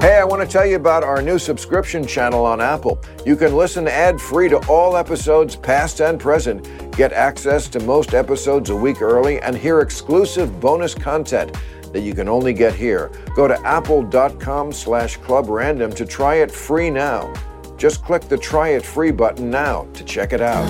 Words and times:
Hey, 0.00 0.16
I 0.16 0.22
want 0.22 0.40
to 0.40 0.46
tell 0.46 0.64
you 0.64 0.76
about 0.76 1.02
our 1.02 1.20
new 1.20 1.40
subscription 1.40 2.06
channel 2.06 2.44
on 2.46 2.60
Apple. 2.60 3.02
You 3.26 3.34
can 3.34 3.56
listen 3.56 3.88
ad 3.88 4.20
free 4.20 4.48
to 4.48 4.58
all 4.68 4.96
episodes, 4.96 5.56
past 5.56 6.00
and 6.00 6.20
present, 6.20 6.96
get 6.96 7.12
access 7.12 7.66
to 7.70 7.80
most 7.80 8.14
episodes 8.14 8.70
a 8.70 8.76
week 8.76 9.02
early, 9.02 9.40
and 9.40 9.56
hear 9.56 9.80
exclusive 9.80 10.60
bonus 10.60 10.94
content 10.94 11.56
that 11.92 12.02
you 12.02 12.14
can 12.14 12.28
only 12.28 12.52
get 12.52 12.76
here. 12.76 13.10
Go 13.34 13.48
to 13.48 13.60
apple.com 13.66 14.72
slash 14.72 15.16
club 15.16 15.48
random 15.48 15.92
to 15.94 16.06
try 16.06 16.36
it 16.36 16.52
free 16.52 16.90
now. 16.90 17.34
Just 17.76 18.04
click 18.04 18.22
the 18.22 18.38
try 18.38 18.68
it 18.68 18.86
free 18.86 19.10
button 19.10 19.50
now 19.50 19.88
to 19.94 20.04
check 20.04 20.32
it 20.32 20.40
out. 20.40 20.68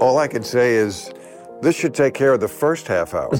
All 0.00 0.16
I 0.16 0.28
can 0.28 0.42
say 0.42 0.76
is 0.76 1.12
this 1.60 1.76
should 1.76 1.92
take 1.92 2.14
care 2.14 2.32
of 2.32 2.40
the 2.40 2.48
first 2.48 2.86
half 2.86 3.12
hour. 3.12 3.32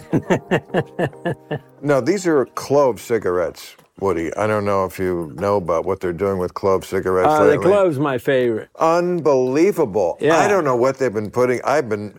no, 1.80 2.02
these 2.02 2.26
are 2.26 2.44
clove 2.44 3.00
cigarettes, 3.00 3.76
Woody. 4.00 4.34
I 4.36 4.46
don't 4.46 4.64
know 4.64 4.84
if 4.84 4.98
you 4.98 5.32
know 5.36 5.56
about 5.56 5.84
what 5.84 6.00
they're 6.00 6.12
doing 6.12 6.38
with 6.38 6.54
clove 6.54 6.84
cigarettes 6.84 7.28
Uh, 7.28 7.44
the 7.46 7.58
clove's 7.58 7.98
my 7.98 8.18
favorite. 8.18 8.68
Unbelievable. 8.78 10.16
Yeah. 10.20 10.36
I 10.36 10.48
don't 10.48 10.64
know 10.64 10.76
what 10.76 10.98
they've 10.98 11.12
been 11.12 11.30
putting. 11.30 11.60
I've 11.64 11.88
been. 11.88 12.18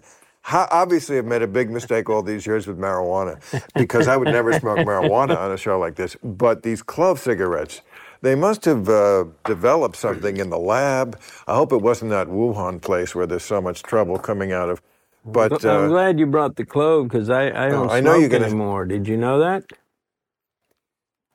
Obviously, 0.52 1.18
I've 1.20 1.26
made 1.26 1.44
a 1.44 1.48
big 1.48 1.70
mistake 1.70 2.10
all 2.10 2.24
these 2.24 2.48
years 2.48 2.66
with 2.66 2.80
marijuana 2.80 3.40
because 3.76 4.08
I 4.08 4.18
would 4.18 4.30
never 4.30 4.52
smoke 4.60 4.80
marijuana 4.80 5.38
on 5.38 5.52
a 5.52 5.58
show 5.58 5.78
like 5.78 5.96
this. 5.96 6.16
But 6.24 6.64
these 6.64 6.82
clove 6.82 7.20
cigarettes, 7.20 7.82
they 8.22 8.34
must 8.34 8.66
have 8.66 8.90
uh, 8.90 9.26
developed 9.46 9.96
something 9.96 10.38
in 10.38 10.50
the 10.50 10.58
lab. 10.58 11.20
I 11.48 11.54
hope 11.56 11.72
it 11.72 11.82
wasn't 11.82 12.12
that 12.12 12.28
Wuhan 12.28 12.82
place 12.82 13.14
where 13.14 13.28
there's 13.28 13.44
so 13.44 13.62
much 13.62 13.84
trouble 13.84 14.18
coming 14.18 14.52
out 14.52 14.70
of. 14.70 14.82
But 15.24 15.64
I'm 15.66 15.86
uh, 15.86 15.88
glad 15.90 16.18
you 16.20 16.26
brought 16.26 16.56
the 16.56 16.66
clove 16.66 17.10
because 17.10 17.30
I, 17.30 17.48
I 17.50 17.70
don't 17.70 17.90
I 17.90 18.00
smoke 18.00 18.04
know 18.06 18.16
you're 18.20 18.30
gonna- 18.30 18.46
anymore. 18.46 18.86
Did 18.86 19.08
you 19.08 19.18
know 19.18 19.40
that? 19.40 19.66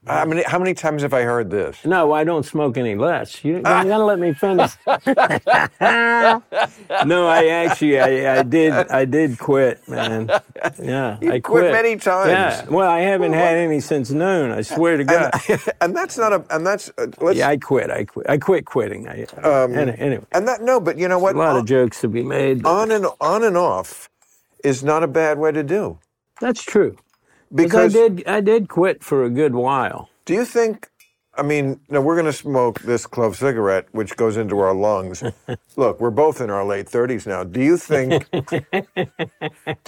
How 0.06 0.24
many 0.26 0.42
how 0.42 0.58
many 0.58 0.74
times 0.74 1.02
have 1.02 1.14
I 1.14 1.22
heard 1.22 1.50
this? 1.50 1.84
No, 1.84 2.12
I 2.12 2.24
don't 2.24 2.44
smoke 2.44 2.76
any 2.76 2.94
less. 2.94 3.44
You, 3.44 3.56
you 3.56 3.62
gotta 3.62 4.04
let 4.04 4.18
me 4.18 4.32
finish. 4.34 4.72
no, 7.06 7.26
I 7.26 7.46
actually, 7.46 8.00
I, 8.00 8.38
I 8.38 8.42
did, 8.42 8.72
I 8.72 9.04
did 9.04 9.38
quit, 9.38 9.86
man. 9.88 10.30
Yeah, 10.82 11.18
You 11.20 11.32
I 11.32 11.40
quit 11.40 11.72
many 11.72 11.96
times. 11.96 12.30
Yeah, 12.30 12.64
well, 12.68 12.90
I 12.90 13.00
haven't 13.00 13.32
had 13.32 13.56
any 13.56 13.80
since 13.80 14.10
noon. 14.10 14.50
I 14.50 14.62
swear 14.62 14.96
to 14.96 15.04
God. 15.04 15.30
And, 15.48 15.60
and 15.80 15.96
that's 15.96 16.18
not 16.18 16.32
a 16.32 16.44
and 16.50 16.66
that's 16.66 16.90
uh, 16.98 17.06
let's, 17.20 17.38
yeah, 17.38 17.48
I 17.48 17.56
quit. 17.56 17.90
I 17.90 18.04
quit. 18.04 18.28
I 18.28 18.38
quit 18.38 18.64
quitting. 18.66 19.08
I, 19.08 19.24
Um, 19.42 19.74
anyway, 19.74 20.24
and 20.32 20.46
that 20.48 20.62
no, 20.62 20.80
but 20.80 20.98
you 20.98 21.08
know 21.08 21.18
what? 21.18 21.34
a 21.34 21.38
lot 21.38 21.56
of 21.56 21.66
jokes 21.66 22.00
to 22.02 22.08
be 22.08 22.22
made. 22.22 22.64
on 22.66 22.90
and 22.90 23.06
on 23.20 23.42
and 23.42 23.56
off 23.56 24.08
is 24.62 24.82
not 24.82 25.02
a 25.02 25.08
bad 25.08 25.38
way 25.38 25.52
to 25.52 25.62
do. 25.62 25.98
That's 26.40 26.62
true. 26.62 26.96
Because 27.54 27.94
I 27.94 27.98
did, 27.98 28.26
I 28.26 28.40
did 28.40 28.68
quit 28.68 29.04
for 29.04 29.24
a 29.24 29.30
good 29.30 29.54
while. 29.54 30.10
do 30.26 30.34
you 30.34 30.44
think? 30.44 30.90
I 31.36 31.42
mean, 31.42 31.80
no, 31.88 32.00
we're 32.00 32.14
going 32.14 32.26
to 32.26 32.32
smoke 32.32 32.80
this 32.82 33.06
clove 33.06 33.36
cigarette, 33.36 33.86
which 33.92 34.16
goes 34.16 34.36
into 34.36 34.58
our 34.60 34.74
lungs. 34.74 35.22
Look, 35.76 36.00
we're 36.00 36.10
both 36.10 36.40
in 36.40 36.50
our 36.50 36.64
late 36.64 36.88
thirties 36.88 37.26
now. 37.26 37.44
Do 37.44 37.60
you 37.60 37.76
think? 37.76 38.28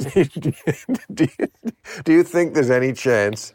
do, 1.14 1.26
you, 1.38 1.48
do 2.04 2.12
you 2.12 2.22
think 2.24 2.54
there's 2.54 2.70
any 2.70 2.92
chance 2.92 3.54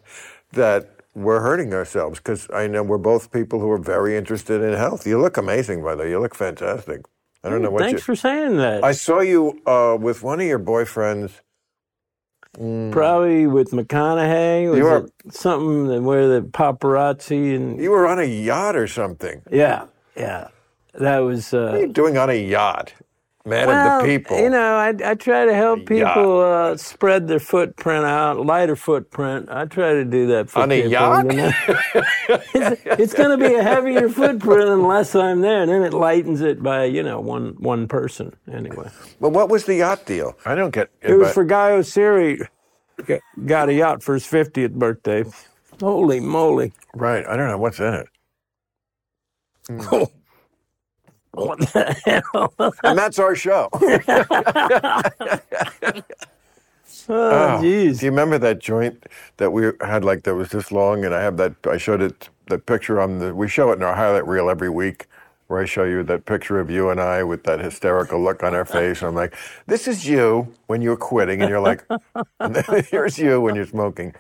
that 0.54 0.90
we're 1.16 1.42
hurting 1.42 1.74
ourselves? 1.74 2.20
Because 2.20 2.48
I 2.54 2.68
know 2.68 2.84
we're 2.84 2.98
both 2.98 3.32
people 3.32 3.60
who 3.60 3.70
are 3.72 3.78
very 3.80 4.18
interested 4.18 4.62
in 4.62 4.74
health. 4.74 5.06
You 5.08 5.20
look 5.22 5.38
amazing, 5.38 5.84
by 5.84 5.96
the 5.96 6.04
way. 6.04 6.10
You 6.12 6.20
look 6.22 6.36
fantastic. 6.36 7.02
I 7.44 7.50
don't 7.50 7.62
know 7.62 7.72
what 7.72 7.82
Thanks 7.82 8.02
you. 8.02 8.06
for 8.06 8.16
saying 8.16 8.58
that. 8.58 8.84
I 8.84 8.94
saw 8.94 9.20
you 9.22 9.62
uh, 9.66 9.98
with 10.00 10.24
one 10.24 10.40
of 10.40 10.46
your 10.48 10.60
boyfriends. 10.60 11.42
Probably 12.56 13.48
with 13.48 13.72
McConaughey. 13.72 14.70
Was 14.70 14.78
You 14.80 14.96
it 14.96 15.34
something 15.34 15.88
that- 15.88 16.02
where 16.02 16.28
the 16.28 16.42
paparazzi 16.42 17.56
and 17.56 17.80
You 17.80 17.92
were 17.92 18.08
on 18.08 18.20
a 18.20 18.24
yacht 18.24 18.76
or 18.76 18.88
something. 18.88 19.42
yeah, 19.50 19.86
yeah. 20.16 20.48
That 20.96 21.20
was. 21.20 21.54
What 21.54 21.62
are 21.62 21.70
Uh, 21.70 21.78
you 21.80 21.88
doing 21.88 22.18
on 22.18 22.30
a 22.30 22.34
yacht? 22.34 22.94
Man 23.44 23.68
well, 23.68 24.00
of 24.00 24.04
the 24.04 24.08
people. 24.08 24.38
you 24.40 24.50
know, 24.52 24.76
I, 24.76 24.94
I 25.04 25.16
try 25.16 25.46
to 25.46 25.54
help 25.54 25.88
people 25.88 26.42
uh, 26.42 26.78
spread 26.78 27.28
their 27.28 27.40
footprint 27.40 28.06
out, 28.06 28.46
lighter 28.46 28.76
footprint. 28.76 29.50
I 29.50 29.66
try 29.66 29.94
to 29.94 30.06
do 30.06 30.28
that 30.28 30.50
for 30.50 30.60
On 30.60 30.72
a 30.72 30.88
yacht? 30.88 31.26
you 31.26 31.38
know? 31.38 31.52
it's 32.54 32.82
it's 32.86 33.14
going 33.14 33.38
to 33.38 33.44
be 33.50 33.56
a 33.56 33.64
heavier 33.64 34.10
footprint 34.10 34.70
unless 34.70 35.16
I'm 35.16 35.42
there, 35.42 35.64
and 35.64 35.72
then 35.72 35.82
it 35.82 35.94
lightens 35.94 36.42
it 36.42 36.62
by 36.62 36.86
you 36.86 37.02
know 37.02 37.20
one 37.20 37.56
one 37.58 37.88
person 37.88 38.36
anyway. 38.52 38.90
Well, 39.20 39.32
what 39.32 39.50
was 39.50 39.66
the 39.66 39.76
yacht 39.76 40.06
deal? 40.06 40.38
I 40.46 40.54
don't 40.54 40.72
get 40.72 40.92
It 41.02 41.12
It 41.12 41.16
was 41.16 41.30
but- 41.30 41.34
for 41.34 41.44
Guy 41.44 41.72
Oseary. 41.72 42.48
Got 43.46 43.70
a 43.70 43.74
yacht 43.74 44.04
for 44.04 44.14
his 44.14 44.26
50th 44.28 44.74
birthday. 44.74 45.24
Holy 45.80 46.20
moly. 46.20 46.72
Right. 46.94 47.26
I 47.26 47.36
don't 47.36 47.48
know 47.48 47.58
what's 47.58 47.80
in 47.80 47.96
it. 47.96 48.08
What 51.34 51.60
the 51.60 51.96
hell? 52.06 52.74
And 52.84 52.98
that's 52.98 53.20
our 53.20 53.36
show. 53.36 53.70
Oh, 57.10 57.32
oh, 57.32 57.60
jeez. 57.62 58.00
Do 58.00 58.06
you 58.06 58.12
remember 58.12 58.38
that 58.38 58.60
joint 58.60 59.06
that 59.38 59.52
we 59.52 59.72
had 59.82 60.06
like 60.06 60.24
that 60.24 60.36
was 60.36 60.50
this 60.50 60.72
long 60.72 61.04
and 61.04 61.14
I 61.14 61.22
have 61.22 61.38
that 61.38 61.56
I 61.66 61.78
showed 61.78 62.02
it 62.02 62.30
that 62.48 62.66
picture 62.66 63.02
on 63.02 63.20
the 63.20 63.34
we 63.36 63.48
show 63.50 63.72
it 63.72 63.76
in 63.76 63.84
our 63.84 63.96
highlight 63.96 64.28
reel 64.28 64.50
every 64.50 64.70
week 64.70 65.08
where 65.48 65.62
I 65.62 65.66
show 65.66 65.84
you 65.84 66.04
that 66.04 66.26
picture 66.26 66.60
of 66.60 66.70
you 66.70 66.90
and 66.90 67.02
I 67.02 67.24
with 67.24 67.44
that 67.44 67.60
hysterical 67.60 68.22
look 68.22 68.44
on 68.44 68.56
our 68.56 68.66
face. 68.66 69.00
And 69.02 69.10
I'm 69.10 69.16
like, 69.16 69.36
this 69.68 69.88
is 69.88 70.08
you 70.08 70.54
when 70.68 70.82
you're 70.82 70.98
quitting 70.98 71.42
and 71.42 71.50
you're 71.50 71.60
like 71.60 71.86
and 72.40 72.58
here's 72.90 73.20
you 73.20 73.42
when 73.42 73.56
you're 73.56 73.66
smoking. 73.66 74.16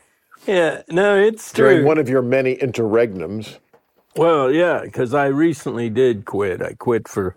Yeah, 0.47 0.81
no, 0.89 1.17
it's 1.17 1.53
During 1.53 1.79
true. 1.79 1.85
one 1.85 1.97
of 1.99 2.09
your 2.09 2.21
many 2.23 2.57
interregnums. 2.57 3.59
Well, 4.15 4.51
yeah, 4.51 4.81
because 4.83 5.13
I 5.13 5.27
recently 5.27 5.89
did 5.89 6.25
quit. 6.25 6.61
I 6.61 6.73
quit 6.73 7.07
for 7.07 7.35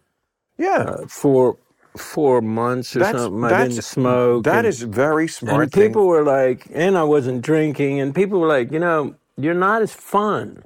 Yeah. 0.58 0.84
Uh, 0.88 1.06
four 1.08 1.56
four 1.96 2.40
months 2.40 2.96
or 2.96 3.00
That's- 3.00 3.22
something. 3.22 3.44
I 3.44 3.68
didn't 3.68 3.84
smoke. 3.84 4.44
That 4.44 4.58
and, 4.58 4.66
is 4.66 4.82
very 4.82 5.28
smart 5.28 5.62
and 5.62 5.72
thing. 5.72 5.88
people 5.88 6.06
were 6.08 6.24
like, 6.24 6.66
and 6.72 6.98
I 6.98 7.04
wasn't 7.04 7.42
drinking, 7.42 8.00
and 8.00 8.12
people 8.14 8.40
were 8.40 8.48
like, 8.48 8.72
you 8.72 8.80
know, 8.80 9.14
you're 9.36 9.54
not 9.54 9.80
as 9.82 9.92
fun. 9.92 10.64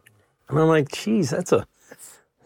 And 0.48 0.58
I'm 0.58 0.68
like, 0.68 0.88
geez, 0.90 1.28
that's 1.30 1.52
a, 1.52 1.66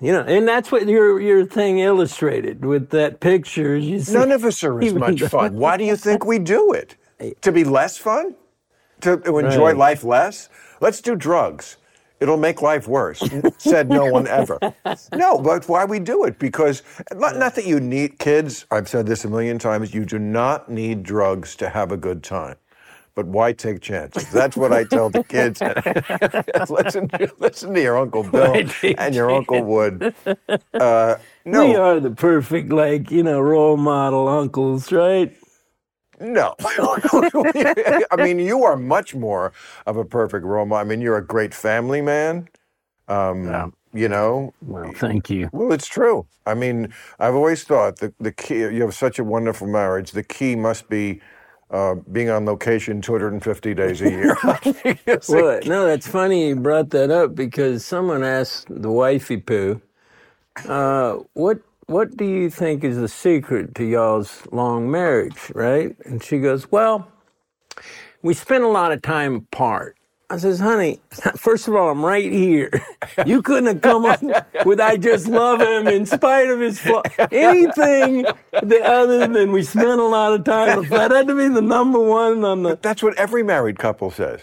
you 0.00 0.10
know, 0.10 0.22
and 0.22 0.48
that's 0.48 0.72
what 0.72 0.88
your 0.88 1.20
your 1.20 1.46
thing 1.46 1.78
illustrated 1.78 2.64
with 2.64 2.90
that 2.90 3.20
picture. 3.20 3.76
You 3.76 4.00
see, 4.00 4.12
None 4.14 4.32
of 4.32 4.44
us 4.44 4.64
are 4.64 4.80
as 4.82 4.94
much 5.06 5.20
fun. 5.22 5.54
Why 5.56 5.76
do 5.76 5.84
you 5.84 5.94
think 5.96 6.24
we 6.24 6.38
do 6.38 6.72
it? 6.72 6.96
To 7.42 7.52
be 7.52 7.62
less 7.62 7.96
fun? 7.98 8.34
To, 9.02 9.16
to 9.18 9.38
enjoy 9.38 9.66
Right. 9.68 9.76
life 9.76 10.02
less? 10.02 10.48
Let's 10.80 11.00
do 11.00 11.14
drugs. 11.14 11.76
It'll 12.22 12.36
make 12.36 12.62
life 12.62 12.86
worse. 12.86 13.20
Said 13.58 13.88
no 13.88 14.06
one 14.06 14.28
ever. 14.28 14.58
No, 15.14 15.38
but 15.38 15.68
why 15.68 15.84
we 15.84 15.98
do 15.98 16.24
it? 16.24 16.38
Because 16.38 16.82
not, 17.12 17.36
not 17.36 17.54
that 17.56 17.66
you 17.66 17.80
need 17.80 18.18
kids. 18.18 18.66
I've 18.70 18.88
said 18.88 19.06
this 19.06 19.24
a 19.24 19.28
million 19.28 19.58
times. 19.58 19.94
You 19.94 20.04
do 20.04 20.18
not 20.18 20.70
need 20.70 21.02
drugs 21.02 21.56
to 21.56 21.68
have 21.68 21.92
a 21.92 21.96
good 21.96 22.22
time. 22.22 22.56
But 23.14 23.26
why 23.26 23.52
take 23.52 23.80
chances? 23.80 24.30
That's 24.30 24.56
what 24.56 24.72
I 24.72 24.84
tell 24.84 25.10
the 25.10 25.24
kids. 25.24 25.60
listen, 26.70 27.10
listen 27.38 27.74
to 27.74 27.80
your 27.82 27.98
Uncle 27.98 28.22
Bill 28.22 28.64
and 28.98 29.14
your 29.14 29.30
Uncle 29.30 29.62
Wood. 29.62 30.14
Uh, 30.74 31.16
no, 31.44 31.66
we 31.66 31.74
are 31.76 32.00
the 32.00 32.10
perfect, 32.10 32.70
like 32.70 33.10
you 33.10 33.22
know, 33.22 33.40
role 33.40 33.76
model 33.76 34.28
uncles, 34.28 34.90
right? 34.92 35.36
No. 36.22 36.54
I 38.12 38.16
mean, 38.18 38.38
you 38.40 38.64
are 38.64 38.76
much 38.76 39.14
more 39.14 39.52
of 39.86 39.96
a 39.98 40.04
perfect 40.06 40.46
role 40.46 40.66
model. 40.66 40.86
I 40.86 40.88
mean, 40.88 41.02
you're 41.02 41.18
a 41.18 41.26
great 41.26 41.54
family 41.54 42.02
man. 42.02 42.48
Um, 43.08 43.74
You 43.94 44.08
know, 44.08 44.54
Well, 44.62 44.92
thank 44.96 45.30
you. 45.30 45.50
well, 45.52 45.72
it's 45.72 45.88
true. 45.88 46.26
I 46.46 46.54
mean, 46.54 46.94
I've 47.20 47.34
always 47.34 47.64
thought 47.64 47.98
that 47.98 48.14
the 48.20 48.32
key, 48.32 48.60
you 48.60 48.82
have 48.82 48.94
such 48.94 49.18
a 49.18 49.24
wonderful 49.24 49.68
marriage, 49.68 50.12
the 50.12 50.24
key 50.24 50.56
must 50.56 50.88
be 50.88 51.20
uh, 51.70 51.96
being 52.12 52.30
on 52.30 52.46
location 52.46 53.02
250 53.02 53.74
days 53.74 54.02
a 54.02 54.10
year. 54.10 54.36
Well, 55.28 55.60
no, 55.66 55.86
that's 55.86 56.08
funny 56.08 56.48
you 56.48 56.56
brought 56.56 56.90
that 56.90 57.10
up 57.10 57.34
because 57.34 57.84
someone 57.84 58.24
asked 58.24 58.68
the 58.70 58.90
wifey 58.90 59.38
poo, 59.38 59.82
uh, 60.68 61.18
what 61.34 61.60
what 61.86 62.16
do 62.16 62.24
you 62.24 62.50
think 62.50 62.84
is 62.84 62.96
the 62.96 63.08
secret 63.08 63.74
to 63.76 63.84
y'all's 63.84 64.46
long 64.52 64.90
marriage, 64.90 65.50
right? 65.54 65.96
And 66.04 66.22
she 66.22 66.38
goes, 66.38 66.70
Well, 66.70 67.08
we 68.22 68.34
spend 68.34 68.64
a 68.64 68.68
lot 68.68 68.92
of 68.92 69.02
time 69.02 69.36
apart. 69.36 69.96
I 70.30 70.38
says, 70.38 70.60
honey, 70.60 70.98
first 71.36 71.68
of 71.68 71.74
all, 71.74 71.90
I'm 71.90 72.04
right 72.04 72.30
here. 72.30 72.70
You 73.26 73.42
couldn't 73.42 73.66
have 73.66 73.82
come 73.82 74.06
up 74.06 74.22
with 74.64 74.80
I 74.80 74.96
just 74.96 75.26
love 75.26 75.60
him 75.60 75.86
in 75.86 76.06
spite 76.06 76.48
of 76.48 76.60
his 76.60 76.80
flaw. 76.80 77.02
Anything 77.30 78.24
other 78.54 79.26
than 79.26 79.52
we 79.52 79.62
spent 79.64 80.00
a 80.00 80.04
lot 80.04 80.32
of 80.32 80.44
time 80.44 80.78
apart. 80.78 81.10
That 81.10 81.10
had 81.10 81.26
to 81.26 81.36
be 81.36 81.48
the 81.48 81.60
number 81.60 82.00
one 82.00 82.42
on 82.44 82.62
the 82.62 82.78
That's 82.80 83.02
what 83.02 83.14
every 83.18 83.42
married 83.42 83.78
couple 83.78 84.10
says. 84.10 84.40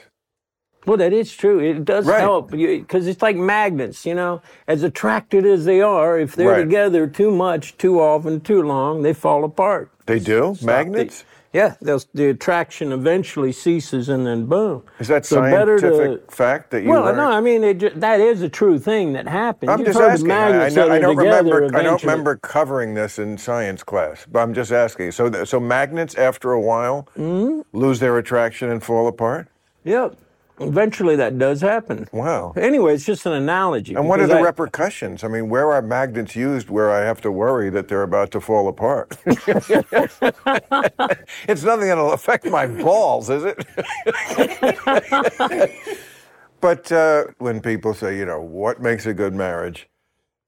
Well, 0.86 0.98
that 0.98 1.14
is 1.14 1.32
true. 1.36 1.60
It 1.60 1.86
does 1.86 2.06
Right. 2.06 2.20
help 2.22 2.52
because 2.52 3.08
it's 3.08 3.22
like 3.22 3.36
magnets, 3.36 4.06
you 4.06 4.16
know. 4.16 4.42
As 4.68 4.84
attracted 4.84 5.46
as 5.46 5.66
they 5.66 5.82
are, 5.82 6.20
if 6.20 6.36
they're 6.36 6.50
Right. 6.50 6.60
together 6.62 7.08
too 7.08 7.32
much, 7.32 7.78
too 7.78 8.00
often, 8.00 8.42
too 8.42 8.62
long, 8.64 9.02
they 9.02 9.14
fall 9.14 9.44
apart. 9.44 9.90
They 10.06 10.20
do? 10.20 10.56
Magnets? 10.64 11.24
Yeah, 11.52 11.74
they'll, 11.82 12.00
the 12.14 12.30
attraction 12.30 12.92
eventually 12.92 13.52
ceases, 13.52 14.08
and 14.08 14.24
then 14.26 14.46
boom. 14.46 14.84
Is 15.00 15.08
that 15.08 15.26
So 15.26 15.38
scientific 15.38 16.28
to- 16.28 16.36
fact 16.36 16.70
that 16.70 16.84
you 16.84 16.90
Well, 16.90 17.06
learned? 17.06 17.18
no, 17.18 17.32
I 17.32 17.42
mean 17.42 17.64
it, 17.64 18.00
that 18.00 18.20
is 18.20 18.44
a 18.44 18.50
true 18.50 18.78
thing 18.78 19.14
that 19.14 19.28
happens. 19.28 19.72
I'm 19.72 19.80
You've 19.80 19.88
just 19.88 20.00
asking. 20.00 20.32
I, 20.32 20.70
know, 20.70 20.90
I 20.92 21.00
don't 21.00 21.16
remember. 21.18 21.66
I 21.76 21.82
don't 21.82 22.02
remember 22.04 22.36
covering 22.36 22.94
this 22.94 23.18
in 23.18 23.36
science 23.40 23.82
class, 23.82 24.28
but 24.32 24.42
I'm 24.42 24.54
just 24.54 24.72
asking. 24.72 25.12
So, 25.12 25.44
so 25.44 25.60
magnets 25.60 26.14
after 26.16 26.52
a 26.52 26.62
while 26.62 27.08
Mm-hmm. 27.18 27.62
lose 27.74 28.00
their 28.00 28.16
attraction 28.20 28.70
and 28.70 28.84
fall 28.84 29.08
apart. 29.08 29.48
Yep. 29.86 30.18
Eventually, 30.60 31.16
that 31.16 31.38
does 31.38 31.62
happen. 31.62 32.08
Wow. 32.12 32.54
Anyway, 32.58 32.94
it's 32.94 33.06
just 33.06 33.26
an 33.26 33.34
analogy. 33.34 33.96
And 33.96 34.08
what 34.08 34.20
are 34.20 34.28
the 34.28 34.36
I- 34.36 34.42
repercussions? 34.42 35.24
I 35.24 35.28
mean, 35.28 35.50
where 35.50 35.72
are 35.72 35.82
magnets 35.82 36.36
used 36.36 36.70
where 36.70 36.92
I 36.92 37.02
have 37.02 37.22
to 37.22 37.32
worry 37.32 37.70
that 37.70 37.88
they're 37.88 38.04
about 38.04 38.32
to 38.32 38.42
fall 38.42 38.68
apart? 38.68 39.18
it's 39.26 39.70
nothing 41.64 41.88
that'll 41.88 42.14
affect 42.14 42.46
my 42.46 42.68
balls, 42.68 43.30
is 43.30 43.44
it? 43.46 43.66
but 46.62 46.92
uh, 46.92 47.24
when 47.38 47.62
people 47.62 47.94
say, 47.94 48.18
you 48.18 48.26
know, 48.26 48.42
what 48.42 48.82
makes 48.82 49.06
a 49.06 49.14
good 49.14 49.34
marriage? 49.34 49.88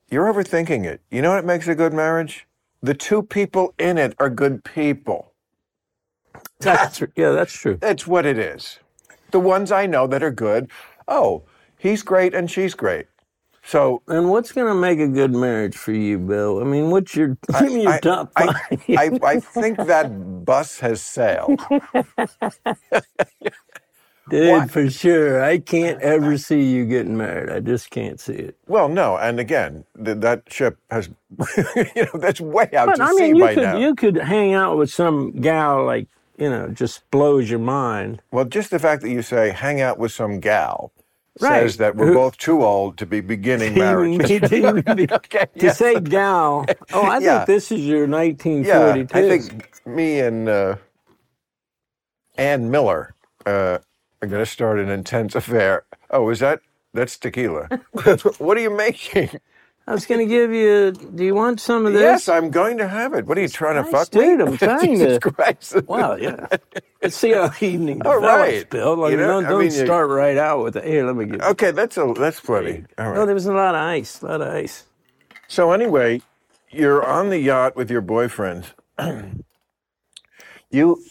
You're 0.09 0.31
overthinking 0.31 0.85
it. 0.85 1.01
You 1.09 1.21
know 1.21 1.33
what 1.33 1.45
makes 1.45 1.67
a 1.69 1.75
good 1.75 1.93
marriage? 1.93 2.47
The 2.81 2.93
two 2.93 3.23
people 3.23 3.73
in 3.79 3.97
it 3.97 4.13
are 4.19 4.29
good 4.29 4.63
people. 4.63 5.31
That's 6.59 7.01
yeah, 7.15 7.31
that's 7.31 7.53
true. 7.53 7.77
That's 7.79 8.07
what 8.07 8.25
it 8.25 8.37
is. 8.37 8.79
The 9.31 9.39
ones 9.41 9.71
I 9.71 9.85
know 9.87 10.07
that 10.07 10.23
are 10.23 10.31
good, 10.31 10.69
oh, 11.07 11.43
he's 11.77 12.03
great 12.03 12.33
and 12.35 12.51
she's 12.51 12.75
great. 12.75 13.07
So 13.63 14.03
And 14.07 14.29
what's 14.31 14.51
going 14.53 14.67
to 14.67 14.75
make 14.75 14.99
a 14.99 15.07
good 15.07 15.33
marriage 15.33 15.77
for 15.77 15.93
you, 15.93 16.19
Bill? 16.19 16.61
I 16.61 16.65
mean, 16.65 16.91
what's 16.91 17.15
your 17.15 17.37
give 17.57 17.71
me 17.73 17.83
your 17.83 17.93
I, 17.93 17.99
top 17.99 18.33
I, 18.35 18.49
five? 18.49 18.55
I, 18.95 19.19
I 19.23 19.39
think 19.39 19.85
that 19.85 20.45
bus 20.45 20.79
has 20.81 21.01
sailed. 21.01 21.69
Dude, 24.29 24.49
What? 24.49 24.71
for 24.71 24.89
sure. 24.89 25.43
I 25.43 25.59
can't 25.59 26.01
ever 26.01 26.37
see 26.37 26.63
you 26.63 26.85
getting 26.85 27.17
married. 27.17 27.49
I 27.49 27.61
just 27.61 27.91
can't 27.91 28.19
see 28.19 28.33
it. 28.35 28.57
Well, 28.67 28.89
no, 28.89 29.17
and 29.17 29.39
again, 29.39 29.85
th- 30.03 30.19
that 30.19 30.43
ship 30.51 30.79
has, 30.91 31.09
you 31.57 32.05
know, 32.13 32.19
that's 32.19 32.41
way 32.41 32.69
out 32.75 32.85
But 32.87 32.95
to 32.95 33.05
I 33.05 33.07
sea 33.07 33.33
mean, 33.33 33.35
you 33.35 33.43
by 33.43 33.55
could 33.55 33.63
now. 33.63 33.77
you 33.77 33.95
could 33.95 34.17
hang 34.17 34.53
out 34.53 34.77
with 34.77 34.91
some 34.91 35.33
gal 35.41 35.85
like 35.85 36.07
you 36.41 36.49
know 36.49 36.67
just 36.69 37.09
blows 37.11 37.49
your 37.49 37.59
mind. 37.59 38.21
Well, 38.31 38.45
just 38.45 38.71
the 38.71 38.79
fact 38.79 39.01
that 39.03 39.11
you 39.11 39.21
say 39.21 39.51
hang 39.51 39.81
out 39.81 39.97
with 39.99 40.11
some 40.11 40.39
gal 40.41 40.91
Right. 41.39 41.61
says 41.61 41.77
that 41.77 41.95
we're 41.95 42.07
Who- 42.07 42.13
both 42.15 42.37
too 42.37 42.63
old 42.63 42.97
to 42.97 43.05
be 43.05 43.21
beginning 43.21 43.73
marriage. 43.75 44.27
To 44.27 45.15
okay, 45.19 45.47
to 45.59 45.73
say 45.73 45.99
gal. 46.01 46.65
Oh, 46.93 47.03
I 47.03 47.19
Yeah. 47.19 47.45
think 47.45 47.47
this 47.47 47.71
is 47.71 47.81
your 47.85 48.05
yeah, 48.07 48.17
1942. 48.17 49.17
I 49.17 49.21
think 49.39 49.87
me 49.87 50.19
and 50.19 50.49
uh, 50.49 50.75
Ann 52.37 52.69
Miller 52.71 53.15
uh, 53.45 53.79
are 54.21 54.27
going 54.27 54.43
to 54.43 54.45
start 54.45 54.79
an 54.79 54.89
intense 54.89 55.35
affair. 55.35 55.85
Oh, 56.09 56.29
is 56.29 56.39
that 56.39 56.59
that's 56.93 57.17
tequila? 57.17 57.69
what 58.39 58.57
are 58.57 58.61
you 58.61 58.75
making? 58.75 59.29
I 59.87 59.93
was 59.93 60.05
going 60.05 60.19
to 60.19 60.25
give 60.27 60.51
you. 60.53 60.91
Do 60.91 61.23
you 61.25 61.33
want 61.35 61.59
some 61.59 61.85
of 61.85 61.93
this? 61.93 62.01
Yes, 62.01 62.29
I'm 62.29 62.49
going 62.51 62.77
to 62.77 62.87
have 62.87 63.13
it. 63.13 63.25
What 63.25 63.37
are 63.37 63.41
you 63.41 63.47
trying 63.49 63.83
to 63.83 63.89
fuck 63.89 64.13
me? 64.13 64.31
I'm 64.33 64.57
trying 64.57 64.85
Jesus 64.85 65.17
to- 65.19 65.31
Christ. 65.31 65.75
Wow, 65.87 66.15
yeah. 66.15 66.45
Let's 67.01 67.17
see 67.17 67.31
how 67.31 67.51
evening 67.59 68.01
All 68.05 68.21
develops, 68.21 68.51
right. 68.51 68.69
Bill. 68.69 68.95
Like, 68.95 69.11
You 69.11 69.17
know, 69.17 69.27
don't 69.27 69.43
don't 69.45 69.59
mean, 69.59 69.71
you- 69.71 69.85
start 69.85 70.09
right 70.09 70.37
out 70.37 70.63
with 70.63 70.75
it. 70.77 70.85
Here, 70.85 71.05
let 71.05 71.15
me 71.15 71.25
get. 71.25 71.41
Okay, 71.41 71.71
that's 71.71 71.97
a 71.97 72.13
that's 72.17 72.39
plenty. 72.39 72.85
All 72.97 73.13
No, 73.13 73.25
there 73.25 73.33
was 73.35 73.47
a 73.47 73.53
lot 73.53 73.75
of 73.75 73.81
ice. 73.81 74.21
A 74.21 74.25
lot 74.27 74.41
of 74.41 74.47
ice. 74.49 74.85
So 75.47 75.71
anyway, 75.71 76.21
you're 76.69 77.03
on 77.03 77.29
the 77.29 77.39
yacht 77.39 77.75
with 77.75 77.89
your 77.91 78.01
boyfriends. 78.03 78.67
you, 80.69 81.01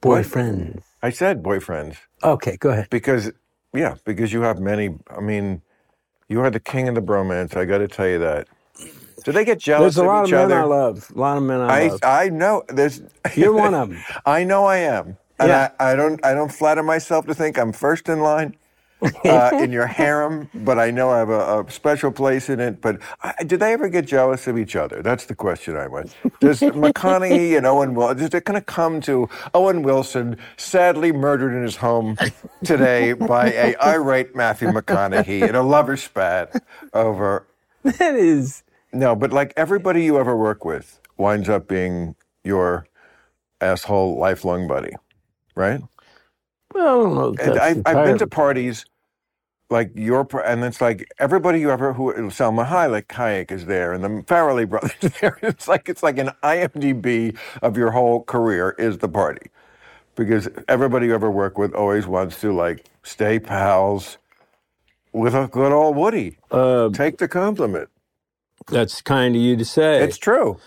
Boyfriend. 0.00 0.82
I 1.02 1.10
said 1.10 1.42
boyfriends 1.42 1.96
Okay, 2.22 2.56
go 2.58 2.70
ahead. 2.70 2.88
because 2.90 3.32
yeah, 3.72 3.94
because 4.04 4.32
you 4.32 4.42
have 4.42 4.58
many. 4.58 4.90
I 5.08 5.20
mean, 5.20 5.62
you 6.28 6.40
are 6.42 6.50
the 6.50 6.60
king 6.60 6.88
of 6.88 6.94
the 6.96 7.02
bromance. 7.02 7.56
I 7.56 7.64
got 7.66 7.78
to 7.78 7.88
tell 7.88 8.08
you 8.08 8.18
that. 8.20 8.48
Do 9.24 9.32
they 9.32 9.44
get 9.44 9.58
jealous 9.60 9.96
There's 9.96 9.98
a 9.98 10.04
lot 10.04 10.24
of 10.24 10.28
each 10.28 10.32
men 10.32 10.52
other? 10.52 10.60
I 10.60 10.64
love. 10.64 11.10
A 11.14 11.18
lot 11.18 11.36
of 11.38 11.44
men 11.44 11.60
I, 11.60 11.80
I 11.80 11.80
love. 11.88 12.00
I 12.02 12.28
know 12.30 12.64
there's. 12.68 13.02
You're 13.36 13.54
one 13.54 13.74
of 13.74 13.90
them. 13.90 14.04
I 14.26 14.44
know 14.44 14.66
I 14.66 14.78
am, 14.78 15.18
and 15.38 15.48
Yeah. 15.48 15.70
I, 15.80 15.92
I 15.92 15.96
don't 15.96 16.24
I 16.24 16.34
don't 16.34 16.52
flatter 16.52 16.82
myself 16.82 17.26
to 17.26 17.34
think 17.34 17.58
I'm 17.58 17.72
first 17.72 18.08
in 18.08 18.20
line 18.20 18.56
uh, 19.02 19.50
in 19.54 19.72
your 19.78 19.86
harem, 19.86 20.48
but 20.54 20.78
I 20.78 20.90
know 20.90 21.10
I 21.10 21.18
have 21.18 21.30
a, 21.30 21.60
a 21.62 21.70
special 21.70 22.10
place 22.12 22.48
in 22.48 22.60
it. 22.60 22.80
But 22.80 23.00
I, 23.22 23.44
did 23.44 23.60
they 23.60 23.72
ever 23.72 23.88
get 23.88 24.06
jealous 24.06 24.46
of 24.46 24.58
each 24.58 24.76
other? 24.76 25.02
That's 25.02 25.26
the 25.26 25.34
question 25.34 25.76
I 25.76 25.88
want. 25.88 26.14
Does 26.40 26.60
McConaughey 26.60 27.56
and 27.56 27.66
Owen 27.66 27.94
Wilson? 27.94 28.18
Is 28.24 28.34
it 28.34 28.44
going 28.44 28.60
to 28.60 28.64
come 28.64 29.00
to 29.02 29.28
Owen 29.54 29.82
Wilson 29.82 30.36
sadly 30.56 31.12
murdered 31.12 31.54
in 31.56 31.62
his 31.62 31.76
home 31.76 32.16
today 32.64 33.12
by 33.14 33.52
a 33.52 33.76
irate 33.82 34.34
Matthew 34.36 34.68
McConaughey 34.68 35.48
in 35.48 35.54
a 35.54 35.62
lover 35.62 35.96
spat 35.96 36.64
over 36.94 37.46
That 37.84 38.14
is. 38.16 38.62
no, 38.92 39.14
but 39.16 39.32
like 39.32 39.52
everybody 39.56 40.04
you 40.04 40.18
ever 40.18 40.36
work 40.36 40.64
with 40.64 41.00
winds 41.18 41.48
up 41.48 41.68
being 41.68 42.16
your 42.44 42.86
asshole 43.60 44.18
lifelong 44.18 44.68
buddy, 44.68 44.94
right? 45.54 45.80
Well, 46.76 47.00
I 47.00 47.04
don't 47.04 47.14
know. 47.16 47.28
if 47.34 47.40
And 47.40 47.56
that's 47.56 47.58
I, 47.86 47.90
I've 47.92 48.04
been 48.06 48.18
to 48.18 48.26
parties 48.28 48.86
like 49.70 49.92
your, 49.96 50.26
and 50.44 50.64
it's 50.64 50.80
like 50.80 51.08
everybody 51.18 51.60
you 51.60 51.70
ever 51.70 51.92
who 51.94 52.12
Salma 52.30 52.66
Hayek, 52.68 53.06
Hayek 53.08 53.50
is 53.50 53.66
there, 53.66 53.92
and 53.92 54.04
the 54.04 54.08
Farrelly 54.24 54.68
brothers 54.68 54.94
are 55.04 55.08
there. 55.20 55.38
It's 55.42 55.68
like 55.68 55.88
it's 55.88 56.02
like 56.02 56.18
an 56.18 56.30
IMDb 56.42 57.36
of 57.62 57.76
your 57.76 57.92
whole 57.92 58.24
career 58.24 58.76
is 58.78 58.98
the 58.98 59.08
party, 59.08 59.50
because 60.16 60.48
everybody 60.68 61.06
you 61.06 61.14
ever 61.14 61.30
work 61.30 61.58
with 61.58 61.74
always 61.74 62.06
wants 62.06 62.40
to 62.42 62.52
like 62.52 62.86
stay 63.04 63.38
pals 63.40 64.18
with 65.12 65.34
a 65.34 65.48
good 65.48 65.72
old 65.72 65.96
Woody. 65.96 66.38
Uh, 66.50 66.90
Take 66.90 67.18
the 67.18 67.28
compliment. 67.28 67.88
that's 68.68 69.02
kind 69.02 69.36
of 69.36 69.42
you 69.42 69.56
to 69.56 69.64
say. 69.64 70.02
It's 70.04 70.18
true. 70.18 70.58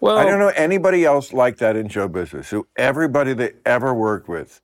well, 0.00 0.18
I 0.18 0.24
don't 0.24 0.38
know 0.38 0.52
anybody 0.56 1.04
else 1.04 1.32
like 1.32 1.58
that 1.58 1.76
in 1.76 1.88
show 1.88 2.08
business. 2.08 2.50
Who 2.50 2.66
everybody 2.76 3.34
they 3.34 3.52
ever 3.66 3.94
worked 3.94 4.28
with. 4.28 4.60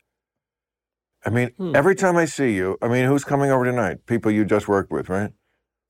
I 1.25 1.31
mean, 1.31 1.51
Hmm. 1.57 1.75
every 1.77 1.95
time 1.95 2.17
I 2.17 2.25
see 2.25 2.53
you, 2.55 2.77
I 2.83 2.89
mean, 2.89 3.05
who's 3.07 3.25
coming 3.25 3.51
over 3.51 3.65
tonight? 3.65 4.07
People 4.07 4.31
you 4.33 4.45
just 4.45 4.67
worked 4.69 4.91
with, 4.91 5.09
right? 5.09 5.31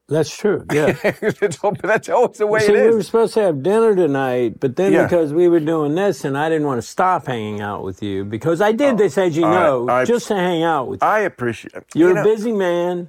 That's 0.09 0.37
true. 0.37 0.65
Yeah. 0.73 0.93
That's 0.93 2.09
always 2.11 2.39
the 2.39 2.47
way 2.47 2.61
See, 2.61 2.75
it 2.75 2.91
we 2.91 2.95
were 2.97 3.03
supposed 3.03 3.35
to 3.35 3.41
have 3.43 3.63
dinner 3.63 3.95
tonight, 3.95 4.61
but 4.61 4.77
then 4.77 4.93
Yeah. 4.93 5.05
because 5.05 5.33
we 5.33 5.49
were 5.49 5.61
doing 5.61 5.95
this, 5.95 6.25
and 6.25 6.37
I 6.37 6.49
didn't 6.51 6.67
want 6.67 6.83
to 6.83 6.87
stop 6.87 7.27
hanging 7.29 7.61
out 7.63 7.83
with 7.83 8.03
you 8.03 8.25
because 8.25 8.61
I 8.61 8.73
did 8.73 8.99
this, 8.99 9.17
as 9.17 9.37
you 9.37 9.45
I- 9.47 9.55
know, 9.55 9.89
I- 9.89 10.05
just 10.05 10.29
to 10.29 10.35
hang 10.35 10.63
out 10.65 10.89
with 10.89 11.03
you. 11.03 11.09
I 11.09 11.21
appreciate. 11.21 11.73
You're 11.95 12.11
you 12.11 12.15
know, 12.17 12.21
a 12.21 12.25
busy 12.25 12.53
man, 12.53 13.09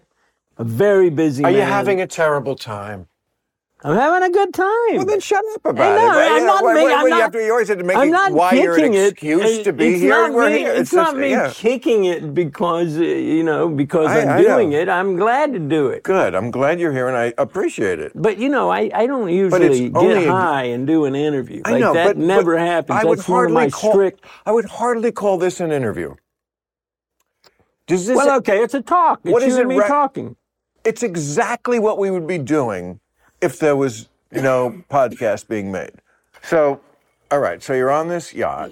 a 0.57 0.63
very 0.63 1.09
busy 1.09 1.43
Are 1.43 1.51
man. 1.51 1.55
you 1.59 1.61
having 1.65 1.99
a 1.99 2.07
terrible 2.07 2.55
time? 2.55 3.07
I'm 3.85 3.97
having 3.97 4.29
a 4.29 4.31
good 4.31 4.53
time. 4.53 4.95
Well, 4.95 5.05
then 5.05 5.19
shut 5.19 5.43
up 5.55 5.65
about 5.65 5.91
it. 5.91 5.95
Well, 5.95 6.09
I'm 6.17 6.35
you 6.41 6.47
know, 6.47 6.53
not 6.53 6.73
making- 6.73 6.91
I'm 6.95 7.03
you 7.03 7.09
not- 7.09 7.21
have 7.21 7.31
to, 7.33 7.45
you 7.45 7.51
always 7.51 7.67
have 7.67 7.77
to 7.79 7.83
make 7.83 7.97
I'm 7.97 8.11
not 8.11 8.31
why 8.31 8.53
you're 8.53 8.77
an 8.79 8.93
excuse 8.93 9.41
It- 9.59 9.63
to 9.65 9.73
be 9.73 9.87
it's 9.95 10.01
here. 10.01 10.09
Not 10.09 10.31
me, 10.51 10.57
here. 10.59 10.71
It's, 10.71 10.91
just- 10.91 10.93
not 10.93 11.17
me 11.17 11.31
yeah. 11.31 11.51
kicking 11.53 12.05
it 12.05 12.33
because 12.33 12.97
uh, 12.97 13.01
you 13.01 13.43
know 13.43 13.67
because 13.67 14.07
I- 14.07 14.21
I'm 14.21 14.29
I 14.29 14.41
know. 14.41 14.47
doing 14.55 14.71
it. 14.71 14.87
I'm 14.87 15.17
glad 15.17 15.51
to 15.51 15.59
do 15.59 15.89
it. 15.89 16.03
Good. 16.03 16.33
I'm 16.33 16.49
glad 16.49 16.79
you're 16.79 16.93
here, 16.93 17.09
and 17.09 17.17
I 17.17 17.33
appreciate 17.37 17.99
it. 17.99 18.13
But 18.15 18.37
you 18.37 18.47
know, 18.47 18.69
I, 18.69 18.89
I 18.93 19.05
don't 19.05 19.27
usually 19.29 19.89
get 19.89 20.27
high 20.29 20.63
and 20.63 20.87
do 20.87 21.03
an 21.03 21.13
interview. 21.15 21.61
I 21.65 21.71
like 21.71 21.81
know, 21.81 21.93
that 21.93 22.07
but 22.07 22.17
never 22.17 22.55
but 22.55 22.61
happens. 22.65 22.99
I 23.01 23.03
would 23.03 23.17
That's 23.19 23.27
hardly 23.27 23.53
my 23.53 23.69
call. 23.69 23.91
strict. 23.91 24.23
I 24.45 24.53
would 24.53 24.65
hardly 24.65 25.11
call 25.11 25.37
this 25.37 25.59
an 25.59 25.73
interview. 25.73 26.15
Does 27.87 28.07
this? 28.07 28.15
Well, 28.15 28.37
okay, 28.37 28.63
it's 28.63 28.73
a 28.73 28.81
talk. 28.81 29.19
It's 29.25 29.33
What 29.33 29.41
you 29.41 29.49
is 29.49 29.57
it 29.57 29.67
me 29.67 29.77
talking. 29.79 30.37
it's 30.85 31.03
exactly 31.03 31.79
what 31.79 31.97
we 31.97 32.09
would 32.11 32.25
be 32.27 32.37
doing 32.37 33.01
if 33.43 33.59
there 33.59 33.75
was 33.75 34.09
no 34.31 34.83
podcast 34.89 35.47
being 35.47 35.71
made. 35.71 35.91
So, 36.41 36.81
all 37.31 37.39
right. 37.39 37.61
So 37.61 37.73
you're 37.73 37.91
on 37.91 38.07
this 38.07 38.33
yacht. 38.33 38.71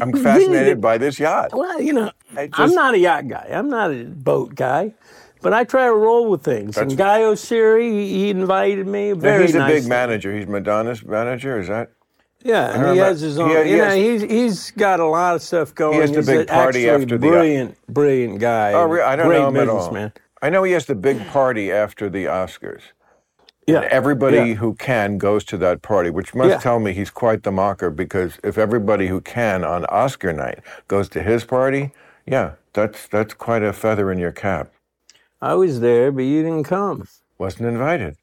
I'm 0.00 0.12
fascinated 0.22 0.80
by 0.80 0.98
this 0.98 1.18
yacht. 1.18 1.50
Well, 1.52 1.80
you 1.80 1.92
know, 1.92 2.10
I 2.36 2.48
I'm 2.54 2.72
not 2.72 2.94
a 2.94 2.98
yacht 2.98 3.28
guy. 3.28 3.48
I'm 3.52 3.68
not 3.68 3.90
a 3.90 4.04
boat 4.04 4.54
guy. 4.54 4.94
But 5.42 5.54
I 5.54 5.64
try 5.64 5.86
to 5.86 5.94
roll 5.94 6.28
with 6.28 6.42
things. 6.42 6.76
And 6.76 6.94
Guy 6.98 7.20
Oseary, 7.20 7.90
he, 7.90 8.28
invited 8.28 8.86
me. 8.86 9.12
Very 9.12 9.46
he's 9.46 9.54
a 9.54 9.60
nice. 9.60 9.80
big 9.80 9.88
manager. 9.88 10.36
He's 10.36 10.46
Madonna's 10.46 11.02
manager. 11.02 11.58
Is 11.58 11.68
that? 11.68 11.92
Yeah, 12.44 12.66
and 12.66 12.74
he 12.74 12.80
remember- 12.80 13.04
has 13.04 13.20
his 13.22 13.38
own. 13.38 13.48
he- 13.48 13.64
he 13.64 13.70
you 13.70 13.76
know, 13.78 13.94
he's 13.96 14.22
he's 14.22 14.70
got 14.72 15.00
a 15.00 15.06
lot 15.06 15.36
of 15.36 15.42
stuff 15.42 15.74
going. 15.74 15.94
He 15.94 16.00
has 16.00 16.10
the 16.10 16.16
He's 16.18 16.26
big 16.26 16.48
party 16.48 16.90
after 16.90 17.06
the- 17.16 17.26
brilliant, 17.26 17.76
brilliant 17.88 18.38
guy. 18.38 18.74
Oh, 18.74 18.84
re- 18.84 19.00
I 19.02 19.16
don't 19.16 19.30
know 19.30 19.48
him 19.48 19.56
at 19.56 19.68
all. 19.68 19.76
businessman. 19.78 20.12
I 20.42 20.50
know 20.50 20.62
he 20.62 20.72
has 20.72 20.84
the 20.84 20.94
big 20.94 21.26
party 21.28 21.72
after 21.72 22.10
the 22.10 22.26
Oscars. 22.26 22.82
Yeah, 23.66 23.86
Everybody 23.90 24.36
Yeah. 24.36 24.54
who 24.54 24.74
can 24.74 25.18
goes 25.18 25.44
to 25.44 25.56
that 25.58 25.82
party, 25.82 26.10
which 26.10 26.34
must 26.34 26.50
Yeah. 26.50 26.58
tell 26.58 26.80
me 26.80 26.92
he's 26.92 27.10
quite 27.10 27.42
the 27.44 27.50
macher 27.52 27.94
because 27.94 28.38
if 28.42 28.58
everybody 28.58 29.06
who 29.08 29.20
can 29.20 29.64
on 29.64 29.84
Oscar 29.86 30.32
night 30.32 30.60
goes 30.88 31.08
to 31.10 31.22
his 31.22 31.44
party, 31.44 31.92
yeah, 32.26 32.52
that's 32.72 33.06
that's 33.06 33.34
quite 33.34 33.62
a 33.62 33.72
feather 33.72 34.10
in 34.10 34.18
your 34.18 34.32
cap. 34.32 34.72
I 35.40 35.54
was 35.54 35.80
there, 35.80 36.10
but 36.10 36.22
you 36.24 36.42
didn't 36.42 36.64
come. 36.64 37.06
Wasn't 37.38 37.66
invited. 37.68 38.16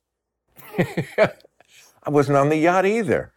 I 0.77 2.09
wasn't 2.09 2.37
on 2.37 2.49
the 2.49 2.57
yacht 2.57 2.85
either. 2.85 3.31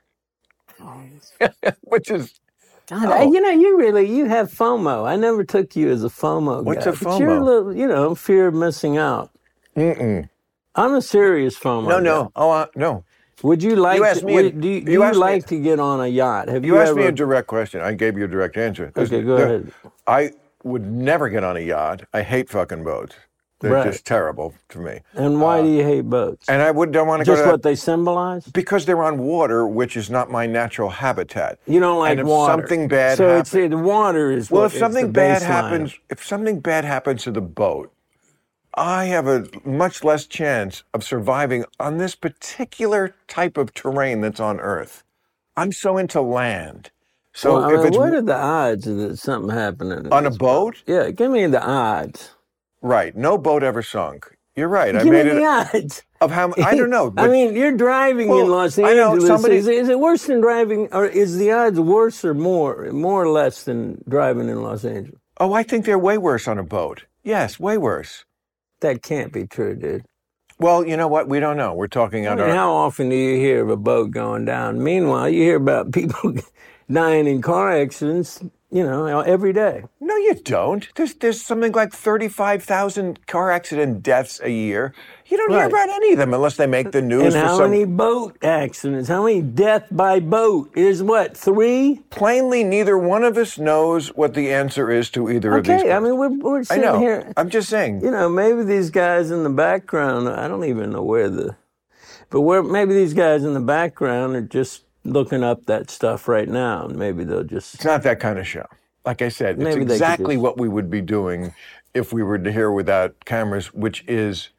which 1.82 2.10
is 2.10 2.40
God, 2.88 3.04
I- 3.10 3.22
you 3.24 3.40
know, 3.40 3.50
you 3.50 3.76
really 3.78 4.06
you 4.08 4.24
have 4.26 4.50
FOMO. 4.50 5.06
I 5.06 5.16
never 5.16 5.44
took 5.44 5.76
you 5.76 5.90
as 5.90 6.02
a 6.02 6.08
FOMO 6.08 6.64
What's 6.64 6.84
guy. 6.86 6.90
a 6.90 6.94
but 6.94 7.18
You're 7.20 7.30
a 7.30 7.40
FOMO? 7.40 7.44
little, 7.44 7.76
you 7.76 7.86
know, 7.86 8.14
fear 8.14 8.48
of 8.48 8.54
missing 8.54 8.96
out. 8.98 9.30
Mm-mm. 9.76 10.28
I'm 10.80 10.94
a 10.94 11.02
serious 11.02 11.58
FOMO. 11.58 11.88
No, 11.88 11.98
no. 12.00 12.32
Oh, 12.34 12.50
uh, 12.50 12.66
no. 12.74 13.04
Would 13.42 13.62
you 13.62 13.76
like? 13.76 13.98
You 13.98 14.04
asked 14.04 14.20
to, 14.20 14.26
me 14.26 14.36
a- 14.38 14.50
do 14.50 14.68
you, 14.68 14.80
do 14.80 14.92
you 14.92 14.98
you 14.98 15.02
asked 15.02 15.14
me- 15.14 15.20
like 15.20 15.46
to 15.46 15.58
get 15.60 15.78
on 15.78 16.00
a 16.00 16.06
yacht? 16.08 16.48
Have 16.48 16.64
you, 16.64 16.74
You 16.74 16.80
asked 16.80 16.90
ever? 16.90 17.00
me 17.00 17.06
a 17.06 17.12
direct 17.12 17.46
question. 17.48 17.80
I 17.80 17.92
gave 17.92 18.16
you 18.18 18.24
a 18.24 18.28
direct 18.28 18.56
answer. 18.56 18.92
Okay, 18.96 19.22
go 19.22 19.36
the- 19.36 19.44
ahead. 19.44 19.72
I 20.06 20.30
would 20.64 20.86
never 20.90 21.28
get 21.28 21.44
on 21.44 21.56
a 21.56 21.60
yacht. 21.60 22.02
I 22.14 22.22
hate 22.22 22.48
fucking 22.48 22.82
boats. 22.84 23.14
They're 23.60 23.72
Right. 23.72 23.84
just 23.92 24.06
terrible 24.06 24.54
to 24.70 24.78
me. 24.78 25.00
and 25.14 25.38
why 25.38 25.60
do 25.60 25.68
you 25.68 25.84
hate 25.84 26.08
boats? 26.08 26.48
And 26.48 26.62
I 26.62 26.70
would 26.70 26.92
don't 26.92 27.06
want 27.06 27.20
to 27.20 27.26
go 27.26 27.34
Just 27.36 27.46
what 27.46 27.62
they 27.62 27.74
symbolize. 27.74 28.46
because 28.46 28.86
they're 28.86 29.02
on 29.02 29.18
water, 29.18 29.66
which 29.66 29.98
is 29.98 30.08
not 30.08 30.30
my 30.30 30.46
natural 30.46 30.88
habitat. 30.88 31.58
You 31.66 31.78
don't 31.78 31.98
like 31.98 32.12
and 32.12 32.20
if 32.20 32.26
water. 32.26 32.52
something 32.54 32.88
bad 32.88 33.18
So 33.18 33.28
happens, 33.28 33.52
it's 33.54 33.70
the 33.70 33.76
water 33.76 34.30
is. 34.30 34.50
well, 34.50 34.62
what 34.62 34.72
if 34.72 34.78
something 34.78 35.12
bad 35.12 35.42
happens, 35.42 35.94
if 36.08 36.24
something 36.26 36.60
bad 36.60 36.86
happens 36.86 37.22
to 37.24 37.30
the 37.30 37.42
boat, 37.42 37.92
I 38.74 39.06
have 39.06 39.26
a 39.26 39.46
much 39.64 40.04
less 40.04 40.26
chance 40.26 40.84
of 40.94 41.02
surviving 41.04 41.64
on 41.78 41.98
this 41.98 42.14
particular 42.14 43.14
type 43.28 43.56
of 43.56 43.74
terrain 43.74 44.20
that's 44.20 44.40
on 44.40 44.60
Earth. 44.60 45.02
I'm 45.56 45.72
so 45.72 45.98
into 45.98 46.20
land. 46.20 46.90
So 47.32 47.54
Well, 47.54 47.64
I 47.64 47.72
if 47.74 47.78
mean, 47.78 47.86
it's 47.88 47.96
what 47.98 48.14
are 48.14 48.22
the 48.22 48.36
odds 48.36 48.86
of 48.86 48.96
that 48.98 49.16
something 49.18 49.54
happening 49.54 50.12
on 50.12 50.26
a 50.26 50.30
boat, 50.30 50.82
Yeah, 50.86 51.10
give 51.10 51.30
me 51.30 51.46
the 51.46 51.62
odds. 51.62 52.34
right? 52.80 53.14
No 53.16 53.38
boat 53.38 53.62
ever 53.62 53.82
sunk. 53.82 54.26
You're 54.56 54.68
right. 54.68 54.94
I 54.96 55.04
give 55.04 55.12
me 55.12 55.22
the 55.22 55.36
it 55.38 55.44
odds. 55.44 56.02
of 56.20 56.30
how 56.32 56.52
I 56.62 56.74
don't 56.74 56.90
know. 56.90 57.12
I 57.16 57.28
mean, 57.28 57.54
you're 57.54 57.76
driving 57.76 58.28
Well, 58.28 58.40
in 58.40 58.50
Los 58.50 58.78
Angeles. 58.78 58.92
I 58.92 58.94
know, 58.96 59.18
somebody- 59.26 59.56
is, 59.56 59.68
is 59.68 59.88
it 59.88 59.98
worse 60.00 60.26
than 60.26 60.40
driving, 60.40 60.88
or 60.92 61.06
is 61.06 61.38
the 61.38 61.52
odds 61.52 61.78
worse 61.78 62.24
or 62.24 62.34
more, 62.34 62.90
more 62.92 63.22
or 63.22 63.28
less 63.28 63.62
than 63.64 64.02
driving 64.08 64.48
in 64.48 64.62
Los 64.62 64.84
Angeles? 64.84 65.18
oh, 65.38 65.52
I 65.54 65.62
think 65.62 65.86
they're 65.86 65.98
way 65.98 66.18
worse 66.18 66.46
on 66.48 66.58
a 66.58 66.62
boat. 66.64 67.04
Yes, 67.22 67.58
way 67.60 67.78
worse. 67.78 68.24
That 68.80 69.02
can't 69.02 69.32
be 69.32 69.46
true, 69.46 69.76
dude. 69.76 70.04
Well, 70.58 70.86
you 70.86 70.96
know 70.96 71.08
what? 71.08 71.28
We 71.28 71.40
don't 71.40 71.56
know. 71.56 71.72
We're 71.74 71.88
talking 71.88 72.26
I 72.26 72.34
mean, 72.34 72.40
our. 72.40 72.54
how 72.54 72.72
often 72.72 73.08
do 73.08 73.16
you 73.16 73.36
hear 73.36 73.62
of 73.62 73.70
a 73.70 73.76
boat 73.76 74.10
going 74.10 74.44
down? 74.44 74.82
Meanwhile, 74.82 75.30
you 75.30 75.42
hear 75.42 75.56
about 75.56 75.92
people 75.94 76.34
dying 76.90 77.26
in 77.26 77.40
car 77.40 77.72
accidents, 77.72 78.42
you 78.70 78.84
know, 78.84 79.20
every 79.20 79.54
day. 79.54 79.84
No, 80.00 80.16
you 80.16 80.34
don't. 80.34 80.86
There's 80.96 81.14
there's 81.14 81.40
something 81.40 81.72
like 81.72 81.92
thirty-five 81.92 82.62
thousand 82.62 83.26
car 83.26 83.50
accident 83.50 84.02
deaths 84.02 84.38
a 84.42 84.50
year. 84.50 84.92
You 85.30 85.36
don't 85.36 85.50
hear 85.50 85.60
Right. 85.60 85.68
about 85.68 85.88
any 85.88 86.12
of 86.12 86.18
them 86.18 86.34
unless 86.34 86.56
they 86.56 86.66
make 86.66 86.90
the 86.90 87.00
news 87.00 87.34
And 87.34 87.42
for 87.44 87.48
how 87.48 87.58
some. 87.58 87.70
many 87.70 87.84
boat 87.84 88.36
accidents? 88.42 89.08
How 89.08 89.24
many 89.24 89.40
death 89.42 89.84
by 89.92 90.18
boat? 90.18 90.70
Is 90.76 91.02
what 91.04 91.36
three? 91.36 92.02
Plainly, 92.10 92.64
neither 92.64 92.98
one 92.98 93.22
of 93.22 93.36
us 93.38 93.56
knows 93.56 94.08
what 94.16 94.34
the 94.34 94.52
answer 94.52 94.90
is 94.90 95.08
to 95.10 95.30
either 95.30 95.56
of 95.56 95.64
these. 95.64 95.80
Okay, 95.82 95.92
I 95.92 96.00
mean 96.00 96.16
we're 96.16 96.30
we're 96.38 96.58
I 96.60 96.62
sitting 96.62 96.82
know. 96.82 96.98
here. 96.98 97.32
I'm 97.36 97.48
just 97.48 97.68
saying. 97.68 98.00
You 98.02 98.10
know, 98.10 98.28
maybe 98.28 98.64
these 98.64 98.90
guys 98.90 99.30
in 99.30 99.44
the 99.44 99.50
background. 99.50 100.28
I 100.28 100.48
don't 100.48 100.64
even 100.64 100.90
know 100.90 101.02
where 101.02 101.28
the, 101.30 101.54
but 102.30 102.40
where 102.40 102.62
maybe 102.62 102.92
these 102.94 103.14
guys 103.14 103.44
in 103.44 103.54
the 103.54 103.60
background 103.60 104.34
are 104.34 104.40
just 104.42 104.82
looking 105.04 105.44
up 105.44 105.66
that 105.66 105.90
stuff 105.90 106.26
right 106.26 106.48
now, 106.48 106.86
and 106.86 106.96
maybe 106.98 107.22
they'll 107.24 107.44
just. 107.44 107.76
It's 107.76 107.84
not 107.84 108.02
that 108.02 108.18
kind 108.18 108.38
of 108.38 108.46
show. 108.48 108.66
Like 109.06 109.22
I 109.22 109.28
said, 109.28 109.54
it's 109.54 109.58
Maybe 109.64 109.70
they 109.80 109.80
could 109.84 109.92
exactly 109.92 110.34
just- 110.34 110.42
what 110.42 110.58
we 110.58 110.68
would 110.68 110.90
be 110.90 111.00
doing 111.00 111.54
if 111.94 112.12
we 112.12 112.22
were 112.22 112.38
to 112.38 112.50
here 112.52 112.70
without 112.70 113.24
cameras, 113.24 113.72
which 113.72 114.04
is 114.08 114.50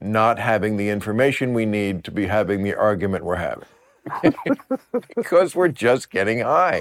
not 0.00 0.38
having 0.38 0.76
the 0.76 0.88
information 0.88 1.54
we 1.54 1.66
need 1.66 2.04
to 2.04 2.10
be 2.10 2.26
having 2.26 2.62
the 2.62 2.74
argument 2.74 3.24
we're 3.24 3.36
having. 3.36 3.66
because 5.16 5.54
we're 5.54 5.68
just 5.68 6.10
getting 6.10 6.40
high. 6.40 6.80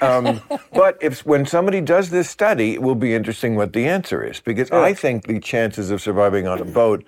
Um, 0.00 0.40
but 0.72 0.98
if 1.00 1.24
when 1.24 1.46
somebody 1.46 1.80
does 1.80 2.10
this 2.10 2.28
study, 2.28 2.74
it 2.74 2.82
will 2.82 2.94
be 2.94 3.14
interesting 3.14 3.56
what 3.56 3.72
the 3.72 3.86
answer 3.86 4.22
is 4.22 4.40
because 4.40 4.70
I 4.70 4.94
think 4.94 5.26
the 5.26 5.40
chances 5.40 5.90
of 5.90 6.02
surviving 6.02 6.46
on 6.46 6.60
a 6.60 6.64
boat 6.64 7.04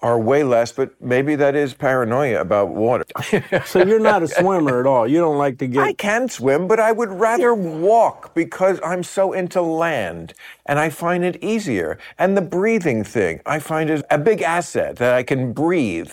are 0.00 0.18
way 0.18 0.42
less. 0.44 0.72
But 0.72 1.00
maybe 1.00 1.34
that 1.36 1.54
is 1.54 1.74
paranoia 1.74 2.40
about 2.40 2.68
water. 2.70 3.04
So 3.66 3.84
you're 3.84 4.00
not 4.00 4.22
a 4.22 4.28
swimmer 4.28 4.80
at 4.80 4.86
all. 4.86 5.06
You 5.08 5.18
don't 5.18 5.38
like 5.38 5.58
to 5.58 5.66
get. 5.66 5.82
I 5.82 5.92
can 5.94 6.28
swim, 6.28 6.68
but 6.68 6.78
I 6.80 6.92
would 6.92 7.10
rather 7.10 7.54
walk 7.54 8.34
because 8.34 8.78
I'm 8.84 9.02
so 9.02 9.32
into 9.32 9.62
land 9.62 10.34
and 10.66 10.78
I 10.78 10.90
find 10.90 11.24
it 11.24 11.42
easier. 11.42 11.98
And 12.18 12.36
the 12.36 12.42
breathing 12.42 13.04
thing, 13.04 13.40
I 13.46 13.58
find 13.58 13.90
is 13.90 14.02
a 14.10 14.18
big 14.18 14.42
asset 14.42 14.96
that 14.96 15.14
I 15.14 15.22
can 15.22 15.52
breathe 15.52 16.12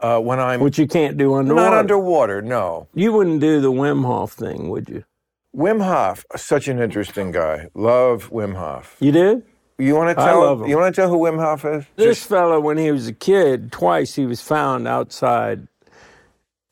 uh, 0.00 0.20
when 0.20 0.38
I'm 0.40 0.60
Which 0.60 0.78
you 0.78 0.86
can't 0.86 1.16
do 1.16 1.34
underwater. 1.34 1.70
not 1.70 1.78
underwater. 1.78 2.42
No. 2.42 2.88
You 2.94 3.12
wouldn't 3.12 3.40
do 3.40 3.60
the 3.60 3.72
Wim 3.72 4.04
Hof 4.04 4.32
thing, 4.32 4.68
would 4.68 4.88
you? 4.88 5.04
Wim 5.56 5.82
Hof, 5.82 6.24
such 6.36 6.68
an 6.68 6.80
interesting 6.80 7.32
guy. 7.32 7.68
Love 7.74 8.30
Wim 8.30 8.56
Hof. 8.56 8.96
You 9.00 9.12
did? 9.12 9.42
You 9.78 9.94
want 9.94 10.16
to 10.16 10.22
I 10.22 10.26
tell? 10.26 10.40
love 10.40 10.62
him. 10.62 10.68
You 10.68 10.76
want 10.78 10.94
to 10.94 11.00
tell 11.00 11.10
who 11.10 11.18
Wim 11.18 11.38
Hof 11.38 11.64
is? 11.64 11.84
This 11.96 12.18
Just- 12.18 12.28
fellow, 12.28 12.60
when 12.60 12.78
he 12.78 12.90
was 12.90 13.08
a 13.08 13.12
kid, 13.12 13.70
twice 13.72 14.14
he 14.14 14.24
was 14.26 14.40
found 14.40 14.88
outside, 14.88 15.68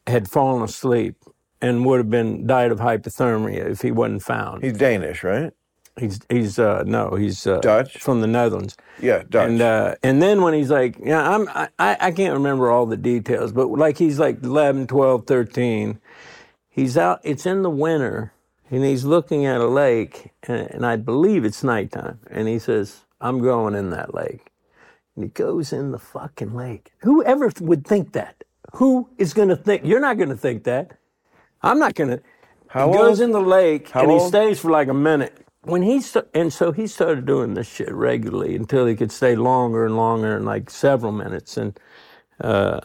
had 0.06 0.30
fallen 0.30 0.62
asleep, 0.62 1.16
and 1.60 1.84
would 1.86 1.98
have 1.98 2.10
been 2.10 2.46
died 2.46 2.70
of 2.72 2.78
hypothermia 2.80 3.70
if 3.70 3.82
he 3.82 3.90
wasn't 3.90 4.22
found. 4.22 4.62
he's 4.62 4.74
Danish, 4.74 5.22
right? 5.24 5.52
He's 5.98 6.18
he's 6.28 6.58
uh, 6.58 6.82
no, 6.84 7.14
he's 7.14 7.46
uh, 7.46 7.58
Dutch? 7.60 7.98
from 7.98 8.20
the 8.20 8.26
Netherlands. 8.26 8.76
Yeah, 9.00 9.22
Dutch. 9.30 9.48
And 9.48 9.60
uh, 9.62 9.94
and 10.02 10.20
then 10.20 10.42
when 10.42 10.52
he's 10.52 10.70
like, 10.70 10.96
yeah, 11.00 11.26
I'm 11.36 11.48
I, 11.54 11.68
I 11.78 12.10
can't 12.10 12.34
remember 12.34 12.68
all 12.68 12.84
the 12.84 12.96
details, 12.96 13.52
but 13.52 13.68
like 13.70 13.96
he's 13.96 14.18
like 14.18 14.42
11, 14.42 14.88
12, 14.88 15.24
13. 15.26 16.00
He's 16.68 16.98
out. 16.98 17.20
It's 17.22 17.46
in 17.46 17.62
the 17.62 17.70
winter, 17.70 18.32
and 18.70 18.84
he's 18.84 19.04
looking 19.04 19.46
at 19.46 19.60
a 19.60 19.66
lake, 19.68 20.30
and, 20.44 20.70
and 20.70 20.86
I 20.86 20.96
believe 20.96 21.44
it's 21.44 21.62
nighttime. 21.64 22.20
And 22.30 22.48
he 22.48 22.58
says, 22.58 23.04
"I'm 23.20 23.40
going 23.40 23.74
in 23.74 23.90
that 23.90 24.14
lake." 24.14 24.50
And 25.16 25.24
he 25.24 25.30
goes 25.30 25.72
in 25.72 25.92
the 25.92 25.98
fucking 25.98 26.54
lake. 26.54 26.92
Whoever 27.02 27.52
would 27.60 27.86
think 27.86 28.12
that? 28.12 28.44
Who 28.74 29.08
is 29.18 29.32
going 29.34 29.48
to 29.48 29.56
think? 29.56 29.84
You're 29.84 30.00
not 30.00 30.16
going 30.18 30.30
to 30.30 30.36
think 30.36 30.64
that. 30.64 30.98
I'm 31.62 31.78
not 31.78 31.94
going 31.94 32.10
to. 32.10 32.22
How 32.68 32.90
he 32.90 32.98
old? 32.98 33.06
goes 33.08 33.20
in 33.20 33.32
the 33.32 33.40
lake 33.40 33.90
How 33.90 34.02
and 34.02 34.10
he 34.10 34.18
old? 34.18 34.28
stays 34.28 34.58
for 34.60 34.70
like 34.70 34.88
a 34.88 34.94
minute. 34.94 35.46
When 35.62 35.82
he 35.82 36.00
sta- 36.00 36.26
and 36.34 36.52
so 36.52 36.72
he 36.72 36.86
started 36.86 37.26
doing 37.26 37.54
this 37.54 37.68
shit 37.68 37.92
regularly 37.92 38.56
until 38.56 38.86
he 38.86 38.96
could 38.96 39.12
stay 39.12 39.36
longer 39.36 39.86
and 39.86 39.96
longer 39.96 40.36
and 40.36 40.44
like 40.44 40.70
several 40.70 41.12
minutes. 41.12 41.56
And 41.56 41.78
uh, 42.40 42.80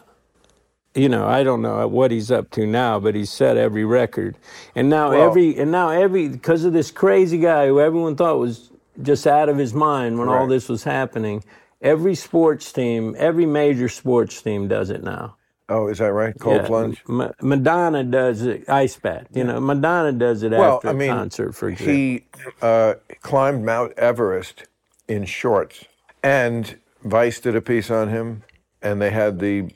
you 0.94 1.08
know, 1.08 1.26
I 1.26 1.42
don't 1.44 1.62
know 1.62 1.86
what 1.88 2.10
he's 2.10 2.30
up 2.30 2.50
to 2.52 2.66
now, 2.66 2.98
but 2.98 3.14
he's 3.14 3.30
set 3.30 3.56
every 3.56 3.84
record. 3.84 4.36
And 4.74 4.88
now 4.90 5.10
Well- 5.10 5.28
every 5.28 5.56
and 5.56 5.70
now 5.70 5.90
every 5.90 6.28
because 6.28 6.64
of 6.64 6.72
this 6.72 6.90
crazy 6.90 7.38
guy 7.38 7.66
who 7.68 7.80
everyone 7.80 8.16
thought 8.16 8.38
was 8.38 8.70
just 9.02 9.26
out 9.26 9.48
of 9.48 9.56
his 9.56 9.72
mind 9.72 10.18
when 10.18 10.28
all 10.28 10.46
this 10.46 10.68
was 10.68 10.84
happening. 10.84 11.42
Every 11.80 12.14
sports 12.14 12.72
team, 12.72 13.14
every 13.18 13.46
major 13.46 13.88
sports 13.88 14.42
team 14.42 14.68
does 14.68 14.90
it 14.90 15.02
now. 15.02 15.36
oh, 15.72 15.86
is 15.86 15.98
that 15.98 16.12
right? 16.12 16.34
Cold 16.40 16.56
Yeah, 16.62 16.66
plunge. 16.66 17.02
Ma- 17.06 17.30
Madonna 17.40 18.02
does 18.02 18.42
it, 18.42 18.68
ice 18.68 18.96
bath. 18.96 19.28
You 19.32 19.44
know, 19.44 19.60
Madonna 19.60 20.10
does 20.10 20.42
it 20.42 20.50
Well, 20.50 20.76
after 20.76 20.88
I 20.88 20.92
mean, 20.92 21.10
a 21.10 21.14
concert, 21.14 21.52
for 21.54 21.68
example. 21.68 21.94
He 21.94 22.24
uh, 22.60 22.94
climbed 23.22 23.64
Mount 23.64 23.92
Everest 23.96 24.64
in 25.06 25.24
shorts, 25.26 25.84
and 26.24 26.76
Vice 27.04 27.38
did 27.38 27.54
a 27.54 27.60
piece 27.62 27.88
on 27.88 28.08
him, 28.08 28.42
and 28.82 29.00
they 29.00 29.10
had 29.10 29.38
the 29.38 29.70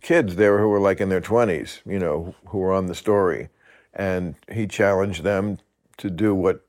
kids 0.00 0.36
there 0.36 0.58
who 0.58 0.68
were 0.68 0.80
like 0.80 1.00
in 1.00 1.08
their 1.08 1.20
twenties, 1.20 1.80
you 1.86 1.98
know, 1.98 2.34
who 2.48 2.58
were 2.58 2.72
on 2.72 2.86
the 2.86 2.94
story, 2.94 3.48
and 3.94 4.34
he 4.52 4.66
challenged 4.66 5.22
them 5.22 5.58
to 5.98 6.10
do 6.10 6.34
what 6.34 6.62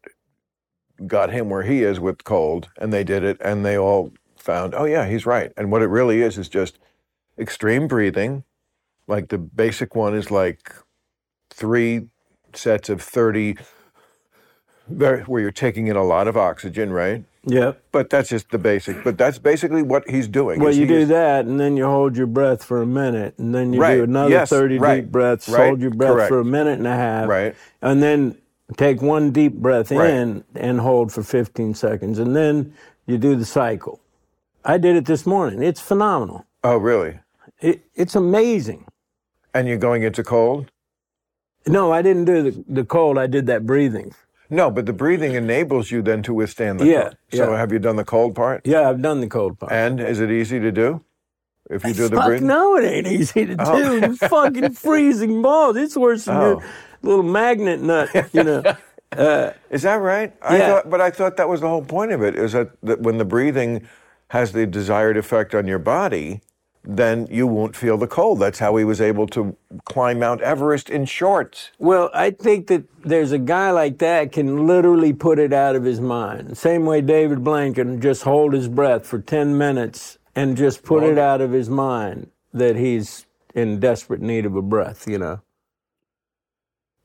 got 1.05 1.31
him 1.31 1.49
where 1.49 1.63
he 1.63 1.83
is 1.83 1.99
with 1.99 2.23
cold, 2.23 2.69
and 2.77 2.91
they 2.91 3.03
did 3.03 3.23
it, 3.23 3.37
and 3.41 3.65
they 3.65 3.77
all 3.77 4.13
found, 4.35 4.73
oh 4.73 4.85
yeah, 4.85 5.07
he's 5.07 5.25
right, 5.25 5.51
and 5.57 5.71
what 5.71 5.81
it 5.81 5.87
really 5.87 6.21
is 6.21 6.37
is 6.37 6.49
just 6.49 6.79
extreme 7.37 7.87
breathing. 7.87 8.43
Like 9.07 9.29
the 9.29 9.37
basic 9.37 9.95
one 9.95 10.15
is 10.15 10.31
like 10.31 10.73
three 11.49 12.07
sets 12.53 12.89
of 12.89 13.01
30 13.01 13.57
where 14.87 15.39
you're 15.39 15.51
taking 15.51 15.87
in 15.87 15.95
a 15.95 16.03
lot 16.03 16.27
of 16.27 16.37
oxygen, 16.37 16.91
right? 16.91 17.25
Yep. 17.47 17.81
But 17.91 18.09
that's 18.09 18.29
just 18.29 18.51
the 18.51 18.57
basic. 18.57 19.03
But 19.03 19.17
that's 19.17 19.39
basically 19.39 19.81
what 19.81 20.09
he's 20.09 20.27
doing. 20.27 20.59
Well, 20.59 20.73
you 20.73 20.85
do 20.85 20.97
is- 20.99 21.09
that, 21.09 21.45
and 21.45 21.59
then 21.59 21.75
you 21.77 21.85
hold 21.85 22.15
your 22.17 22.27
breath 22.27 22.63
for 22.63 22.81
a 22.81 22.85
minute, 22.85 23.35
and 23.37 23.53
then 23.55 23.73
you 23.73 23.81
Right, 23.81 23.95
do 23.95 24.03
another 24.03 24.29
yes, 24.29 24.49
30 24.49 24.77
right, 24.77 25.01
deep 25.01 25.11
breaths, 25.11 25.49
right, 25.49 25.67
hold 25.67 25.81
your 25.81 25.91
breath 25.91 26.11
correct. 26.13 26.29
for 26.29 26.39
a 26.39 26.45
minute 26.45 26.77
and 26.77 26.87
a 26.87 26.95
half, 26.95 27.27
Right. 27.27 27.55
and 27.81 28.03
then 28.03 28.37
take 28.75 29.01
one 29.01 29.31
deep 29.31 29.53
breath 29.53 29.91
in 29.91 30.43
and 30.55 30.79
hold 30.81 31.11
for 31.11 31.23
15 31.23 31.73
seconds, 31.73 32.19
and 32.19 32.35
then 32.35 32.73
you 33.05 33.17
do 33.17 33.35
the 33.35 33.45
cycle. 33.45 33.99
I 34.65 34.77
did 34.77 34.95
it 34.97 35.05
this 35.05 35.25
morning. 35.25 35.63
It's 35.63 35.79
phenomenal. 35.79 36.45
Oh, 36.63 36.77
really? 36.77 37.19
It, 37.61 37.85
it's 37.95 38.15
amazing. 38.15 38.85
And 39.53 39.67
you're 39.67 39.77
going 39.77 40.03
into 40.03 40.23
cold? 40.23 40.69
No, 41.65 41.91
I 41.91 42.01
didn't 42.01 42.25
do 42.25 42.43
the, 42.51 42.63
the 42.67 42.83
cold. 42.85 43.17
I 43.17 43.27
did 43.27 43.45
that 43.47 43.65
breathing. 43.65 44.13
No, 44.49 44.71
but 44.71 44.85
the 44.85 44.93
breathing 44.93 45.33
enables 45.33 45.91
you 45.91 46.01
then 46.01 46.23
to 46.23 46.33
withstand 46.33 46.79
the 46.79 46.85
Yeah, 46.85 47.01
cold. 47.03 47.15
So 47.33 47.51
yeah. 47.51 47.57
have 47.57 47.71
you 47.71 47.79
done 47.79 47.95
the 47.97 48.05
cold 48.05 48.35
part? 48.35 48.65
Yeah, 48.65 48.89
I've 48.89 49.01
done 49.01 49.19
the 49.21 49.27
cold 49.27 49.59
part. 49.59 49.71
And 49.71 49.99
is 49.99 50.19
it 50.19 50.31
easy 50.31 50.59
to 50.59 50.71
do? 50.71 51.03
If 51.69 51.83
you 51.83 51.93
do 51.93 52.07
the 52.07 52.15
Fuck 52.15 52.27
breathing? 52.27 52.47
no, 52.47 52.77
it 52.77 52.85
ain't 52.85 53.07
easy 53.07 53.45
to 53.45 53.55
Oh. 53.59 53.99
do. 53.99 54.15
fucking 54.29 54.71
freezing 54.71 55.41
balls. 55.41 55.75
It's 55.75 55.97
worse 55.97 56.25
than 56.25 56.37
Oh. 56.37 56.49
your 56.49 56.63
little 57.01 57.23
magnet 57.23 57.81
nut, 57.81 58.09
you 58.33 58.43
know. 58.43 58.63
Uh, 59.15 59.53
is 59.69 59.83
that 59.83 59.95
right? 60.01 60.33
I 60.41 60.57
yeah. 60.57 60.67
thought, 60.67 60.89
but 60.89 60.99
I 60.99 61.11
thought 61.11 61.37
that 61.37 61.47
was 61.47 61.61
the 61.61 61.69
whole 61.69 61.81
point 61.83 62.11
of 62.11 62.21
it. 62.21 62.35
Is 62.35 62.51
that, 62.51 62.71
that 62.83 62.99
when 63.01 63.17
the 63.17 63.23
breathing 63.23 63.87
has 64.31 64.51
the 64.51 64.67
desired 64.67 65.15
effect 65.15 65.55
on 65.55 65.65
your 65.65 65.79
body, 65.79 66.41
then 66.89 67.27
you 67.29 67.45
won't 67.45 67.75
feel 67.75 67.97
the 67.97 68.07
cold. 68.07 68.39
That's 68.39 68.59
how 68.59 68.77
he 68.77 68.85
was 68.85 69.01
able 69.01 69.27
to 69.27 69.57
climb 69.83 70.19
Mount 70.19 70.39
Everest 70.41 70.89
in 70.89 71.03
shorts. 71.03 71.71
Well, 71.79 72.09
I 72.13 72.31
think 72.31 72.67
that 72.67 72.85
there's 73.03 73.33
a 73.33 73.37
guy 73.37 73.71
like 73.71 73.97
that 73.97 74.31
can 74.31 74.65
literally 74.65 75.11
put 75.11 75.37
it 75.37 75.51
out 75.51 75.75
of 75.75 75.83
his 75.83 75.99
mind. 75.99 76.57
Same 76.57 76.85
way 76.85 77.01
David 77.01 77.43
Blaine 77.43 77.73
can 77.73 77.99
just 77.99 78.23
hold 78.23 78.53
his 78.53 78.69
breath 78.69 79.05
for 79.05 79.19
10 79.19 79.57
minutes 79.57 80.17
and 80.33 80.55
just 80.55 80.83
put 80.83 81.03
it 81.03 81.17
out 81.17 81.41
of 81.41 81.51
his 81.51 81.69
mind 81.69 82.29
that 82.53 82.77
he's 82.77 83.25
in 83.53 83.81
desperate 83.81 84.21
need 84.21 84.45
of 84.45 84.55
a 84.55 84.61
breath, 84.61 85.07
you 85.09 85.17
know. 85.17 85.41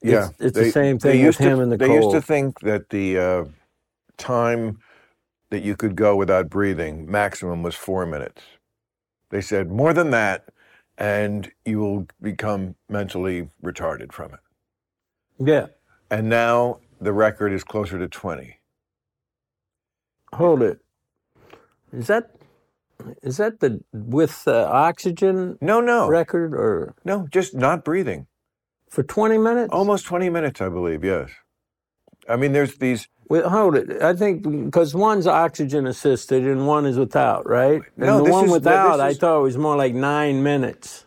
Yeah, 0.01 0.29
It's- 0.29 0.33
it's 0.41 0.59
the 0.59 0.71
same 0.71 0.99
thing 1.01 1.19
with 1.19 1.27
used 1.27 1.39
to- 1.39 1.45
him 1.45 1.61
and 1.61 1.73
the 1.73 1.77
They 1.77 1.93
used 1.95 2.11
to 2.13 2.23
think 2.23 2.61
that 2.61 2.91
the 2.91 3.19
uh, 3.19 3.45
time 4.17 4.79
that 5.51 5.63
you 5.63 5.75
could 5.77 5.97
go 5.97 6.15
without 6.15 6.49
breathing 6.49 7.11
maximum 7.11 7.63
was 7.65 7.75
four 7.75 8.07
minutes. 8.07 8.43
They 9.33 9.43
said 9.43 9.71
more 9.73 9.95
than 9.95 10.13
that, 10.13 10.51
and 10.99 11.53
you 11.67 11.81
will 11.81 12.09
become 12.23 12.77
mentally 12.91 13.51
retarded 13.65 14.13
from 14.13 14.35
it. 14.35 14.41
Yeah. 15.39 15.69
And 16.11 16.29
now 16.31 16.81
the 17.01 17.13
record 17.15 17.53
is 17.53 17.65
closer 17.65 17.99
to 17.99 18.09
twenty. 18.09 18.59
Hold 20.35 20.63
it. 20.63 20.81
Is 21.93 22.09
that 22.09 22.33
is 23.23 23.39
that 23.39 23.61
the 23.61 23.83
with 23.93 24.45
uh, 24.47 24.69
oxygen 24.71 25.59
No, 25.61 25.81
no, 25.81 26.09
record 26.09 26.55
or 26.55 26.95
no, 27.05 27.27
just 27.31 27.55
not 27.55 27.85
breathing. 27.85 28.29
for 28.91 29.03
20 29.03 29.39
minutes? 29.39 29.71
Almost 29.73 30.07
twenty 30.07 30.31
minutes, 30.31 30.61
I 30.61 30.69
believe. 30.69 31.05
Yes. 31.05 31.31
I 32.29 32.37
mean, 32.37 32.53
there's 32.53 32.77
these. 32.79 33.09
Well, 33.33 33.49
hold 33.49 33.77
it. 33.77 34.03
I 34.03 34.13
think 34.13 34.43
because 34.67 34.95
one's 34.95 35.27
oxygen 35.27 35.87
assisted 35.87 36.47
and 36.47 36.67
one 36.67 36.85
is 36.85 36.99
without, 36.99 37.49
right? 37.49 37.81
And 37.97 38.07
No, 38.07 38.23
the 38.23 38.31
one 38.31 38.45
is- 38.45 38.51
without, 38.53 38.99
this 38.99 39.01
I 39.01 39.15
thought 39.15 39.39
it 39.39 39.43
was 39.43 39.57
more 39.57 39.75
like 39.75 39.95
nine 39.95 40.43
minutes. 40.43 41.07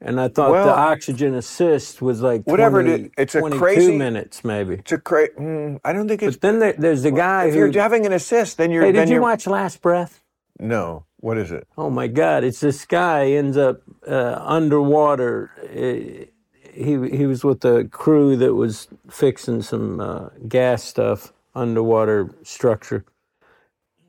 And 0.00 0.18
I 0.18 0.28
thought 0.28 0.52
Well, 0.52 0.64
the 0.64 0.74
oxygen 0.74 1.34
assist 1.34 2.00
was 2.00 2.22
like 2.22 2.44
Whatever 2.44 2.80
it 2.80 2.84
20, 2.84 3.02
is, 3.02 3.10
it's 3.18 3.34
a 3.34 3.40
22 3.40 3.58
crazy- 3.62 3.98
minutes, 3.98 4.42
maybe. 4.42 4.76
It's 4.76 4.92
a 4.92 4.96
cra- 4.96 5.28
mm, 5.34 5.78
I 5.84 5.92
don't 5.92 6.08
think 6.08 6.22
it's. 6.22 6.36
But 6.38 6.40
then 6.40 6.58
there, 6.60 6.72
there's 6.78 7.02
the 7.02 7.10
guy 7.10 7.48
if 7.48 7.52
who. 7.52 7.60
you're 7.66 7.82
having 7.82 8.06
an 8.06 8.14
assist, 8.14 8.56
then 8.56 8.70
you're. 8.70 8.82
hey, 8.82 8.92
then 8.92 9.02
did 9.02 9.10
you 9.10 9.14
you're, 9.16 9.22
watch 9.22 9.46
Last 9.46 9.82
Breath? 9.82 10.22
No. 10.58 11.04
What 11.18 11.36
is 11.36 11.52
it? 11.52 11.68
Oh 11.76 11.90
my 11.90 12.06
God! 12.06 12.42
It's 12.44 12.60
this 12.60 12.86
guy 12.86 13.32
ends 13.32 13.58
up 13.58 13.82
uh, 14.08 14.40
underwater. 14.40 15.50
Uh, 15.68 16.24
he 16.72 16.92
he 17.18 17.26
was 17.26 17.44
with 17.44 17.60
the 17.60 17.86
crew 17.92 18.34
that 18.38 18.54
was 18.54 18.88
fixing 19.10 19.60
some 19.60 20.00
uh, 20.00 20.30
gas 20.48 20.82
stuff 20.82 21.34
underwater 21.60 22.30
structure 22.42 23.04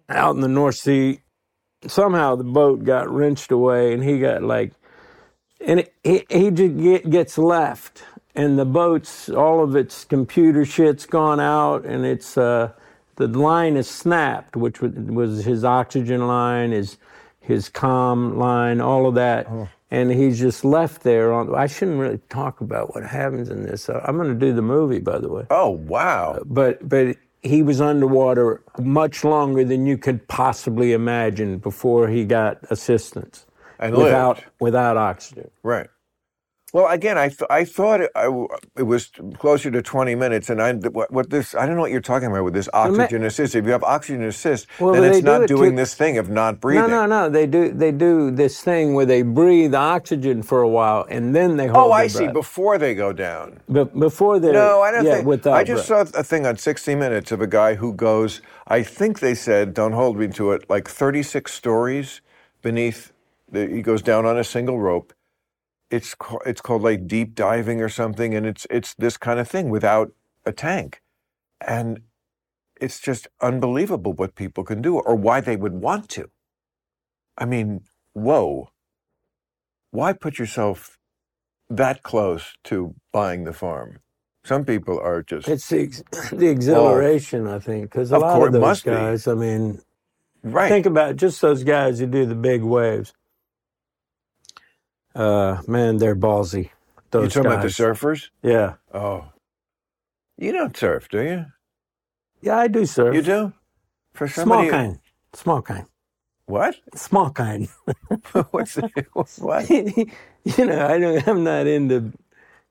out 0.10 0.36
in 0.36 0.42
the 0.42 0.48
North 0.48 0.76
Sea. 0.76 1.22
Somehow 1.88 2.36
the 2.36 2.44
boat 2.44 2.84
got 2.84 3.10
wrenched 3.10 3.52
away, 3.52 3.94
and 3.94 4.04
he 4.04 4.20
got 4.20 4.44
like, 4.44 4.74
and 5.60 5.80
it, 5.82 5.94
he 6.04 6.26
he 6.30 6.52
just 6.52 6.78
get, 6.78 7.10
gets 7.10 7.38
left, 7.38 8.04
and 8.36 8.58
the 8.58 8.66
boat's 8.66 9.30
all 9.30 9.64
of 9.64 9.76
its 9.76 10.06
computer 10.06 10.64
shit's 10.64 11.06
gone 11.06 11.40
out, 11.40 11.86
and 11.86 12.06
it's 12.06 12.38
uh, 12.38 12.72
the 13.16 13.28
line 13.28 13.78
is 13.78 13.90
snapped, 13.90 14.56
which 14.56 14.82
was, 14.82 14.94
was 14.94 15.44
his 15.44 15.64
oxygen 15.64 16.28
line, 16.28 16.72
his 16.72 16.98
his 17.40 17.70
comm 17.70 18.38
line, 18.38 18.80
all 18.80 19.08
of 19.08 19.16
that, 19.16 19.48
and 19.90 20.12
he's 20.12 20.40
just 20.40 20.64
left 20.64 21.02
there. 21.02 21.34
On 21.34 21.54
I 21.56 21.66
shouldn't 21.66 22.00
really 22.00 22.20
talk 22.30 22.62
about 22.62 22.94
what 22.94 23.04
happens 23.04 23.50
in 23.50 23.64
this. 23.64 23.90
Uh, 23.90 24.04
I'm 24.06 24.18
going 24.18 24.30
to 24.30 24.36
do 24.36 24.54
the 24.54 24.62
movie, 24.62 25.00
by 25.00 25.18
the 25.18 25.30
way, 25.30 25.46
Oh 25.50 25.70
wow! 25.72 26.40
but 26.46 26.88
but 26.88 27.18
he 27.44 27.64
was 27.64 27.82
underwater 27.82 28.64
much 28.80 29.24
longer 29.24 29.64
than 29.64 29.86
you 29.86 29.98
could 29.98 30.28
possibly 30.28 30.94
imagine 30.94 31.58
before 31.58 32.08
he 32.08 32.24
got 32.26 32.60
assistance 32.70 33.46
And 33.80 33.96
without 33.96 34.38
lived. 34.38 34.50
without 34.60 34.98
oxygen. 34.98 35.50
Right. 35.64 35.88
Well, 36.74 36.88
again, 36.88 37.18
I 37.18 37.28
th- 37.28 37.50
I 37.50 37.66
thought 37.66 38.00
it, 38.00 38.12
I 38.16 38.24
w 38.24 38.48
it 38.78 38.84
was 38.84 39.12
closer 39.38 39.70
to 39.72 39.82
twenty 39.82 40.16
minutes, 40.16 40.50
and 40.50 40.62
I 40.62 40.72
what, 40.74 41.12
what 41.12 41.30
this 41.30 41.54
I 41.54 41.66
don't 41.66 41.76
know 41.76 41.82
what 41.82 41.92
you're 41.92 42.00
talking 42.00 42.30
about 42.32 42.46
with 42.46 42.54
this 42.54 42.70
oxygen 42.74 43.24
assist. 43.26 43.56
If 43.56 43.66
you 43.66 43.72
have 43.72 43.84
oxygen 43.84 44.24
assist, 44.24 44.68
Well, 44.80 44.94
then 44.94 45.04
it's 45.04 45.20
do 45.20 45.24
not 45.26 45.44
it 45.44 45.48
doing 45.48 45.72
to- 45.72 45.76
this 45.76 45.94
thing 45.96 46.18
of 46.18 46.30
not 46.30 46.62
breathing. 46.62 46.90
No, 46.90 47.06
no, 47.06 47.24
no. 47.26 47.30
They 47.30 47.46
do 47.46 47.74
they 47.74 47.92
do 47.92 48.32
this 48.32 48.62
thing 48.62 48.94
where 48.94 49.06
they 49.06 49.22
breathe 49.22 49.76
oxygen 49.76 50.44
for 50.44 50.62
a 50.62 50.70
while 50.70 51.06
and 51.10 51.36
then 51.36 51.58
they 51.58 51.68
hold. 51.68 51.88
It. 51.88 51.90
Oh, 51.90 51.92
I 51.92 52.08
their 52.08 52.10
see. 52.10 52.28
Before 52.30 52.78
they 52.78 52.96
go 52.96 53.12
down. 53.12 53.60
But 53.68 54.00
before 54.00 54.40
they 54.40 54.54
No, 54.54 54.82
I 54.82 54.92
don't 54.92 55.06
yeah, 55.06 55.22
think. 55.24 55.48
I 55.48 55.64
just 55.66 55.90
breath. 55.90 56.10
saw 56.14 56.20
a 56.20 56.24
thing 56.24 56.46
on 56.46 56.56
60 56.58 56.96
Minutes 56.96 57.32
of 57.34 57.42
a 57.42 57.48
guy 57.48 57.76
who 57.76 57.94
goes. 57.94 58.42
I 58.68 58.82
think 58.84 59.20
they 59.20 59.36
said, 59.36 59.74
don't 59.74 59.92
hold 59.92 60.18
me 60.18 60.30
to 60.30 60.52
it, 60.54 60.70
like 60.70 60.88
36 60.88 61.52
stories 61.54 62.22
beneath. 62.62 63.12
The, 63.52 63.68
he 63.68 63.82
goes 63.82 64.02
down 64.02 64.26
on 64.26 64.38
a 64.38 64.44
single 64.46 64.80
rope. 64.80 65.12
It's 65.92 66.16
ca- 66.16 66.40
it's 66.48 66.62
called 66.62 66.84
like 66.84 67.08
deep 67.08 67.36
diving 67.36 67.82
or 67.82 67.90
something, 67.90 68.36
and 68.36 68.48
it's 68.48 68.68
it's 68.72 68.96
this 68.96 69.18
kind 69.18 69.40
of 69.42 69.50
thing 69.50 69.70
without 69.72 70.14
a 70.46 70.54
tank, 70.54 71.02
and 71.66 72.02
it's 72.82 73.00
just 73.00 73.28
unbelievable 73.42 74.14
what 74.14 74.36
people 74.36 74.64
can 74.66 74.82
do 74.82 75.00
or 75.00 75.16
why 75.16 75.42
they 75.42 75.58
would 75.58 75.74
want 75.76 76.10
to. 76.12 76.30
I 77.38 77.46
mean, 77.46 77.82
whoa. 78.14 78.70
Why 79.92 80.14
put 80.14 80.40
yourself 80.40 81.00
that 81.70 82.04
close 82.04 82.56
to 82.66 82.96
buying 83.14 83.46
the 83.46 83.54
farm? 83.54 84.00
Some 84.46 84.66
people 84.66 85.00
are 85.00 85.24
just 85.24 85.48
It's 85.48 85.70
the, 85.70 85.82
ex- 85.84 86.04
the 86.32 86.48
exhilaration, 86.50 87.48
I 87.48 87.60
think, 87.60 87.86
because 87.86 88.12
a 88.12 88.18
Of 88.18 88.20
lot 88.20 88.28
course, 88.28 88.48
of 88.48 88.54
those 88.54 88.62
must 88.62 88.88
be. 88.88 89.12
guys. 89.12 89.28
I 89.28 89.36
mean, 89.36 89.82
right. 90.44 90.70
think 90.70 90.86
about 90.88 91.18
just 91.18 91.42
those 91.42 91.64
guys 91.64 92.00
who 92.00 92.08
do 92.08 92.26
the 92.26 92.36
big 92.36 92.64
waves. 92.64 93.14
Uh, 95.16 95.62
man, 95.68 95.98
they're 95.98 96.16
ballsy. 96.16 96.70
You're 97.14 97.24
Those 97.24 97.34
talking 97.34 97.50
guys. 97.52 97.54
about 97.60 97.64
the 97.64 97.84
surfers? 98.08 98.30
Yeah, 98.44 98.76
Oh. 98.94 99.26
You 100.38 100.52
don't 100.54 100.76
surf, 100.76 101.08
do 101.10 101.22
you? 101.22 101.46
yeah, 102.42 102.58
I 102.58 102.68
do 102.68 102.86
surf. 102.86 103.14
You 103.14 103.22
do? 103.22 103.54
For 104.14 104.28
Small 104.28 104.44
somebody 104.46 104.70
kind, 104.70 105.00
small 105.34 105.62
kind, 105.62 105.86
What? 106.46 106.76
small 106.96 107.30
kind. 107.32 107.68
What's? 108.52 108.78
What? 109.40 109.70
you 109.70 110.66
know, 110.66 110.88
I 110.88 110.98
don't. 111.00 111.28
I'm 111.28 111.44
not 111.44 111.68
into 111.68 112.12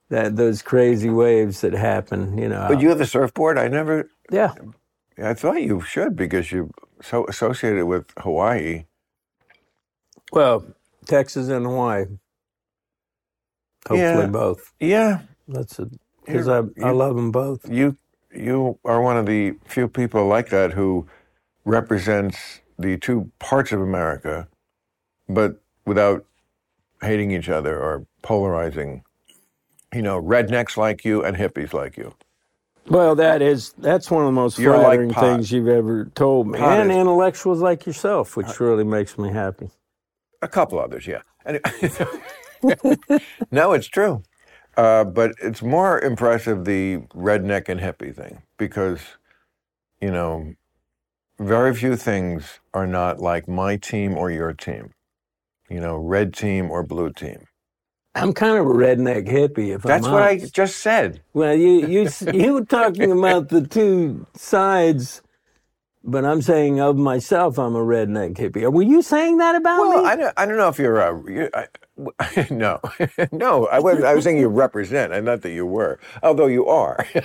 that 0.08 0.36
those 0.36 0.60
crazy 0.62 1.08
waves 1.10 1.60
that 1.60 1.72
happen. 1.72 2.36
You 2.36 2.48
know. 2.48 2.66
But 2.68 2.80
you 2.80 2.88
have 2.90 3.00
a 3.00 3.06
surfboard? 3.06 3.56
I 3.58 3.68
never 3.68 4.10
yeah. 4.30 4.54
I 5.22 5.34
thought 5.34 5.62
you 5.62 5.80
should 5.82 6.16
because 6.16 6.50
you're 6.50 6.68
so 7.02 7.24
associated 7.26 7.86
with 7.86 8.06
Hawaii. 8.18 8.84
Well, 10.32 10.64
Texas 11.06 11.48
and 11.48 11.64
Hawaii. 11.66 12.06
Hopefully 13.88 13.98
Yeah. 14.00 14.26
both. 14.26 14.72
Yeah. 14.80 15.20
That's 15.48 15.78
it. 15.78 15.88
Because 16.26 16.48
I 16.48 16.62
I 16.82 16.90
love 16.90 17.16
them 17.16 17.30
both. 17.32 17.68
You 17.68 17.96
you 18.34 18.78
are 18.84 19.00
one 19.02 19.16
of 19.16 19.26
the 19.26 19.54
few 19.64 19.88
people 19.88 20.26
like 20.26 20.50
that 20.50 20.72
who 20.72 21.06
represents 21.64 22.60
the 22.78 22.96
two 22.98 23.30
parts 23.38 23.72
of 23.72 23.80
America, 23.80 24.48
but 25.28 25.60
without 25.86 26.24
hating 27.02 27.30
each 27.30 27.48
other 27.48 27.78
or 27.78 28.06
polarizing. 28.22 29.02
You 29.92 30.02
know, 30.02 30.22
rednecks 30.22 30.76
like 30.76 31.04
you 31.04 31.24
and 31.24 31.36
hippies 31.36 31.72
like 31.72 31.96
you. 31.96 32.14
Well, 32.88 33.14
that 33.16 33.42
is 33.42 33.72
that's 33.78 34.08
one 34.10 34.22
of 34.22 34.26
the 34.28 34.32
most 34.32 34.58
You're 34.58 34.74
flattering 34.74 35.10
pot. 35.10 35.20
things 35.22 35.50
you've 35.50 35.66
ever 35.68 36.04
told 36.14 36.46
me, 36.46 36.58
Pot 36.60 36.80
and 36.80 36.90
is- 36.92 36.96
intellectuals 36.96 37.60
like 37.60 37.86
yourself, 37.86 38.36
which 38.36 38.46
uh, 38.60 38.64
really 38.64 38.84
makes 38.84 39.18
me 39.18 39.30
happy. 39.30 39.68
A 40.42 40.48
couple 40.48 40.78
others, 40.78 41.06
yeah. 41.08 41.22
Anyway, 41.44 41.62
no, 43.52 43.72
it's 43.72 43.88
true. 43.88 44.22
Uh, 44.76 45.04
but 45.04 45.32
it's 45.42 45.62
more 45.62 46.00
impressive 46.00 46.64
the 46.64 46.98
redneck 47.14 47.68
and 47.68 47.80
hippie 47.80 48.14
thing 48.14 48.42
because, 48.58 49.00
you 50.00 50.10
know, 50.10 50.54
very 51.40 51.74
few 51.74 51.96
things 51.96 52.60
are 52.74 52.86
not 52.86 53.20
like 53.20 53.48
my 53.48 53.76
team 53.76 54.16
or 54.16 54.30
your 54.30 54.52
team. 54.52 54.92
You 55.70 55.80
know, 55.80 55.96
red 55.96 56.34
team 56.34 56.70
or 56.70 56.82
blue 56.84 57.12
team. 57.12 57.46
I'm 58.14 58.32
kind 58.34 58.58
of 58.58 58.66
a 58.66 58.70
redneck 58.70 59.28
hippie. 59.28 59.74
If 59.74 59.82
That's 59.82 60.10
what 60.10 60.22
I 60.22 60.38
just 60.38 60.78
said. 60.78 61.22
Well, 61.34 61.54
you 61.54 61.70
you 61.86 62.08
you 62.32 62.54
were 62.54 62.64
talking 62.66 63.12
about 63.12 63.48
the 63.50 63.66
two 63.66 64.26
sides, 64.34 65.22
but 66.04 66.24
I'm 66.24 66.42
saying 66.42 66.80
of 66.80 66.96
myself, 66.96 67.58
I'm 67.58 67.76
a 67.76 67.80
redneck 67.84 68.36
hippie. 68.36 68.70
Were 68.72 68.82
you 68.82 69.02
saying 69.02 69.38
that 69.38 69.56
about 69.56 69.78
Well, 69.80 69.90
me? 69.90 70.04
I 70.06 70.16
don't, 70.16 70.34
I 70.36 70.46
don't 70.46 70.56
know 70.58 70.68
if 70.68 70.78
you're 70.78 70.98
a. 71.00 71.32
You, 71.32 71.50
I, 71.54 71.66
no, 72.50 72.80
no. 73.32 73.66
I 73.66 73.78
was 73.80 74.02
I 74.02 74.14
was 74.14 74.24
saying 74.24 74.38
you 74.38 74.48
represent, 74.48 75.12
and 75.12 75.26
not 75.26 75.42
that 75.42 75.52
you 75.52 75.66
were. 75.66 75.98
Although 76.22 76.46
you 76.46 76.66
are 76.66 77.06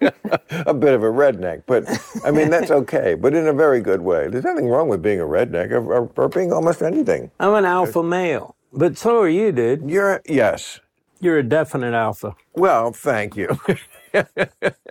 a 0.00 0.74
bit 0.74 0.94
of 0.94 1.02
a 1.02 1.10
redneck, 1.10 1.64
but 1.66 1.84
I 2.24 2.30
mean 2.30 2.50
that's 2.50 2.70
okay. 2.70 3.14
But 3.14 3.34
in 3.34 3.46
a 3.46 3.52
very 3.52 3.80
good 3.80 4.02
way. 4.02 4.28
There's 4.28 4.44
nothing 4.44 4.68
wrong 4.68 4.88
with 4.88 5.02
being 5.02 5.20
a 5.20 5.24
redneck 5.24 5.70
or, 5.70 5.92
or, 5.92 6.10
or 6.16 6.28
being 6.28 6.52
almost 6.52 6.82
anything. 6.82 7.30
I'm 7.40 7.54
an 7.54 7.64
alpha 7.64 8.02
male, 8.02 8.56
but 8.72 8.98
so 8.98 9.20
are 9.20 9.28
you, 9.28 9.52
dude. 9.52 9.90
You're 9.90 10.22
yes. 10.26 10.80
You're 11.20 11.38
a 11.38 11.42
definite 11.42 11.94
alpha. 11.94 12.36
Well, 12.54 12.92
thank 12.92 13.36
you. 13.36 13.58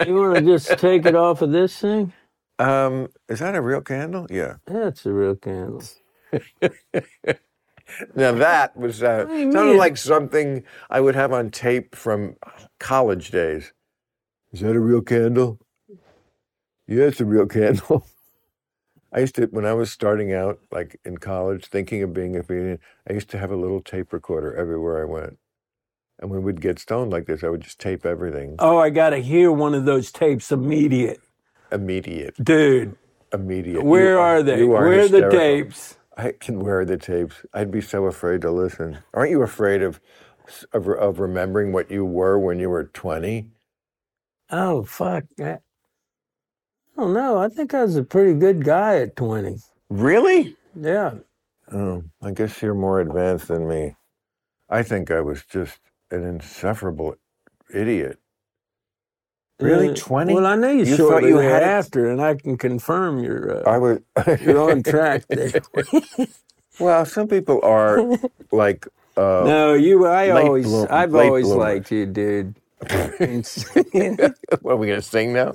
You 0.06 0.16
want 0.16 0.36
to 0.36 0.42
just 0.42 0.78
take 0.80 1.06
it 1.06 1.16
off 1.16 1.42
of 1.42 1.52
this 1.52 1.80
thing? 1.80 2.14
Um, 2.60 3.10
is 3.30 3.40
that 3.40 3.56
a 3.56 3.62
real 3.62 3.82
candle? 3.82 4.28
Yeah. 4.30 4.56
That's 4.66 5.06
a 5.06 5.14
real 5.14 5.36
candle. 5.36 5.84
Now 8.16 8.32
that 8.34 8.76
was 8.78 9.04
uh, 9.04 9.28
sounded 9.28 9.78
like 9.78 9.98
something 9.98 10.64
I 10.90 11.00
would 11.00 11.16
have 11.16 11.32
on 11.32 11.52
tape 11.52 11.96
from 11.96 12.36
college 12.80 13.32
days. 13.32 13.74
Is 14.52 14.62
that 14.62 14.76
a 14.76 14.80
real 14.80 15.02
candle? 15.02 15.60
Yeah, 16.88 17.06
it's 17.06 17.22
a 17.22 17.26
real 17.26 17.48
candle. 17.48 18.06
I 19.14 19.20
used 19.20 19.36
to 19.36 19.46
when 19.48 19.66
I 19.66 19.74
was 19.74 19.92
starting 19.92 20.34
out, 20.34 20.60
like 20.72 21.00
in 21.06 21.18
college, 21.18 21.68
thinking 21.68 22.02
of 22.02 22.14
being 22.14 22.36
a 22.36 22.44
comedian. 22.44 22.80
I 23.08 23.14
used 23.14 23.30
to 23.30 23.38
have 23.38 23.52
a 23.52 23.56
little 23.56 23.82
tape 23.82 24.12
recorder 24.12 24.56
everywhere 24.56 25.02
I 25.02 25.06
went, 25.06 25.38
and 26.20 26.32
when 26.32 26.42
we'd 26.42 26.62
get 26.62 26.80
stoned 26.80 27.12
like 27.12 27.28
this, 27.28 27.44
I 27.44 27.50
would 27.50 27.62
just 27.62 27.80
tape 27.80 28.06
everything. 28.06 28.56
Oh, 28.60 28.80
I 28.80 28.90
got 28.90 29.12
to 29.12 29.18
hear 29.18 29.52
one 29.52 29.76
of 29.76 29.86
those 29.86 30.12
tapes 30.12 30.52
immediate. 30.52 31.22
Immediate, 31.72 32.44
Dude, 32.44 32.96
immediate. 33.32 33.84
where 33.84 34.14
You 34.14 34.20
are 34.20 34.44
they? 34.44 34.64
Where 34.64 35.00
are 35.00 35.08
the 35.08 35.30
tapes? 35.30 35.98
I 36.18 36.34
can 36.40 36.60
wear 36.60 36.86
the 36.86 36.98
tapes. 36.98 37.46
I'd 37.54 37.72
be 37.72 37.82
so 37.82 38.06
afraid 38.06 38.42
to 38.42 38.52
listen. 38.52 39.00
Aren't 39.14 39.32
you 39.32 39.42
afraid 39.42 39.82
of 39.82 40.00
of, 40.74 40.88
of 40.88 41.20
remembering 41.20 41.72
what 41.72 41.90
you 41.90 42.06
were 42.06 42.38
when 42.38 42.60
you 42.60 42.70
were 42.70 42.84
twenty? 42.86 43.48
Oh, 44.50 44.84
fuck. 44.84 45.26
I 45.40 45.60
I 46.96 47.02
don't 47.02 47.14
know. 47.14 47.38
I 47.40 47.50
think 47.50 47.74
I 47.74 47.82
was 47.84 47.96
a 47.96 48.04
pretty 48.04 48.34
good 48.34 48.64
guy 48.64 48.98
at 48.98 49.16
20. 49.16 49.58
Really? 49.90 50.56
Yeah. 50.80 51.16
Oh, 51.72 52.04
I 52.22 52.32
guess 52.32 52.62
you're 52.62 52.76
more 52.76 53.00
advanced 53.00 53.48
than 53.48 53.68
me. 53.68 53.96
I 54.70 54.84
think 54.84 55.10
I 55.10 55.22
was 55.22 55.44
just 55.44 55.80
an 56.12 56.24
insufferable 56.24 57.16
idiot. 57.74 58.20
Really? 59.60 59.90
Uh, 59.90 59.96
20? 59.96 60.34
Well, 60.34 60.46
I 60.46 60.56
know 60.56 60.70
you, 60.70 60.84
You 60.84 60.98
thought 60.98 61.24
you 61.24 61.38
had 61.38 61.64
after, 61.64 62.10
and 62.10 62.22
I 62.22 62.36
can 62.36 62.58
confirm 62.58 63.24
you're, 63.24 63.66
uh, 63.68 63.70
I 63.70 63.78
was. 63.78 64.00
you're 64.42 64.72
on 64.72 64.84
track 64.84 65.24
there. 65.30 65.62
well, 66.80 67.06
some 67.06 67.28
people 67.28 67.60
are 67.64 68.02
like. 68.52 68.88
Uh, 69.16 69.44
no, 69.46 69.74
you, 69.76 70.08
I 70.08 70.30
always, 70.32 70.66
bloom- 70.66 70.88
I've 70.90 71.14
always 71.14 71.46
bloomers. 71.46 71.58
liked 71.60 71.92
you, 71.92 72.08
dude. 72.08 72.56
what 74.62 74.72
are 74.72 74.76
we 74.76 74.88
gonna 74.88 75.02
sing 75.02 75.32
now? 75.34 75.54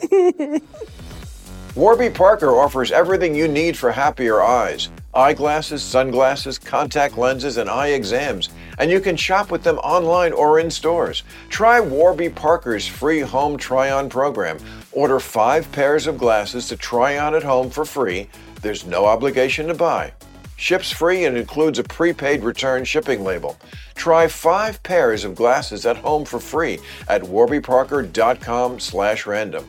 Warby 1.74 2.10
Parker 2.10 2.56
offers 2.56 2.90
everything 2.90 3.34
you 3.34 3.46
need 3.48 3.76
for 3.76 3.92
happier 3.92 4.40
eyes 4.40 4.88
eyeglasses, 5.18 5.82
sunglasses, 5.82 6.58
contact 6.58 7.18
lenses, 7.18 7.56
and 7.56 7.68
eye 7.68 7.88
exams. 7.88 8.50
And 8.78 8.88
you 8.88 9.00
can 9.00 9.16
shop 9.16 9.50
with 9.50 9.64
them 9.64 9.78
online 9.78 10.32
or 10.32 10.60
in 10.60 10.70
stores. 10.70 11.24
Try 11.48 11.80
Warby 11.80 12.30
Parker's 12.30 12.86
free 12.86 13.20
home 13.20 13.56
try 13.56 13.90
on 13.90 14.08
program. 14.08 14.58
Order 14.92 15.18
five 15.18 15.70
pairs 15.72 16.06
of 16.06 16.18
glasses 16.18 16.68
to 16.68 16.76
try 16.76 17.18
on 17.18 17.34
at 17.34 17.42
home 17.42 17.68
for 17.68 17.84
free. 17.84 18.28
There's 18.62 18.86
no 18.86 19.06
obligation 19.06 19.66
to 19.66 19.74
buy. 19.74 20.12
Ships 20.56 20.92
free 20.92 21.24
and 21.24 21.36
includes 21.36 21.80
a 21.80 21.84
prepaid 21.84 22.44
return 22.44 22.84
shipping 22.84 23.24
label. 23.24 23.56
Try 23.96 24.28
five 24.28 24.80
pairs 24.84 25.24
of 25.24 25.34
glasses 25.34 25.84
at 25.84 25.96
home 25.96 26.24
for 26.24 26.38
free 26.38 26.78
at 27.08 27.22
warbyparker.com 27.22 28.78
slash 28.78 29.26
random. 29.26 29.64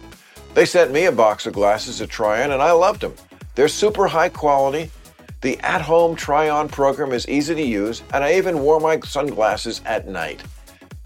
They 0.53 0.65
sent 0.65 0.91
me 0.91 1.05
a 1.05 1.11
box 1.11 1.47
of 1.47 1.53
glasses 1.53 1.97
to 1.97 2.07
try 2.07 2.43
on 2.43 2.51
and 2.51 2.61
I 2.61 2.71
loved 2.71 3.01
them. 3.01 3.15
They're 3.55 3.67
super 3.67 4.07
high 4.07 4.29
quality. 4.29 4.89
The 5.41 5.57
at 5.59 5.81
home 5.81 6.17
try 6.17 6.49
on 6.49 6.67
program 6.67 7.13
is 7.13 7.29
easy 7.29 7.55
to 7.55 7.61
use, 7.61 8.03
and 8.13 8.25
I 8.25 8.33
even 8.33 8.59
wore 8.59 8.81
my 8.81 8.99
sunglasses 8.99 9.79
at 9.85 10.05
night. 10.05 10.43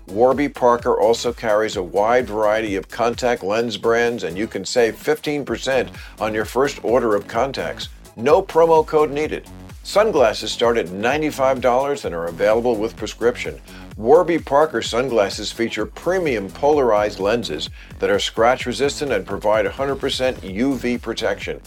Warby 0.07 0.49
Parker 0.49 0.99
also 0.99 1.31
carries 1.31 1.75
a 1.75 1.83
wide 1.83 2.27
variety 2.27 2.75
of 2.75 2.89
contact 2.89 3.43
lens 3.43 3.77
brands, 3.77 4.23
and 4.23 4.35
you 4.35 4.47
can 4.47 4.65
save 4.65 4.95
15% 4.95 5.89
on 6.19 6.33
your 6.33 6.45
first 6.45 6.83
order 6.83 7.15
of 7.15 7.27
contacts. 7.27 7.89
No 8.15 8.41
promo 8.41 8.83
code 8.85 9.11
needed. 9.11 9.47
Sunglasses 9.83 10.51
start 10.51 10.77
at 10.77 10.87
$95 10.87 12.05
and 12.05 12.15
are 12.15 12.25
available 12.25 12.75
with 12.75 12.97
prescription. 12.97 13.61
Warby 13.97 14.39
Parker 14.39 14.81
sunglasses 14.81 15.51
feature 15.51 15.85
premium 15.85 16.49
polarized 16.49 17.19
lenses 17.19 17.69
that 17.99 18.09
are 18.09 18.17
scratch 18.17 18.65
resistant 18.65 19.11
and 19.11 19.27
provide 19.27 19.65
100% 19.65 20.35
UV 20.37 20.99
protection. 20.99 21.61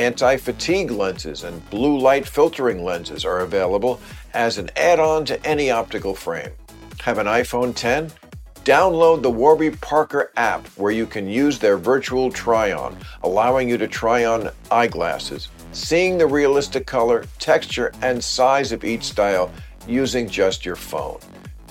Anti 0.00 0.38
fatigue 0.38 0.90
lenses 0.90 1.44
and 1.44 1.68
blue 1.68 1.98
light 1.98 2.26
filtering 2.26 2.82
lenses 2.82 3.22
are 3.26 3.40
available 3.40 4.00
as 4.32 4.56
an 4.56 4.70
add 4.74 4.98
on 4.98 5.26
to 5.26 5.46
any 5.46 5.70
optical 5.70 6.14
frame. 6.14 6.52
Have 7.02 7.18
an 7.18 7.26
iPhone 7.26 7.74
10? 7.74 8.10
Download 8.64 9.20
the 9.20 9.30
Warby 9.30 9.72
Parker 9.72 10.32
app 10.38 10.66
where 10.78 10.90
you 10.90 11.04
can 11.04 11.28
use 11.28 11.58
their 11.58 11.76
virtual 11.76 12.32
try 12.32 12.72
on, 12.72 12.96
allowing 13.24 13.68
you 13.68 13.76
to 13.76 13.86
try 13.86 14.24
on 14.24 14.48
eyeglasses, 14.70 15.48
seeing 15.72 16.16
the 16.16 16.26
realistic 16.26 16.86
color, 16.86 17.26
texture, 17.38 17.92
and 18.00 18.24
size 18.24 18.72
of 18.72 18.84
each 18.84 19.04
style 19.04 19.52
using 19.86 20.30
just 20.30 20.64
your 20.64 20.76
phone. 20.76 21.20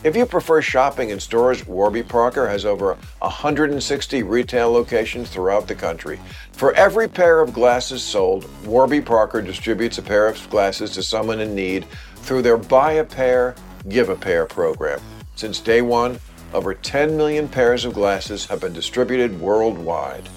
If 0.02 0.16
you 0.16 0.26
prefer 0.26 0.62
shopping 0.62 1.10
in 1.10 1.20
stores, 1.20 1.68
Warby 1.68 2.04
Parker 2.04 2.48
has 2.48 2.64
over 2.64 2.98
160 3.20 4.24
retail 4.24 4.72
locations 4.72 5.30
throughout 5.30 5.68
the 5.68 5.76
country. 5.76 6.22
For 6.54 6.74
every 6.76 7.10
pair 7.10 7.42
of 7.42 7.54
glasses 7.54 8.02
sold, 8.02 8.50
Warby 8.64 9.02
Parker 9.02 9.42
distributes 9.42 9.98
a 9.98 10.02
pair 10.02 10.28
of 10.28 10.50
glasses 10.50 10.92
to 10.92 11.04
someone 11.04 11.42
in 11.42 11.54
need 11.54 11.86
through 12.16 12.44
their 12.44 12.56
Buy 12.56 12.94
a 12.94 13.04
Pair, 13.04 13.56
Give 13.90 14.08
a 14.08 14.16
Pair 14.16 14.46
program. 14.46 15.02
Since 15.36 15.60
day 15.60 15.82
one, 15.82 16.18
over 16.54 16.74
10 16.74 17.18
million 17.18 17.50
pairs 17.50 17.84
of 17.84 17.94
glasses 17.94 18.46
have 18.46 18.62
been 18.62 18.72
distributed 18.72 19.42
worldwide. 19.42 20.30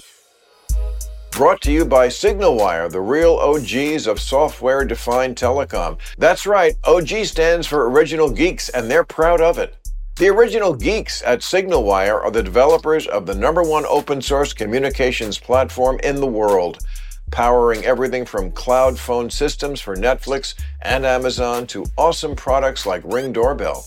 Brought 1.35 1.61
to 1.61 1.71
you 1.71 1.83
by 1.83 2.09
SignalWire, 2.09 2.91
the 2.91 3.01
real 3.01 3.37
OGs 3.37 4.05
of 4.05 4.21
software 4.21 4.85
defined 4.85 5.35
telecom. 5.35 5.97
That's 6.19 6.45
right, 6.45 6.75
OG 6.83 7.25
stands 7.25 7.65
for 7.65 7.89
Original 7.89 8.29
Geeks, 8.29 8.69
and 8.69 8.89
they're 8.89 9.03
proud 9.03 9.41
of 9.41 9.57
it. 9.57 9.75
The 10.17 10.29
original 10.29 10.75
geeks 10.75 11.23
at 11.23 11.39
SignalWire 11.39 12.21
are 12.21 12.29
the 12.29 12.43
developers 12.43 13.07
of 13.07 13.25
the 13.25 13.33
number 13.33 13.63
one 13.63 13.83
open 13.87 14.21
source 14.21 14.53
communications 14.53 15.39
platform 15.39 15.99
in 16.03 16.17
the 16.17 16.27
world, 16.27 16.85
powering 17.31 17.83
everything 17.83 18.25
from 18.25 18.51
cloud 18.51 18.99
phone 18.99 19.31
systems 19.31 19.81
for 19.81 19.95
Netflix 19.95 20.53
and 20.83 21.03
Amazon 21.03 21.65
to 21.65 21.83
awesome 21.97 22.35
products 22.35 22.85
like 22.85 23.01
Ring 23.03 23.33
Doorbell. 23.33 23.83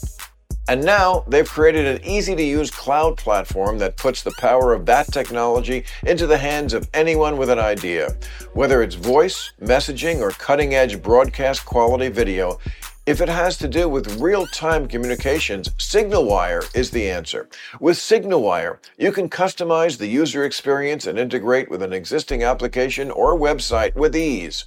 And 0.69 0.85
now 0.85 1.25
they've 1.29 1.49
created 1.49 1.87
an 1.87 2.05
easy 2.05 2.35
to 2.35 2.43
use 2.43 2.73
cloud 2.73 3.17
platform 3.17 3.79
that 3.79 3.97
puts 3.97 4.23
the 4.23 4.35
power 4.39 4.73
of 4.73 4.85
that 4.87 5.07
technology 5.13 5.85
into 6.05 6.27
the 6.27 6.39
hands 6.39 6.75
of 6.75 6.89
anyone 6.93 7.37
with 7.37 7.51
an 7.51 7.61
idea. 7.61 8.17
Whether 8.53 8.83
it's 8.83 8.97
voice, 8.97 9.53
messaging, 9.63 10.21
or 10.21 10.31
cutting 10.31 10.75
edge 10.75 11.01
broadcast 11.01 11.65
quality 11.65 12.09
video, 12.09 12.59
if 13.07 13.21
it 13.21 13.29
has 13.29 13.57
to 13.59 13.69
do 13.69 13.89
with 13.89 14.21
real 14.21 14.49
time 14.49 14.89
communications, 14.89 15.69
SignalWire 15.79 16.75
is 16.75 16.91
the 16.91 17.09
answer. 17.09 17.49
With 17.79 17.97
SignalWire, 17.97 18.79
you 18.99 19.13
can 19.13 19.29
customize 19.29 19.97
the 19.97 20.09
user 20.09 20.45
experience 20.45 21.07
and 21.07 21.17
integrate 21.17 21.71
with 21.71 21.83
an 21.83 21.93
existing 21.93 22.43
application 22.43 23.13
or 23.13 23.39
website 23.39 23.95
with 23.95 24.17
ease. 24.17 24.65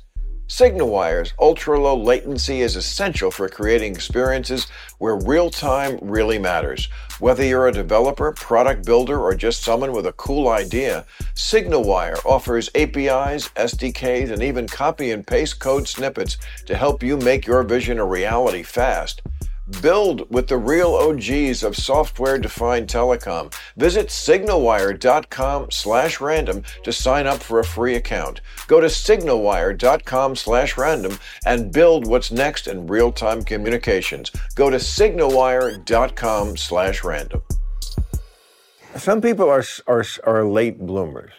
SignalWire's 0.49 1.35
ultra 1.39 1.79
low 1.79 1.95
latency 1.95 2.61
is 2.61 2.75
essential 2.75 3.29
for 3.29 3.47
creating 3.47 3.93
experiences 3.93 4.65
where 4.97 5.15
real 5.15 5.51
time 5.51 5.99
really 6.01 6.39
matters. 6.39 6.89
Whether 7.19 7.43
you're 7.45 7.67
a 7.67 7.71
developer, 7.71 8.31
product 8.31 8.83
builder, 8.83 9.19
or 9.19 9.35
just 9.35 9.61
someone 9.61 9.91
with 9.91 10.07
a 10.07 10.13
cool 10.13 10.49
idea, 10.49 11.05
SignalWire 11.35 12.25
offers 12.25 12.71
APIs, 12.73 13.49
SDKs, 13.49 14.31
and 14.31 14.41
even 14.41 14.67
copy 14.67 15.11
and 15.11 15.25
paste 15.25 15.59
code 15.59 15.87
snippets 15.87 16.39
to 16.65 16.75
help 16.75 17.03
you 17.03 17.15
make 17.17 17.45
your 17.45 17.61
vision 17.61 17.99
a 17.99 18.05
reality 18.05 18.63
fast. 18.63 19.21
Build 19.81 20.29
with 20.29 20.47
the 20.47 20.57
real 20.57 20.95
OGs 20.95 21.63
of 21.63 21.75
software-defined 21.75 22.87
telecom. 22.87 23.53
Visit 23.77 24.07
signalwire.com 24.07 25.71
slash 25.71 26.19
random 26.19 26.63
to 26.83 26.91
sign 26.91 27.27
up 27.27 27.41
for 27.41 27.59
a 27.59 27.63
free 27.63 27.95
account. 27.95 28.41
Go 28.67 28.81
to 28.81 28.87
signalwire.com 28.87 30.35
slash 30.35 30.77
random 30.77 31.17
and 31.45 31.71
build 31.71 32.07
what's 32.07 32.31
next 32.31 32.67
in 32.67 32.87
real-time 32.87 33.43
communications. 33.43 34.31
Go 34.55 34.69
to 34.69 34.77
signalwire.com 34.77 36.57
slash 36.57 37.03
random. 37.03 37.41
Some 38.95 39.21
people 39.21 39.49
are, 39.49 39.63
are, 39.87 40.05
are 40.23 40.45
late 40.45 40.79
bloomers. 40.79 41.31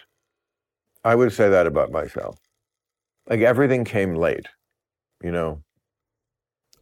I 1.04 1.14
would 1.14 1.32
say 1.32 1.48
that 1.48 1.66
about 1.66 1.90
myself. 1.90 2.38
Like 3.28 3.40
everything 3.40 3.84
came 3.84 4.14
late, 4.14 4.46
you 5.22 5.32
know? 5.32 5.62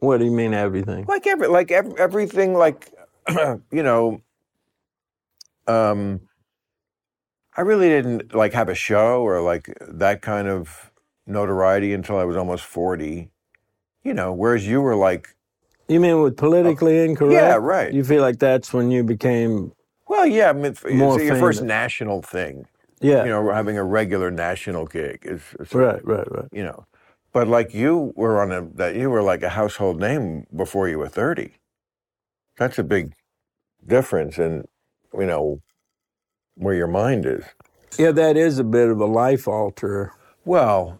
What 0.01 0.19
do 0.19 0.25
you 0.25 0.31
mean, 0.31 0.55
everything? 0.55 1.05
like 1.09 1.27
every 1.27 1.49
like 1.49 1.71
ev- 1.71 1.97
everything 1.99 2.55
like 2.55 2.93
you 3.71 3.83
know 3.83 4.21
um 5.67 6.21
i 7.57 7.61
really 7.61 7.89
didn't 7.89 8.35
like 8.35 8.53
have 8.53 8.69
a 8.69 8.75
show 8.75 9.23
or 9.23 9.41
like 9.43 9.69
that 9.87 10.23
kind 10.23 10.49
of 10.49 10.91
notoriety 11.27 11.93
until 11.93 12.17
i 12.19 12.25
was 12.25 12.37
almost 12.37 12.65
40 12.65 13.31
you 14.03 14.15
know 14.15 14.33
whereas 14.33 14.67
you 14.67 14.81
were 14.81 14.97
like 14.97 15.35
You 15.89 16.01
mean 16.01 16.23
with 16.23 16.37
politically 16.37 17.05
incorrect? 17.05 17.35
Yeah, 17.35 17.57
right. 17.57 17.93
You 17.93 18.05
feel 18.05 18.23
like 18.23 18.39
that's 18.39 18.73
when 18.73 18.91
you 18.91 19.03
became 19.05 19.73
Well, 20.07 20.27
yeah, 20.27 20.51
I 20.51 20.53
mean, 20.53 20.67
it's 20.67 20.85
More 20.85 21.21
your 21.21 21.37
first 21.37 21.63
national 21.63 22.23
thing. 22.23 22.67
Yeah. 23.01 23.25
You 23.25 23.31
know, 23.31 23.53
having 23.53 23.77
a 23.79 23.85
regular 23.85 24.31
national 24.31 24.87
gig 24.87 25.19
is, 25.25 25.43
is 25.61 25.75
right, 25.75 26.05
right, 26.05 26.31
right. 26.31 26.49
You 26.53 26.65
know, 26.65 26.87
but 27.39 27.47
like 27.47 27.73
you 27.73 28.13
were 28.17 28.43
on 28.43 28.51
a 28.51 28.63
that 28.75 28.97
you 28.97 29.09
were 29.09 29.23
like 29.23 29.45
a 29.45 29.51
household 29.51 30.01
name 30.01 30.45
before 30.57 30.89
you 30.89 30.99
were 30.99 31.09
thirty. 31.09 31.53
That's 32.57 32.81
a 32.81 32.83
big 32.83 33.13
difference 33.87 34.39
in 34.39 34.67
you 35.15 35.27
know 35.27 35.61
where 36.57 36.75
your 36.75 36.89
mind 36.89 37.27
is. 37.27 37.45
Yeah, 37.97 38.11
that 38.11 38.37
is 38.37 38.59
a 38.59 38.65
bit 38.65 38.89
of 38.89 38.99
a 38.99 39.07
life 39.07 39.47
alter. 39.47 40.15
Well, 40.45 40.99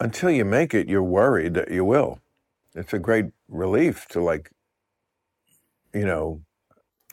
until 0.00 0.32
you 0.32 0.44
make 0.44 0.74
it, 0.74 0.88
you're 0.88 1.04
worried 1.04 1.54
that 1.54 1.70
you 1.70 1.84
will. 1.84 2.18
It's 2.74 2.92
a 2.92 2.98
great 2.98 3.26
relief 3.48 4.08
to 4.08 4.20
like, 4.20 4.50
you 5.94 6.04
know. 6.04 6.40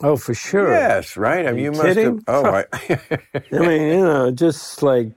Oh, 0.01 0.17
for 0.17 0.33
sure. 0.33 0.73
Yes, 0.73 1.15
right. 1.15 1.45
I 1.45 1.51
mean, 1.51 1.59
you 1.59 1.65
you, 1.65 1.71
must 1.73 1.83
kidding? 1.83 2.05
have. 2.05 2.23
Oh, 2.27 2.45
I, 2.45 2.65
I 3.51 3.59
mean, 3.59 3.81
you 3.81 4.03
know, 4.03 4.31
just 4.31 4.81
like 4.81 5.11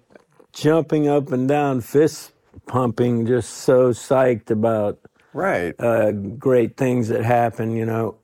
jumping 0.52 1.08
up 1.08 1.32
and 1.32 1.48
down, 1.48 1.80
fist 1.80 2.32
pumping, 2.70 3.26
just 3.26 3.50
so 3.50 3.90
psyched 3.90 4.50
about 4.50 5.00
right. 5.34 5.74
uh, 5.80 6.12
great 6.12 6.78
things 6.78 7.08
that 7.08 7.24
happen, 7.24 7.72
you 7.72 7.86
know. 7.86 8.18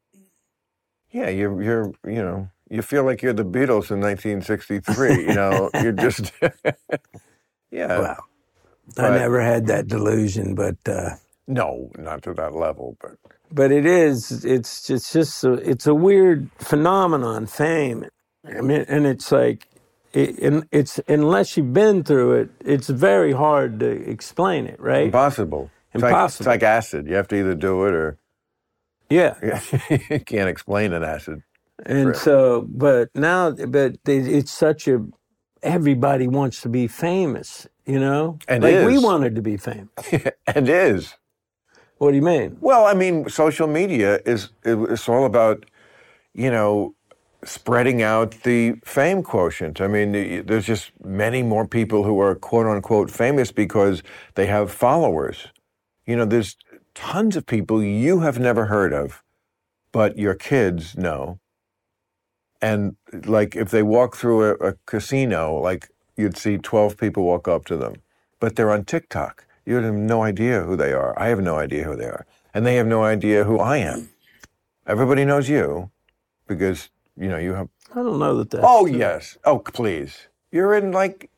Yeah, 1.12 1.30
you're 1.30 1.62
you're 1.62 1.92
you 2.06 2.22
know 2.22 2.50
you 2.70 2.82
feel 2.82 3.04
like 3.04 3.22
you're 3.22 3.35
the 3.35 3.44
Beatles 3.44 3.90
in 3.90 4.00
1963. 4.00 5.26
You 5.26 5.35
know, 5.35 5.70
you're 5.82 5.92
just 6.06 6.32
yeah. 7.70 7.98
Well, 7.98 8.24
I 8.98 9.11
never 9.11 9.40
had 9.40 9.66
that 9.68 9.88
delusion, 9.88 10.54
but 10.54 10.76
uh, 10.88 11.11
No, 11.48 11.90
not 11.98 12.22
to 12.24 12.35
that 12.35 12.54
level, 12.54 12.96
but 13.00 13.16
but 13.50 13.72
it 13.72 13.87
is. 13.87 14.44
It's 14.44 14.90
it's 14.90 15.12
just 15.12 15.44
a, 15.44 15.54
it's 15.54 15.87
a 15.87 15.94
weird 15.94 16.50
phenomenon, 16.59 17.46
fame. 17.46 18.06
I 18.46 18.62
mean, 18.62 18.85
and 18.88 19.06
it's 19.06 19.32
like. 19.32 19.68
It, 20.16 20.38
and 20.38 20.66
it's 20.72 20.98
unless 21.09 21.57
you've 21.59 21.74
been 21.74 22.02
through 22.02 22.33
it, 22.40 22.48
it's 22.64 22.88
very 22.88 23.33
hard 23.33 23.79
to 23.81 23.87
explain 24.11 24.66
it, 24.66 24.81
right? 24.81 25.05
impossible. 25.07 25.70
It's 25.92 26.02
like- 26.02 26.11
Impossible. 26.12 26.42
it's 26.42 26.46
like 26.46 26.62
acid. 26.62 27.07
You 27.07 27.14
have 27.16 27.29
to 27.29 27.37
either 27.37 27.55
do 27.55 27.85
it 27.87 27.92
or 27.94 28.16
Yeah, 29.11 29.35
you 30.11 30.20
can't 30.20 30.48
explain 30.48 30.92
an 30.94 31.05
acid. 31.05 31.42
And 31.85 32.09
Right. 32.09 32.16
so, 32.16 32.66
but 32.68 33.11
now, 33.14 33.50
but 33.50 33.96
it's 34.07 34.50
such 34.50 34.88
a, 34.88 35.05
everybody 35.62 36.26
wants 36.29 36.62
to 36.62 36.70
be 36.70 36.88
famous, 36.88 37.66
you 37.85 38.00
know? 38.00 38.38
And 38.48 38.62
like 38.64 38.87
we 38.87 38.98
wanted 38.98 39.35
to 39.37 39.42
be 39.42 39.59
famous. 39.59 39.90
and 40.55 40.66
is. 40.68 41.14
What 41.98 42.11
do 42.12 42.16
you 42.16 42.22
mean? 42.22 42.57
Well, 42.61 42.87
I 42.87 42.94
mean, 42.94 43.29
social 43.29 43.66
media 43.66 44.20
is 44.24 44.48
it's 44.64 45.09
all 45.11 45.26
about, 45.26 45.66
you 46.33 46.50
know, 46.50 46.94
spreading 47.46 48.02
out 48.02 48.42
the 48.42 48.74
fame 48.85 49.22
quotient. 49.22 49.80
I 49.80 49.87
mean, 49.87 50.44
there's 50.46 50.66
just 50.66 50.92
many 51.02 51.42
more 51.42 51.66
people 51.66 52.04
who 52.04 52.20
are 52.20 52.35
quote 52.35 52.66
unquote 52.66 53.11
famous 53.11 53.52
because 53.52 54.02
they 54.35 54.46
have 54.46 54.70
followers. 54.70 55.48
You 56.06 56.16
know, 56.16 56.24
there's 56.24 56.56
tons 56.94 57.37
of 57.37 57.46
people 57.46 57.82
you 57.82 58.20
have 58.20 58.38
never 58.38 58.66
heard 58.66 58.92
of, 58.92 59.22
but 59.92 60.18
your 60.18 60.35
kids 60.35 60.96
know. 60.96 61.38
And 62.61 62.96
like 63.12 63.54
if 63.54 63.70
they 63.70 63.82
walk 63.82 64.16
through 64.16 64.44
a, 64.44 64.54
a 64.54 64.74
casino, 64.87 65.54
like 65.54 65.88
you'd 66.16 66.37
see 66.37 66.59
12 66.59 66.96
people 66.96 67.24
walk 67.24 67.46
up 67.48 67.64
to 67.66 67.76
them, 67.76 67.96
but 68.40 68.56
they're 68.56 68.70
on 68.70 68.85
TikTok. 68.85 69.46
You 69.64 69.76
have 69.76 69.94
no 69.94 70.22
idea 70.22 70.62
who 70.62 70.76
they 70.76 70.92
are. 70.92 71.18
I 71.18 71.28
have 71.28 71.40
no 71.40 71.59
idea 71.59 71.85
who 71.85 71.96
they 71.96 72.06
are. 72.06 72.24
And 72.54 72.64
they 72.64 72.76
have 72.76 72.87
no 72.87 73.04
idea 73.04 73.44
who 73.44 73.59
I 73.59 73.78
am. 73.78 74.11
Everybody 74.87 75.24
knows 75.24 75.48
you 75.48 75.90
because, 76.46 76.88
you 77.16 77.29
know, 77.29 77.38
you 77.38 77.55
have. 77.55 77.68
I 77.92 77.96
don't 77.96 78.18
know 78.18 78.37
that 78.38 78.50
that's. 78.50 78.64
Oh, 78.66 78.87
true. 78.87 78.98
yes. 78.98 79.38
Oh, 79.44 79.59
please. 79.59 80.29
You're 80.52 80.74
in 80.74 80.92
like 80.92 81.31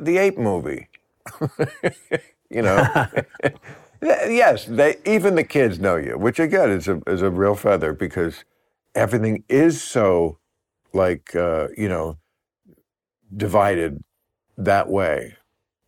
the 0.00 0.18
ape 0.18 0.38
movie. 0.38 0.88
you 2.50 2.62
know? 2.62 3.06
yes, 4.02 4.64
they, 4.66 4.96
even 5.04 5.34
the 5.34 5.44
kids 5.44 5.78
know 5.78 5.96
you, 5.96 6.16
which 6.18 6.38
again 6.38 6.70
is 6.70 6.88
a, 6.88 7.00
is 7.06 7.22
a 7.22 7.30
real 7.30 7.54
feather 7.54 7.92
because 7.92 8.44
everything 8.94 9.44
is 9.48 9.82
so, 9.82 10.38
like, 10.92 11.34
uh, 11.34 11.68
you 11.76 11.88
know, 11.88 12.18
divided 13.34 14.02
that 14.56 14.88
way 14.88 15.36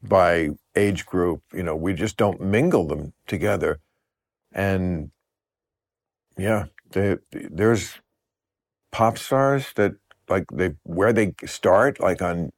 by 0.02 0.50
age 0.76 1.06
group. 1.06 1.42
You 1.52 1.62
know, 1.62 1.76
we 1.76 1.94
just 1.94 2.16
don't 2.16 2.40
mingle 2.40 2.86
them 2.86 3.12
together. 3.26 3.80
And 4.52 5.10
yeah, 6.36 6.66
they, 6.90 7.18
there's 7.32 8.00
pop 8.92 9.18
stars 9.18 9.72
that 9.76 9.92
like 10.28 10.46
they 10.52 10.70
where 10.84 11.12
they 11.12 11.34
start 11.44 12.00
like 12.00 12.22
on 12.22 12.50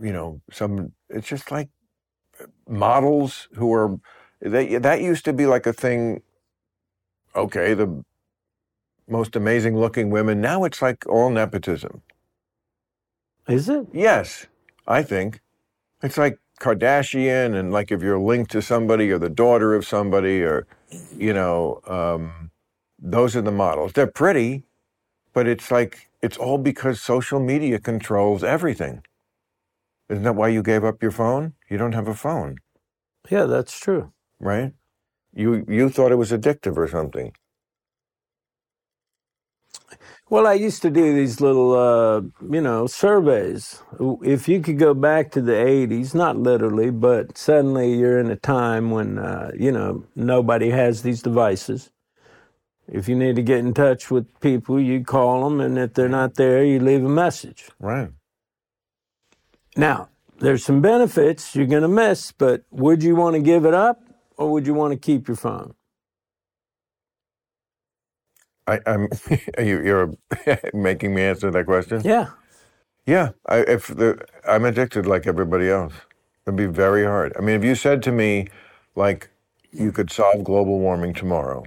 you 0.00 0.12
know 0.12 0.40
some 0.50 0.92
it's 1.08 1.28
just 1.28 1.50
like 1.50 1.68
models 2.68 3.48
who 3.54 3.72
are 3.72 3.98
they 4.40 4.78
that 4.78 5.00
used 5.00 5.24
to 5.24 5.32
be 5.32 5.46
like 5.46 5.66
a 5.66 5.72
thing 5.72 6.22
okay 7.36 7.74
the 7.74 8.04
most 9.08 9.36
amazing 9.36 9.78
looking 9.78 10.10
women 10.10 10.40
now 10.40 10.64
it's 10.64 10.80
like 10.80 11.06
all 11.06 11.28
nepotism. 11.30 12.02
Is 13.46 13.68
it? 13.68 13.86
yes 13.92 14.46
i 14.86 15.02
think. 15.02 15.40
It's 16.02 16.18
like 16.18 16.38
kardashian 16.60 17.54
and 17.54 17.72
like 17.72 17.90
if 17.90 18.02
you're 18.02 18.18
linked 18.18 18.50
to 18.52 18.62
somebody 18.62 19.10
or 19.10 19.18
the 19.18 19.28
daughter 19.30 19.74
of 19.74 19.86
somebody 19.86 20.42
or 20.42 20.66
you 21.16 21.32
know 21.32 21.80
um, 21.86 22.50
those 22.98 23.36
are 23.36 23.42
the 23.42 23.52
models. 23.52 23.92
They're 23.92 24.06
pretty 24.06 24.64
but 25.34 25.48
it's 25.48 25.70
like 25.72 26.08
it's 26.22 26.38
all 26.38 26.58
because 26.58 27.00
social 27.02 27.40
media 27.40 27.80
controls 27.80 28.44
everything 28.44 29.02
isn't 30.10 30.24
that 30.24 30.36
why 30.36 30.48
you 30.48 30.62
gave 30.62 30.84
up 30.84 31.02
your 31.02 31.12
phone 31.12 31.54
you 31.70 31.78
don't 31.78 31.94
have 31.94 32.08
a 32.08 32.14
phone 32.14 32.56
Yeah, 33.30 33.44
that's 33.46 33.78
true. 33.78 34.12
right 34.40 34.72
you 35.34 35.64
you 35.68 35.90
thought 35.90 36.12
it 36.12 36.16
was 36.16 36.32
addictive 36.32 36.76
or 36.76 36.88
something 36.88 37.32
Well, 40.28 40.48
I 40.48 40.54
used 40.54 40.82
to 40.82 40.90
do 40.90 41.14
these 41.14 41.40
little, 41.40 41.74
uh, 41.74 42.22
you 42.50 42.60
know, 42.60 42.88
surveys. 42.88 43.82
If 44.24 44.48
you 44.48 44.60
could 44.60 44.78
go 44.80 44.94
back 44.94 45.30
to 45.32 45.42
the 45.42 45.52
80s, 45.54 46.16
not 46.16 46.36
literally, 46.38 46.90
but 46.90 47.38
suddenly 47.38 47.94
you're 47.94 48.18
in 48.18 48.32
a 48.32 48.36
time 48.36 48.90
when, 48.90 49.20
uh, 49.20 49.52
you 49.58 49.72
know, 49.72 50.04
nobody 50.16 50.70
has 50.70 51.02
these 51.04 51.22
devices. 51.22 51.92
If 52.88 53.08
you 53.08 53.16
need 53.16 53.36
to 53.36 53.42
get 53.42 53.58
in 53.60 53.74
touch 53.74 54.10
with 54.10 54.40
people, 54.40 54.80
you 54.80 55.04
call 55.04 55.44
them, 55.48 55.60
and 55.60 55.78
if 55.78 55.94
they're 55.94 56.08
not 56.08 56.34
there, 56.36 56.64
you 56.64 56.80
leave 56.80 57.04
a 57.04 57.08
message. 57.08 57.70
right 57.80 58.10
Now, 59.76 60.10
there's 60.40 60.64
some 60.64 60.82
benefits 60.82 61.54
you're 61.56 61.66
going 61.66 61.82
to 61.82 61.88
miss, 61.88 62.32
but 62.32 62.64
would 62.70 63.02
you 63.02 63.16
want 63.16 63.34
to 63.36 63.40
give 63.42 63.66
it 63.66 63.74
up 63.74 64.02
or 64.36 64.52
would 64.52 64.66
you 64.66 64.74
want 64.74 64.92
to 64.92 64.98
keep 64.98 65.28
your 65.28 65.36
phone? 65.36 65.74
I, 68.66 68.80
I'm 68.86 69.08
you, 69.58 69.82
you're 69.84 70.14
making 70.74 71.14
me 71.14 71.22
answer 71.22 71.50
that 71.50 71.66
question 71.66 72.02
Yeah. 72.04 72.28
Yeah, 73.06 73.30
I, 73.48 73.58
if 73.60 73.88
the, 73.88 74.18
I'm 74.48 74.64
addicted 74.64 75.06
like 75.06 75.28
everybody 75.28 75.70
else, 75.70 75.94
it'd 76.46 76.56
be 76.56 76.66
very 76.66 77.04
hard. 77.04 77.34
I 77.38 77.42
mean, 77.42 77.56
if 77.56 77.64
you 77.64 77.76
said 77.76 78.02
to 78.04 78.12
me, 78.12 78.48
like, 78.96 79.30
you 79.72 79.92
could 79.92 80.10
solve 80.10 80.44
global 80.44 80.80
warming 80.80 81.14
tomorrow 81.14 81.64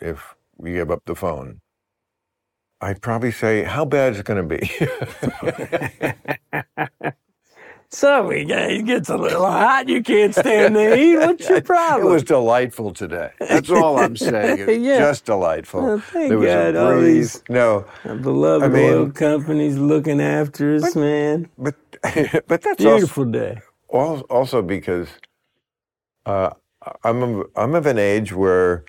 if 0.00 0.36
we 0.60 0.72
give 0.72 0.90
up 0.90 1.02
the 1.06 1.14
phone, 1.14 1.60
I'd 2.80 3.02
probably 3.02 3.32
say, 3.32 3.64
how 3.64 3.84
bad 3.84 4.14
is 4.14 4.20
it 4.20 4.26
going 4.26 4.48
to 4.48 4.56
be? 4.56 4.70
So 7.92 8.30
it 8.30 8.86
gets 8.86 9.08
a 9.08 9.16
little 9.16 9.44
hot. 9.44 9.88
You 9.88 10.00
can't 10.00 10.32
stand 10.32 10.76
the 10.76 10.96
heat. 10.96 11.16
What's 11.16 11.48
your 11.48 11.60
problem? 11.60 12.06
it 12.06 12.10
was 12.10 12.22
delightful 12.22 12.92
today. 12.92 13.30
That's 13.40 13.68
all 13.68 13.98
I'm 13.98 14.16
saying. 14.16 14.60
Yeah. 14.80 14.98
just 15.00 15.24
delightful. 15.24 15.84
Oh, 15.84 15.98
thank 15.98 16.28
there 16.28 16.38
was 16.38 16.46
God, 16.46 16.76
a 16.76 16.84
all 16.84 17.00
these- 17.00 17.42
No, 17.48 17.84
beloved 18.04 18.64
I 18.64 18.68
mean- 18.68 18.92
oil 18.92 19.10
companies 19.10 19.76
looking 19.76 20.20
after 20.20 20.76
us, 20.76 20.94
man. 20.94 21.50
but 21.58 21.74
but 22.46 22.62
that's 22.62 22.84
also 22.84 23.24
day. 23.24 23.60
Also 23.88 24.62
because 24.62 25.08
uh, 26.26 26.50
I'm 27.02 27.22
of, 27.22 27.50
I'm 27.56 27.74
of 27.74 27.86
an 27.86 27.98
age 27.98 28.32
where, 28.32 28.84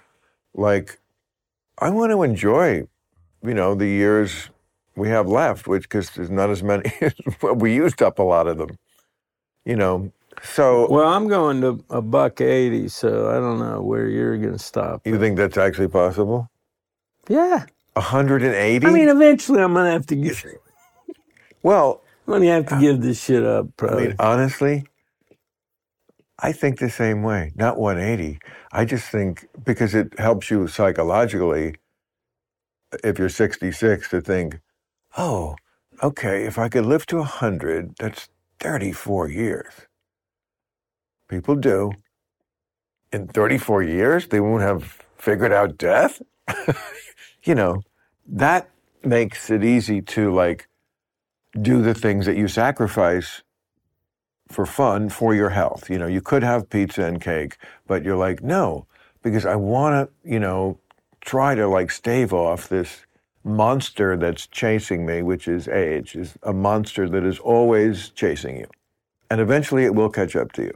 like, 0.53 0.99
I 1.79 1.89
want 1.89 2.11
to 2.11 2.23
enjoy, 2.23 2.87
you 3.43 3.53
know, 3.53 3.75
the 3.75 3.87
years 3.87 4.49
we 4.95 5.09
have 5.09 5.27
left, 5.27 5.67
which 5.67 5.83
because 5.83 6.09
there's 6.11 6.29
not 6.29 6.49
as 6.49 6.61
many. 6.63 6.91
we 7.55 7.73
used 7.73 8.01
up 8.01 8.19
a 8.19 8.23
lot 8.23 8.47
of 8.47 8.57
them, 8.57 8.77
you 9.65 9.75
know. 9.75 10.11
So 10.43 10.89
Well, 10.89 11.07
I'm 11.07 11.27
going 11.27 11.61
to 11.61 11.83
a 11.89 12.01
buck 12.01 12.41
eighty, 12.41 12.87
so 12.87 13.29
I 13.29 13.35
don't 13.35 13.59
know 13.59 13.81
where 13.81 14.07
you're 14.07 14.37
going 14.37 14.53
to 14.53 14.59
stop. 14.59 15.05
you 15.05 15.19
think 15.19 15.37
that's 15.37 15.57
actually 15.57 15.89
possible? 15.89 16.49
Yeah, 17.27 17.65
180? 17.93 18.87
I 18.87 18.89
mean, 18.89 19.09
eventually 19.09 19.61
I'm 19.61 19.73
going 19.73 19.85
to 19.85 19.91
have 19.91 20.05
to 20.07 20.15
give. 20.15 20.43
well, 21.63 22.01
I'm 22.27 22.33
going 22.33 22.43
to 22.43 22.47
have 22.49 22.67
to 22.67 22.79
give 22.79 23.01
this 23.01 23.23
shit 23.23 23.43
up, 23.43 23.67
I 23.67 23.71
probably. 23.77 24.07
mean, 24.07 24.15
honestly, 24.19 24.85
I 26.41 26.51
think 26.51 26.79
the 26.79 26.89
same 26.89 27.21
way. 27.21 27.51
Not 27.55 27.77
180. 27.77 28.39
I 28.71 28.85
just 28.85 29.09
think 29.09 29.47
because 29.63 29.93
it 29.93 30.17
helps 30.19 30.49
you 30.49 30.67
psychologically, 30.67 31.75
if 33.03 33.19
you're 33.19 33.29
66, 33.29 34.09
to 34.09 34.21
think, 34.21 34.59
oh, 35.17 35.55
okay, 36.01 36.45
if 36.45 36.57
I 36.57 36.67
could 36.67 36.85
live 36.85 37.05
to 37.07 37.17
100, 37.17 37.95
that's 37.99 38.27
34 38.59 39.29
years. 39.29 39.73
People 41.29 41.55
do. 41.55 41.91
In 43.13 43.27
34 43.27 43.83
years, 43.83 44.27
they 44.27 44.39
won't 44.39 44.63
have 44.63 45.03
figured 45.17 45.51
out 45.51 45.77
death? 45.77 46.21
you 47.43 47.53
know, 47.53 47.81
that 48.27 48.69
makes 49.03 49.49
it 49.49 49.63
easy 49.63 50.01
to 50.01 50.33
like 50.33 50.67
do 51.61 51.81
the 51.81 51.93
things 51.93 52.25
that 52.25 52.37
you 52.37 52.47
sacrifice 52.47 53.43
for 54.51 54.65
fun 54.67 55.09
for 55.09 55.35
your 55.35 55.49
health. 55.51 55.89
You 55.89 55.99
know, 55.99 56.07
you 56.07 56.21
could 56.21 56.43
have 56.43 56.69
pizza 56.69 57.03
and 57.05 57.21
cake, 57.21 57.57
but 57.87 58.05
you're 58.05 58.17
like, 58.17 58.43
no, 58.43 58.87
because 59.23 59.45
I 59.45 59.55
want 59.57 60.09
to, 60.09 60.29
you 60.31 60.39
know, 60.39 60.79
try 61.21 61.55
to 61.55 61.67
like 61.67 61.91
stave 61.91 62.33
off 62.33 62.69
this 62.69 63.05
monster 63.43 64.17
that's 64.17 64.47
chasing 64.47 65.05
me, 65.05 65.23
which 65.23 65.47
is 65.47 65.67
age, 65.69 66.15
is 66.15 66.37
a 66.43 66.53
monster 66.53 67.09
that 67.09 67.25
is 67.25 67.39
always 67.39 68.09
chasing 68.09 68.57
you. 68.57 68.67
And 69.31 69.41
eventually 69.41 69.85
it 69.85 69.95
will 69.95 70.09
catch 70.09 70.35
up 70.35 70.51
to 70.53 70.63
you, 70.63 70.73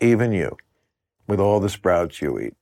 even 0.00 0.32
you, 0.32 0.56
with 1.28 1.40
all 1.40 1.60
the 1.60 1.70
sprouts 1.70 2.22
you 2.22 2.38
eat. 2.40 2.54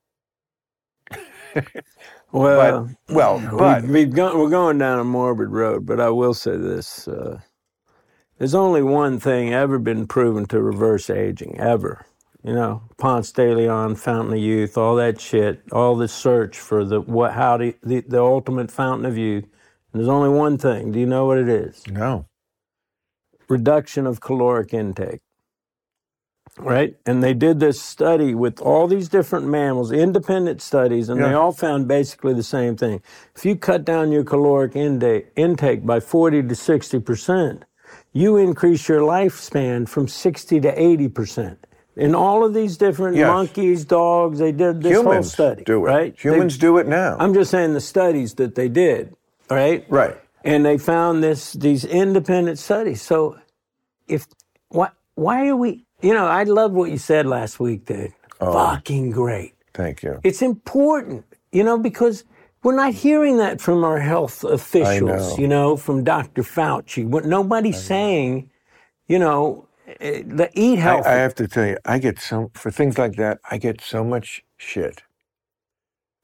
Well, 2.32 2.90
but, 3.08 3.14
well, 3.14 3.40
but 3.40 3.60
we've, 3.60 3.84
we've 3.88 4.14
gone, 4.14 4.38
we're 4.38 4.50
going 4.50 4.78
down 4.78 5.00
a 5.00 5.04
morbid 5.04 5.50
road, 5.50 5.86
but 5.86 6.00
I 6.00 6.10
will 6.10 6.34
say 6.34 6.56
this. 6.56 7.08
Uh, 7.08 7.40
there's 8.38 8.54
only 8.54 8.82
one 8.82 9.20
thing 9.20 9.52
ever 9.52 9.78
been 9.78 10.06
proven 10.06 10.46
to 10.46 10.60
reverse 10.60 11.08
aging, 11.10 11.58
ever. 11.60 12.06
You 12.42 12.52
know, 12.52 12.82
Ponce 12.98 13.32
de 13.32 13.54
Leon, 13.54 13.96
Fountain 13.96 14.34
of 14.34 14.38
Youth, 14.40 14.76
all 14.76 14.96
that 14.96 15.18
shit, 15.20 15.62
all 15.72 15.96
the 15.96 16.08
search 16.08 16.58
for 16.58 16.84
the 16.84 17.00
what, 17.00 17.32
how 17.32 17.56
to, 17.56 17.72
the, 17.82 18.00
the 18.00 18.20
ultimate 18.22 18.70
fountain 18.70 19.06
of 19.06 19.16
youth. 19.16 19.44
And 19.44 20.00
there's 20.00 20.08
only 20.08 20.28
one 20.28 20.58
thing. 20.58 20.92
Do 20.92 21.00
you 21.00 21.06
know 21.06 21.24
what 21.24 21.38
it 21.38 21.48
is? 21.48 21.86
No. 21.88 22.26
Reduction 23.48 24.06
of 24.06 24.20
caloric 24.20 24.74
intake. 24.74 25.20
Right? 26.58 26.96
And 27.06 27.22
they 27.22 27.32
did 27.34 27.60
this 27.60 27.80
study 27.80 28.34
with 28.34 28.60
all 28.60 28.86
these 28.88 29.08
different 29.08 29.46
mammals, 29.46 29.90
independent 29.90 30.60
studies, 30.60 31.08
and 31.08 31.18
Yeah. 31.20 31.28
they 31.28 31.34
all 31.34 31.50
found 31.52 31.88
basically 31.88 32.34
the 32.34 32.42
same 32.44 32.76
thing. 32.76 33.00
If 33.34 33.44
you 33.46 33.56
cut 33.56 33.84
down 33.84 34.12
your 34.12 34.22
caloric 34.22 34.76
intake, 34.76 35.32
intake 35.34 35.84
by 35.86 35.98
40 36.00 36.42
to 36.42 36.54
60%, 36.54 37.62
you 38.14 38.36
increase 38.38 38.88
your 38.88 39.00
lifespan 39.00 39.86
from 39.86 40.08
60 40.08 40.60
to 40.60 40.74
80%. 40.74 41.56
In 41.96 42.14
all 42.14 42.44
of 42.44 42.54
these 42.54 42.76
different 42.76 43.16
Yes. 43.16 43.26
monkeys, 43.28 43.84
dogs, 43.84 44.38
they 44.38 44.50
did 44.52 44.82
this 44.82 44.94
whole 44.94 45.02
humans 45.04 45.32
study. 45.32 45.62
do 45.64 45.84
it. 45.84 45.88
Right? 45.88 46.16
They- 46.16 46.30
Humans 46.30 46.56
do 46.58 46.78
it 46.78 46.88
now. 46.88 47.16
I'm 47.20 47.34
just 47.34 47.50
saying 47.50 47.74
the 47.74 47.80
studies 47.80 48.34
that 48.34 48.54
they 48.54 48.68
did, 48.68 49.14
right? 49.50 49.84
right. 49.88 50.16
And 50.44 50.64
they 50.64 50.78
found 50.78 51.22
this 51.22 51.52
these 51.52 51.84
independent 51.84 52.58
studies. 52.58 53.00
So 53.02 53.36
if 54.08 54.26
why 54.70 54.88
why 55.14 55.48
are 55.48 55.56
we 55.56 55.84
you 56.02 56.12
know, 56.12 56.26
I 56.26 56.42
love 56.42 56.72
what 56.72 56.90
you 56.90 56.98
said 56.98 57.26
last 57.26 57.58
week, 57.60 57.86
dude. 57.86 58.12
Oh. 58.40 58.52
Fucking 58.52 59.10
great. 59.10 59.54
Thank 59.72 60.02
you. 60.02 60.20
It's 60.22 60.42
important, 60.42 61.24
you 61.50 61.62
know, 61.64 61.78
because 61.78 62.24
we're 62.64 62.76
not 62.76 62.94
hearing 62.94 63.38
that 63.38 63.60
from 63.60 63.84
our 63.84 64.00
health 64.00 64.44
officials, 64.44 65.02
know. 65.02 65.36
you 65.38 65.48
know, 65.48 65.76
from 65.76 66.04
Dr. 66.04 66.42
Fauci. 66.42 67.06
What 67.06 67.26
nobody's 67.26 67.82
saying, 67.82 68.50
you 69.08 69.18
know, 69.20 69.68
eh, 70.00 70.22
the 70.26 70.50
eat 70.54 70.78
I, 70.78 70.82
healthy. 70.82 71.08
I 71.10 71.14
have 71.16 71.34
to 71.36 71.48
tell 71.48 71.66
you, 71.66 71.78
I 71.84 71.98
get 71.98 72.18
so 72.20 72.50
for 72.54 72.70
things 72.72 72.98
like 72.98 73.16
that. 73.16 73.40
I 73.50 73.58
get 73.58 73.82
so 73.82 74.04
much 74.04 74.44
shit 74.56 75.02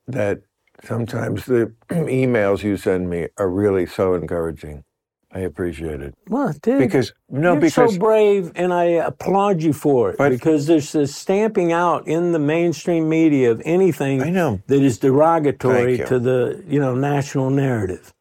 that 0.09 0.42
sometimes 0.83 1.46
the 1.46 1.74
emails 1.90 2.64
you 2.64 2.76
send 2.79 3.11
me 3.11 3.29
are 3.38 3.50
really 3.50 3.87
so 3.87 4.14
encouraging. 4.14 4.85
I 5.32 5.40
appreciate 5.40 6.00
it 6.00 6.14
well, 6.28 6.52
dude, 6.60 6.80
because 6.80 7.12
no, 7.28 7.52
You're 7.52 7.60
because 7.60 7.92
so 7.94 7.98
brave, 8.00 8.50
and 8.56 8.72
I 8.72 8.84
applaud 8.84 9.62
you 9.62 9.72
for 9.72 10.10
it 10.10 10.18
But- 10.18 10.30
because 10.30 10.66
there's 10.66 10.90
this 10.92 11.14
stamping 11.14 11.72
out 11.72 12.08
in 12.08 12.32
the 12.32 12.38
mainstream 12.40 13.08
media 13.08 13.50
of 13.52 13.62
anything 13.64 14.22
I 14.22 14.30
know. 14.30 14.60
that 14.66 14.82
is 14.82 14.98
derogatory 14.98 15.98
to 15.98 16.18
the 16.18 16.64
you 16.66 16.80
know 16.80 16.94
national 16.96 17.50
narrative, 17.50 18.12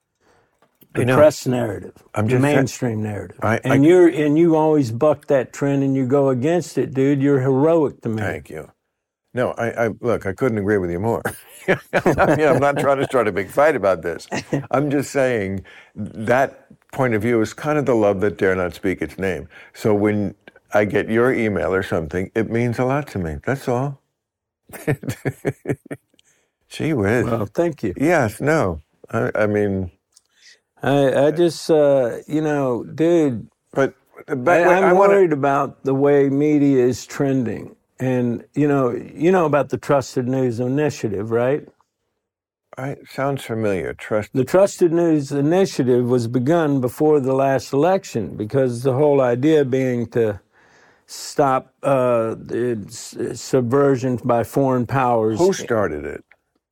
the 0.93 1.05
know. 1.05 1.15
press 1.17 1.47
narrative, 1.47 1.93
I'm 2.13 2.25
the 2.27 2.31
just 2.33 2.41
sa- 2.43 2.47
mainstream 2.55 3.01
narrative, 3.01 3.39
I- 3.41 3.55
I- 3.55 3.59
and 3.63 3.83
you're 3.85 4.07
and 4.07 4.37
you 4.37 4.55
always 4.55 4.91
buck 4.91 5.25
that 5.27 5.51
trend 5.51 5.81
and 5.83 5.95
you 5.95 6.05
go 6.05 6.29
against 6.29 6.77
it, 6.77 6.93
dude. 6.93 7.21
You're 7.23 7.39
heroic 7.41 8.01
to 8.01 8.09
me. 8.09 8.21
Thank 8.21 8.49
you. 8.51 8.69
No, 9.33 9.51
I, 9.51 9.85
I 9.85 9.89
look. 10.01 10.25
I 10.27 10.33
couldn't 10.33 10.57
agree 10.59 10.77
with 10.77 10.89
you 10.91 10.99
more. 10.99 11.21
I 11.67 12.35
mean, 12.35 12.47
I'm 12.47 12.59
not 12.59 12.77
trying 12.79 12.97
to 12.97 13.05
start 13.05 13.27
a 13.27 13.31
big 13.31 13.49
fight 13.49 13.75
about 13.75 14.01
this. 14.01 14.27
I'm 14.71 14.89
just 14.89 15.11
saying 15.11 15.63
that 15.95 16.65
point 16.91 17.13
of 17.13 17.21
view 17.21 17.41
is 17.41 17.53
kind 17.53 17.77
of 17.77 17.85
the 17.85 17.95
love 17.95 18.21
that 18.21 18.37
dare 18.37 18.55
not 18.55 18.73
speak 18.73 19.01
its 19.01 19.17
name. 19.17 19.47
So 19.73 19.93
when 19.93 20.35
I 20.73 20.85
get 20.85 21.09
your 21.09 21.33
email 21.33 21.73
or 21.73 21.83
something, 21.83 22.31
it 22.35 22.49
means 22.49 22.79
a 22.79 22.85
lot 22.85 23.07
to 23.09 23.19
me. 23.19 23.37
That's 23.45 23.67
all. 23.67 24.01
Gee 26.69 26.93
whiz. 26.93 27.25
Well, 27.25 27.45
thank 27.47 27.83
you. 27.83 27.93
yes. 27.97 28.39
No. 28.41 28.81
I, 29.11 29.31
I 29.33 29.47
mean, 29.47 29.91
I, 30.83 31.25
I 31.27 31.31
just 31.31 31.69
uh, 31.71 32.17
you 32.27 32.41
know, 32.41 32.83
dude. 32.83 33.47
but 33.71 33.95
but 34.27 34.67
I, 34.67 34.77
I'm 34.77 34.83
I 34.83 34.93
wanna- 34.93 35.13
worried 35.13 35.33
about 35.33 35.83
the 35.83 35.95
way 35.95 36.29
media 36.29 36.85
is 36.85 37.05
trending. 37.05 37.75
And 37.99 38.45
you 38.53 38.67
know, 38.67 38.91
you 38.91 39.31
know 39.31 39.45
about 39.45 39.69
the 39.69 39.77
Trusted 39.77 40.27
News 40.27 40.59
Initiative, 40.59 41.31
right? 41.31 41.67
I, 42.79 42.97
sounds 43.09 43.43
familiar. 43.43 43.93
Trust. 43.93 44.31
The 44.33 44.45
Trusted 44.45 44.91
News 44.91 45.31
Initiative 45.31 46.05
was 46.05 46.27
begun 46.27 46.81
before 46.81 47.19
the 47.19 47.33
last 47.33 47.73
election 47.73 48.37
because 48.37 48.83
the 48.83 48.93
whole 48.93 49.21
idea 49.21 49.65
being 49.65 50.07
to 50.11 50.39
stop 51.05 51.73
uh, 51.83 52.35
the 52.35 52.85
subversion 53.35 54.17
by 54.23 54.43
foreign 54.43 54.85
powers. 54.85 55.39
Who 55.39 55.53
started 55.53 56.05
it? 56.05 56.23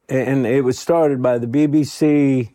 and 0.09 0.45
it 0.45 0.61
was 0.61 0.79
started 0.79 1.21
by 1.21 1.37
the 1.37 1.47
BBC, 1.47 2.53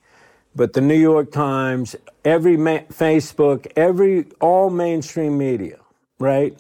but 0.54 0.72
the 0.72 0.80
New 0.80 0.96
York 0.96 1.30
Times, 1.30 1.94
every 2.24 2.56
ma- 2.56 2.86
Facebook, 2.90 3.70
every 3.76 4.26
all 4.40 4.70
mainstream 4.70 5.36
media, 5.36 5.78
right? 6.18 6.56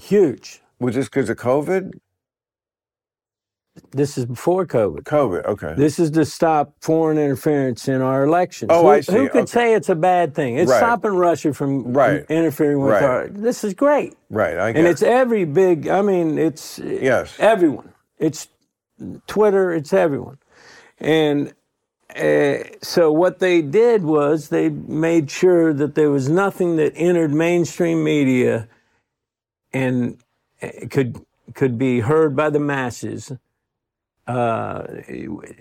Huge. 0.00 0.62
Was 0.78 0.94
this 0.94 1.06
because 1.06 1.30
of 1.30 1.36
COVID? 1.36 1.98
This 3.90 4.16
is 4.18 4.24
before 4.24 4.66
COVID. 4.66 5.02
COVID. 5.04 5.44
Okay. 5.44 5.74
This 5.76 5.98
is 5.98 6.10
to 6.12 6.24
stop 6.24 6.74
foreign 6.80 7.18
interference 7.18 7.88
in 7.88 8.00
our 8.00 8.24
elections. 8.24 8.70
Oh, 8.72 8.82
who, 8.82 8.88
I 8.88 9.00
see. 9.00 9.12
Who 9.12 9.28
could 9.28 9.42
Okay. 9.42 9.46
say 9.46 9.74
it's 9.74 9.88
a 9.88 9.94
bad 9.94 10.34
thing? 10.34 10.56
It's 10.56 10.70
Right. 10.70 10.78
stopping 10.78 11.12
Russia 11.12 11.52
from 11.52 11.92
Right. 11.92 12.24
interfering 12.28 12.80
with 12.80 12.92
Right. 12.92 13.02
our. 13.02 13.28
This 13.28 13.64
is 13.64 13.74
great, 13.74 14.14
right. 14.30 14.56
I 14.58 14.68
and 14.70 14.86
it's 14.86 15.02
every 15.02 15.44
big. 15.44 15.88
I 15.88 16.02
mean, 16.02 16.38
it's 16.38 16.78
yes. 16.78 17.34
everyone. 17.38 17.92
It's 18.18 18.48
Twitter. 19.26 19.72
It's 19.72 19.92
everyone, 19.92 20.38
and 20.98 21.52
uh, 22.18 22.58
so 22.82 23.12
what 23.12 23.40
they 23.40 23.60
did 23.60 24.04
was 24.04 24.48
they 24.48 24.70
made 24.70 25.30
sure 25.30 25.74
that 25.74 25.94
there 25.94 26.10
was 26.10 26.28
nothing 26.30 26.76
that 26.76 26.92
entered 26.96 27.32
mainstream 27.32 28.02
media 28.02 28.68
and 29.72 30.16
uh, 30.62 30.68
could 30.90 31.20
could 31.54 31.76
be 31.78 32.00
heard 32.00 32.34
by 32.34 32.48
the 32.50 32.58
masses 32.60 33.32
uh, 34.26 34.82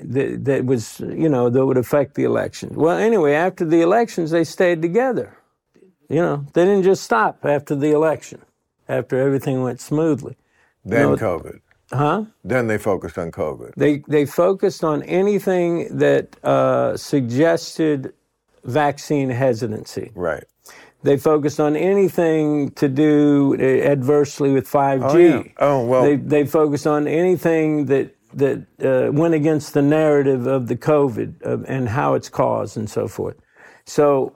that, 0.02 0.40
that 0.44 0.66
was 0.66 1.00
you 1.00 1.30
know 1.30 1.50
that 1.50 1.66
would 1.66 1.78
affect 1.78 2.16
the 2.16 2.24
election. 2.24 2.74
Well, 2.76 2.98
anyway, 2.98 3.34
after 3.34 3.66
the 3.66 3.82
elections, 3.82 4.32
they 4.32 4.44
stayed 4.44 4.82
together. 4.82 5.38
You 6.10 6.22
know, 6.22 6.46
they 6.54 6.66
didn't 6.66 6.84
just 6.84 7.04
stop 7.04 7.46
after 7.46 7.76
the 7.76 7.92
election, 7.92 8.42
after 8.88 9.20
everything 9.20 9.62
went 9.64 9.80
smoothly. 9.82 10.36
Then 10.84 11.12
No. 11.12 11.16
COVID. 11.18 11.60
Huh? 11.92 12.26
Then 12.44 12.68
they 12.68 12.78
focused 12.80 13.18
on 13.18 13.32
COVID. 13.32 13.74
They 13.76 14.04
they 14.08 14.26
focused 14.26 14.84
on 14.84 15.04
anything 15.04 15.98
that 15.98 16.36
uh, 16.44 16.98
suggested 16.98 18.14
vaccine 18.64 19.30
hesitancy. 19.30 20.12
Right. 20.16 20.44
They 21.04 21.18
focused 21.18 21.60
on 21.60 21.76
anything 21.76 22.72
to 22.72 22.88
do 22.90 23.56
uh, 23.60 23.62
adversely 23.92 24.52
with 24.52 24.68
5G. 24.68 25.04
Oh, 25.04 25.18
yeah. 25.18 25.44
Oh, 25.60 25.86
well- 25.86 26.02
They 26.04 26.16
they 26.16 26.46
focused 26.46 26.88
on 26.88 27.08
anything 27.08 27.86
that 27.86 28.16
that 28.36 28.66
uh, 28.84 29.12
went 29.12 29.34
against 29.34 29.74
the 29.74 29.82
narrative 29.82 30.46
of 30.46 30.68
the 30.68 30.76
COVID 30.76 31.66
and 31.68 31.90
how 31.90 32.14
it's 32.14 32.30
caused 32.30 32.78
and 32.78 32.90
so 32.90 33.08
forth. 33.08 33.38
So 33.86 34.36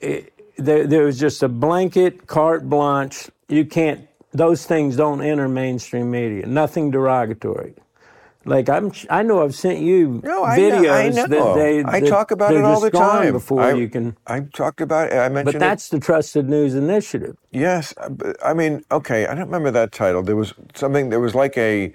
it, 0.00 0.32
there 0.56 0.86
there 0.86 1.04
was 1.04 1.18
just 1.18 1.42
a 1.42 1.48
blanket 1.48 2.26
carte 2.26 2.68
blanche. 2.68 3.30
You 3.48 3.64
can't. 3.64 4.06
Those 4.32 4.66
things 4.66 4.96
don't 4.96 5.22
enter 5.22 5.48
mainstream 5.48 6.10
media. 6.10 6.46
Nothing 6.46 6.90
derogatory. 6.90 7.74
Like 8.46 8.68
I'm, 8.68 8.92
I 9.08 9.22
know 9.22 9.42
I've 9.42 9.54
sent 9.54 9.78
you 9.78 10.20
No, 10.22 10.44
I 10.44 10.58
videos 10.58 10.82
know. 10.82 10.92
I 10.92 11.08
know. 11.08 11.26
that 11.26 11.54
they. 11.54 11.84
I 11.84 12.00
talk 12.00 12.30
about 12.30 12.54
it 12.54 12.62
all 12.62 12.80
the 12.80 12.90
time. 12.90 13.32
before 13.32 13.62
I, 13.62 13.72
you 13.72 13.88
can. 13.88 14.16
I 14.26 14.40
talked 14.40 14.80
about 14.80 15.12
it. 15.12 15.16
I 15.16 15.28
mentioned 15.30 15.54
But 15.54 15.60
that's 15.60 15.88
the 15.88 15.98
Trusted 15.98 16.48
News 16.48 16.74
Initiative. 16.74 17.36
Yes. 17.52 17.94
I 18.44 18.52
mean, 18.52 18.84
okay. 18.90 19.26
I 19.26 19.34
don't 19.34 19.46
remember 19.46 19.70
that 19.70 19.92
title. 19.92 20.22
There 20.22 20.36
was 20.36 20.52
something. 20.74 21.08
There 21.08 21.20
was 21.20 21.34
like 21.34 21.56
a 21.56 21.94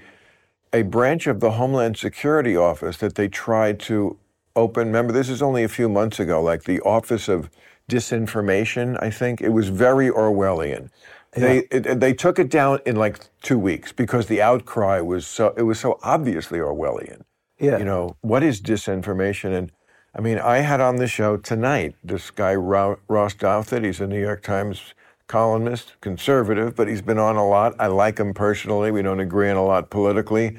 a 0.72 0.84
branch 0.84 1.28
of 1.28 1.40
the 1.40 1.52
Homeland 1.52 1.98
Security 1.98 2.56
Office 2.56 2.98
that 2.98 3.16
they 3.16 3.28
tried 3.28 3.80
to 3.82 4.18
open. 4.56 4.88
Remember, 4.88 5.12
this 5.12 5.30
is 5.30 5.42
only 5.42 5.64
a 5.64 5.70
few 5.70 5.90
months 5.90 6.20
ago, 6.20 6.42
like 6.42 6.64
the 6.64 6.80
Office 6.82 7.28
of 7.28 7.50
Disinformation, 7.90 9.02
I 9.02 9.10
think. 9.10 9.42
It 9.42 9.50
was 9.50 9.70
very 9.70 10.10
Orwellian. 10.10 10.90
They 11.34 11.60
it, 11.72 12.00
they 12.00 12.14
took 12.14 12.40
it 12.40 12.50
down 12.50 12.80
in 12.86 12.96
like 12.96 13.20
two 13.42 13.60
weeks 13.60 13.92
because 13.92 14.26
the 14.28 14.42
outcry 14.42 15.00
was 15.00 15.28
so 15.28 15.54
it 15.56 15.62
was 15.62 15.80
so 15.80 16.00
obviously 16.02 16.60
Orwellian. 16.60 17.22
Yeah. 17.60 17.78
You 17.78 17.86
know 17.86 18.18
what 18.22 18.42
is 18.42 18.62
disinformation? 18.62 19.56
And 19.56 19.72
I 20.16 20.22
mean, 20.22 20.40
I 20.40 20.58
had 20.60 20.82
on 20.82 20.96
the 20.96 21.08
show 21.08 21.38
tonight 21.38 21.96
this 22.04 22.32
guy 22.32 22.56
Ross 22.56 22.98
Douthat. 23.08 23.84
He's 23.86 24.02
a 24.02 24.08
New 24.08 24.20
York 24.20 24.42
Times 24.42 24.96
columnist, 25.30 25.94
conservative, 26.02 26.76
but 26.76 26.90
he's 26.90 27.02
been 27.02 27.20
on 27.20 27.38
a 27.38 27.48
lot. 27.48 27.74
I 27.80 27.88
like 27.88 28.20
him 28.20 28.34
personally. 28.34 28.92
We 28.92 29.02
don't 29.02 29.22
agree 29.22 29.50
on 29.50 29.56
a 29.56 29.64
lot 29.64 29.90
politically. 29.90 30.58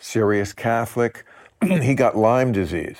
Serious 0.00 0.52
Catholic. 0.52 1.24
he 1.62 1.94
got 1.94 2.16
Lyme 2.16 2.50
disease 2.50 2.98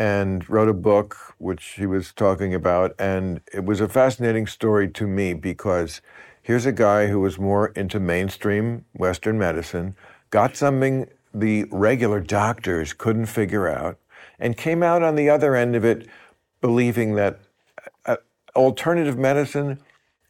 and 0.00 0.48
wrote 0.48 0.68
a 0.68 0.74
book 0.74 1.34
which 1.36 1.74
he 1.76 1.84
was 1.84 2.12
talking 2.12 2.54
about 2.54 2.94
and 2.98 3.42
it 3.52 3.64
was 3.64 3.80
a 3.80 3.88
fascinating 3.88 4.46
story 4.46 4.88
to 4.88 5.06
me 5.06 5.34
because 5.34 6.00
here's 6.42 6.64
a 6.64 6.72
guy 6.72 7.06
who 7.08 7.20
was 7.20 7.38
more 7.38 7.68
into 7.68 8.00
mainstream 8.00 8.84
western 8.94 9.38
medicine 9.38 9.94
got 10.30 10.56
something 10.56 11.06
the 11.34 11.66
regular 11.70 12.18
doctors 12.18 12.94
couldn't 12.94 13.26
figure 13.26 13.68
out 13.68 13.98
and 14.38 14.56
came 14.56 14.82
out 14.82 15.02
on 15.02 15.16
the 15.16 15.28
other 15.28 15.54
end 15.54 15.76
of 15.76 15.84
it 15.84 16.08
believing 16.62 17.14
that 17.14 17.38
uh, 18.06 18.16
alternative 18.56 19.18
medicine 19.18 19.78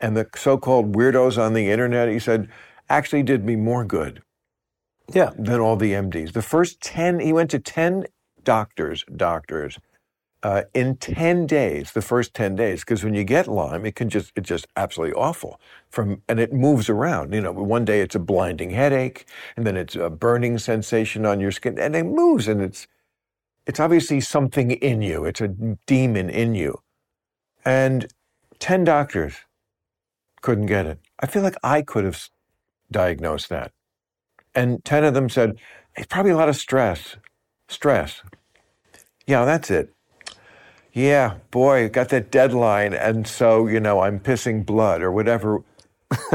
and 0.01 0.17
the 0.17 0.29
so-called 0.37 0.95
weirdos 0.95 1.39
on 1.39 1.55
the 1.55 1.71
internet 1.71 2.09
he 2.09 2.19
said 2.19 2.49
actually 2.89 3.23
did 3.23 3.45
me 3.45 3.57
more 3.57 3.85
good 3.85 4.23
Yeah. 5.15 5.31
than 5.39 5.61
all 5.61 5.77
the 5.77 5.95
MDs. 5.95 6.33
The 6.33 6.43
first 6.43 6.81
10, 6.83 7.21
he 7.21 7.33
went 7.33 7.51
to 7.53 7.59
10 7.59 8.07
doctors, 8.45 9.05
doctors, 9.17 9.79
uh, 10.43 10.63
in 10.75 10.97
10 10.97 11.47
days, 11.47 11.93
the 11.93 12.03
first 12.03 12.35
10 12.35 12.57
days, 12.57 12.81
because 12.81 13.05
when 13.05 13.15
you 13.15 13.25
get 13.25 13.49
Lyme, 13.49 13.87
it 13.87 13.95
can 13.97 14.09
just, 14.09 14.33
it's 14.37 14.49
just 14.49 14.67
absolutely 14.77 15.15
awful 15.15 15.61
from, 15.91 16.23
and 16.29 16.41
it 16.41 16.53
moves 16.53 16.89
around. 16.89 17.35
You 17.35 17.43
know, 17.43 17.53
one 17.53 17.85
day 17.85 18.01
it's 18.01 18.15
a 18.15 18.21
blinding 18.21 18.71
headache, 18.71 19.27
and 19.57 19.67
then 19.67 19.77
it's 19.77 19.97
a 19.97 20.11
burning 20.11 20.59
sensation 20.59 21.27
on 21.27 21.41
your 21.41 21.53
skin, 21.53 21.79
and 21.79 21.97
it 21.97 22.05
moves, 22.05 22.49
and 22.49 22.63
it's, 22.63 22.87
it's 23.67 23.81
obviously 23.81 24.21
something 24.21 24.73
in 24.73 25.03
you. 25.03 25.25
It's 25.27 25.41
a 25.43 25.49
demon 25.87 26.31
in 26.31 26.55
you. 26.55 26.81
And 27.65 28.09
10 28.61 28.85
doctors 28.85 29.37
couldn't 30.43 30.67
get 30.67 30.87
it. 30.87 30.99
I 31.21 31.27
feel 31.27 31.43
like 31.43 31.57
I 31.63 31.83
could 31.83 32.05
have 32.05 32.29
diagnosed 32.91 33.49
that. 33.51 33.73
And 34.55 34.85
10 34.85 35.05
of 35.05 35.15
them 35.15 35.31
said, 35.31 35.59
it's 35.97 36.07
probably 36.09 36.33
a 36.33 36.37
lot 36.37 36.51
of 36.51 36.57
stress. 36.57 37.17
Stress. 37.69 38.23
Yeah, 39.27 39.45
that's 39.45 39.71
it. 39.71 39.93
Yeah, 40.93 41.37
boy, 41.51 41.89
got 41.89 42.09
that 42.11 42.31
deadline. 42.33 42.93
And 42.95 43.27
so, 43.27 43.67
you 43.69 43.81
know, 43.81 44.01
I'm 44.01 44.19
pissing 44.21 44.65
blood 44.67 45.03
or 45.03 45.13
whatever. 45.13 45.61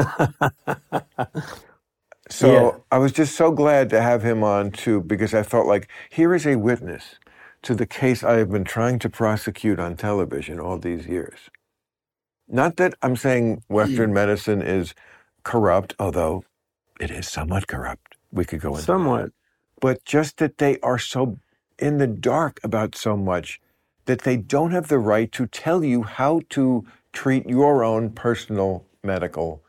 so 2.30 2.40
Yeah. 2.40 2.70
I 2.92 2.98
was 2.98 3.12
just 3.12 3.36
so 3.36 3.50
glad 3.52 3.88
to 3.90 4.00
have 4.02 4.22
him 4.22 4.42
on 4.44 4.70
too, 4.72 5.00
because 5.02 5.34
I 5.34 5.42
felt 5.44 5.66
like 5.66 5.88
here 6.10 6.34
is 6.34 6.46
a 6.46 6.56
witness 6.56 7.16
to 7.62 7.74
the 7.74 7.86
case 7.86 8.22
I 8.24 8.34
have 8.38 8.50
been 8.50 8.64
trying 8.64 8.98
to 9.00 9.08
prosecute 9.10 9.78
on 9.80 9.96
television 9.96 10.58
all 10.60 10.78
these 10.78 11.06
years. 11.06 11.50
Not 12.48 12.76
that 12.76 12.94
I'm 13.02 13.16
saying 13.16 13.62
Western 13.68 14.10
hmm. 14.10 14.14
medicine 14.14 14.62
is 14.62 14.94
corrupt, 15.42 15.94
although 15.98 16.44
it 17.00 17.10
is 17.10 17.28
somewhat 17.28 17.66
corrupt. 17.66 18.16
We 18.32 18.44
could 18.44 18.60
go 18.60 18.70
into 18.70 18.80
that 18.80 18.86
Somewhat. 18.86 19.32
but 19.80 20.04
just 20.04 20.38
that 20.38 20.58
they 20.58 20.78
are 20.80 20.98
so 20.98 21.38
in 21.78 21.98
the 21.98 22.06
dark 22.06 22.58
about 22.62 22.94
so 22.94 23.16
much 23.16 23.60
that 24.06 24.22
they 24.22 24.36
don't 24.36 24.70
have 24.70 24.88
the 24.88 24.98
right 24.98 25.30
to 25.32 25.46
tell 25.46 25.84
you 25.84 26.02
how 26.04 26.40
to 26.50 26.86
treat 27.12 27.48
your 27.48 27.84
own 27.84 28.10
personal 28.10 28.84
medical 29.02 29.62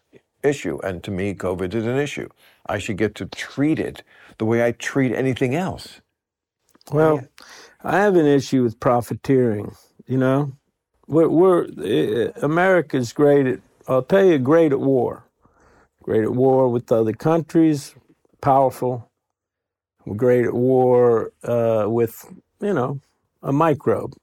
issue. 0.43 0.79
And 0.83 1.03
to 1.03 1.11
me, 1.11 1.33
COVID 1.33 1.73
is 1.73 1.85
an 1.85 1.97
issue. 1.97 2.29
I 2.67 2.77
should 2.77 2.97
get 2.97 3.15
to 3.15 3.25
treat 3.25 3.79
it 3.79 4.03
the 4.37 4.45
way 4.45 4.65
I 4.65 4.71
treat 4.71 5.13
anything 5.13 5.55
else. 5.55 6.01
Well, 6.91 7.27
I 7.83 7.97
have 7.97 8.15
an 8.15 8.25
issue 8.25 8.63
with 8.63 8.79
profiteering. 8.79 9.75
You 10.05 10.17
know, 10.17 10.53
we're, 11.07 11.29
we're 11.29 11.65
uh, 11.65 12.31
America's 12.43 13.13
great 13.13 13.47
at. 13.47 13.59
I'll 13.87 14.03
tell 14.03 14.25
you, 14.25 14.39
great 14.39 14.73
at 14.73 14.81
war. 14.81 15.25
Great 16.03 16.23
at 16.23 16.33
war 16.35 16.69
with 16.69 16.91
other 16.91 17.13
countries, 17.13 17.95
powerful. 18.41 19.09
We're 20.05 20.15
great 20.15 20.45
at 20.45 20.53
war 20.53 21.33
uh, 21.43 21.85
with 21.87 22.25
you 22.61 22.73
know 22.73 23.01
a 23.43 23.53
microbe, 23.53 24.15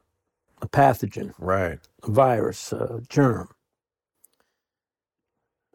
a 0.63 0.69
pathogen, 0.69 1.35
Right. 1.39 1.81
a 2.05 2.11
virus, 2.11 2.73
a 2.73 3.03
germ. 3.09 3.49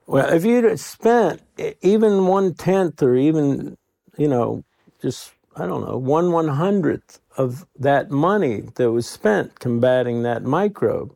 Well, 0.07 0.29
if 0.33 0.45
you'd 0.45 0.79
spent 0.79 1.41
even 1.81 2.27
one 2.27 2.53
tenth 2.55 3.03
or 3.03 3.15
even, 3.15 3.77
you 4.17 4.27
know, 4.29 4.63
just, 5.01 5.33
I 5.59 5.67
don't 5.67 5.85
know, 5.85 5.97
one 5.97 6.31
one 6.31 6.47
hundredth 6.47 7.19
of 7.37 7.65
that 7.77 8.09
money 8.11 8.63
that 8.75 8.91
was 8.91 9.07
spent 9.07 9.59
combating 9.59 10.23
that 10.23 10.43
microbe 10.43 11.13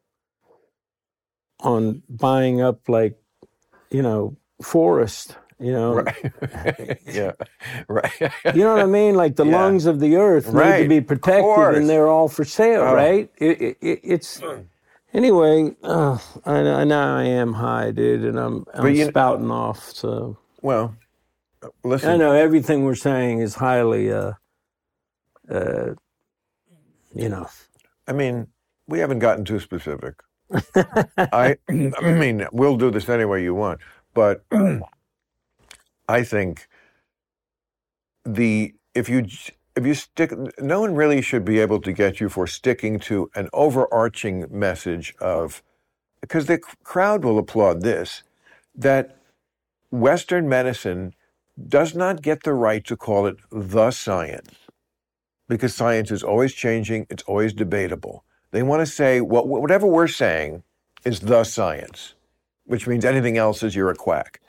on 1.62 2.04
buying 2.10 2.62
up, 2.62 2.88
like, 2.90 3.18
you 3.90 4.02
know, 4.02 4.36
forest, 4.62 5.38
you 5.60 5.72
know, 5.72 5.94
Right. 6.02 7.00
yeah. 7.06 7.32
Right. 7.88 8.12
you 8.54 8.64
know 8.64 8.74
what 8.74 8.82
I 8.82 8.86
mean? 8.86 9.16
Like 9.16 9.36
the 9.38 9.46
Yeah. 9.46 9.62
lungs 9.62 9.86
of 9.86 10.00
the 10.00 10.16
earth 10.18 10.54
need 10.54 10.84
to 10.84 10.90
be 10.90 11.02
protected, 11.02 11.76
and 11.76 11.90
they're 11.90 12.08
all 12.08 12.28
for 12.28 12.44
sale, 12.44 12.82
Oh. 12.82 12.94
right? 12.94 13.30
It, 13.38 13.62
it, 13.62 13.78
it, 13.82 14.00
it's 14.04 14.42
anyway. 15.14 15.76
Uh, 15.84 16.18
I, 16.46 16.58
I 16.58 16.84
now 16.84 17.16
I 17.18 17.24
am 17.24 17.54
high, 17.54 17.92
dude, 17.92 18.24
and 18.26 18.38
I'm 18.40 18.66
I'm 18.74 18.94
you- 18.94 19.06
spouting 19.06 19.52
off. 19.52 19.90
So 19.92 20.38
well, 20.62 20.96
listen. 21.84 22.10
I 22.10 22.18
know 22.18 22.34
everything 22.34 22.84
we're 22.84 22.96
saying 22.96 23.40
is 23.40 23.56
highly, 23.56 24.12
uh, 24.12 24.34
uh, 25.50 25.94
you 27.16 27.30
know, 27.30 27.48
I 28.08 28.14
mean, 28.14 28.48
we 28.88 29.00
haven't 29.00 29.20
gotten 29.20 29.46
too 29.46 29.60
specific. 29.60 30.16
I, 31.18 31.58
I 31.70 32.02
mean, 32.02 32.48
we'll 32.52 32.78
do 32.78 32.92
this 32.92 33.10
any 33.10 33.26
way 33.26 33.44
you 33.44 33.56
want, 33.56 33.80
but 34.14 34.44
I 36.08 36.24
think 36.24 36.68
the 38.26 38.74
if 38.94 39.10
you 39.10 39.26
if 39.76 39.86
you 39.86 39.94
stick, 39.96 40.32
no 40.60 40.82
one 40.82 40.94
really 40.96 41.22
should 41.22 41.44
be 41.44 41.60
able 41.60 41.82
to 41.82 41.92
get 41.92 42.20
you 42.20 42.30
for 42.30 42.46
sticking 42.46 43.00
to 43.00 43.32
an 43.36 43.50
overarching 43.54 44.46
message 44.52 45.16
of 45.20 45.64
because 46.22 46.46
the 46.46 46.60
crowd 46.84 47.24
will 47.24 47.40
applaud 47.40 47.82
this 47.82 48.24
that 48.76 49.18
Western 49.92 50.48
medicine 50.48 51.14
does 51.68 51.96
not 51.96 52.22
get 52.22 52.44
the 52.44 52.54
right 52.54 52.84
to 52.86 52.98
call 52.98 53.28
it 53.28 53.38
the 53.52 53.92
science 53.92 54.54
because 55.48 55.76
science 55.76 56.12
is 56.12 56.24
always 56.24 56.54
changing, 56.54 57.06
it's 57.12 57.24
always 57.24 57.54
debatable. 57.54 58.24
They 58.52 58.64
want 58.64 58.82
to 58.82 58.88
say 58.88 59.22
what 59.22 59.48
whatever 59.48 59.86
we're 59.88 60.08
saying 60.08 60.64
is 61.06 61.20
the 61.20 61.44
science, 61.44 62.16
which 62.66 62.88
means 62.88 63.06
anything 63.06 63.38
else 63.38 63.62
is 63.64 63.76
you're 63.76 63.92
a 63.92 63.96
quack. 63.96 64.42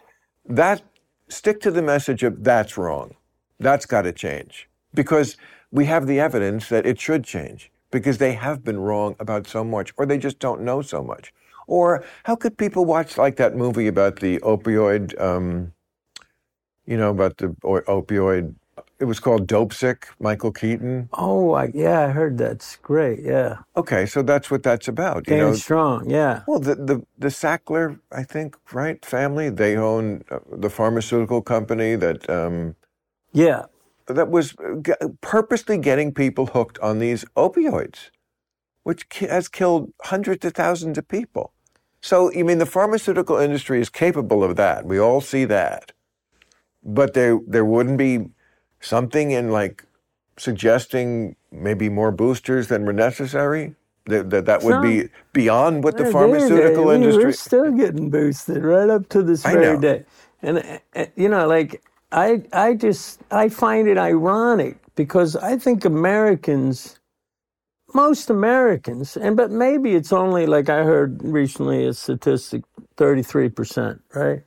That 0.47 0.83
stick 1.29 1.61
to 1.61 1.71
the 1.71 1.83
message 1.83 2.23
of 2.23 2.43
that's 2.43 2.79
wrong. 2.79 3.17
That's 3.61 3.87
got 3.87 4.03
to 4.03 4.13
change 4.13 4.69
because 4.95 5.37
we 5.71 5.85
have 5.87 6.07
the 6.07 6.21
evidence 6.21 6.71
that 6.71 6.87
it 6.87 7.01
should 7.01 7.25
change 7.25 7.71
because 7.91 8.19
they 8.19 8.33
have 8.33 8.65
been 8.65 8.81
wrong 8.81 9.17
about 9.21 9.47
so 9.47 9.63
much 9.63 9.93
or 9.99 10.07
they 10.07 10.19
just 10.19 10.39
don't 10.39 10.63
know 10.63 10.83
so 10.83 11.03
much. 11.03 11.35
Or 11.67 12.03
how 12.25 12.37
could 12.37 12.59
people 12.59 12.87
watch 12.87 13.19
like 13.19 13.37
that 13.37 13.57
movie 13.57 13.89
about 13.89 14.21
the 14.21 14.39
opioid 14.41 15.21
um, 15.21 15.74
you 16.87 16.97
know 16.97 17.11
about 17.11 17.39
the 17.39 17.49
opioid 17.87 18.55
it 19.01 19.07
was 19.07 19.21
called 19.21 19.47
Dopesick, 19.47 20.05
Michael 20.21 20.53
Keaton. 20.53 21.09
oh, 21.13 21.53
I, 21.53 21.71
yeah, 21.75 22.07
I 22.07 22.09
heard 22.09 22.39
that's 22.39 22.77
great. 22.77 23.21
Yeah, 23.21 23.59
Okay, 23.77 24.07
so 24.07 24.23
that's 24.23 24.51
what 24.51 24.63
that's 24.63 24.89
about. 24.89 25.29
You 25.29 25.37
know, 25.37 25.55
strong. 25.55 26.09
Yeah, 26.09 26.43
well, 26.47 26.61
the, 26.61 26.75
the 26.77 27.03
the 27.19 27.29
Sackler, 27.29 27.99
I 28.13 28.23
think, 28.23 28.57
right 28.73 29.05
family, 29.05 29.51
they 29.51 29.77
own 29.77 30.25
uh, 30.31 30.39
the 30.51 30.71
pharmaceutical 30.71 31.43
company 31.43 31.97
that 31.97 32.29
um, 32.31 32.77
yeah. 33.33 33.65
that 34.07 34.31
was 34.31 34.55
uh, 34.59 35.09
purposely 35.21 35.79
getting 35.79 36.15
people 36.15 36.47
hooked 36.47 36.79
on 36.79 36.99
these 37.01 37.25
opioids, 37.37 38.11
which 38.85 39.07
has 39.21 39.49
killed 39.49 39.93
hundreds 40.05 40.45
of 40.45 40.55
thousands 40.55 40.99
of 40.99 41.09
people. 41.09 41.53
So, 42.01 42.31
you 42.33 42.45
mean 42.45 42.59
the 42.59 42.67
pharmaceutical 42.67 43.39
industry 43.39 43.81
is 43.81 43.89
capable 43.89 44.45
of 44.45 44.57
that? 44.57 44.85
We 44.85 44.99
all 44.99 45.23
see 45.23 45.47
that, 45.47 45.93
but 46.85 47.15
there 47.15 47.41
there 47.47 47.65
wouldn't 47.65 47.99
be 47.99 48.27
something 48.81 49.31
in 49.31 49.51
like 49.51 49.85
suggesting 50.37 51.37
maybe 51.53 51.89
more 51.89 52.13
boosters 52.13 52.69
than 52.69 52.85
were 52.85 52.93
necessary. 52.93 53.75
That 54.07 54.31
that, 54.31 54.47
that 54.47 54.63
would 54.63 54.83
be 54.83 55.09
beyond 55.33 55.85
what 55.85 55.97
the 55.97 56.05
pharmaceutical 56.07 56.87
dude, 56.87 56.95
industry. 56.97 57.25
We're 57.25 57.33
still 57.33 57.73
getting 57.73 58.11
boosted 58.11 58.65
right 58.65 58.91
up 58.91 59.09
to 59.11 59.23
this 59.23 59.43
very 59.43 59.79
day, 59.79 60.05
and 60.43 60.59
uh, 60.59 60.79
uh, 60.95 61.07
you 61.17 61.29
know, 61.29 61.47
like 61.49 61.83
I, 62.13 62.43
I 62.53 62.75
just 62.75 63.23
I 63.31 63.49
find 63.49 63.89
it 63.89 63.99
ironic 63.99 64.79
because 64.95 65.37
I 65.37 65.59
think 65.59 65.85
Americans 65.85 66.99
most 67.95 68.31
Americans, 68.31 69.17
and 69.17 69.37
but 69.37 69.51
maybe 69.51 69.95
it's 69.95 70.13
only 70.13 70.47
like 70.47 70.69
I 70.69 70.85
heard 70.85 71.23
recently 71.25 71.87
a 71.87 71.95
statistic, 71.95 72.65
thirty 72.97 73.23
three 73.23 73.49
percent, 73.49 74.03
right? 74.15 74.43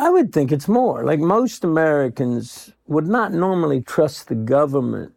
I 0.00 0.08
would 0.08 0.32
think 0.32 0.50
it's 0.50 0.66
more. 0.66 1.04
Like 1.04 1.20
most 1.20 1.62
Americans 1.62 2.72
would 2.86 3.06
not 3.06 3.34
normally 3.34 3.82
trust 3.82 4.28
the 4.28 4.34
government 4.34 5.12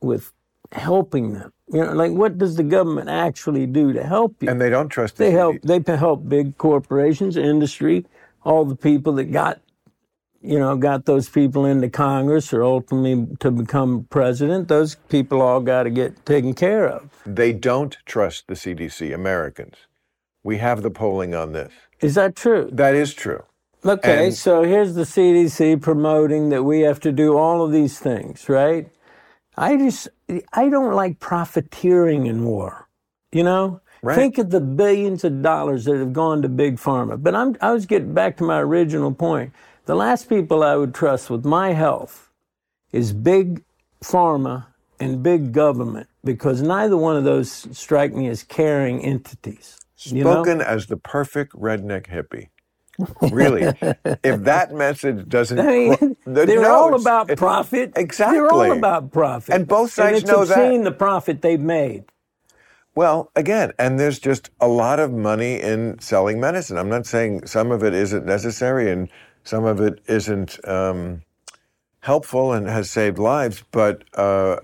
with 0.00 0.32
helping 0.72 1.34
them. 1.34 1.52
You 1.72 1.84
know, 1.84 1.92
like 1.92 2.10
what 2.10 2.36
does 2.36 2.56
the 2.56 2.64
government 2.64 3.08
actually 3.08 3.66
do 3.66 3.92
to 3.92 4.02
help 4.02 4.42
you? 4.42 4.48
And 4.50 4.60
they 4.60 4.70
don't 4.70 4.88
trust. 4.88 5.18
The 5.18 5.24
they 5.26 5.30
help. 5.30 5.62
They 5.62 5.80
help 5.96 6.28
big 6.28 6.58
corporations, 6.58 7.36
industry, 7.36 8.06
all 8.42 8.64
the 8.64 8.74
people 8.74 9.12
that 9.14 9.30
got, 9.30 9.60
you 10.42 10.58
know, 10.58 10.76
got 10.76 11.04
those 11.04 11.28
people 11.28 11.64
into 11.64 11.88
Congress 11.88 12.52
or 12.52 12.64
ultimately 12.64 13.36
to 13.38 13.52
become 13.52 14.08
president. 14.10 14.66
Those 14.66 14.96
people 15.10 15.42
all 15.42 15.60
got 15.60 15.84
to 15.84 15.90
get 15.90 16.26
taken 16.26 16.54
care 16.54 16.88
of. 16.88 17.08
They 17.24 17.52
don't 17.52 17.96
trust 18.04 18.48
the 18.48 18.54
CDC. 18.54 19.14
Americans. 19.14 19.76
We 20.42 20.58
have 20.58 20.82
the 20.82 20.90
polling 20.90 21.36
on 21.36 21.52
this. 21.52 21.72
Is 22.00 22.16
that 22.16 22.34
true? 22.34 22.68
That 22.72 22.96
is 22.96 23.14
true. 23.14 23.44
Okay, 23.86 24.26
And- 24.26 24.34
so 24.34 24.62
here's 24.62 24.94
the 24.94 25.04
CDC 25.04 25.76
promoting 25.76 26.48
that 26.50 26.62
we 26.64 26.80
have 26.80 27.00
to 27.00 27.12
do 27.12 27.36
all 27.36 27.62
of 27.64 27.70
these 27.72 27.98
things, 27.98 28.48
right? 28.48 28.88
I 29.56 29.76
just, 29.76 30.08
I 30.52 30.68
don't 30.68 30.94
like 30.94 31.20
profiteering 31.20 32.26
in 32.26 32.44
war. 32.44 32.88
You 33.32 33.42
know, 33.42 33.80
Right. 34.02 34.14
think 34.16 34.38
of 34.38 34.50
the 34.50 34.60
billions 34.60 35.24
of 35.24 35.42
dollars 35.42 35.84
that 35.86 35.96
have 35.96 36.12
gone 36.12 36.42
to 36.42 36.48
big 36.48 36.76
pharma. 36.76 37.22
But 37.22 37.34
I'm, 37.34 37.56
I 37.60 37.72
was 37.72 37.86
getting 37.86 38.14
back 38.14 38.36
to 38.38 38.44
my 38.44 38.60
original 38.60 39.12
point. 39.12 39.52
The 39.86 39.94
last 39.96 40.28
people 40.28 40.62
I 40.62 40.76
would 40.76 40.94
trust 40.94 41.30
with 41.30 41.44
my 41.44 41.72
health 41.72 42.30
is 42.92 43.12
big 43.12 43.64
pharma 44.02 44.66
and 45.00 45.22
big 45.22 45.52
government 45.52 46.08
because 46.24 46.62
neither 46.62 46.96
one 46.96 47.16
of 47.16 47.24
those 47.24 47.50
strike 47.76 48.14
me 48.14 48.28
as 48.28 48.42
caring 48.42 49.04
entities. 49.04 49.78
You 50.04 50.24
know? 50.24 50.32
Spoken 50.44 50.60
as 50.60 50.86
the 50.86 50.96
perfect 50.96 51.52
redneck 51.54 52.06
hippie. 52.06 52.48
Really, 53.30 53.62
if 54.22 54.44
that 54.44 54.72
message 54.72 55.28
doesn't, 55.28 55.58
I 55.58 55.66
mean, 55.66 56.16
the, 56.24 56.46
they're 56.46 56.60
no, 56.62 56.74
all 56.74 56.94
about 57.00 57.30
it- 57.30 57.38
profit. 57.38 57.92
Exactly. 57.96 58.38
They're 58.38 58.50
all 58.50 58.72
about 58.72 59.12
profit. 59.12 59.54
And 59.54 59.66
both 59.66 59.92
sides 59.92 60.18
it's 60.20 60.26
know 60.26 60.44
that. 60.44 60.84
the 60.84 60.92
profit 60.92 61.42
they've 61.42 61.60
made. 61.60 62.04
Well, 62.94 63.30
again, 63.34 63.72
and 63.78 63.98
there's 63.98 64.20
just 64.20 64.50
a 64.60 64.68
lot 64.68 65.00
of 65.00 65.12
money 65.12 65.60
in 65.60 65.98
selling 65.98 66.38
medicine. 66.38 66.78
I'm 66.78 66.88
not 66.88 67.06
saying 67.06 67.46
some 67.46 67.72
of 67.72 67.82
it 67.82 67.92
isn't 67.92 68.24
necessary 68.24 68.90
and 68.90 69.08
some 69.42 69.64
of 69.64 69.80
it 69.80 70.00
isn't 70.06 70.66
um, 70.68 71.22
helpful 72.00 72.52
and 72.52 72.68
has 72.68 72.88
saved 72.90 73.18
lives, 73.18 73.64
but 73.72 74.04
uh, 74.14 74.58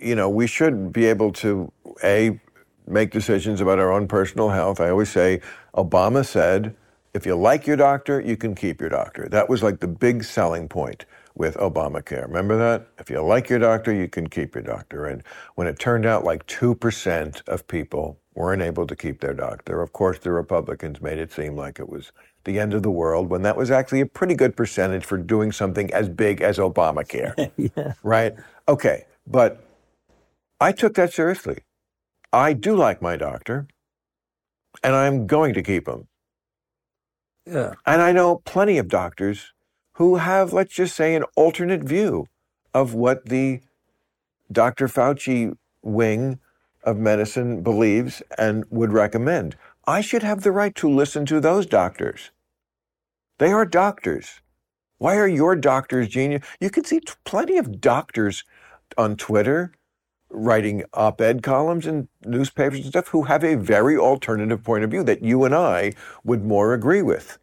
you 0.00 0.14
know, 0.14 0.28
we 0.28 0.46
should 0.46 0.92
be 0.92 1.06
able 1.06 1.32
to 1.32 1.72
a 2.04 2.38
make 2.86 3.10
decisions 3.10 3.60
about 3.60 3.78
our 3.78 3.92
own 3.92 4.08
personal 4.08 4.50
health. 4.50 4.80
I 4.80 4.90
always 4.90 5.10
say, 5.10 5.40
Obama 5.74 6.24
said, 6.24 6.74
if 7.12 7.26
you 7.26 7.34
like 7.34 7.66
your 7.66 7.76
doctor, 7.76 8.20
you 8.20 8.36
can 8.36 8.54
keep 8.54 8.80
your 8.80 8.90
doctor. 8.90 9.28
That 9.28 9.48
was 9.48 9.62
like 9.62 9.80
the 9.80 9.88
big 9.88 10.24
selling 10.24 10.68
point 10.68 11.06
with 11.34 11.56
Obamacare. 11.56 12.26
Remember 12.26 12.56
that? 12.58 12.88
If 12.98 13.10
you 13.10 13.20
like 13.22 13.48
your 13.48 13.58
doctor, 13.58 13.92
you 13.92 14.08
can 14.08 14.28
keep 14.28 14.54
your 14.54 14.62
doctor. 14.62 15.06
And 15.06 15.22
when 15.54 15.66
it 15.66 15.78
turned 15.78 16.06
out 16.06 16.24
like 16.24 16.46
2% 16.46 17.48
of 17.48 17.66
people 17.66 18.18
weren't 18.34 18.62
able 18.62 18.86
to 18.86 18.94
keep 18.94 19.20
their 19.20 19.34
doctor, 19.34 19.82
of 19.82 19.92
course, 19.92 20.18
the 20.18 20.32
Republicans 20.32 21.00
made 21.00 21.18
it 21.18 21.32
seem 21.32 21.56
like 21.56 21.80
it 21.80 21.88
was 21.88 22.12
the 22.44 22.58
end 22.58 22.74
of 22.74 22.82
the 22.82 22.90
world 22.90 23.28
when 23.28 23.42
that 23.42 23.56
was 23.56 23.70
actually 23.70 24.00
a 24.00 24.06
pretty 24.06 24.34
good 24.34 24.56
percentage 24.56 25.04
for 25.04 25.18
doing 25.18 25.52
something 25.52 25.92
as 25.92 26.08
big 26.08 26.40
as 26.40 26.58
Obamacare. 26.58 27.50
yeah. 27.56 27.94
Right? 28.02 28.34
Okay. 28.68 29.04
But 29.26 29.64
I 30.60 30.72
took 30.72 30.94
that 30.94 31.12
seriously. 31.12 31.58
I 32.32 32.52
do 32.52 32.76
like 32.76 33.02
my 33.02 33.16
doctor, 33.16 33.66
and 34.84 34.94
I'm 34.94 35.26
going 35.26 35.54
to 35.54 35.62
keep 35.62 35.88
him. 35.88 36.06
Yeah. 37.46 37.74
And 37.86 38.02
I 38.02 38.12
know 38.12 38.42
plenty 38.44 38.78
of 38.78 38.88
doctors 38.88 39.52
who 39.94 40.16
have, 40.16 40.52
let's 40.52 40.74
just 40.74 40.96
say, 40.96 41.14
an 41.14 41.24
alternate 41.36 41.82
view 41.82 42.26
of 42.72 42.94
what 42.94 43.26
the 43.26 43.60
Dr. 44.50 44.88
Fauci 44.88 45.56
wing 45.82 46.38
of 46.84 46.96
medicine 46.96 47.62
believes 47.62 48.22
and 48.38 48.64
would 48.70 48.92
recommend. 48.92 49.56
I 49.86 50.00
should 50.00 50.22
have 50.22 50.42
the 50.42 50.52
right 50.52 50.74
to 50.76 50.88
listen 50.88 51.26
to 51.26 51.40
those 51.40 51.66
doctors. 51.66 52.30
They 53.38 53.52
are 53.52 53.64
doctors. 53.64 54.40
Why 54.98 55.16
are 55.16 55.28
your 55.28 55.56
doctors 55.56 56.08
genius? 56.08 56.44
You 56.60 56.70
can 56.70 56.84
see 56.84 57.00
t- 57.00 57.12
plenty 57.24 57.56
of 57.56 57.80
doctors 57.80 58.44
on 58.98 59.16
Twitter 59.16 59.72
writing 60.30 60.84
op 60.94 61.20
ed 61.20 61.42
columns 61.42 61.86
in 61.86 62.08
newspapers 62.24 62.80
and 62.80 62.88
stuff 62.88 63.08
who 63.08 63.24
have 63.24 63.44
a 63.44 63.56
very 63.56 63.96
alternative 63.96 64.62
point 64.62 64.84
of 64.84 64.90
view 64.90 65.02
that 65.04 65.22
you 65.22 65.44
and 65.44 65.54
I 65.54 65.92
would 66.24 66.44
more 66.44 66.72
agree 66.72 67.02
with. 67.02 67.38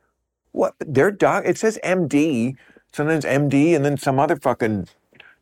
What? 0.51 0.73
Their 0.79 1.11
doc, 1.11 1.43
it 1.45 1.57
says 1.57 1.77
MD, 1.83 2.55
sometimes 2.91 3.25
MD, 3.25 3.75
and 3.75 3.85
then 3.85 3.97
some 3.97 4.19
other 4.19 4.35
fucking 4.35 4.87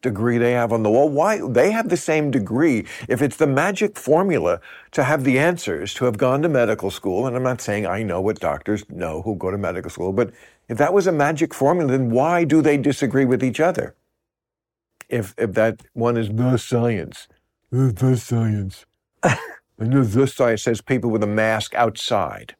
degree 0.01 0.37
they 0.37 0.51
have 0.51 0.71
on 0.71 0.83
the 0.83 0.89
wall. 0.89 1.09
Why? 1.09 1.41
They 1.47 1.71
have 1.71 1.89
the 1.89 1.97
same 1.97 2.31
degree. 2.31 2.85
If 3.07 3.21
it's 3.21 3.37
the 3.37 3.47
magic 3.47 3.97
formula 3.97 4.59
to 4.91 5.03
have 5.03 5.23
the 5.23 5.39
answers, 5.39 5.93
to 5.95 6.05
have 6.05 6.17
gone 6.17 6.41
to 6.43 6.49
medical 6.49 6.91
school, 6.91 7.25
and 7.25 7.35
I'm 7.35 7.43
not 7.43 7.61
saying 7.61 7.85
I 7.87 8.03
know 8.03 8.21
what 8.21 8.39
doctors 8.39 8.89
know 8.89 9.21
who 9.23 9.35
go 9.35 9.51
to 9.51 9.57
medical 9.57 9.89
school, 9.89 10.13
but 10.13 10.31
if 10.67 10.77
that 10.77 10.93
was 10.93 11.07
a 11.07 11.11
magic 11.11 11.53
formula, 11.53 11.91
then 11.91 12.09
why 12.09 12.43
do 12.43 12.61
they 12.61 12.77
disagree 12.77 13.25
with 13.25 13.43
each 13.43 13.59
other? 13.59 13.95
If, 15.09 15.33
if 15.37 15.53
that 15.53 15.81
one 15.93 16.17
is 16.17 16.29
the 16.29 16.57
science, 16.57 17.27
"Uh, 17.29 17.34
the 17.91 18.17
science. 18.17 18.85
and 19.23 19.93
the, 19.93 20.01
the 20.01 20.27
science 20.27 20.63
says 20.63 20.81
people 20.81 21.09
with 21.09 21.23
a 21.23 21.27
mask 21.27 21.73
outside. 21.75 22.55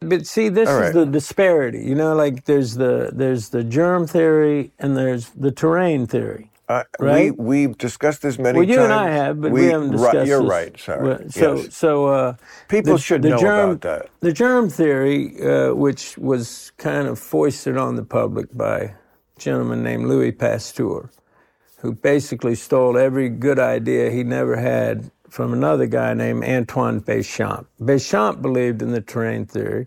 But 0.00 0.26
see, 0.26 0.48
this 0.48 0.68
All 0.68 0.80
is 0.82 0.94
the 0.94 1.06
disparity. 1.06 1.82
You 1.84 1.94
know, 1.96 2.14
like 2.14 2.44
there's 2.44 2.74
the 2.76 3.10
there's 3.12 3.48
the 3.48 3.64
germ 3.64 4.06
theory 4.06 4.72
and 4.78 4.96
there's 4.96 5.30
the 5.30 5.50
terrain 5.50 6.06
theory. 6.06 6.50
Uh, 6.68 6.84
Right? 7.00 7.36
We 7.36 7.66
we've 7.66 7.78
discussed 7.78 8.22
this 8.22 8.38
many 8.38 8.58
Well, 8.58 8.66
times. 8.66 8.76
you 8.76 8.84
and 8.84 8.92
I 8.92 9.10
have, 9.10 9.40
but 9.40 9.50
we, 9.50 9.64
haven't 9.66 9.92
discussed 9.92 10.14
Right, 10.14 10.26
you're 10.26 10.42
this. 10.42 10.50
right. 10.50 10.78
Sorry. 10.78 11.02
Well, 11.08 11.18
So, 11.30 11.56
Yes. 11.56 11.74
so 11.74 12.06
uh, 12.06 12.34
People 12.68 12.92
the- 12.92 12.98
should 13.00 13.22
the 13.22 13.30
know 13.30 13.38
germ, 13.38 13.70
about 13.70 13.80
that. 13.80 14.08
The 14.20 14.32
germ 14.32 14.68
theory, 14.68 15.40
uh, 15.42 15.74
which 15.74 16.16
was 16.18 16.70
kind 16.76 17.08
of 17.08 17.18
foisted 17.18 17.76
on 17.78 17.96
the 17.96 18.04
public 18.04 18.46
by 18.56 18.78
a 18.80 18.90
gentleman 19.38 19.82
named 19.82 20.06
Louis 20.06 20.30
Pasteur, 20.30 21.10
who 21.80 21.92
basically 21.92 22.54
stole 22.54 22.98
every 22.98 23.28
good 23.28 23.58
idea 23.58 24.10
he 24.10 24.24
never 24.24 24.56
had 24.56 25.10
from 25.28 25.52
another 25.52 25.86
guy 25.86 26.14
named 26.14 26.44
Antoine 26.44 27.00
Béchamp. 27.00 27.66
Béchamp 27.80 28.42
believed 28.42 28.82
in 28.82 28.92
the 28.92 29.00
terrain 29.00 29.46
theory, 29.46 29.86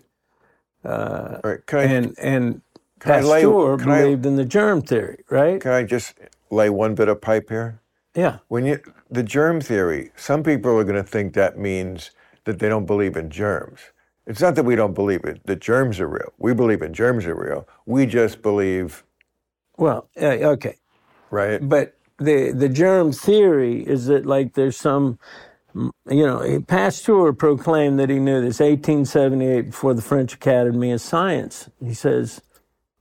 All 0.85 1.39
right, 1.43 1.59
I, 1.73 1.83
and 1.83 2.15
and 2.19 2.61
I 3.05 3.21
lay- 3.21 3.41
Pasteur 3.43 3.77
can 3.77 3.91
I- 3.91 4.01
believed 4.03 4.25
in 4.25 4.35
the 4.35 4.45
germ 4.45 4.81
theory, 4.81 5.23
right? 5.29 5.59
can 5.61 5.71
I 5.71 5.83
just 5.83 6.15
lay 6.49 6.69
one 6.69 6.95
bit 6.95 7.07
of 7.07 7.21
pipe 7.21 7.49
here? 7.49 7.79
Yeah. 8.15 8.39
When 8.49 8.65
you 8.65 8.79
the 9.09 9.23
germ 9.23 9.61
theory, 9.61 10.11
some 10.15 10.43
people 10.43 10.77
are 10.77 10.83
going 10.83 10.95
to 11.03 11.09
think 11.09 11.33
that 11.33 11.57
means 11.57 12.11
that 12.45 12.59
they 12.59 12.69
don't 12.69 12.85
believe 12.85 13.15
in 13.17 13.29
germs. 13.29 13.79
It's 14.27 14.41
not 14.41 14.55
that 14.55 14.63
we 14.65 14.75
don't 14.75 14.93
believe 14.93 15.23
it. 15.25 15.45
that 15.45 15.59
germs 15.59 15.99
are 15.99 16.07
real. 16.07 16.31
We 16.37 16.53
believe 16.53 16.81
in 16.81 16.93
germs 16.93 17.25
are 17.25 17.35
real. 17.35 17.67
We 17.85 18.05
just 18.05 18.41
believe, 18.41 19.03
Well, 19.77 20.09
uh, 20.21 20.25
okay. 20.55 20.75
Right? 21.31 21.67
but 21.67 21.95
the 22.19 22.51
the 22.51 22.69
germ 22.69 23.11
theory 23.11 23.81
is 23.87 24.05
that 24.07 24.25
like 24.25 24.53
there's 24.53 24.77
some 24.77 25.19
you 25.75 26.25
know 26.25 26.61
pasteur 26.67 27.33
proclaimed 27.33 27.99
that 27.99 28.09
he 28.09 28.19
knew 28.19 28.41
this 28.41 28.59
1878 28.59 29.61
before 29.67 29.93
the 29.93 30.01
french 30.01 30.33
academy 30.35 30.91
of 30.91 31.01
science. 31.01 31.69
He 31.83 31.93
says 31.93 32.41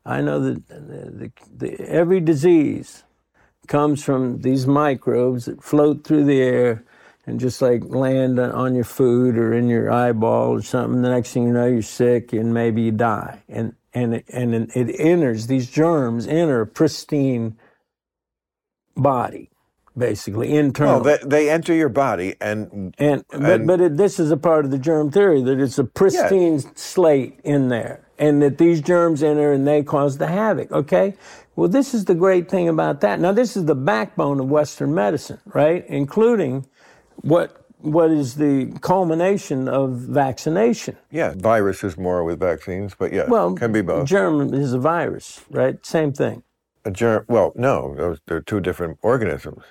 i 0.06 0.20
know 0.22 0.40
that 0.40 0.68
the, 0.68 0.80
the, 0.80 1.32
the, 1.56 1.88
every 1.88 2.20
disease 2.20 3.04
comes 3.68 4.02
from 4.02 4.40
these 4.40 4.66
microbes 4.66 5.44
that 5.46 5.62
float 5.62 6.04
through 6.04 6.24
the 6.24 6.42
air 6.42 6.84
and 7.26 7.38
just 7.38 7.62
like 7.62 7.84
land 7.84 8.38
on 8.40 8.74
your 8.74 8.84
food 8.84 9.38
or 9.38 9.54
in 9.54 9.68
your 9.68 9.90
eyeball 9.90 10.50
or 10.50 10.62
something. 10.62 11.02
The 11.02 11.10
next 11.10 11.32
thing 11.32 11.44
you 11.44 11.52
know 11.52 11.66
you're 11.66 11.82
sick 11.82 12.32
and 12.32 12.52
maybe 12.52 12.82
you 12.82 12.90
die. 12.90 13.42
And 13.48 13.74
and 13.94 14.14
it, 14.14 14.24
and 14.28 14.54
it 14.54 14.94
enters 14.98 15.46
these 15.46 15.70
germs 15.70 16.26
enter 16.26 16.64
pristine 16.66 17.56
body, 19.02 19.50
basically 19.96 20.54
internal. 20.56 21.00
Well, 21.02 21.18
they, 21.22 21.26
they 21.26 21.50
enter 21.50 21.74
your 21.74 21.88
body, 21.88 22.36
and 22.40 22.94
and 22.98 23.24
but 23.30 23.42
and- 23.42 23.66
but 23.66 23.80
it, 23.80 23.96
this 23.96 24.18
is 24.20 24.30
a 24.30 24.36
part 24.36 24.64
of 24.64 24.70
the 24.70 24.78
germ 24.78 25.10
theory 25.10 25.42
that 25.42 25.58
it's 25.60 25.78
a 25.78 25.84
pristine 25.84 26.60
slate 26.76 27.40
in 27.44 27.68
there, 27.68 28.00
and 28.18 28.40
that 28.42 28.58
these 28.58 28.80
germs 28.80 29.22
enter 29.22 29.52
and 29.52 29.66
they 29.66 29.82
cause 29.82 30.18
the 30.18 30.26
havoc. 30.28 30.70
Okay, 30.72 31.14
well 31.56 31.68
this 31.68 31.94
is 31.94 32.04
the 32.04 32.14
great 32.14 32.48
thing 32.50 32.68
about 32.68 33.00
that. 33.00 33.20
Now 33.20 33.32
this 33.32 33.56
is 33.56 33.64
the 33.64 33.74
backbone 33.74 34.40
of 34.40 34.48
Western 34.48 34.94
medicine, 34.94 35.40
right? 35.46 35.84
Including 35.88 36.66
what 37.22 37.56
what 37.82 38.10
is 38.10 38.34
the 38.34 38.70
culmination 38.82 39.66
of 39.66 39.92
vaccination. 39.92 40.98
yeah, 41.10 41.32
virus 41.36 41.82
is 41.82 41.96
more 41.96 42.22
with 42.24 42.38
vaccines, 42.38 42.94
but 42.98 43.10
yeah, 43.10 43.24
Well, 43.26 43.54
can 43.54 43.72
be 43.72 43.80
both. 43.80 44.06
Germ 44.06 44.52
is 44.52 44.74
a 44.74 44.78
virus, 44.78 45.40
right? 45.50 45.84
Same 45.86 46.12
thing. 46.12 46.42
A 46.84 46.90
germ. 46.90 47.24
Well, 47.28 47.52
no, 47.56 47.94
those 47.94 48.20
they're 48.26 48.40
two 48.40 48.60
different 48.60 48.98
organisms. 49.02 49.62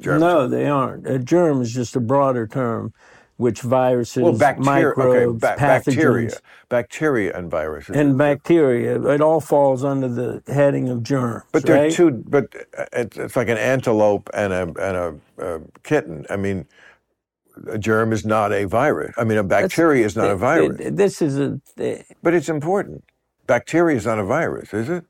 germs. 0.00 0.20
No, 0.20 0.48
they 0.48 0.66
aren't. 0.66 1.06
A 1.06 1.18
germ 1.18 1.62
is 1.62 1.72
just 1.72 1.96
a 1.96 2.00
broader 2.00 2.46
term, 2.46 2.92
which 3.38 3.62
viruses, 3.62 4.22
well, 4.22 4.32
bacteria, 4.36 4.88
microbes, 4.90 5.42
okay, 5.44 5.54
ba- 5.54 5.60
pathogens, 5.60 5.86
bacteria, 5.94 6.30
bacteria, 6.68 7.32
and 7.38 7.50
viruses. 7.50 7.96
and 7.96 8.18
bacteria. 8.18 9.00
It 9.08 9.20
all 9.22 9.40
falls 9.40 9.82
under 9.82 10.08
the 10.08 10.42
heading 10.52 10.88
of 10.90 11.02
germs. 11.02 11.44
but 11.52 11.62
they're 11.64 11.84
right? 11.84 11.92
two. 11.92 12.10
But 12.10 12.54
uh, 12.76 12.84
it's, 12.92 13.16
it's 13.16 13.36
like 13.36 13.48
an 13.48 13.58
antelope 13.58 14.28
and 14.34 14.52
a 14.52 14.62
and 14.62 14.76
a, 14.96 15.14
a 15.38 15.60
kitten. 15.82 16.26
I 16.28 16.36
mean, 16.36 16.66
a 17.66 17.78
germ 17.78 18.12
is 18.12 18.26
not 18.26 18.52
a 18.52 18.66
virus. 18.66 19.14
I 19.16 19.24
mean, 19.24 19.38
a 19.38 19.44
bacteria 19.44 20.04
is 20.04 20.16
not 20.16 20.30
a 20.30 20.36
virus. 20.36 20.78
it- 20.80 20.96
this 20.96 21.22
is 21.22 21.38
a. 21.38 21.60
but 22.22 22.34
it's 22.34 22.50
important. 22.50 23.04
Bacteria 23.46 23.96
is 23.96 24.04
not 24.06 24.18
a 24.18 24.24
virus, 24.24 24.72
is 24.74 24.88
it? 24.90 25.04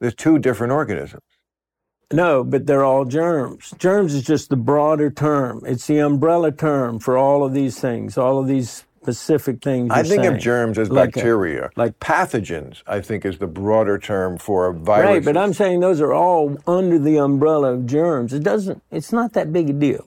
There's 0.00 0.14
two 0.14 0.38
different 0.38 0.72
organisms. 0.72 1.22
No, 2.12 2.44
but 2.44 2.66
they're 2.66 2.84
all 2.84 3.04
germs. 3.04 3.72
Germs 3.78 4.14
is 4.14 4.22
just 4.22 4.50
the 4.50 4.56
broader 4.56 5.10
term. 5.10 5.62
It's 5.66 5.86
the 5.86 5.98
umbrella 5.98 6.52
term 6.52 6.98
for 7.00 7.16
all 7.16 7.44
of 7.44 7.54
these 7.54 7.80
things, 7.80 8.18
all 8.18 8.38
of 8.38 8.46
these 8.46 8.84
specific 9.02 9.62
things. 9.62 9.90
I 9.90 10.02
think 10.02 10.22
saying. 10.22 10.34
of 10.34 10.40
germs 10.40 10.78
as 10.78 10.90
Like 10.90 11.10
a- 11.10 11.12
bacteria. 11.12 11.70
like- 11.76 11.98
pathogens, 12.00 12.82
I 12.86 13.00
think, 13.00 13.24
is 13.24 13.38
the 13.38 13.46
broader 13.46 13.98
term 13.98 14.38
for 14.38 14.66
a 14.66 14.72
virus. 14.74 15.04
Right, 15.06 15.24
but 15.24 15.36
I'm 15.36 15.52
saying 15.54 15.80
those 15.80 16.00
are 16.00 16.12
all 16.12 16.56
under 16.66 16.98
the 16.98 17.16
umbrella 17.18 17.72
of 17.72 17.86
germs. 17.86 18.32
It 18.32 18.42
doesn't. 18.42 18.82
It's 18.90 19.12
not 19.12 19.32
that 19.32 19.52
big 19.52 19.70
a 19.70 19.72
deal. 19.72 20.06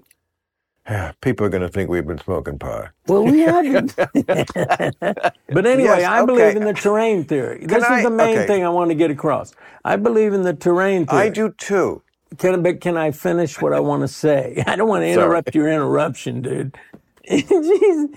People 1.21 1.45
are 1.45 1.49
going 1.49 1.61
to 1.61 1.69
think 1.69 1.89
we've 1.89 2.05
been 2.07 2.17
smoking 2.19 2.57
pot. 2.59 2.91
Well, 3.07 3.23
we 3.25 3.39
haven't. 3.41 3.95
but 3.95 5.65
anyway, 5.65 5.83
Yes, 5.99 6.03
I 6.03 6.21
okay. 6.21 6.25
believe 6.25 6.55
in 6.55 6.63
the 6.63 6.73
terrain 6.73 7.23
theory. 7.25 7.65
This 7.65 7.83
I- 7.83 7.97
is 7.99 8.03
the 8.03 8.09
main 8.09 8.37
okay. 8.37 8.47
thing 8.47 8.65
I 8.65 8.69
want 8.69 8.89
to 8.89 8.95
get 8.95 9.11
across. 9.11 9.53
I 9.83 9.95
believe 9.95 10.33
in 10.33 10.43
the 10.43 10.53
terrain 10.53 11.05
theory. 11.05 11.21
I 11.21 11.29
do 11.29 11.51
too. 11.57 12.01
Can, 12.37 12.61
but 12.61 12.81
can 12.81 12.97
I 12.97 13.11
finish 13.11 13.61
what 13.61 13.73
I 13.73 13.79
want 13.79 14.01
to 14.01 14.07
say? 14.07 14.63
I 14.67 14.75
don't 14.75 14.89
want 14.89 15.03
to 15.03 15.07
interrupt 15.07 15.55
your 15.55 15.69
interruption, 15.69 16.41
dude. 16.41 16.77
Jeez. 17.29 18.07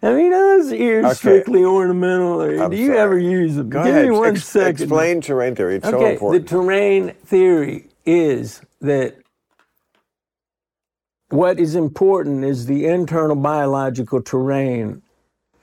I 0.00 0.12
mean, 0.14 0.32
are 0.32 0.58
those 0.58 0.72
ears 0.72 1.04
Okay. 1.06 1.14
strictly 1.14 1.64
ornamental, 1.64 2.40
or 2.40 2.56
I'm 2.62 2.70
do 2.70 2.76
you 2.76 2.86
sorry. 2.88 2.98
ever 2.98 3.18
use 3.18 3.56
them? 3.56 3.68
Go 3.68 3.82
Give 3.82 3.94
ahead. 3.94 4.04
me 4.06 4.12
one 4.12 4.28
Ex- 4.36 4.44
second. 4.44 4.82
Explain 4.82 5.20
terrain 5.20 5.56
theory. 5.56 5.76
It's 5.76 5.88
so 5.88 5.96
Okay, 5.96 6.38
the 6.38 6.44
terrain 6.44 7.14
theory 7.26 7.88
is 8.06 8.62
that 8.80 9.16
what 11.30 11.60
is 11.60 11.74
important 11.74 12.44
is 12.44 12.66
the 12.66 12.86
internal 12.86 13.36
biological 13.36 14.22
terrain. 14.22 15.02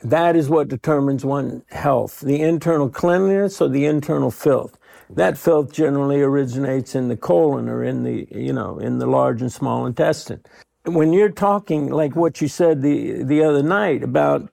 That 0.03 0.35
is 0.35 0.49
what 0.49 0.67
determines 0.67 1.25
one's 1.25 1.63
health. 1.71 2.19
The 2.19 2.41
internal 2.41 2.89
cleanliness 2.89 3.59
or 3.59 3.69
the 3.69 3.85
internal 3.85 4.29
filth. 4.29 4.77
That 5.09 5.37
filth 5.37 5.71
generally 5.71 6.21
originates 6.21 6.95
in 6.95 7.09
the 7.09 7.17
colon 7.17 7.67
or 7.69 7.83
in 7.83 8.03
the, 8.03 8.27
you 8.31 8.53
know, 8.53 8.77
in 8.77 8.99
the 8.99 9.07
large 9.07 9.41
and 9.41 9.51
small 9.51 9.85
intestine. 9.85 10.41
When 10.83 11.13
you're 11.13 11.29
talking 11.29 11.89
like 11.89 12.15
what 12.15 12.41
you 12.41 12.47
said 12.47 12.81
the, 12.81 13.23
the 13.23 13.43
other 13.43 13.63
night 13.63 14.03
about 14.03 14.51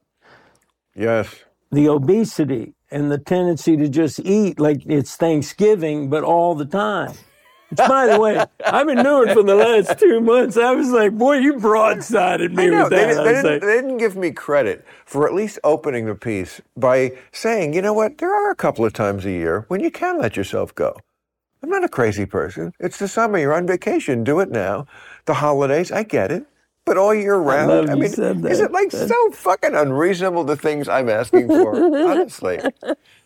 yes. 0.94 1.44
the 1.70 1.88
obesity 1.88 2.74
and 2.90 3.10
the 3.10 3.18
tendency 3.18 3.76
to 3.76 3.88
just 3.88 4.20
eat 4.20 4.58
like 4.58 4.82
it's 4.86 5.16
Thanksgiving, 5.16 6.08
but 6.08 6.24
all 6.24 6.54
the 6.54 6.64
time. 6.64 7.12
By 7.76 8.06
the 8.06 8.20
way, 8.20 8.44
I've 8.64 8.86
been 8.86 9.02
doing 9.02 9.34
for 9.34 9.42
the 9.42 9.54
last 9.54 9.98
two 9.98 10.20
months. 10.20 10.56
I 10.56 10.72
was 10.72 10.90
like, 10.90 11.12
boy, 11.16 11.38
you 11.38 11.54
broadsided 11.54 12.52
me 12.52 12.68
I 12.68 12.82
with 12.82 12.90
they, 12.90 12.96
that. 12.96 13.06
didn't, 13.08 13.18
I 13.20 13.24
they, 13.24 13.32
didn't, 13.34 13.52
like, 13.52 13.60
they 13.62 13.74
didn't 13.76 13.98
give 13.98 14.16
me 14.16 14.30
credit 14.32 14.84
for 15.04 15.26
at 15.26 15.34
least 15.34 15.58
opening 15.64 16.06
the 16.06 16.14
piece 16.14 16.60
by 16.76 17.12
saying, 17.32 17.74
you 17.74 17.82
know 17.82 17.92
what, 17.94 18.18
there 18.18 18.34
are 18.34 18.50
a 18.50 18.56
couple 18.56 18.84
of 18.84 18.92
times 18.92 19.24
a 19.24 19.30
year 19.30 19.64
when 19.68 19.80
you 19.80 19.90
can 19.90 20.18
let 20.18 20.36
yourself 20.36 20.74
go. 20.74 20.96
I'm 21.62 21.70
not 21.70 21.84
a 21.84 21.88
crazy 21.88 22.26
person. 22.26 22.72
It's 22.80 22.98
the 22.98 23.08
summer. 23.08 23.38
You're 23.38 23.54
on 23.54 23.66
vacation. 23.66 24.24
Do 24.24 24.40
it 24.40 24.50
now. 24.50 24.86
The 25.26 25.34
holidays, 25.34 25.92
I 25.92 26.02
get 26.02 26.32
it. 26.32 26.44
But 26.84 26.96
all 26.98 27.14
year 27.14 27.36
round, 27.36 27.68
love 27.68 27.88
you 27.90 27.96
mean, 27.96 28.46
is 28.46 28.58
it 28.60 28.72
like 28.72 28.90
so 28.90 29.30
fucking 29.30 29.74
unreasonable 29.74 30.42
the 30.44 30.56
things 30.56 30.88
I'm 30.88 31.08
asking 31.08 31.46
for? 31.46 31.76
honestly. 32.10 32.58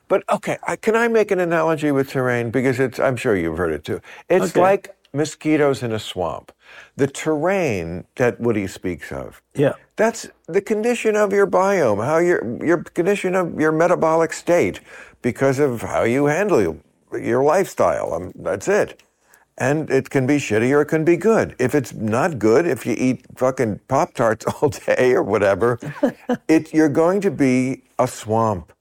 But 0.09 0.25
okay, 0.31 0.59
I, 0.67 0.77
can 0.77 0.97
I 0.97 1.09
make 1.09 1.31
an 1.33 1.41
analogy 1.41 1.93
with 1.93 2.11
terrain 2.11 2.51
because 2.51 2.81
it's? 2.81 3.01
I'm 3.01 3.17
sure 3.17 3.37
you've 3.37 3.59
heard 3.59 3.73
it 3.73 3.85
too. 3.85 4.01
It's 4.29 4.51
Okay. 4.53 4.61
like 4.61 4.97
mosquitoes 5.15 5.83
in 5.83 5.93
a 5.93 5.99
swamp. 5.99 6.53
The 6.97 7.09
terrain 7.09 8.07
that 8.17 8.41
Woody 8.41 8.67
speaks 8.69 9.13
of. 9.13 9.43
yeah. 9.55 9.75
That's 9.97 10.29
the 10.47 10.61
condition 10.61 11.17
of 11.17 11.33
your 11.33 11.47
biome, 11.47 12.05
how 12.05 12.19
your 12.19 12.41
your 12.65 12.79
condition 12.85 13.35
of 13.37 13.61
your 13.61 13.73
metabolic 13.73 14.33
state, 14.33 14.81
because 15.23 15.59
of 15.59 15.83
how 15.83 16.05
you 16.05 16.27
handle 16.27 16.63
your, 16.63 16.77
your 17.21 17.43
lifestyle. 17.45 18.15
Um, 18.15 18.33
that's 18.37 18.69
it. 18.69 19.03
And 19.59 19.91
it 19.91 20.11
can 20.11 20.27
be 20.27 20.37
shitty 20.39 20.71
or 20.73 20.83
it 20.83 20.87
can 20.87 21.05
be 21.05 21.17
good. 21.17 21.57
If 21.59 21.75
it's 21.75 21.95
not 21.95 22.39
good, 22.39 22.67
if 22.67 22.87
you 22.87 22.95
eat 22.99 23.25
fucking 23.37 23.81
Pop 23.89 24.15
Tarts 24.15 24.47
all 24.63 24.71
day 24.71 25.15
or 25.15 25.23
whatever, 25.23 25.79
it 26.49 26.75
you're 26.75 26.91
going 26.91 27.21
to 27.23 27.31
be 27.31 27.83
a 27.99 28.09
swamp. 28.09 28.73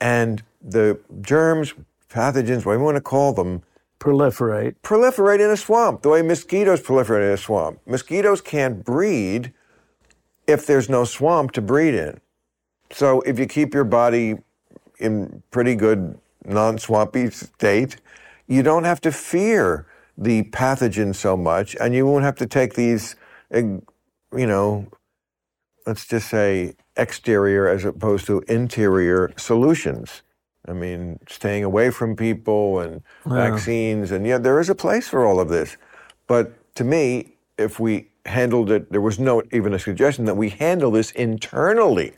And 0.00 0.42
the 0.64 0.98
germs, 1.20 1.74
pathogens, 2.10 2.64
whatever 2.64 2.78
you 2.78 2.84
want 2.84 2.96
to 2.96 3.02
call 3.02 3.32
them, 3.32 3.62
Proliferate. 4.00 4.74
proliferate 4.82 5.40
in 5.40 5.50
a 5.50 5.56
swamp 5.56 6.02
the 6.02 6.10
way 6.10 6.20
mosquitoes 6.20 6.82
proliferate 6.82 7.26
in 7.26 7.32
a 7.32 7.36
swamp. 7.36 7.78
Mosquitoes 7.86 8.40
can't 8.40 8.84
breed 8.84 9.52
if 10.46 10.66
there's 10.66 10.90
no 10.90 11.04
swamp 11.04 11.52
to 11.52 11.62
breed 11.62 11.94
in. 11.94 12.20
So 12.90 13.22
if 13.22 13.38
you 13.38 13.46
keep 13.46 13.72
your 13.72 13.84
body 13.84 14.38
in 14.98 15.42
pretty 15.50 15.74
good 15.74 16.18
non-swampy 16.44 17.30
state, 17.30 17.96
you 18.46 18.62
don't 18.62 18.84
have 18.84 19.00
to 19.02 19.12
fear 19.12 19.86
the 20.18 20.42
pathogen 20.44 21.14
so 21.14 21.36
much, 21.36 21.74
and 21.80 21.94
you 21.94 22.06
won't 22.06 22.24
have 22.24 22.36
to 22.36 22.46
take 22.46 22.74
these, 22.74 23.16
you 23.52 23.82
know, 24.32 24.86
let's 25.86 26.06
just 26.06 26.28
say 26.28 26.74
exterior 26.96 27.66
as 27.68 27.84
opposed 27.84 28.26
to 28.26 28.40
interior 28.48 29.32
solutions. 29.36 30.22
I 30.66 30.72
mean, 30.72 31.18
staying 31.28 31.64
away 31.64 31.90
from 31.90 32.16
people 32.16 32.80
and 32.80 33.02
vaccines, 33.26 34.10
and 34.10 34.26
yeah, 34.26 34.38
there 34.38 34.60
is 34.60 34.70
a 34.70 34.74
place 34.74 35.08
for 35.08 35.26
all 35.26 35.40
of 35.40 35.48
this. 35.48 35.76
But 36.26 36.52
to 36.76 36.84
me, 36.84 37.34
if 37.58 37.78
we 37.78 38.08
handled 38.26 38.70
it, 38.70 38.90
there 38.90 39.00
was 39.00 39.18
no 39.18 39.42
even 39.52 39.74
a 39.74 39.78
suggestion 39.78 40.24
that 40.24 40.36
we 40.36 40.48
handle 40.50 40.90
this 40.90 41.10
internally 41.12 42.14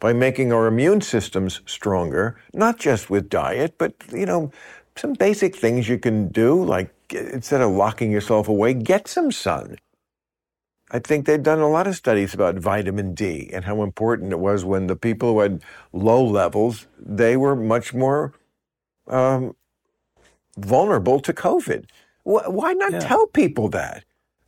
by 0.00 0.12
making 0.12 0.52
our 0.52 0.66
immune 0.66 1.00
systems 1.00 1.60
stronger, 1.66 2.36
not 2.54 2.78
just 2.78 3.10
with 3.10 3.28
diet, 3.28 3.74
but 3.78 3.94
you 4.10 4.26
know, 4.26 4.50
some 4.96 5.12
basic 5.12 5.54
things 5.54 5.88
you 5.88 5.98
can 5.98 6.28
do, 6.28 6.64
like 6.64 6.92
instead 7.10 7.60
of 7.60 7.70
locking 7.70 8.10
yourself 8.10 8.48
away, 8.48 8.74
get 8.74 9.06
some 9.06 9.30
sun. 9.30 9.76
I 10.94 10.98
think 10.98 11.24
they've 11.26 11.42
done 11.42 11.60
a 11.60 11.68
lot 11.68 11.86
of 11.86 11.96
studies 11.96 12.34
about 12.34 12.56
vitamin 12.56 13.14
D 13.14 13.50
and 13.52 13.64
how 13.64 13.82
important 13.82 14.32
it 14.32 14.38
was 14.38 14.64
when 14.64 14.86
the 14.88 14.96
people 14.96 15.32
who 15.32 15.40
had 15.40 15.62
low 15.92 16.22
levels, 16.22 16.86
they 16.98 17.36
were 17.36 17.56
much 17.56 17.94
more 17.94 18.34
um, 19.08 19.56
vulnerable 20.58 21.18
to 21.20 21.32
COVID. 21.32 21.86
Why 22.24 22.74
not 22.74 22.92
Yeah. 22.92 22.98
tell 23.00 23.26
people 23.26 23.68
that? 23.70 24.04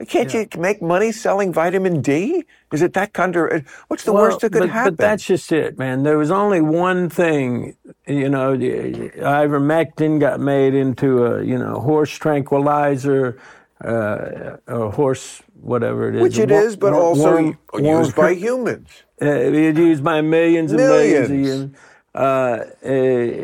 Can't 0.08 0.34
you 0.34 0.46
make 0.58 0.82
money 0.82 1.12
selling 1.12 1.52
vitamin 1.52 2.02
D? 2.02 2.44
Is 2.72 2.82
it 2.82 2.92
that 2.94 3.12
kind 3.14 3.34
of? 3.36 3.66
What's 3.88 4.04
the 4.04 4.12
worst 4.12 4.40
that 4.40 4.52
could 4.52 4.60
but, 4.60 4.68
happen? 4.68 4.96
But 4.96 5.02
that's 5.02 5.24
just 5.24 5.50
it, 5.52 5.78
man. 5.78 6.02
There 6.02 6.18
was 6.18 6.30
only 6.30 6.60
one 6.60 7.08
thing, 7.08 7.76
you 8.06 8.28
know, 8.28 8.54
ivermectin 8.56 10.20
got 10.20 10.40
made 10.40 10.74
into 10.74 11.24
a, 11.24 11.42
you 11.44 11.56
know, 11.56 11.78
horse 11.80 12.10
tranquilizer, 12.10 13.38
uh, 13.82 14.56
or 14.66 14.90
horse, 14.92 15.42
whatever 15.64 16.08
it 16.08 16.16
is. 16.16 16.22
Which 16.22 16.38
it 16.38 16.50
Wor- 16.50 16.62
is, 16.62 16.76
but 16.76 16.92
wor- 16.92 17.02
also 17.02 17.56
used 17.78 18.14
by 18.14 18.34
humans. 18.34 18.88
Uh, 19.20 19.26
it's 19.26 19.78
used 19.78 20.04
by 20.04 20.20
millions 20.20 20.72
and 20.72 20.80
millions, 20.80 21.30
Millions. 21.30 21.76
Uh, 22.14 22.18
uh, 22.18 22.66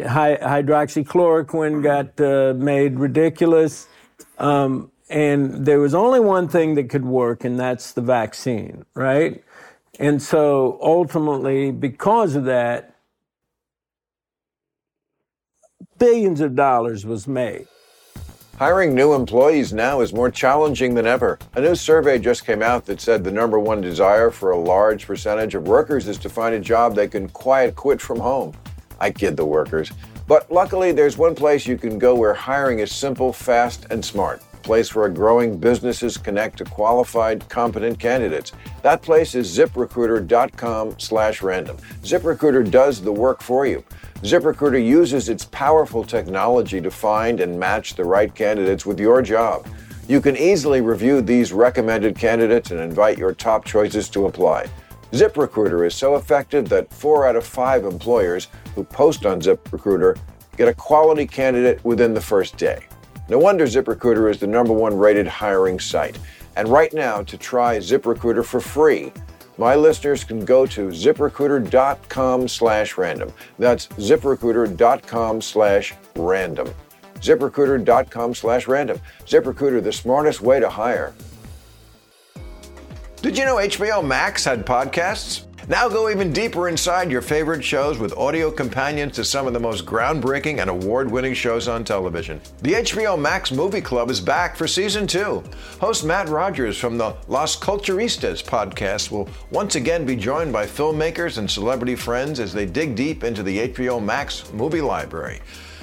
hydroxychloroquine 0.08 1.82
got 1.82 2.20
uh, 2.20 2.54
made 2.54 2.98
ridiculous. 2.98 3.88
Um, 4.38 4.90
and 5.08 5.66
there 5.66 5.80
was 5.80 5.94
only 5.94 6.20
one 6.20 6.48
thing 6.48 6.76
that 6.76 6.88
could 6.88 7.04
work, 7.04 7.44
and 7.44 7.58
that's 7.58 7.92
the 7.92 8.00
vaccine, 8.00 8.84
right? 8.94 9.42
And 9.98 10.22
so 10.22 10.78
ultimately, 10.80 11.72
because 11.72 12.36
of 12.36 12.44
that, 12.44 12.94
billions 15.98 16.40
of 16.40 16.54
dollars 16.54 17.04
was 17.04 17.26
made. 17.26 17.66
Hiring 18.60 18.94
new 18.94 19.14
employees 19.14 19.72
now 19.72 20.02
is 20.02 20.12
more 20.12 20.30
challenging 20.30 20.92
than 20.92 21.06
ever. 21.06 21.38
A 21.54 21.62
new 21.62 21.74
survey 21.74 22.18
just 22.18 22.44
came 22.44 22.60
out 22.62 22.84
that 22.84 23.00
said 23.00 23.24
the 23.24 23.30
number 23.30 23.58
one 23.58 23.80
desire 23.80 24.30
for 24.30 24.50
a 24.50 24.58
large 24.58 25.06
percentage 25.06 25.54
of 25.54 25.66
workers 25.66 26.06
is 26.06 26.18
to 26.18 26.28
find 26.28 26.54
a 26.54 26.60
job 26.60 26.94
they 26.94 27.08
can 27.08 27.26
quiet 27.30 27.74
quit 27.74 28.02
from 28.02 28.20
home. 28.20 28.52
I 29.00 29.12
kid 29.12 29.34
the 29.34 29.46
workers. 29.46 29.90
But 30.26 30.52
luckily, 30.52 30.92
there's 30.92 31.16
one 31.16 31.34
place 31.34 31.66
you 31.66 31.78
can 31.78 31.98
go 31.98 32.14
where 32.14 32.34
hiring 32.34 32.80
is 32.80 32.92
simple, 32.92 33.32
fast, 33.32 33.86
and 33.88 34.04
smart. 34.04 34.42
Place 34.62 34.94
where 34.94 35.08
growing 35.08 35.58
businesses 35.58 36.16
connect 36.16 36.58
to 36.58 36.64
qualified, 36.64 37.48
competent 37.48 37.98
candidates. 37.98 38.52
That 38.82 39.02
place 39.02 39.34
is 39.34 39.56
ziprecruiter.com 39.56 40.98
slash 40.98 41.42
random. 41.42 41.78
ZipRecruiter 42.02 42.70
does 42.70 43.00
the 43.00 43.12
work 43.12 43.42
for 43.42 43.66
you. 43.66 43.82
ZipRecruiter 44.22 44.84
uses 44.84 45.30
its 45.30 45.46
powerful 45.46 46.04
technology 46.04 46.80
to 46.80 46.90
find 46.90 47.40
and 47.40 47.58
match 47.58 47.94
the 47.94 48.04
right 48.04 48.34
candidates 48.34 48.84
with 48.84 49.00
your 49.00 49.22
job. 49.22 49.66
You 50.08 50.20
can 50.20 50.36
easily 50.36 50.80
review 50.82 51.22
these 51.22 51.52
recommended 51.52 52.18
candidates 52.18 52.70
and 52.70 52.80
invite 52.80 53.16
your 53.16 53.32
top 53.32 53.64
choices 53.64 54.08
to 54.10 54.26
apply. 54.26 54.66
ZipRecruiter 55.12 55.86
is 55.86 55.94
so 55.94 56.16
effective 56.16 56.68
that 56.68 56.92
four 56.92 57.26
out 57.26 57.36
of 57.36 57.44
five 57.44 57.84
employers 57.84 58.48
who 58.74 58.84
post 58.84 59.24
on 59.24 59.40
ZipRecruiter 59.40 60.18
get 60.56 60.68
a 60.68 60.74
quality 60.74 61.26
candidate 61.26 61.82
within 61.84 62.12
the 62.12 62.20
first 62.20 62.56
day. 62.56 62.84
No 63.30 63.38
wonder 63.38 63.64
ZipRecruiter 63.64 64.28
is 64.28 64.40
the 64.40 64.48
number 64.48 64.72
one 64.72 64.98
rated 64.98 65.28
hiring 65.28 65.78
site. 65.78 66.18
And 66.56 66.66
right 66.66 66.92
now, 66.92 67.22
to 67.22 67.38
try 67.38 67.78
ZipRecruiter 67.78 68.44
for 68.44 68.60
free, 68.60 69.12
my 69.56 69.76
listeners 69.76 70.24
can 70.24 70.44
go 70.44 70.66
to 70.66 70.88
ziprecruiter.com 70.88 72.48
slash 72.48 72.98
random. 72.98 73.32
That's 73.56 73.86
ziprecruiter.com 73.86 75.42
slash 75.42 75.94
random. 76.16 76.74
ZipRecruiter.com 77.20 78.34
slash 78.34 78.66
random. 78.66 78.98
ZipRecruiter, 79.26 79.80
the 79.80 79.92
smartest 79.92 80.40
way 80.40 80.58
to 80.58 80.68
hire. 80.68 81.14
Did 83.22 83.38
you 83.38 83.44
know 83.44 83.56
HBO 83.56 84.04
Max 84.04 84.44
had 84.44 84.66
podcasts? 84.66 85.46
Now 85.70 85.88
go 85.88 86.10
even 86.10 86.32
deeper 86.32 86.68
inside 86.68 87.12
your 87.12 87.22
favorite 87.22 87.62
shows 87.62 87.96
with 87.96 88.12
audio 88.14 88.50
companions 88.50 89.14
to 89.14 89.24
some 89.24 89.46
of 89.46 89.52
the 89.52 89.60
most 89.60 89.86
groundbreaking 89.86 90.58
and 90.58 90.68
award 90.68 91.08
winning 91.08 91.32
shows 91.32 91.68
on 91.68 91.84
television. 91.84 92.40
The 92.62 92.72
HBO 92.72 93.16
Max 93.16 93.52
Movie 93.52 93.80
Club 93.80 94.10
is 94.10 94.20
back 94.20 94.56
for 94.56 94.66
season 94.66 95.06
two. 95.06 95.44
Host 95.80 96.04
Matt 96.04 96.28
Rogers 96.28 96.76
from 96.76 96.98
the 96.98 97.14
Las 97.28 97.54
Culturistas 97.54 98.42
podcast 98.42 99.12
will 99.12 99.28
once 99.52 99.76
again 99.76 100.04
be 100.04 100.16
joined 100.16 100.52
by 100.52 100.66
filmmakers 100.66 101.38
and 101.38 101.48
celebrity 101.48 101.94
friends 101.94 102.40
as 102.40 102.52
they 102.52 102.66
dig 102.66 102.96
deep 102.96 103.22
into 103.22 103.44
the 103.44 103.68
HBO 103.68 104.02
Max 104.02 104.52
movie 104.52 104.80
library. 104.80 105.40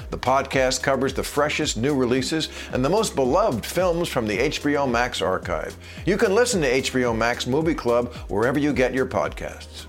The 0.10 0.18
podcast 0.18 0.82
covers 0.84 1.14
the 1.14 1.24
freshest 1.24 1.76
new 1.78 1.94
releases 1.94 2.50
and 2.72 2.84
the 2.84 2.90
most 2.90 3.16
beloved 3.16 3.66
films 3.66 4.08
from 4.08 4.26
the 4.26 4.38
HBO 4.38 4.90
Max 4.90 5.22
archive. 5.22 5.76
You 6.06 6.18
can 6.18 6.34
listen 6.34 6.62
to 6.62 6.68
HBO 6.82 7.16
Max 7.16 7.46
Movie 7.46 7.76
Club 7.76 8.14
wherever 8.30 8.58
you 8.58 8.72
get 8.74 8.94
your 8.94 9.06
podcasts. 9.06 9.86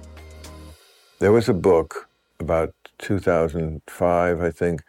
There 1.20 1.32
was 1.32 1.48
a 1.48 1.54
book 1.54 2.08
about 2.40 2.74
2005, 2.98 4.40
I 4.40 4.50
think, 4.50 4.82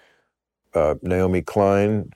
uh, 0.73 0.95
Naomi 1.01 1.41
Klein 1.41 2.11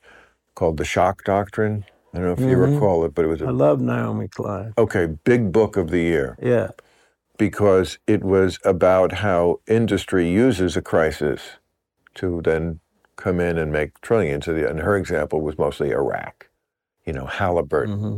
called 0.56 0.78
The 0.78 0.86
Shock 0.86 1.24
Doctrine. 1.24 1.86
I 2.14 2.18
don't 2.20 2.28
know 2.28 2.34
if 2.34 2.40
you 2.40 2.58
Mhm. 2.58 2.74
recall 2.76 3.06
it, 3.06 3.16
but 3.16 3.26
it 3.26 3.28
was 3.28 3.42
I 3.42 3.46
a 3.46 3.52
love 3.52 3.80
Naomi 3.82 4.28
Klein. 4.28 4.74
okay 4.78 5.06
big 5.24 5.52
book 5.52 5.78
of 5.78 5.90
the 5.90 6.00
year 6.02 6.38
Yeah. 6.42 6.70
because 7.38 7.98
it 8.06 8.24
was 8.24 8.60
about 8.64 9.14
how 9.14 9.60
industry 9.68 10.28
uses 10.30 10.78
a 10.78 10.82
crisis 10.82 11.42
to 12.16 12.42
then 12.44 12.80
come 13.16 13.40
in 13.40 13.58
and 13.58 13.72
make 13.72 14.00
trillions. 14.02 14.48
And 14.48 14.80
her 14.80 14.96
example 14.98 15.42
was 15.42 15.58
mostly 15.58 15.92
Iraq. 15.92 16.50
You 17.06 17.14
know, 17.14 17.26
Halliburton 17.26 18.00
hmm 18.00 18.18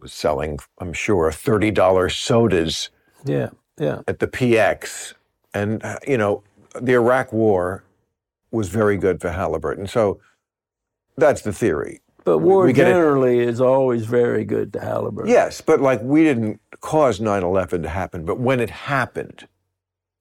was 0.00 0.12
selling, 0.12 0.58
I'm 0.80 0.92
sure, 0.92 1.30
$30 1.30 2.12
sodas 2.12 2.90
Yeah. 3.24 3.50
Yeah. 3.78 4.02
at 4.06 4.18
the 4.18 4.26
PX. 4.26 5.14
And, 5.54 5.82
uh, 5.82 5.98
you 6.06 6.18
know, 6.18 6.42
the 6.78 6.92
Iraq 6.94 7.32
war 7.32 7.84
was 8.50 8.68
very 8.68 8.98
good 8.98 9.20
for 9.22 9.30
Halliburton. 9.30 9.86
So 9.86 10.20
that's 11.16 11.40
the 11.42 11.52
theory. 11.52 12.02
But 12.24 12.38
war 12.38 12.64
we 12.64 12.72
it. 12.72 12.76
generally 12.76 13.38
is 13.38 13.60
always 13.60 14.04
very 14.04 14.44
good 14.44 14.72
to 14.74 14.80
Halliburton. 14.80 15.30
Yes, 15.30 15.60
but 15.60 15.80
like 15.80 16.02
we 16.02 16.24
didn't 16.24 16.60
cause 16.80 17.20
9 17.20 17.42
11 17.42 17.82
to 17.82 17.88
happen. 17.88 18.24
But 18.26 18.38
when 18.40 18.60
it 18.60 18.70
happened, 18.70 19.46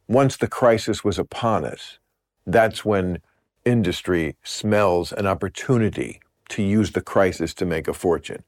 once 0.07 0.37
the 0.37 0.47
crisis 0.47 1.03
was 1.03 1.17
upon 1.17 1.65
us, 1.65 1.97
that's 2.45 2.85
when 2.85 3.19
industry 3.65 4.35
smells 4.43 5.11
an 5.13 5.27
opportunity 5.27 6.19
to 6.49 6.63
use 6.63 6.91
the 6.91 7.01
crisis 7.01 7.53
to 7.55 7.65
make 7.65 7.87
a 7.87 7.93
fortune. 7.93 8.43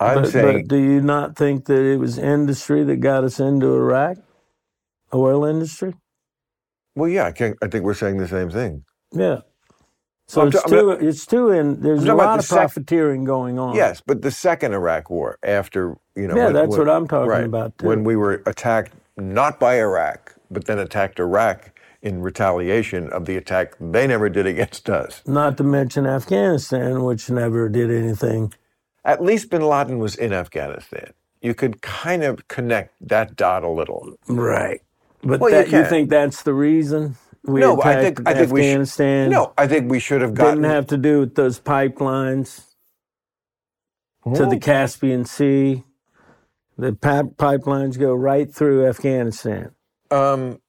I'm 0.00 0.22
but, 0.22 0.30
saying, 0.32 0.62
but 0.62 0.68
do 0.68 0.76
you 0.76 1.00
not 1.00 1.36
think 1.36 1.66
that 1.66 1.80
it 1.82 1.98
was 1.98 2.18
industry 2.18 2.84
that 2.84 2.96
got 2.96 3.24
us 3.24 3.40
into 3.40 3.66
Iraq? 3.74 4.18
Oil 5.14 5.44
industry? 5.44 5.94
well, 6.94 7.08
yeah, 7.08 7.26
I, 7.26 7.32
can't, 7.32 7.56
I 7.62 7.68
think 7.68 7.84
we're 7.84 7.94
saying 7.94 8.18
the 8.18 8.28
same 8.28 8.50
thing. 8.50 8.84
Yeah. 9.12 9.40
So 10.26 10.42
I'm 10.42 10.48
it's 10.48 10.62
ta- 10.62 10.68
too, 10.68 10.90
it's 10.90 11.26
too 11.26 11.50
in, 11.50 11.80
there's 11.80 12.04
a 12.04 12.14
lot 12.14 12.34
the 12.34 12.38
of 12.40 12.44
sec- 12.44 12.58
profiteering 12.58 13.24
going 13.24 13.58
on. 13.58 13.74
Yes, 13.76 14.02
but 14.04 14.22
the 14.22 14.30
second 14.30 14.74
Iraq 14.74 15.08
war, 15.10 15.38
after, 15.42 15.96
you 16.16 16.28
know. 16.28 16.36
Yeah, 16.36 16.44
when- 16.46 16.54
that's 16.54 16.68
when- 16.70 16.78
what 16.80 16.88
I'm 16.90 17.08
talking 17.08 17.30
right, 17.30 17.44
about, 17.44 17.78
too. 17.78 17.86
When 17.86 18.04
we 18.04 18.16
were 18.16 18.42
attacked 18.46 18.92
not 19.16 19.58
by 19.58 19.78
Iraq, 19.80 20.34
but 20.50 20.66
then 20.66 20.78
attacked 20.78 21.18
Iraq 21.20 21.72
in 22.02 22.22
retaliation 22.22 23.08
of 23.10 23.26
the 23.26 23.36
attack 23.36 23.74
they 23.80 24.06
never 24.06 24.28
did 24.28 24.46
against 24.46 24.88
us. 24.90 25.22
Not 25.26 25.56
to 25.58 25.64
mention 25.64 26.06
Afghanistan, 26.06 27.02
which 27.04 27.30
never 27.30 27.68
did 27.68 27.90
anything. 27.90 28.52
At 29.04 29.22
least 29.22 29.50
bin 29.50 29.62
Laden 29.62 29.98
was 29.98 30.14
in 30.14 30.32
Afghanistan. 30.32 31.12
You 31.40 31.54
could 31.54 31.82
kind 31.82 32.22
of 32.24 32.48
connect 32.48 32.94
that 33.08 33.36
dot 33.36 33.64
a 33.64 33.68
little. 33.68 34.14
Right. 34.28 34.80
But 35.22 35.40
Well, 35.40 35.50
you 35.50 35.56
that, 35.56 35.66
you, 35.66 35.72
can. 35.72 35.90
think 35.90 36.10
that's 36.10 36.42
the 36.42 36.54
reason 36.54 37.16
we 37.44 37.60
no, 37.60 37.80
I 37.80 37.94
attacked 37.94 38.16
think 38.18 38.28
I 38.28 38.34
think 38.34 38.52
we 38.52 38.62
should. 38.62 38.68
Afghanistan? 38.70 39.30
No, 39.30 39.52
I 39.58 39.66
think 39.66 39.90
we 39.90 39.98
should 40.00 40.20
have 40.20 40.34
gotten 40.34 40.62
Didn't 40.62 40.70
have 40.74 40.86
to 40.88 40.96
do 40.98 41.20
with 41.20 41.34
those 41.34 41.60
pipelines 41.60 42.64
to 44.34 44.46
the 44.46 44.58
Caspian 44.58 45.24
Sea. 45.24 45.84
The 46.76 46.92
pi- 46.94 47.22
pipelines 47.22 47.98
go 47.98 48.14
right 48.14 48.52
through 48.52 48.86
Afghanistan. 48.86 49.72
Um, 50.10 50.60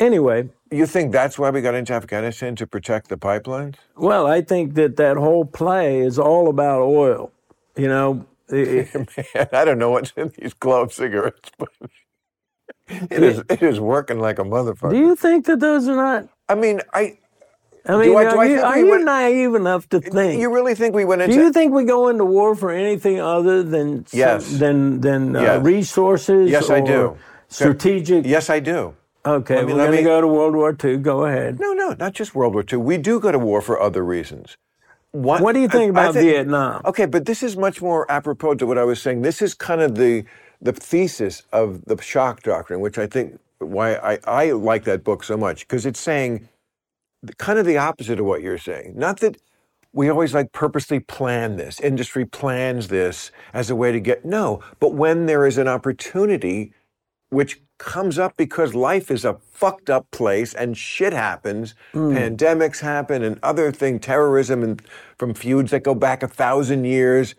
Anyway, 0.00 0.48
you 0.70 0.86
think 0.86 1.12
that's 1.12 1.38
why 1.38 1.50
we 1.50 1.60
got 1.60 1.74
into 1.74 1.92
Afghanistan 1.92 2.54
to 2.56 2.66
protect 2.66 3.08
the 3.08 3.16
pipelines? 3.16 3.74
well, 3.96 4.26
I 4.26 4.40
think 4.42 4.74
that 4.74 4.96
that 4.96 5.16
whole 5.16 5.44
play 5.44 6.00
is 6.00 6.18
all 6.18 6.48
about 6.48 6.82
oil. 6.82 7.32
You 7.76 7.88
know, 7.88 8.26
it- 8.48 8.94
Man, 9.34 9.48
I 9.52 9.64
don't 9.64 9.78
know 9.78 9.90
what's 9.90 10.12
in 10.16 10.32
these 10.38 10.54
glove 10.54 10.92
cigarettes, 10.92 11.50
but 11.58 11.68
it 12.88 13.22
is 13.22 13.42
it 13.50 13.62
is 13.62 13.80
working 13.80 14.18
like 14.20 14.38
a 14.38 14.44
motherfucker. 14.44 14.90
do 14.90 14.98
you 14.98 15.16
think 15.16 15.46
that 15.46 15.60
those 15.60 15.88
are 15.88 15.96
not? 15.96 16.28
I 16.48 16.54
mean, 16.54 16.80
I 16.94 17.18
I 17.86 17.96
mean, 17.96 18.16
I- 18.16 18.24
are 18.24 18.46
you, 18.46 18.60
are 18.60 18.74
we 18.82 18.88
you 18.88 19.04
naive 19.04 19.54
enough 19.54 19.88
to 19.90 20.00
think? 20.00 20.40
you 20.40 20.52
really 20.52 20.74
think 20.74 20.94
we 20.94 21.04
went 21.04 21.22
into? 21.22 21.34
do 21.34 21.42
you 21.42 21.52
think 21.52 21.72
we 21.72 21.84
go 21.84 22.08
into 22.08 22.24
war 22.24 22.54
for 22.54 22.70
anything 22.70 23.20
other 23.20 23.62
than 23.62 24.06
some- 24.06 24.18
Yes. 24.18 24.58
than 24.58 25.00
than 25.00 25.34
uh, 25.36 25.58
resources? 25.60 26.50
Yes, 26.50 26.70
I 26.70 26.80
do. 26.80 27.16
Strategic. 27.48 28.26
Yes, 28.26 28.48
I 28.50 28.60
do. 28.60 28.94
Okay, 29.28 29.56
Let 29.56 29.66
me- 29.66 29.72
we're 29.74 29.78
let 29.78 29.84
going 29.86 29.96
to 29.98 30.02
me- 30.02 30.04
go 30.04 30.20
to 30.22 30.26
World 30.26 30.54
War 30.56 30.76
II. 30.82 30.96
Go 30.98 31.24
ahead. 31.26 31.60
No, 31.60 31.72
no, 31.72 31.94
not 31.98 32.14
just 32.14 32.34
World 32.34 32.54
War 32.54 32.64
II. 32.70 32.78
We 32.78 32.96
do 32.96 33.20
go 33.20 33.30
to 33.30 33.38
war 33.38 33.60
for 33.60 33.80
other 33.80 34.02
reasons. 34.04 34.56
What, 35.12 35.40
What 35.42 35.54
do 35.54 35.60
you 35.60 35.68
think 35.68 35.82
I- 35.96 36.00
I 36.00 36.04
about 36.04 36.14
think- 36.14 36.24
Vietnam? 36.30 36.82
Okay, 36.84 37.06
but 37.06 37.24
this 37.26 37.42
is 37.42 37.56
much 37.56 37.80
more 37.82 38.10
apropos 38.10 38.54
to 38.56 38.66
what 38.66 38.78
I 38.78 38.84
was 38.84 39.00
saying. 39.02 39.22
This 39.22 39.40
is 39.42 39.54
kind 39.54 39.80
of 39.80 39.94
the 39.96 40.24
the 40.60 40.72
thesis 40.72 41.44
of 41.52 41.84
the 41.84 41.96
shock 42.02 42.42
doctrine, 42.42 42.80
which 42.80 42.98
I 42.98 43.06
think 43.06 43.38
why 43.60 43.94
I, 43.94 44.18
I 44.26 44.50
like 44.50 44.82
that 44.84 45.04
book 45.04 45.22
so 45.22 45.36
much 45.36 45.60
because 45.60 45.86
it's 45.86 46.00
saying 46.00 46.48
kind 47.36 47.60
of 47.60 47.64
the 47.66 47.78
opposite 47.78 48.18
of 48.18 48.26
what 48.26 48.42
you're 48.42 48.58
saying. 48.58 48.94
Not 48.96 49.20
that 49.20 49.36
we 49.92 50.08
always 50.08 50.34
like 50.34 50.50
purposely 50.52 50.98
plan 51.00 51.56
this, 51.58 51.78
industry 51.80 52.24
plans 52.24 52.88
this 52.88 53.30
as 53.54 53.70
a 53.70 53.76
way 53.76 53.92
to 53.92 54.00
get 54.00 54.24
no, 54.24 54.60
but 54.80 54.94
when 54.94 55.26
there 55.26 55.46
is 55.46 55.58
an 55.58 55.68
opportunity 55.68 56.72
which 57.30 57.60
comes 57.78 58.18
up 58.18 58.36
because 58.36 58.74
life 58.74 59.10
is 59.10 59.24
a 59.24 59.34
fucked 59.34 59.88
up 59.88 60.10
place 60.10 60.52
and 60.54 60.76
shit 60.76 61.12
happens. 61.12 61.74
Hmm. 61.92 62.16
Pandemics 62.16 62.80
happen 62.80 63.22
and 63.22 63.38
other 63.42 63.70
things, 63.72 64.04
terrorism 64.04 64.62
and 64.62 64.82
from 65.16 65.34
feuds 65.34 65.70
that 65.70 65.84
go 65.84 65.94
back 65.94 66.22
a 66.22 66.28
thousand 66.28 66.84
years. 66.84 67.34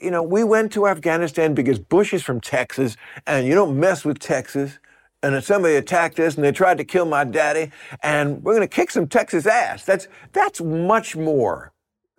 You 0.00 0.10
know, 0.10 0.22
we 0.22 0.44
went 0.44 0.72
to 0.72 0.86
Afghanistan 0.86 1.54
because 1.54 1.78
Bush 1.78 2.12
is 2.12 2.22
from 2.22 2.40
Texas 2.40 2.96
and 3.26 3.46
you 3.46 3.54
don't 3.54 3.78
mess 3.78 4.04
with 4.04 4.18
Texas. 4.18 4.78
And 5.22 5.42
somebody 5.42 5.74
attacked 5.74 6.20
us 6.20 6.36
and 6.36 6.44
they 6.44 6.52
tried 6.52 6.78
to 6.78 6.84
kill 6.84 7.04
my 7.04 7.24
daddy 7.24 7.72
and 8.02 8.42
we're 8.44 8.54
going 8.54 8.68
to 8.68 8.74
kick 8.74 8.90
some 8.90 9.08
Texas 9.08 9.46
ass. 9.46 9.84
That's, 9.84 10.06
that's 10.32 10.60
much 10.60 11.16
more 11.16 11.72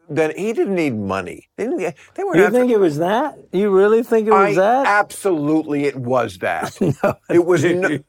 than 0.09 0.33
he 0.35 0.53
didn't 0.53 0.75
need 0.75 0.95
money. 0.95 1.47
They, 1.55 1.65
didn't, 1.65 1.95
they 2.15 2.23
weren't 2.23 2.37
You 2.37 2.45
after- 2.45 2.59
think 2.59 2.71
it 2.71 2.79
was 2.79 2.97
that? 2.97 3.37
You 3.51 3.69
really 3.69 4.03
think 4.03 4.27
it 4.27 4.33
I 4.33 4.47
was 4.47 4.55
that? 4.57 4.87
absolutely 4.87 5.85
it 5.85 5.95
was 5.95 6.39
that. 6.39 6.75
no, 7.03 7.15
it 7.29 7.45
was 7.45 7.63
no, 7.63 7.99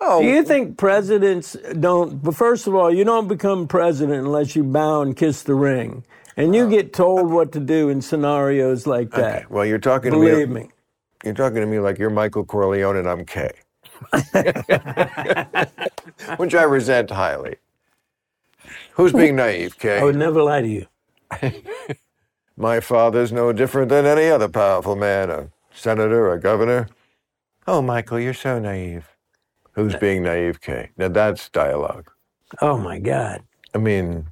oh 0.00 0.22
Do 0.22 0.28
you 0.28 0.44
think 0.44 0.78
presidents 0.78 1.56
don't? 1.78 2.22
But 2.22 2.36
first 2.36 2.66
of 2.66 2.74
all, 2.74 2.92
you 2.94 3.04
don't 3.04 3.28
become 3.28 3.66
president 3.66 4.24
unless 4.24 4.54
you 4.54 4.64
bow 4.64 5.02
and 5.02 5.16
kiss 5.16 5.42
the 5.42 5.54
ring, 5.54 6.04
and 6.36 6.54
you 6.54 6.64
oh. 6.64 6.70
get 6.70 6.92
told 6.92 7.20
uh, 7.20 7.34
what 7.34 7.52
to 7.52 7.60
do 7.60 7.88
in 7.88 8.00
scenarios 8.00 8.86
like 8.86 9.10
that. 9.10 9.36
okay. 9.36 9.46
Well, 9.50 9.66
you're 9.66 9.78
talking 9.78 10.12
to 10.12 10.18
Believe 10.18 10.48
me. 10.48 10.62
me. 10.62 10.68
You're 11.24 11.34
talking 11.34 11.56
to 11.56 11.66
me 11.66 11.80
like 11.80 11.98
you're 11.98 12.10
Michael 12.10 12.44
Corleone 12.44 12.96
and 12.96 13.08
I'm 13.08 13.24
Kay, 13.24 13.50
which 16.36 16.54
I 16.54 16.62
resent 16.62 17.10
highly. 17.10 17.56
Who's 18.92 19.12
being 19.12 19.36
naive, 19.36 19.78
Kay? 19.78 19.98
I 19.98 20.04
would 20.04 20.16
never 20.16 20.42
lie 20.42 20.60
to 20.60 20.68
you. 20.68 20.86
My 22.56 22.80
father's 22.80 23.32
no 23.32 23.52
different 23.52 23.88
than 23.88 24.04
any 24.04 24.28
other 24.28 24.48
powerful 24.48 24.96
man, 24.96 25.30
a 25.30 25.48
senator, 25.72 26.32
a 26.32 26.40
governor. 26.40 26.88
Oh, 27.66 27.82
Michael, 27.82 28.18
you're 28.18 28.34
so 28.34 28.58
naive. 28.58 29.06
Who's 29.72 29.94
being 29.94 30.24
naive, 30.24 30.60
Kay? 30.60 30.90
Now 30.96 31.08
that's 31.08 31.48
dialogue. 31.50 32.10
Oh 32.60 32.78
my 32.78 32.98
God! 32.98 33.42
I 33.74 33.78
mean, 33.78 34.28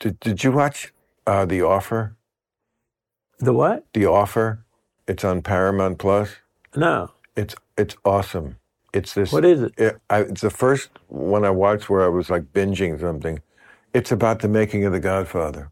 did, 0.00 0.18
did 0.18 0.42
you 0.42 0.50
watch 0.50 0.92
uh, 1.26 1.44
The 1.44 1.62
Offer? 1.62 2.16
The 3.38 3.52
what? 3.52 3.86
The 3.92 4.06
Offer. 4.06 4.64
It's 5.06 5.24
on 5.24 5.42
Paramount 5.42 5.98
Plus. 5.98 6.36
No. 6.74 7.12
It's 7.36 7.54
it's 7.76 7.96
awesome. 8.04 8.56
It's 8.92 9.14
this. 9.14 9.30
What 9.30 9.44
is 9.44 9.62
it? 9.62 9.74
it 9.78 10.00
I, 10.10 10.20
it's 10.20 10.40
the 10.40 10.50
first 10.50 10.90
one 11.08 11.44
I 11.44 11.50
watched 11.50 11.88
where 11.88 12.02
I 12.02 12.08
was 12.08 12.30
like 12.30 12.52
binging 12.52 12.98
something. 13.00 13.40
It's 13.92 14.10
about 14.10 14.40
the 14.40 14.48
making 14.48 14.84
of 14.84 14.92
The 14.92 15.00
Godfather. 15.00 15.70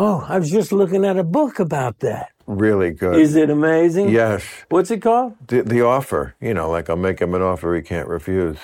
Oh, 0.00 0.24
I 0.28 0.38
was 0.38 0.48
just 0.52 0.70
looking 0.70 1.04
at 1.04 1.16
a 1.16 1.24
book 1.24 1.58
about 1.58 1.98
that. 2.00 2.30
Really 2.46 2.92
good. 2.92 3.16
Is 3.18 3.34
it 3.34 3.50
amazing? 3.50 4.10
yes. 4.10 4.44
What's 4.68 4.92
it 4.92 5.02
called? 5.02 5.34
The, 5.48 5.62
the 5.62 5.80
offer. 5.82 6.36
You 6.40 6.54
know, 6.54 6.70
like 6.70 6.88
I'll 6.88 6.94
make 6.96 7.18
him 7.20 7.34
an 7.34 7.42
offer 7.42 7.74
he 7.74 7.82
can't 7.82 8.06
refuse. 8.06 8.58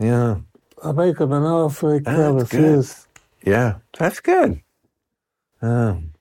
Yeah. 0.00 0.38
I'll 0.82 0.92
make 0.92 1.20
him 1.20 1.32
an 1.32 1.44
offer 1.44 1.94
he 1.94 2.00
can't 2.00 2.36
that's 2.36 2.50
good. 2.50 2.60
refuse. 2.62 3.06
Yeah. 3.44 3.76
That's 3.96 4.18
good. 4.18 4.60
Um, 5.62 6.14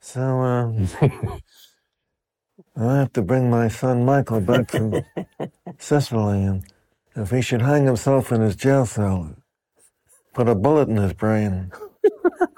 so, 0.00 0.20
um, 0.22 0.86
I 2.76 2.96
have 2.96 3.12
to 3.14 3.22
bring 3.22 3.50
my 3.50 3.66
son 3.66 4.04
Michael 4.04 4.40
back 4.40 4.70
from 4.70 5.02
Sicily, 5.78 6.44
and 6.44 6.64
if 7.16 7.30
he 7.30 7.42
should 7.42 7.62
hang 7.62 7.86
himself 7.86 8.30
in 8.30 8.40
his 8.40 8.54
jail 8.54 8.86
cell, 8.86 9.34
put 10.32 10.48
a 10.48 10.54
bullet 10.54 10.88
in 10.88 10.96
his 10.96 11.12
brain, 11.12 11.72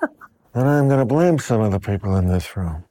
then 0.54 0.66
I'm 0.66 0.88
going 0.88 1.00
to 1.00 1.06
blame 1.06 1.38
some 1.38 1.60
of 1.62 1.72
the 1.72 1.80
people 1.80 2.16
in 2.16 2.28
this 2.28 2.56
room. 2.56 2.84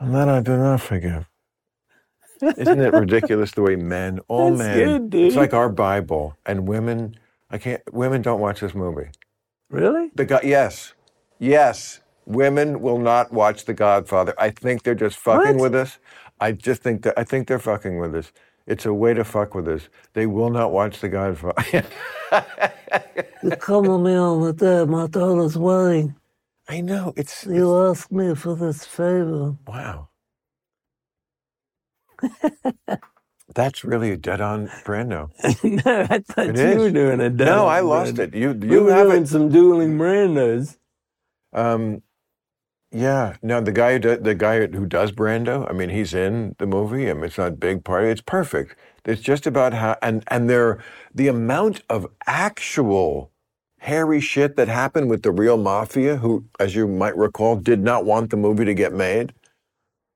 And 0.00 0.14
that 0.14 0.28
I 0.28 0.40
do 0.40 0.56
not 0.56 0.80
forgive. 0.82 1.26
Isn't 2.56 2.80
it 2.80 2.94
ridiculous 2.94 3.52
the 3.52 3.62
way 3.62 3.76
men, 3.76 4.20
all 4.28 4.50
That's 4.50 4.58
men, 4.58 5.08
good, 5.10 5.14
it's 5.14 5.36
like 5.36 5.54
our 5.54 5.68
Bible, 5.70 6.36
and 6.46 6.68
women, 6.68 7.16
I 7.50 7.58
can't, 7.58 7.82
women 7.92 8.22
don't 8.22 8.40
watch 8.40 8.60
this 8.60 8.74
movie. 8.74 9.08
Really? 9.70 10.10
The 10.14 10.24
God, 10.26 10.44
yes, 10.44 10.94
yes, 11.38 12.00
women 12.26 12.80
will 12.80 12.98
not 12.98 13.32
watch 13.32 13.64
The 13.66 13.74
Godfather. 13.74 14.34
I 14.38 14.50
think 14.50 14.82
they're 14.84 14.94
just 14.94 15.16
fucking 15.18 15.58
What? 15.58 15.72
with 15.72 15.74
us. 15.74 15.98
I 16.40 16.52
just 16.52 16.82
think 16.82 17.02
that 17.02 17.14
I 17.18 17.24
think 17.24 17.48
they're 17.48 17.58
fucking 17.58 17.98
with 17.98 18.14
us. 18.14 18.32
It's 18.66 18.86
a 18.86 18.94
way 18.94 19.14
to 19.14 19.24
fuck 19.24 19.54
with 19.54 19.68
us. 19.68 19.88
They 20.14 20.26
will 20.26 20.50
not 20.50 20.72
watch 20.72 21.00
The 21.00 21.08
Godfather. 21.10 21.84
You 23.42 23.52
come 23.54 23.86
to 23.86 23.98
me 23.98 24.14
on 24.16 24.42
the 24.42 24.52
time. 24.54 24.90
My 24.90 25.06
daughter's 25.08 25.58
wedding. 25.58 26.16
I 26.68 26.80
know 26.82 27.14
it's, 27.16 27.46
it's 27.46 27.46
You 27.46 27.88
ask 27.88 28.10
me 28.12 28.34
for 28.34 28.56
this 28.56 28.84
favor. 28.84 29.56
wow. 29.66 30.10
That's 33.54 33.84
really 33.84 34.12
a 34.12 34.16
dead-on 34.18 34.72
Brando. 34.84 35.30
no, 35.64 35.82
I 36.10 36.20
thought 36.20 36.52
It 36.52 36.56
you 36.62 36.76
is. 36.76 36.80
were 36.80 36.90
doing 36.90 37.20
a 37.20 37.30
dead 37.30 37.56
No, 37.56 37.66
I 37.68 37.80
lost 37.80 38.18
it. 38.18 38.34
You 38.34 38.54
You 38.68 38.84
were 38.84 38.92
have 38.92 39.10
doing 39.10 39.26
it. 39.26 39.26
some 39.26 39.50
dueling 39.50 39.98
Brandos. 39.98 40.78
Um, 41.52 42.02
yeah, 42.96 43.36
no, 43.42 43.60
the 43.60 43.72
guy 43.72 43.92
who 43.92 43.98
do, 43.98 44.16
the 44.16 44.34
guy 44.34 44.66
who 44.66 44.86
does 44.86 45.12
Brando, 45.12 45.68
I 45.68 45.72
mean, 45.74 45.90
he's 45.90 46.14
in 46.14 46.56
the 46.58 46.66
movie. 46.66 47.10
I 47.10 47.14
mean, 47.14 47.24
it's 47.24 47.36
not 47.36 47.48
a 47.48 47.50
big 47.50 47.84
part. 47.84 48.04
It's 48.04 48.22
perfect. 48.22 48.74
It's 49.04 49.20
just 49.20 49.46
about 49.46 49.74
how 49.74 49.96
and 50.00 50.24
and 50.28 50.48
there 50.48 50.82
the 51.14 51.28
amount 51.28 51.82
of 51.90 52.06
actual 52.26 53.30
hairy 53.80 54.20
shit 54.20 54.56
that 54.56 54.68
happened 54.68 55.10
with 55.10 55.22
the 55.22 55.30
real 55.30 55.58
mafia, 55.58 56.16
who, 56.16 56.44
as 56.58 56.74
you 56.74 56.88
might 56.88 57.16
recall, 57.16 57.56
did 57.56 57.80
not 57.80 58.04
want 58.04 58.30
the 58.30 58.36
movie 58.36 58.64
to 58.64 58.74
get 58.74 58.92
made. 58.92 59.34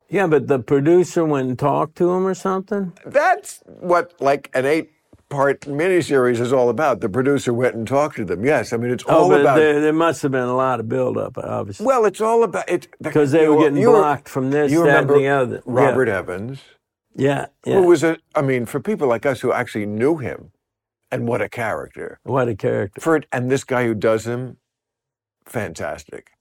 Yeah, 0.09 0.27
but 0.27 0.49
the 0.49 0.59
producer 0.59 1.25
went 1.25 1.49
and 1.49 1.59
talked 1.59 1.97
to 1.99 2.11
him 2.11 2.27
or 2.27 2.35
something. 2.35 2.93
That's 3.05 3.63
what 3.67 4.15
like 4.21 4.51
an 4.55 4.65
eight 4.65 4.91
part 5.31 5.63
miniseries 5.63 6.41
is 6.41 6.53
all 6.53 6.69
about. 6.69 7.01
The 7.01 7.09
producer 7.09 7.55
went 7.55 7.75
and 7.75 7.89
talked 7.89 8.17
to 8.17 8.25
them. 8.25 8.45
Yes, 8.45 8.73
I 8.75 8.77
mean 8.77 8.91
it's 8.91 9.05
oh, 9.07 9.17
all 9.25 9.33
oh, 9.33 9.41
about. 9.41 9.57
there, 9.57 9.81
there 9.81 9.93
must 9.95 10.21
have 10.23 10.33
been 10.33 10.49
a 10.49 10.57
lot 10.57 10.81
of 10.81 10.89
buildup, 10.89 11.39
obviously, 11.39 11.87
well, 11.87 12.05
it's 12.05 12.21
all 12.21 12.43
about 12.43 12.69
it 12.69 12.89
because 13.01 13.33
they 13.33 13.49
were 13.49 13.59
getting 13.59 13.79
you 13.79 13.91
were- 13.91 13.99
blocked 13.99 14.29
from 14.29 14.51
this, 14.51 14.71
You 14.71 14.85
that, 14.85 15.05
and 15.05 15.11
the 15.11 15.29
other. 15.29 15.63
Robert 15.65 16.09
Evans, 16.09 16.61
Yeah, 17.17 17.47
yeah. 17.65 17.75
who 17.77 17.81
yeah. 17.81 17.87
was 17.87 18.03
a, 18.05 18.19
I 18.35 18.43
mean, 18.43 18.67
for 18.67 18.81
people 18.81 19.09
like 19.09 19.25
us 19.25 19.41
who 19.41 19.53
actually 19.53 19.87
knew 19.87 20.19
him, 20.19 20.53
and 21.11 21.27
what 21.27 21.41
a 21.41 21.49
character. 21.49 22.21
what 22.25 22.49
a 22.49 22.55
character. 22.55 23.01
For 23.01 23.23
and 23.33 23.51
this 23.51 23.65
guy 23.65 23.85
who 23.85 23.95
does 23.95 24.27
him, 24.27 24.59
fantastic. 25.47 26.33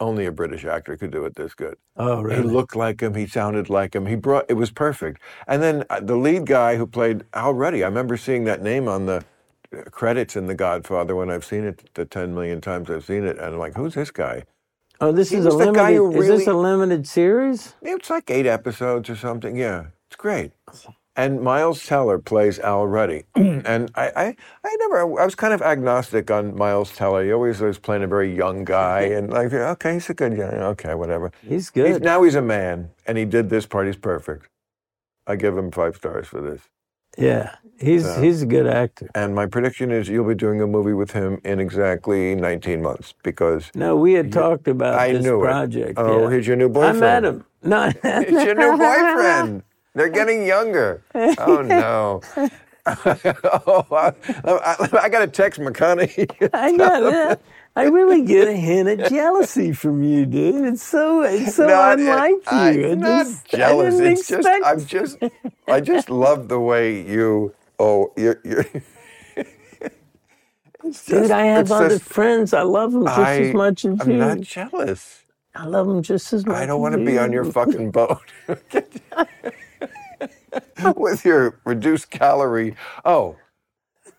Only 0.00 0.26
a 0.26 0.32
British 0.32 0.64
actor 0.64 0.96
could 0.96 1.10
do 1.12 1.24
it 1.26 1.36
this 1.36 1.54
good. 1.54 1.76
Oh, 1.96 2.22
really? 2.22 2.42
He 2.42 2.48
looked 2.48 2.76
like 2.76 3.00
him. 3.02 3.14
He 3.14 3.26
sounded 3.26 3.70
like 3.70 3.94
him. 3.96 4.06
He 4.06 4.16
brought 4.16 4.46
it 4.48 4.54
was 4.54 4.70
perfect. 4.70 5.22
And 5.48 5.62
then 5.62 5.84
uh, 5.90 6.00
the 6.00 6.16
lead 6.16 6.46
guy 6.46 6.76
who 6.76 6.86
played 6.86 7.24
Al 7.34 7.54
Ruddy, 7.54 7.84
I 7.84 7.88
remember 7.88 8.16
seeing 8.16 8.44
that 8.44 8.62
name 8.62 8.88
on 8.88 9.06
the 9.06 9.24
uh, 9.76 9.82
credits 9.90 10.36
in 10.36 10.46
The 10.46 10.54
Godfather 10.54 11.16
when 11.16 11.30
I've 11.30 11.44
seen 11.44 11.64
it 11.64 11.90
the 11.94 12.04
ten 12.06 12.34
million 12.34 12.60
times 12.60 12.90
I've 12.90 13.04
seen 13.06 13.24
it, 13.24 13.38
and 13.38 13.46
I'm 13.54 13.58
like, 13.58 13.74
who's 13.74 13.94
this 13.94 14.10
guy? 14.12 14.44
oh, 15.00 15.12
this 15.12 15.32
he 15.32 15.36
is 15.36 15.46
a 15.46 15.54
was 15.54 15.58
the 15.58 15.68
guy 15.72 15.92
limited. 15.92 15.96
who 15.96 16.12
Is 16.14 16.28
this 16.28 16.46
a 16.48 16.54
limited 16.54 17.06
series? 17.06 17.74
It's 17.82 18.10
like 18.10 18.30
eight 18.30 18.46
episodes 18.46 19.10
or 19.10 19.16
something. 19.16 19.56
Yeah, 19.56 19.86
it's 20.08 20.16
great. 20.16 20.52
And 21.18 21.42
Miles 21.42 21.84
Teller 21.84 22.18
plays 22.18 22.58
Al 22.60 22.86
Ruddy. 22.86 23.24
and 23.34 23.90
I, 23.96 24.06
I, 24.14 24.36
I 24.64 24.76
never, 24.78 25.00
I 25.20 25.24
was 25.24 25.34
kind 25.34 25.52
of 25.52 25.60
agnostic 25.60 26.30
on 26.30 26.56
Miles 26.56 26.94
Teller. 26.94 27.24
He 27.24 27.32
always 27.32 27.60
was 27.60 27.76
playing 27.78 28.04
a 28.04 28.06
very 28.06 28.34
young 28.34 28.64
guy. 28.64 29.00
And 29.00 29.28
like, 29.38 29.52
okay, 29.52 29.94
he's 29.94 30.08
a 30.08 30.14
good 30.14 30.36
guy. 30.36 30.44
Okay, 30.72 30.94
whatever. 30.94 31.32
He's 31.42 31.50
He's, 31.50 31.70
good. 31.70 32.02
now 32.02 32.22
he's 32.22 32.36
a 32.36 32.40
man, 32.42 32.90
and 33.06 33.18
he 33.18 33.24
did 33.24 33.50
this 33.50 33.66
part. 33.66 33.86
He's 33.86 33.96
perfect. 33.96 34.48
I 35.26 35.34
give 35.36 35.58
him 35.58 35.70
five 35.72 35.96
stars 35.96 36.28
for 36.28 36.40
this. 36.40 36.62
yeah, 37.18 37.56
he's 37.80 38.04
So- 38.04 38.22
he's 38.22 38.42
a 38.42 38.46
good 38.46 38.68
actor. 38.68 39.10
And 39.14 39.34
my 39.34 39.46
prediction 39.46 39.90
is 39.90 40.08
you'll 40.08 40.28
be 40.28 40.36
doing 40.36 40.62
a 40.62 40.66
movie 40.68 40.92
with 40.94 41.10
him 41.10 41.40
in 41.44 41.58
exactly 41.58 42.34
19 42.36 42.80
months 42.80 43.12
because 43.24 43.72
No, 43.74 43.96
we 43.96 44.12
had 44.12 44.32
talked 44.32 44.68
about 44.68 44.94
I 44.94 45.12
this 45.14 45.24
knew 45.24 45.40
project. 45.40 45.90
it. 45.90 45.98
Oh, 45.98 46.28
yeah. 46.28 46.36
he's 46.36 46.46
your 46.46 46.56
new 46.56 46.68
boyfriend. 46.68 46.96
I 46.98 47.00
met 47.20 47.24
him. 47.24 47.44
No, 47.64 47.90
It's 48.04 48.30
your 48.30 48.54
new 48.54 48.76
boyfriend. 48.86 49.64
They're 49.94 50.08
getting 50.08 50.46
younger. 50.46 51.02
Oh 51.14 51.62
no. 51.66 52.20
oh, 52.86 53.86
I, 53.92 54.12
I, 54.44 54.88
I 55.02 55.08
got 55.10 55.18
to 55.20 55.26
text 55.26 55.60
McConaughey. 55.60 56.50
I 56.54 56.76
got 56.76 57.02
it. 57.32 57.40
I 57.76 57.82
really 57.84 58.22
get 58.24 58.48
a 58.48 58.52
hint 58.54 58.88
of 58.88 59.08
jealousy 59.10 59.72
from 59.72 60.02
you, 60.02 60.24
dude. 60.26 60.64
It's 60.72 60.82
so 60.82 61.22
it's 61.22 61.54
so 61.56 61.66
Not- 61.66 61.98
eh, 62.00 62.02
unlike 62.02 62.30
you. 62.76 62.86
I- 62.88 62.90
I 62.92 62.94
not 62.94 63.26
just- 63.26 63.46
jealous. 63.48 64.00
It's 64.00 64.26
just 64.28 64.48
I'm 64.48 64.84
just 64.86 65.18
I 65.68 65.80
just 65.80 66.08
love 66.10 66.48
the 66.48 66.58
way 66.60 67.02
you. 67.02 67.54
Oh, 67.78 68.12
you're. 68.16 68.40
you're 68.44 68.64
it's 70.84 71.04
dude. 71.04 71.30
I 71.30 71.44
have 71.46 71.70
other 71.70 71.90
just- 71.90 72.04
friends. 72.04 72.54
I 72.54 72.62
love 72.62 72.92
them 72.92 73.04
just 73.04 73.18
I, 73.18 73.40
as 73.40 73.54
much 73.54 73.84
as 73.84 73.98
you. 74.06 74.12
I'm 74.14 74.18
not 74.18 74.40
jealous. 74.40 75.24
I 75.54 75.66
love 75.66 75.86
them 75.88 76.02
just 76.02 76.32
as 76.32 76.46
much. 76.46 76.56
I 76.56 76.66
don't 76.66 76.80
want 76.80 76.94
to 76.96 77.04
be 77.04 77.18
on 77.18 77.32
your 77.32 77.44
fucking 77.44 77.90
boat. 77.90 78.22
With 80.96 81.24
your 81.24 81.60
reduced 81.64 82.10
calorie. 82.10 82.76
Oh, 83.04 83.36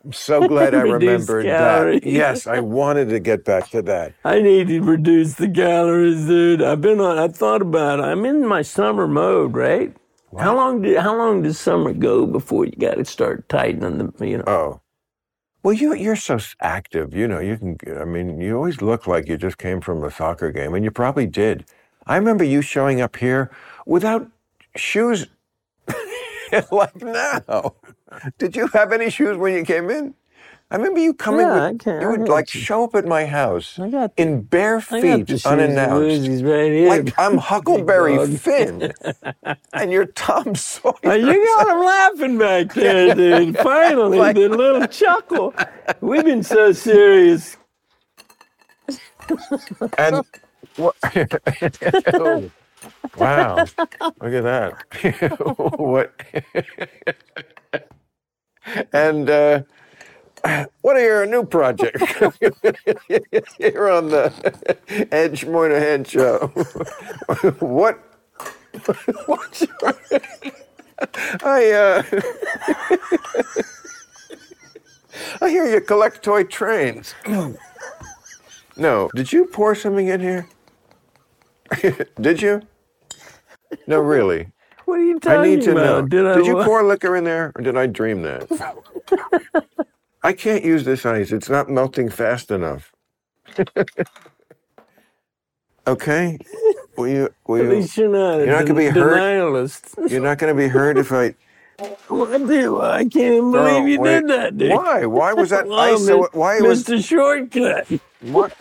I'm 0.04 0.14
so 0.14 0.42
glad 0.48 0.74
I 0.76 0.82
remembered 0.82 1.46
calorie. 1.46 2.00
that. 2.00 2.10
Yes, 2.10 2.48
I 2.48 2.60
wanted 2.62 3.10
to 3.10 3.20
get 3.20 3.46
back 3.46 3.70
to 3.72 3.82
that. 3.84 4.14
I 4.24 4.42
need 4.42 4.68
to 4.68 4.82
reduce 4.82 5.36
the 5.36 5.50
calories, 5.50 6.26
dude. 6.26 6.62
I've 6.62 6.82
been 6.82 7.00
on. 7.02 7.18
I 7.18 7.28
thought 7.28 7.62
about 7.62 8.00
it. 8.00 8.04
I'm 8.04 8.26
in 8.26 8.46
my 8.48 8.62
summer 8.62 9.08
mode, 9.08 9.56
right? 9.56 9.96
How 10.38 10.56
long 10.56 10.82
do 10.82 10.98
How 11.00 11.18
long 11.18 11.42
does 11.44 11.60
summer 11.60 11.94
go 11.94 12.26
before 12.26 12.66
you 12.66 12.74
got 12.74 12.96
to 12.96 13.06
start 13.06 13.50
tightening 13.50 13.98
the? 14.18 14.28
You 14.28 14.38
know. 14.40 14.44
Oh. 14.48 14.82
Well, 15.64 15.74
you 15.74 15.94
you're 15.94 16.16
so 16.16 16.40
active. 16.62 17.14
You 17.16 17.28
know, 17.28 17.40
you 17.40 17.58
can. 17.58 17.78
I 18.00 18.06
mean, 18.06 18.40
you 18.40 18.56
always 18.56 18.82
look 18.82 19.08
like 19.08 19.28
you 19.28 19.38
just 19.38 19.58
came 19.58 19.82
from 19.82 20.04
a 20.04 20.12
soccer 20.12 20.52
game, 20.52 20.74
and 20.76 20.86
you 20.86 20.92
probably 20.92 21.26
did. 21.28 21.66
I 22.08 22.16
remember 22.18 22.44
you 22.44 22.62
showing 22.62 23.02
up 23.02 23.18
here 23.18 23.52
without 23.86 24.28
shoes, 24.76 25.28
like 26.72 27.02
now. 27.02 27.76
Did 28.38 28.56
you 28.56 28.68
have 28.68 28.91
any 28.91 29.10
shoes 29.10 29.38
when 29.38 29.54
you 29.54 29.64
came 29.66 29.89
in? 29.89 30.14
I 30.72 30.76
remember 30.76 31.00
you 31.00 31.16
coming. 31.16 31.47
Yeah, 31.47 31.64
I 31.64 31.72
with, 31.72 31.86
you 31.88 32.10
would 32.10 32.30
like 32.30 32.54
you. 32.54 32.62
show 32.62 32.84
up 32.84 32.93
at 32.93 33.06
my 33.06 33.26
house 33.26 33.80
got 33.89 34.12
in 34.18 34.41
bare 34.43 34.80
feet, 34.80 35.43
unannounced. 35.43 36.43
Right. 36.43 36.88
Like 36.88 37.14
I'm 37.18 37.38
Huckleberry. 37.50 38.38
Finn, 38.38 38.93
and 39.74 39.91
you're 39.91 40.06
Tom 40.06 40.54
Sawyer. 40.54 40.93
Oh, 41.06 41.14
you 41.14 41.45
got 41.58 41.68
him 41.70 41.84
laughing 41.84 42.38
back 42.38 42.74
there, 42.76 43.16
dude. 43.16 43.58
Finally, 43.58 44.20
Like- 44.20 44.36
the 44.36 44.47
little 44.50 44.86
chuckle. 44.88 45.56
We've 46.02 46.24
been 46.24 46.43
so 46.43 46.72
serious. 46.72 47.58
And 49.97 50.24
what? 50.76 50.95
Oh, 52.14 52.52
Wow! 53.18 53.56
Look 54.02 54.34
at 54.34 54.44
that. 54.44 54.74
what? 55.80 56.14
and 58.94 59.30
uh, 59.30 59.64
what 60.82 60.96
are 60.96 61.04
your 61.04 61.26
new 61.26 61.44
projects 61.44 62.02
here 63.58 63.90
on 63.90 64.10
the 64.10 65.08
Edge 65.12 65.46
Moynihan 65.46 66.04
show? 66.04 66.48
what? 67.60 68.00
What's 69.26 69.62
your, 69.62 69.94
I 71.44 71.72
uh, 71.72 72.04
I 75.42 75.50
hear 75.50 75.66
you 75.66 75.82
collect 75.82 76.24
toy 76.24 76.44
trains. 76.44 77.16
No, 78.78 79.10
did 79.14 79.34
you 79.34 79.46
pour 79.46 79.76
something 79.76 80.08
in 80.08 80.22
here? 80.22 80.48
Did 82.22 82.42
you? 82.42 82.62
No, 83.88 84.00
really. 84.00 84.48
What 84.86 85.00
are 85.00 85.04
you 85.04 85.20
talking 85.20 85.32
about? 85.32 85.46
I 85.46 85.50
need 85.50 85.62
to 85.64 85.72
about? 85.72 85.84
know. 85.84 86.08
Did, 86.08 86.26
I 86.26 86.36
Did 86.36 86.46
you 86.48 86.64
pour 86.64 86.84
liquor 86.84 87.16
in 87.16 87.24
there, 87.24 87.52
or 87.56 87.62
did 87.62 87.78
I 87.78 87.86
dream 87.86 88.24
that? 88.24 88.48
I 90.24 90.34
can't 90.34 90.64
use 90.66 90.84
this 90.84 91.06
ice. 91.06 91.32
It's 91.32 91.50
not 91.50 91.70
melting 91.70 92.10
fast 92.10 92.52
enough. 92.52 92.92
okay. 95.88 96.38
Will 96.98 97.08
you? 97.08 97.30
Will 97.48 97.62
At 97.64 97.70
least 97.70 97.98
you're 97.98 98.10
not. 98.10 98.38
You're 98.38 98.48
not 98.48 98.66
gonna 98.66 98.80
be 98.80 98.86
den- 98.86 98.94
hurt? 98.96 100.12
You're 100.12 100.22
not 100.22 100.38
going 100.38 100.54
to 100.54 100.58
be 100.62 100.68
hurt 100.68 100.98
if 100.98 101.12
I. 101.12 101.36
What 102.10 102.46
the- 102.48 102.78
I 102.82 103.04
can't 103.06 103.16
even 103.16 103.52
believe 103.52 103.84
Oh, 103.84 103.86
you 103.86 104.00
wait. 104.02 104.20
did 104.22 104.28
that, 104.30 104.58
dude. 104.58 104.72
Why? 104.72 105.06
Why 105.06 105.34
was 105.34 105.50
that 105.52 105.68
Well, 105.68 105.80
oh, 105.80 105.94
ice? 105.94 106.06
So, 106.06 106.28
why 106.34 106.60
was? 106.60 106.84
Mr. 106.84 107.02
Shortcut? 107.04 107.88
What, 108.22 108.52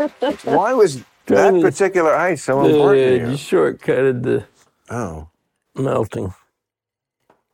why 0.44 0.72
was 0.72 1.02
that 1.36 1.50
to- 1.52 1.60
particular 1.60 2.14
ice 2.14 2.42
so 2.44 2.64
important? 2.64 3.22
Uh, 3.24 3.30
you 3.30 3.36
shortcutted 3.36 4.22
the 4.22 4.44
Oh. 4.90 5.28
melting. 5.74 6.34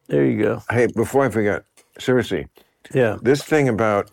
There 0.09 0.25
you 0.25 0.43
go. 0.43 0.62
Hey, 0.70 0.87
before 0.95 1.25
I 1.25 1.31
forget, 1.31 1.64
seriously, 1.99 2.49
Yeah. 2.93 3.16
this 3.22 3.43
thing 3.43 3.68
about 3.68 4.11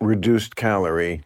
reduced 0.00 0.56
calorie 0.56 1.22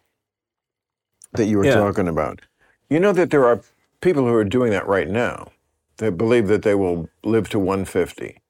that 1.33 1.45
you 1.45 1.57
were 1.57 1.65
Yeah. 1.65 1.75
talking 1.75 2.07
about, 2.07 2.41
you 2.89 2.99
know 2.99 3.11
that 3.13 3.29
there 3.29 3.45
are 3.45 3.61
people 4.01 4.25
who 4.25 4.33
are 4.33 4.43
doing 4.43 4.71
that 4.71 4.87
right 4.87 5.07
now 5.09 5.49
that 5.97 6.13
believe 6.17 6.47
that 6.47 6.63
they 6.63 6.73
will 6.75 7.09
live 7.23 7.49
to 7.49 7.59
150. 7.59 8.41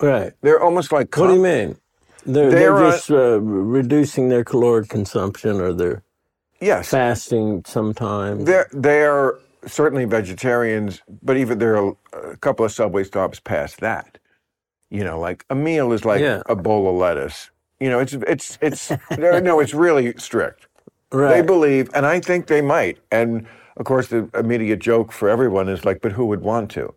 Right. 0.00 0.32
They're 0.40 0.60
almost 0.62 0.92
like 0.92 1.16
What 1.16 1.28
do 1.28 1.34
you 1.34 1.42
mean? 1.42 1.76
They're, 2.24 2.50
They're, 2.50 2.78
they're 2.78 2.90
just 2.92 3.10
uh, 3.10 3.40
reducing 3.40 4.28
their 4.28 4.44
caloric 4.44 4.88
consumption 4.88 5.60
or 5.60 5.72
they're 5.72 6.02
yes, 6.62 6.88
fasting 6.90 7.64
sometimes. 7.66 8.44
they're 8.46 8.68
they're 8.72 9.38
certainly 9.66 10.06
vegetarians, 10.06 11.02
but 11.22 11.36
even 11.36 11.58
there 11.58 11.76
are 11.76 11.96
a 12.32 12.36
couple 12.38 12.64
of 12.64 12.72
subway 12.72 13.04
stops 13.04 13.40
past 13.40 13.80
that. 13.80 14.18
You 14.90 15.04
know, 15.04 15.18
like 15.20 15.44
a 15.50 15.54
meal 15.54 15.92
is 15.92 16.04
like 16.04 16.20
Yeah. 16.20 16.42
a 16.46 16.56
bowl 16.56 16.88
of 16.88 16.96
lettuce. 16.96 17.50
You 17.80 17.90
know, 17.90 17.98
it's 18.00 18.14
it's 18.14 18.58
it's 18.62 18.90
no, 19.18 19.38
no, 19.40 19.60
it's 19.60 19.74
really 19.74 20.14
strict. 20.18 20.68
They 21.10 21.42
believe, 21.42 21.90
and 21.94 22.06
I 22.06 22.20
think 22.20 22.46
they 22.46 22.62
might. 22.62 22.98
And 23.10 23.46
of 23.76 23.84
course, 23.86 24.08
the 24.08 24.30
immediate 24.34 24.78
joke 24.80 25.12
for 25.12 25.28
everyone 25.28 25.68
is 25.68 25.84
like, 25.84 26.00
but 26.02 26.12
who 26.12 26.26
would 26.26 26.42
want 26.42 26.70
to? 26.72 26.94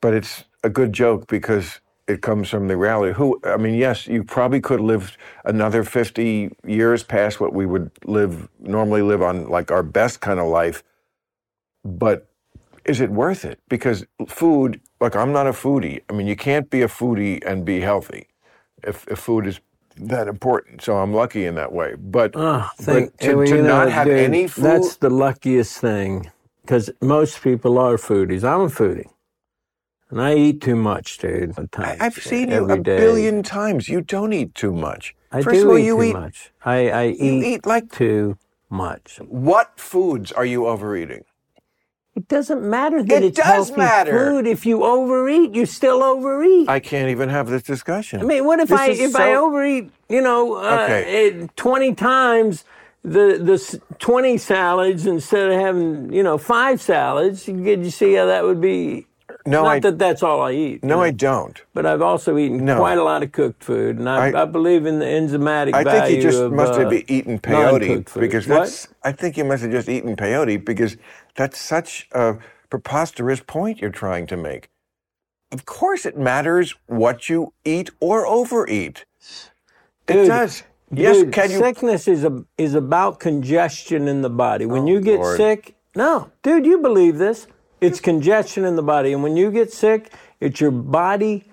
But 0.00 0.14
it's 0.14 0.44
a 0.64 0.70
good 0.70 0.92
joke 0.94 1.26
because 1.28 1.80
it 2.08 2.22
comes 2.22 2.50
from 2.50 2.68
the 2.68 2.76
reality. 2.78 3.14
Who, 3.14 3.40
I 3.44 3.58
mean, 3.58 3.74
yes, 3.76 4.08
you 4.08 4.24
probably 4.24 4.60
could 4.60 4.80
live 4.80 5.16
another 5.44 5.84
50 5.84 6.50
years 6.66 7.04
past 7.04 7.40
what 7.40 7.54
we 7.54 7.66
would 7.66 7.92
live, 8.06 8.48
normally 8.60 9.02
live 9.02 9.22
on 9.22 9.48
like 9.50 9.70
our 9.72 9.84
best 9.84 10.20
kind 10.20 10.40
of 10.40 10.48
life. 10.48 10.84
But 11.84 12.28
is 12.86 13.00
it 13.00 13.10
worth 13.10 13.44
it? 13.44 13.60
Because 13.68 14.06
food, 14.28 14.80
like 15.00 15.16
I'm 15.16 15.32
not 15.32 15.46
a 15.46 15.52
foodie. 15.52 16.02
I 16.10 16.14
mean, 16.14 16.26
you 16.26 16.36
can't 16.36 16.70
be 16.70 16.82
a 16.82 16.88
foodie 16.88 17.44
and 17.46 17.64
be 17.64 17.80
healthy 17.80 18.28
if, 18.84 19.06
if 19.08 19.20
food 19.20 19.46
is 19.46 19.60
that 19.98 20.28
important. 20.28 20.82
So 20.82 20.96
I'm 20.98 21.14
lucky 21.14 21.46
in 21.46 21.56
that 21.56 21.72
way. 21.72 21.94
But, 21.96 22.32
Oh, 22.36 22.70
but 22.86 23.18
to, 23.20 23.34
to 23.46 23.56
you 23.56 23.62
not 23.62 23.90
have 23.90 24.06
dude, 24.06 24.18
any 24.18 24.48
food, 24.48 24.64
That's 24.64 24.96
the 24.96 25.10
luckiest 25.10 25.78
thing 25.78 26.30
because 26.62 26.90
most 27.02 27.42
people 27.42 27.78
are 27.78 27.96
foodies. 27.96 28.44
I'm 28.44 28.62
a 28.62 28.68
foodie. 28.68 29.08
And 30.10 30.22
I 30.22 30.34
eat 30.34 30.60
too 30.62 30.76
much, 30.76 31.18
dude. 31.18 31.54
I've 31.76 32.14
seen 32.14 32.50
you 32.50 32.70
a 32.70 32.78
day. 32.78 32.96
billion 32.96 33.42
times. 33.42 33.88
You 33.88 34.00
don't 34.00 34.32
eat 34.32 34.54
too 34.54 34.72
much. 34.72 35.14
I 35.30 35.42
First 35.42 35.56
do 35.56 35.62
of 35.64 35.68
all, 35.70 35.78
eat 35.78 35.84
you 35.84 35.96
too 35.96 36.02
eat 36.04 36.12
much. 36.14 36.50
I, 36.64 36.88
I 36.90 37.02
you 37.04 37.14
eat, 37.34 37.44
eat 37.54 37.66
like 37.66 37.92
too 37.92 38.38
much. 38.70 39.18
what 39.28 39.78
foods 39.78 40.32
are 40.32 40.46
you 40.46 40.66
overeating? 40.66 41.24
It 42.14 42.26
doesn't 42.26 42.62
matter 42.68 43.02
that 43.02 43.22
It 43.22 43.26
it's 43.26 43.36
does 43.36 43.46
healthy 43.68 43.76
matter. 43.76 44.12
food. 44.18 44.46
If 44.46 44.64
you 44.66 44.82
overeat, 44.82 45.54
you 45.54 45.66
still 45.66 46.02
overeat. 46.02 46.68
I 46.68 46.80
can't 46.80 47.10
even 47.10 47.28
have 47.28 47.48
this 47.48 47.62
discussion. 47.62 48.20
I 48.20 48.24
mean, 48.24 48.44
what 48.44 48.58
if 48.60 48.68
This 48.70 48.80
I 48.80 48.86
is 48.88 49.00
if 49.00 49.14
I 49.16 49.34
so- 49.34 49.46
overeat, 49.46 49.90
you 50.08 50.20
know, 50.22 50.54
uh, 50.56 50.80
Okay. 50.84 51.30
eh, 51.42 51.46
twenty 51.54 51.94
times 51.94 52.64
the 53.04 53.38
the 53.40 53.52
s- 53.54 53.76
twenty 54.00 54.36
salads 54.38 55.06
instead 55.06 55.52
of 55.52 55.60
having 55.60 56.12
you 56.12 56.22
know 56.22 56.38
five 56.38 56.80
salads? 56.80 57.46
You, 57.46 57.62
get- 57.62 57.80
you 57.80 57.90
see 57.90 58.14
how 58.14 58.26
that 58.26 58.42
would 58.44 58.60
be? 58.60 59.06
No, 59.48 59.62
Not 59.64 59.70
I 59.70 59.80
that 59.80 59.98
that's 59.98 60.22
all 60.22 60.42
I 60.42 60.52
eat. 60.52 60.84
no, 60.84 60.96
you 60.96 61.02
I 61.04 61.10
don't. 61.10 61.60
But 61.72 61.86
I've 61.86 62.02
also 62.02 62.36
eaten 62.36 62.64
No. 62.64 62.76
quite 62.76 62.98
a 62.98 63.02
lot 63.02 63.22
of 63.22 63.32
cooked 63.32 63.64
food, 63.64 63.98
and 63.98 64.08
I, 64.08 64.30
I- 64.30 64.42
I, 64.42 64.44
believe 64.44 64.84
in 64.84 64.98
the 64.98 65.06
enzymatic 65.06 65.72
I 65.74 65.84
think 65.84 66.16
you 66.16 66.22
just 66.22 66.38
of, 66.38 66.52
must 66.52 66.74
uh, 66.74 66.80
have 66.80 66.92
eaten 66.92 67.38
peyote 67.38 68.12
because 68.20 68.46
What? 68.46 68.58
that's. 68.60 68.88
I 69.02 69.12
think 69.12 69.36
you 69.38 69.44
must 69.44 69.62
have 69.62 69.72
just 69.72 69.88
eaten 69.88 70.16
peyote 70.16 70.64
because 70.64 70.96
that's 71.34 71.58
such 71.58 72.08
a 72.12 72.36
preposterous 72.68 73.40
point 73.40 73.80
you're 73.80 73.90
trying 73.90 74.26
to 74.26 74.36
make. 74.36 74.68
Of 75.50 75.64
course, 75.64 76.04
it 76.04 76.18
matters 76.18 76.74
what 76.86 77.30
you 77.30 77.54
eat 77.64 77.88
or 78.00 78.26
overeat. 78.26 79.06
It 80.06 80.12
Dude, 80.12 80.28
does. 80.28 80.62
Yes, 80.90 81.24
can 81.32 81.50
you? 81.50 81.58
sickness 81.58 82.06
is 82.08 82.24
a, 82.24 82.44
is 82.58 82.74
about 82.74 83.18
congestion 83.18 84.08
in 84.08 84.20
the 84.22 84.30
body. 84.30 84.66
When 84.66 84.82
Oh, 84.82 84.86
you 84.88 85.00
get 85.00 85.20
Lord. 85.20 85.36
sick, 85.38 85.74
no, 85.94 86.30
dude, 86.42 86.66
you 86.66 86.78
believe 86.78 87.16
this? 87.18 87.46
It's 87.80 88.00
congestion 88.00 88.64
in 88.64 88.76
the 88.76 88.82
body, 88.82 89.12
and 89.12 89.22
when 89.22 89.36
you 89.36 89.50
get 89.50 89.72
sick, 89.72 90.12
it's 90.40 90.60
your 90.60 90.70
body 90.70 91.44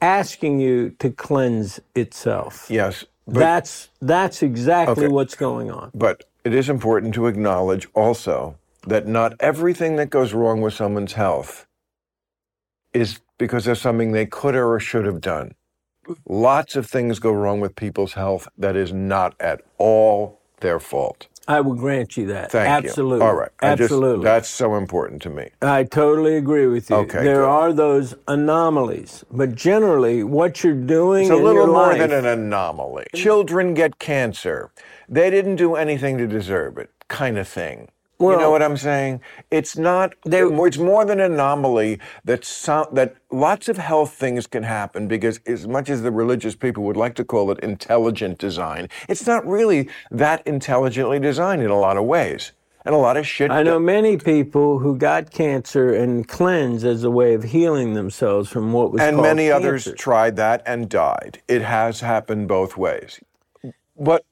asking 0.00 0.60
you 0.60 0.90
to 0.98 1.10
cleanse 1.10 1.80
itself. 1.94 2.66
Yes, 2.68 3.04
but 3.26 3.38
that's 3.38 3.88
that's 4.00 4.42
exactly 4.42 5.04
Okay. 5.04 5.12
what's 5.12 5.36
going 5.36 5.70
on. 5.70 5.90
But 5.94 6.24
it 6.44 6.54
is 6.54 6.68
important 6.68 7.14
to 7.14 7.26
acknowledge 7.28 7.86
also 7.94 8.56
that 8.86 9.06
not 9.06 9.34
everything 9.38 9.96
that 9.96 10.10
goes 10.10 10.32
wrong 10.34 10.60
with 10.60 10.74
someone's 10.74 11.12
health 11.12 11.66
is 12.92 13.20
because 13.38 13.66
of 13.68 13.78
something 13.78 14.12
they 14.12 14.26
could 14.26 14.56
or 14.56 14.78
should 14.80 15.06
have 15.06 15.20
done. 15.20 15.54
Lots 16.28 16.74
of 16.74 16.86
things 16.86 17.20
go 17.20 17.30
wrong 17.30 17.60
with 17.60 17.76
people's 17.76 18.14
health 18.14 18.48
that 18.58 18.74
is 18.74 18.92
not 18.92 19.34
at 19.40 19.62
all 19.78 20.40
their 20.60 20.80
fault. 20.80 21.28
I 21.48 21.60
will 21.60 21.74
grant 21.74 22.16
you 22.16 22.26
that. 22.26 22.52
Thank 22.52 22.68
Absolutely. 22.86 23.18
you. 23.18 23.30
All 23.30 23.34
right. 23.34 23.50
I 23.60 23.70
just- 23.74 23.92
Absolutely. 23.92 24.24
that's 24.24 24.48
so 24.48 24.76
important 24.76 25.22
to 25.22 25.30
me. 25.30 25.50
I 25.60 25.84
totally 25.84 26.36
agree 26.36 26.66
with 26.66 26.88
you. 26.90 26.96
Okay, 26.96 27.22
there 27.24 27.40
good. 27.42 27.48
are 27.48 27.72
those 27.72 28.14
anomalies, 28.28 29.24
but 29.30 29.54
generally, 29.54 30.22
what 30.22 30.62
you're 30.62 30.74
doing 30.74 31.22
It's 31.22 31.30
a 31.30 31.36
little 31.36 31.66
more 31.66 31.88
life, 31.88 31.98
than 31.98 32.12
an 32.12 32.26
anomaly. 32.26 33.06
Children 33.14 33.74
get 33.74 33.98
cancer. 33.98 34.70
They 35.08 35.30
didn't 35.30 35.56
do 35.56 35.74
anything 35.74 36.16
to 36.18 36.26
deserve 36.26 36.78
it, 36.78 36.90
kind 37.08 37.36
of 37.38 37.48
thing. 37.48 37.88
You 38.30 38.36
know 38.38 38.50
what 38.50 38.62
I'm 38.62 38.76
saying? 38.76 39.20
It's 39.50 39.76
not. 39.76 40.14
They- 40.24 40.42
it's 40.42 40.78
more 40.78 41.04
than 41.04 41.20
an 41.20 41.32
anomaly 41.32 41.98
that 42.24 42.44
some, 42.44 42.86
that 42.92 43.14
lots 43.30 43.68
of 43.68 43.76
health 43.78 44.12
things 44.12 44.46
can 44.46 44.62
happen 44.62 45.08
because, 45.08 45.40
as 45.46 45.66
much 45.66 45.90
as 45.90 46.02
the 46.02 46.10
religious 46.12 46.54
people 46.54 46.84
would 46.84 46.96
like 46.96 47.14
to 47.16 47.24
call 47.24 47.50
it 47.50 47.58
intelligent 47.60 48.38
design, 48.38 48.88
it's 49.08 49.26
not 49.26 49.46
really 49.46 49.88
that 50.10 50.46
intelligently 50.46 51.18
designed 51.18 51.62
in 51.62 51.70
a 51.70 51.78
lot 51.78 51.96
of 51.96 52.04
ways, 52.04 52.52
and 52.84 52.94
a 52.94 52.98
lot 52.98 53.16
of 53.16 53.26
shit. 53.26 53.50
I 53.50 53.62
know 53.62 53.78
many 53.78 54.16
people 54.16 54.78
who 54.78 54.96
got 54.96 55.30
cancer 55.30 55.92
and 55.92 56.26
cleansed 56.26 56.84
as 56.84 57.04
a 57.04 57.10
way 57.10 57.34
of 57.34 57.42
healing 57.44 57.94
themselves 57.94 58.48
from 58.50 58.72
what 58.72 58.92
was 58.92 59.02
and 59.02 59.16
many 59.20 59.50
others 59.50 59.88
tried 59.96 60.36
that 60.36 60.62
and 60.66 60.88
died. 60.88 61.40
It 61.48 61.62
has 61.62 62.00
happened 62.00 62.48
both 62.48 62.76
ways, 62.76 63.20
but 63.98 64.24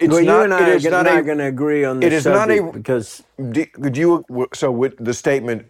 it's 0.00 0.12
Well, 0.12 0.24
not. 0.24 0.38
you 0.38 0.44
and 0.44 0.54
I 0.54 0.70
it 0.70 0.86
are 0.86 0.90
not, 0.90 1.04
not, 1.06 1.24
going 1.24 1.38
to 1.38 1.44
agree 1.46 1.84
on 1.84 2.00
this 2.00 2.06
it 2.08 2.12
is 2.12 2.26
not 2.26 2.50
a- 2.50 2.70
because 2.72 3.22
Do, 3.50 3.64
could 3.66 3.96
you 3.96 4.24
so 4.54 4.70
with 4.70 4.94
the 4.98 5.14
statement 5.14 5.66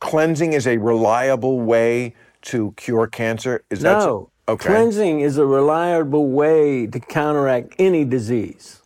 cleansing 0.00 0.52
is 0.52 0.66
a 0.66 0.76
reliable 0.78 1.60
way 1.60 2.14
to 2.42 2.72
cure 2.76 3.06
cancer? 3.06 3.64
Is 3.70 3.80
that 3.82 3.98
no, 3.98 4.30
okay? 4.48 4.68
cleansing 4.68 5.20
is 5.20 5.38
a 5.38 5.46
reliable 5.46 6.28
way 6.30 6.86
to 6.88 6.98
counteract 7.00 7.74
any 7.78 8.04
disease. 8.04 8.82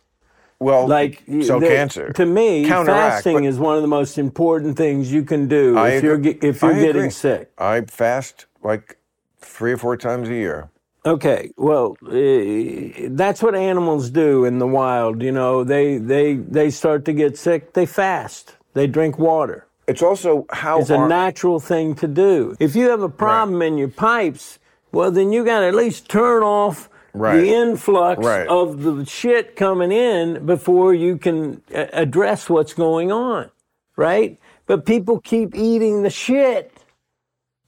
well, 0.59 0.87
Like 0.87 1.23
so 1.43 1.59
the- 1.59 1.67
cancer 1.67 2.11
to 2.13 2.25
me, 2.25 2.65
Counteract, 2.65 3.23
fasting 3.23 3.43
is 3.45 3.57
one 3.59 3.75
of 3.75 3.81
the 3.81 3.87
most 3.87 4.17
important 4.17 4.77
things 4.77 5.11
you 5.11 5.23
can 5.23 5.47
do 5.47 5.77
I 5.77 5.89
if 5.89 6.03
you're 6.03 6.19
if 6.23 6.61
you're 6.61 6.73
I 6.73 6.79
getting 6.79 7.01
agree. 7.03 7.09
sick. 7.11 7.51
I 7.57 7.81
fast 7.81 8.45
like 8.63 8.97
three 9.39 9.71
or 9.73 9.77
four 9.77 9.97
times 9.97 10.29
a 10.29 10.33
year. 10.33 10.69
Okay, 11.07 11.51
well, 11.57 11.95
uh, 12.05 13.07
that's 13.11 13.41
what 13.41 13.55
animals 13.55 14.09
do 14.09 14.43
in 14.45 14.59
the 14.59 14.67
wild. 14.67 15.23
You 15.23 15.31
know, 15.31 15.63
they 15.63 15.97
they 15.97 16.35
they 16.35 16.69
start 16.69 17.05
to 17.05 17.13
get 17.13 17.37
sick, 17.37 17.73
they 17.73 17.85
fast, 17.85 18.55
they 18.73 18.87
drink 18.87 19.17
water. 19.17 19.65
It's 19.87 20.03
also 20.03 20.45
how 20.51 20.79
It's 20.81 20.89
a 20.89 21.07
natural 21.07 21.61
thing 21.61 21.95
to 21.95 22.07
do. 22.09 22.57
If 22.59 22.75
you 22.75 22.89
have 22.89 23.01
a 23.01 23.09
problem 23.09 23.61
in 23.61 23.77
your 23.77 23.87
pipes, 23.87 24.59
well, 24.91 25.09
then 25.11 25.31
you 25.31 25.45
got 25.45 25.61
to 25.61 25.67
at 25.67 25.75
least 25.75 26.09
turn 26.09 26.43
off 26.43 26.89
Right. 27.13 27.37
the 27.39 27.53
influx 27.53 28.23
Right. 28.23 28.47
of 28.47 28.83
the 28.83 29.05
shit 29.05 29.55
coming 29.55 29.91
in 29.93 30.45
before 30.45 30.93
you 30.93 31.17
can 31.17 31.61
a- 31.73 31.89
address 32.03 32.49
what's 32.49 32.73
going 32.73 33.11
on, 33.13 33.49
right? 33.95 34.37
But 34.65 34.85
people 34.85 35.19
keep 35.21 35.55
eating 35.55 36.03
the 36.03 36.09
shit, 36.11 36.71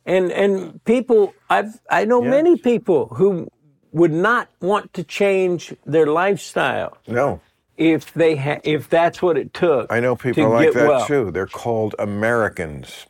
and 0.10 0.32
and 0.32 0.84
people, 0.86 1.34
I've 1.50 1.80
I 1.90 2.06
know 2.06 2.22
Yes. 2.24 2.32
many 2.32 2.58
people 2.58 3.08
who 3.18 3.48
would 3.94 4.12
not 4.12 4.50
want 4.62 4.94
to 4.96 5.04
change 5.04 5.74
their 5.86 6.08
lifestyle 6.08 6.98
no. 7.08 7.40
if 7.78 8.14
they 8.14 8.36
ha- 8.36 8.62
if 8.64 8.90
that's 8.90 9.22
what 9.22 9.38
it 9.38 9.54
took. 9.54 9.92
I 9.92 10.00
know 10.00 10.16
people 10.16 10.50
like 10.50 10.74
that 10.74 10.88
well. 10.88 11.06
too. 11.06 11.32
They're 11.32 11.48
called 11.48 11.96
Americans. 12.00 13.06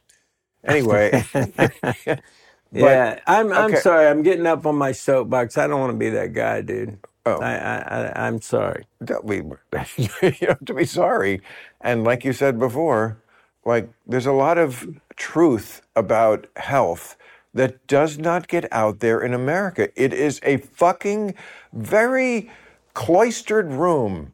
Anyway, 0.66 1.24
yeah, 2.72 3.20
I'm. 3.28 3.52
I'm 3.54 3.76
sorry. 3.78 4.08
I'm 4.08 4.24
getting 4.24 4.46
up 4.46 4.66
on 4.66 4.76
my 4.76 4.92
soapbox. 4.92 5.58
I 5.58 5.68
don't 5.68 5.80
want 5.80 5.94
to 5.94 5.98
be 5.98 6.10
that 6.12 6.34
guy, 6.34 6.62
dude. 6.62 7.00
Oh. 7.26 7.40
I, 7.42 7.54
I, 7.56 7.78
I 7.78 8.28
I'm 8.28 8.42
sorry. 8.42 8.86
don't 9.04 9.28
be, 9.28 9.38
you 9.98 10.10
have 10.48 10.66
to 10.66 10.74
be 10.74 10.86
sorry. 10.86 11.42
And 11.82 12.04
like 12.04 12.26
you 12.26 12.34
said 12.34 12.60
before, 12.60 13.22
like 13.66 13.90
there's 14.08 14.26
a 14.26 14.32
lot 14.32 14.58
of 14.58 14.88
truth 15.16 15.82
about 15.96 16.48
health 16.56 17.18
that 17.54 17.86
does 17.88 18.18
not 18.18 18.48
get 18.48 18.72
out 18.72 19.00
there 19.00 19.20
in 19.20 19.34
America. 19.34 19.90
It 19.96 20.14
is 20.14 20.40
a 20.44 20.58
fucking 20.58 21.34
very 21.74 22.50
cloistered 22.94 23.72
room 23.72 24.34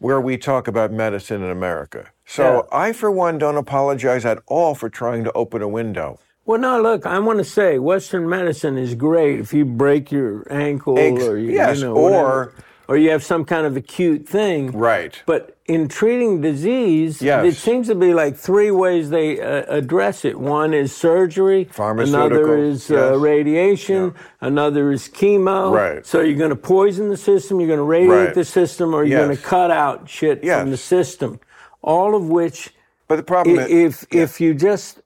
where 0.00 0.20
we 0.20 0.36
talk 0.36 0.68
about 0.68 0.92
medicine 0.92 1.42
in 1.42 1.50
America. 1.50 2.10
So 2.24 2.68
I, 2.70 2.92
for 2.92 3.10
one, 3.10 3.38
don't 3.38 3.56
apologize 3.56 4.24
at 4.24 4.42
all 4.46 4.74
for 4.74 4.88
trying 4.88 5.24
to 5.24 5.32
open 5.32 5.62
a 5.62 5.68
window. 5.68 6.18
Well, 6.44 6.58
no, 6.60 6.80
look, 6.80 7.04
I 7.04 7.18
want 7.18 7.38
to 7.38 7.44
say 7.44 7.78
Western 7.78 8.28
medicine 8.28 8.78
is 8.78 8.94
great 8.94 9.38
if 9.40 9.52
you 9.52 9.64
break 9.64 10.10
your 10.10 10.50
ankle 10.50 10.98
Ex- 10.98 11.22
or 11.22 11.38
you, 11.38 11.52
yes, 11.52 11.78
you 11.78 11.84
know, 11.84 11.94
or- 11.94 12.02
whatever, 12.02 12.54
or 12.88 12.96
you 12.96 13.10
have 13.10 13.22
some 13.22 13.44
kind 13.44 13.66
of 13.66 13.76
acute 13.76 14.26
thing. 14.26 14.72
Right. 14.72 15.22
But 15.26 15.57
in 15.68 15.86
treating 15.86 16.40
disease, 16.40 17.20
Yes. 17.22 17.44
it 17.44 17.56
seems 17.56 17.86
to 17.88 17.94
be 17.94 18.14
like 18.14 18.34
three 18.36 18.70
ways 18.70 19.10
they 19.10 19.38
uh, 19.40 19.64
address 19.68 20.24
it. 20.24 20.40
One 20.40 20.72
is 20.74 20.96
surgery, 20.96 21.68
another 21.78 22.56
is 22.56 22.90
uh, 22.90 22.94
yes. 23.12 23.16
radiation, 23.20 24.14
another 24.40 24.90
is 24.90 25.08
chemo. 25.08 25.70
Right. 25.72 26.04
So 26.06 26.22
you're 26.22 26.38
going 26.38 26.50
to 26.50 26.56
poison 26.56 27.10
the 27.10 27.18
system, 27.18 27.60
you're 27.60 27.68
going 27.68 27.78
to 27.78 27.82
radiate 27.84 28.26
Right. 28.28 28.34
the 28.34 28.44
system, 28.46 28.94
or 28.94 29.04
you're 29.04 29.24
going 29.24 29.36
to 29.36 29.42
cut 29.42 29.70
out 29.70 30.08
shit 30.08 30.42
Yes. 30.42 30.62
from 30.62 30.70
the 30.70 30.76
system. 30.78 31.38
All 31.82 32.14
of 32.16 32.28
which 32.28 32.70
But 33.06 33.16
the 33.16 33.22
problem 33.22 33.58
I- 33.58 33.66
is, 33.66 34.02
if 34.10 34.14
if 34.14 34.40
you 34.40 34.54
just 34.54 35.02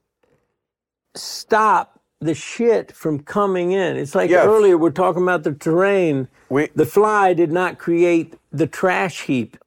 stop 1.15 1.99
the 2.21 2.33
shit 2.33 2.91
from 2.93 3.19
coming 3.19 3.71
in, 3.73 3.97
it's 3.97 4.15
like 4.15 4.29
Yes. 4.29 4.45
earlier 4.45 4.77
we're 4.77 4.91
talking 4.91 5.21
about 5.23 5.43
the 5.43 5.51
terrain. 5.53 6.29
we, 6.49 6.69
The 6.73 6.85
fly 6.85 7.33
did 7.33 7.51
not 7.51 7.77
create 7.77 8.35
the 8.51 8.65
trash 8.67 9.23
heap. 9.23 9.57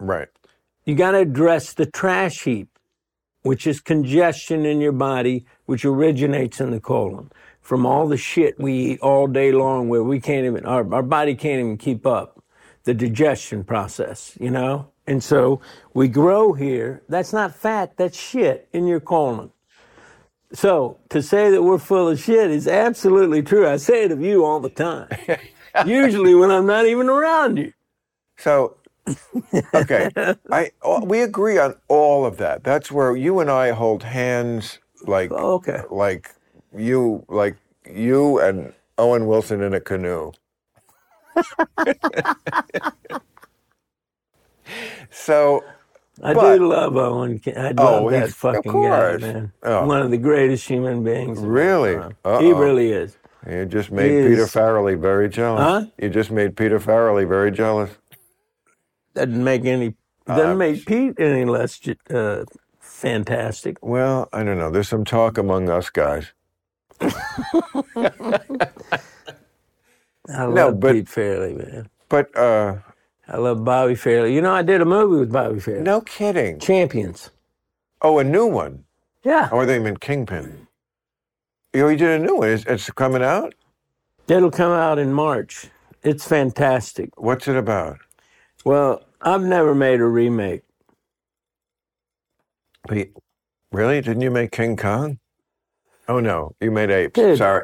right. 0.00 0.28
You 0.88 0.94
got 0.94 1.10
to 1.10 1.18
address 1.18 1.74
the 1.74 1.84
trash 1.84 2.44
heap, 2.44 2.78
which 3.42 3.66
is 3.66 3.78
congestion 3.78 4.64
in 4.64 4.80
your 4.80 4.92
body, 4.92 5.44
which 5.66 5.84
originates 5.84 6.62
in 6.62 6.70
the 6.70 6.80
colon 6.80 7.30
from 7.60 7.84
all 7.84 8.08
the 8.08 8.16
shit 8.16 8.58
we 8.58 8.72
eat 8.72 9.00
all 9.00 9.26
day 9.26 9.52
long, 9.52 9.90
where 9.90 10.02
we 10.02 10.18
can't 10.18 10.46
even 10.46 10.64
our 10.64 10.90
our 10.94 11.02
body 11.02 11.34
can't 11.34 11.60
even 11.60 11.76
keep 11.76 12.06
up 12.06 12.42
the 12.84 12.94
digestion 12.94 13.64
process, 13.64 14.34
you 14.40 14.50
know. 14.50 14.90
And 15.06 15.22
so 15.22 15.60
we 15.92 16.08
grow 16.08 16.54
here. 16.54 17.02
That's 17.06 17.34
not 17.34 17.54
fat. 17.54 17.98
That's 17.98 18.18
shit 18.18 18.66
in 18.72 18.86
your 18.86 19.00
colon. 19.00 19.52
So 20.54 21.00
to 21.10 21.20
say 21.20 21.50
that 21.50 21.62
we're 21.62 21.76
full 21.76 22.08
of 22.08 22.18
shit 22.18 22.50
is 22.50 22.66
absolutely 22.66 23.42
true. 23.42 23.68
I 23.68 23.76
say 23.76 24.04
it 24.04 24.10
of 24.10 24.22
you 24.22 24.42
all 24.42 24.58
the 24.58 24.70
time. 24.70 25.10
Usually 25.84 26.34
when 26.34 26.50
I'm 26.50 26.64
not 26.64 26.86
even 26.86 27.10
around 27.10 27.58
you. 27.58 27.74
So, 28.38 28.76
okay, 29.74 30.10
I 30.50 30.70
oh, 30.82 31.04
we 31.04 31.20
agree 31.22 31.58
on 31.58 31.74
all 31.88 32.24
of 32.26 32.36
that. 32.38 32.64
That's 32.64 32.90
where 32.90 33.16
you 33.16 33.40
and 33.40 33.50
I 33.50 33.70
hold 33.72 34.02
hands, 34.02 34.78
like 35.06 35.30
oh, 35.32 35.54
Okay. 35.54 35.82
like 35.90 36.34
you 36.76 37.24
like 37.28 37.56
you 37.90 38.38
and 38.40 38.72
Owen 38.98 39.26
Wilson 39.26 39.62
in 39.62 39.74
a 39.74 39.80
canoe. 39.80 40.32
so 45.10 45.62
I 46.22 46.34
But- 46.34 46.56
do 46.58 46.68
love 46.68 46.96
Owen. 46.96 47.40
I 47.46 47.74
Oh, 47.78 48.02
love 48.02 48.10
that 48.10 48.16
he's- 48.18 48.30
of 48.30 48.36
fucking 48.36 48.72
guy, 48.72 49.16
man. 49.18 49.52
Oh. 49.62 49.86
One 49.86 50.02
of 50.02 50.10
the 50.10 50.18
greatest 50.18 50.66
human 50.68 51.02
beings. 51.04 51.38
Really? 51.40 51.96
He 52.40 52.52
really 52.52 52.92
is. 52.92 53.16
you 53.48 53.64
just 53.66 53.90
made 53.92 54.10
He 54.10 54.28
Peter 54.30 54.42
is- 54.42 54.52
Farrelly 54.52 54.98
very 55.00 55.28
jealous. 55.28 55.62
Huh? 55.62 55.84
You 55.98 56.08
just 56.10 56.30
made 56.30 56.56
Peter 56.56 56.78
Farrelly 56.80 57.26
very 57.26 57.50
jealous. 57.52 57.90
Doesn't 59.26 59.44
make 59.44 59.64
any. 59.64 59.94
Doesn't 60.26 60.50
Uh, 60.50 60.54
make 60.54 60.86
Pete 60.86 61.18
any 61.18 61.44
less 61.44 61.80
uh, 62.10 62.44
fantastic. 62.80 63.78
Well, 63.82 64.28
I 64.32 64.44
don't 64.44 64.58
know. 64.58 64.70
There's 64.70 64.88
some 64.88 65.04
talk 65.04 65.38
among 65.38 65.68
us 65.70 65.90
guys. 65.90 66.32
I 67.00 67.10
love 70.44 70.54
No, 70.54 70.72
but- 70.72 70.92
Pete 70.94 71.06
Farrelly, 71.06 71.56
man. 71.56 71.88
But 72.08 72.34
uh 72.36 72.76
I 73.30 73.36
love 73.36 73.62
Bobby 73.62 73.92
Farrelly. 73.94 74.32
You 74.32 74.40
know, 74.40 74.54
I 74.54 74.62
did 74.62 74.80
a 74.80 74.86
movie 74.86 75.18
with 75.20 75.30
Bobby 75.30 75.60
Farrelly. 75.60 75.82
no 75.82 76.00
kidding. 76.00 76.58
Champions. 76.60 77.28
Oh, 78.00 78.18
a 78.18 78.24
new 78.24 78.46
one. 78.46 78.84
Yeah, 79.24 79.48
Or 79.52 79.66
they 79.66 79.78
meant 79.78 80.00
Kingpin. 80.00 80.66
You 81.74 81.82
know, 81.82 81.88
you 81.88 81.96
did 81.98 82.20
a 82.20 82.24
new 82.24 82.36
one. 82.36 82.48
It's, 82.48 82.64
it's 82.64 82.90
coming 82.92 83.22
out. 83.22 83.54
it'll 84.28 84.50
come 84.50 84.72
out 84.72 84.98
in 84.98 85.12
March. 85.12 85.66
It's 86.02 86.26
fantastic. 86.26 87.10
What's 87.20 87.46
it 87.48 87.56
about? 87.56 87.98
Well, 88.64 89.02
I've 89.20 89.42
never 89.42 89.74
made 89.74 90.00
a 90.00 90.06
remake. 90.06 90.62
Wait, 92.88 93.12
Really? 93.72 94.00
Didn't 94.00 94.22
you 94.22 94.30
make 94.30 94.50
King 94.52 94.76
Kong? 94.76 95.18
Oh 96.08 96.20
no, 96.20 96.54
you 96.58 96.70
made 96.70 96.90
apes. 96.90 97.12
Dude. 97.12 97.36
Sorry. 97.36 97.62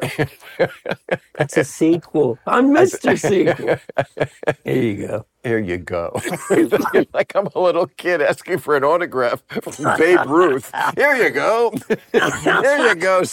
That's 1.35 1.57
a 1.57 1.63
sequel. 1.63 2.37
I'm 2.45 2.69
Mr. 2.75 3.17
Sequel. 3.17 3.79
Here 4.63 4.81
you 4.83 5.07
go. 5.07 5.25
Here 5.43 5.57
you 5.57 5.77
go. 5.79 6.21
like 7.13 7.33
I'm 7.35 7.47
a 7.55 7.59
little 7.59 7.87
kid 7.87 8.21
asking 8.21 8.59
for 8.59 8.75
an 8.77 8.83
autograph 8.83 9.43
from 9.47 9.97
Babe 9.97 10.27
Ruth. 10.27 10.71
Here 10.95 11.15
you 11.15 11.31
go. 11.31 11.73
Here 12.11 12.87
you 12.87 12.95
go. 12.95 13.23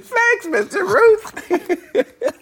Thanks, 0.00 0.46
Mr. 0.46 0.88
Ruth. 0.88 2.32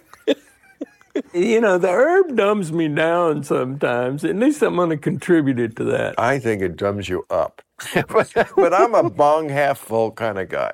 You 1.35 1.61
know, 1.61 1.79
the 1.79 1.91
herb 1.91 2.37
dumbs 2.37 2.73
me 2.73 2.89
down 2.89 3.43
sometimes. 3.45 4.25
At 4.25 4.37
least 4.37 4.63
I'm 4.63 4.77
going 4.77 4.91
to 4.91 4.97
contribute 4.97 5.77
to 5.77 5.85
that. 5.85 6.15
I 6.19 6.39
think 6.39 6.63
it 6.63 6.77
dumbs 6.77 7.09
you 7.09 7.25
up. 7.31 7.63
but, 8.09 8.33
but 8.57 8.75
I'm 8.75 8.95
a 8.95 9.09
bong 9.09 9.49
half 9.49 9.79
full 9.79 10.11
kind 10.13 10.39
of 10.39 10.49
guy. 10.49 10.73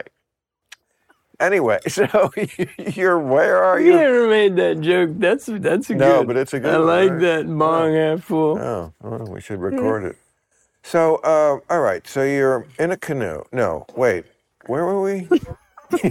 Anyway, 1.39 1.79
so 1.89 2.33
you're 2.79 3.19
where 3.19 3.63
are 3.63 3.79
You 3.79 3.93
you? 3.93 3.99
never 3.99 4.29
made 4.29 4.57
that 4.57 4.81
joke. 4.81 5.11
That's 5.15 5.47
that's 5.47 5.91
a 5.91 5.95
No, 5.95 6.21
good. 6.21 6.29
but 6.29 6.37
it's 6.39 6.55
a 6.55 6.61
good 6.61 6.75
I 6.75 6.79
one, 6.79 6.87
like 6.87 7.11
right? 7.11 7.21
that 7.21 7.59
bong 7.59 7.95
half 7.95 8.25
full. 8.25 8.59
Oh, 8.59 8.93
well, 9.03 9.27
we 9.31 9.41
should 9.43 9.61
record 9.61 10.05
it. 10.05 10.17
So, 10.83 11.17
uh, 11.17 11.59
all 11.69 11.81
right. 11.81 12.07
So 12.07 12.23
you're 12.23 12.67
in 12.79 12.91
a 12.91 12.97
canoe. 12.97 13.43
No, 13.53 13.85
wait. 13.97 14.25
Where 14.67 14.85
were 14.87 15.03
we? 15.03 15.29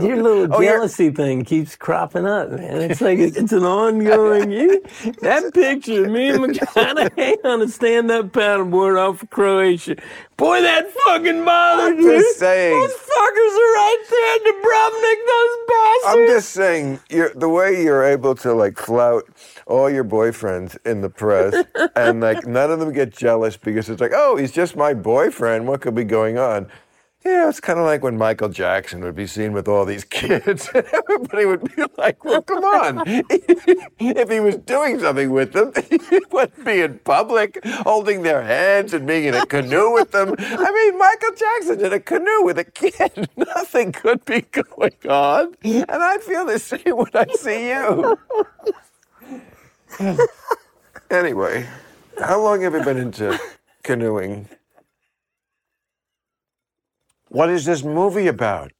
Your 0.00 0.16
little 0.22 0.54
Oh, 0.54 0.60
you're- 0.60 0.66
jealousy 0.74 1.10
thing 1.10 1.44
keeps 1.44 1.76
cropping 1.76 2.26
up, 2.26 2.50
man. 2.50 2.90
It's 2.90 3.00
like 3.00 3.18
it's 3.20 3.52
an 3.52 3.64
ongoing. 3.64 4.50
You, 4.50 4.82
that 5.20 5.52
picture 5.54 6.04
of 6.04 6.10
me 6.10 6.30
and 6.30 6.40
McConaughey 6.44 7.44
on 7.44 7.62
a 7.62 7.68
stand-up 7.68 8.26
paddleboard 8.26 8.98
off 8.98 9.22
of 9.22 9.30
Croatia. 9.30 9.96
Boy, 10.36 10.60
that 10.62 10.90
fucking 10.90 11.44
bothers 11.44 11.86
I'm 11.92 11.96
me. 11.98 12.04
just 12.04 12.38
saying. 12.38 12.78
Those 12.80 12.90
fuckers 12.90 13.54
are 13.54 13.74
right 13.74 14.04
there 14.10 14.36
in 14.36 14.42
Dubrovnik. 14.48 15.26
Those 15.28 15.56
bastards. 15.68 16.06
I'm 16.06 16.26
just 16.36 16.50
saying, 16.50 17.00
you're, 17.10 17.32
the 17.34 17.48
way 17.48 17.82
you're 17.82 18.02
able 18.04 18.34
to 18.36 18.52
like 18.52 18.76
flout 18.76 19.24
all 19.66 19.88
your 19.88 20.04
boyfriends 20.04 20.76
in 20.84 21.00
the 21.00 21.10
press, 21.10 21.54
and 21.94 22.20
like 22.20 22.44
none 22.46 22.70
of 22.72 22.80
them 22.80 22.92
get 22.92 23.12
jealous 23.16 23.56
because 23.56 23.88
it's 23.88 24.00
like, 24.00 24.12
oh, 24.14 24.36
he's 24.36 24.50
just 24.52 24.74
my 24.76 24.94
boyfriend. 24.94 25.68
What 25.68 25.80
could 25.80 25.94
be 25.94 26.04
going 26.04 26.38
on? 26.38 26.66
Yeah, 27.24 27.48
it's 27.48 27.60
kind 27.60 27.78
of 27.78 27.84
like 27.84 28.02
when 28.02 28.18
Michael 28.18 28.48
Jackson 28.48 29.00
would 29.02 29.14
be 29.14 29.28
seen 29.28 29.52
with 29.52 29.68
all 29.68 29.84
these 29.84 30.02
kids, 30.20 30.68
and 30.74 30.84
everybody 30.92 31.44
would 31.46 31.62
be 31.76 31.84
like, 31.96 32.24
"Well, 32.24 32.42
come 32.42 32.64
on! 32.64 33.02
if 33.30 34.28
he 34.28 34.40
was 34.40 34.56
doing 34.56 34.98
something 34.98 35.30
with 35.30 35.52
them, 35.52 35.72
he 36.10 36.20
wouldn't 36.32 36.64
be 36.64 36.80
in 36.80 36.98
public 37.00 37.64
holding 37.64 38.22
their 38.22 38.42
hands 38.42 38.92
and 38.92 39.06
being 39.06 39.24
in 39.24 39.34
a 39.34 39.46
canoe 39.46 39.92
with 39.92 40.10
them." 40.10 40.34
I 40.38 40.72
mean, 40.72 40.98
Michael 40.98 41.34
Jackson 41.36 41.84
in 41.84 41.92
a 41.92 42.00
canoe 42.00 42.42
with 42.42 42.58
a 42.58 42.64
kid. 42.64 43.28
Nothing 43.36 43.92
could 43.92 44.24
be 44.24 44.40
going 44.40 44.96
on, 45.08 45.54
and 45.62 45.86
I 45.90 46.18
feel 46.18 46.44
the 46.44 46.58
same 46.58 46.96
when 46.96 47.10
I 47.14 47.26
see 47.34 47.68
you. 47.68 48.18
anyway, 51.10 51.68
how 52.18 52.42
long 52.42 52.62
have 52.62 52.74
you 52.74 52.82
been 52.82 52.96
into 52.96 53.38
canoeing? 53.84 54.48
What 57.32 57.48
is 57.48 57.64
this 57.64 57.82
movie 57.82 58.26
about? 58.26 58.72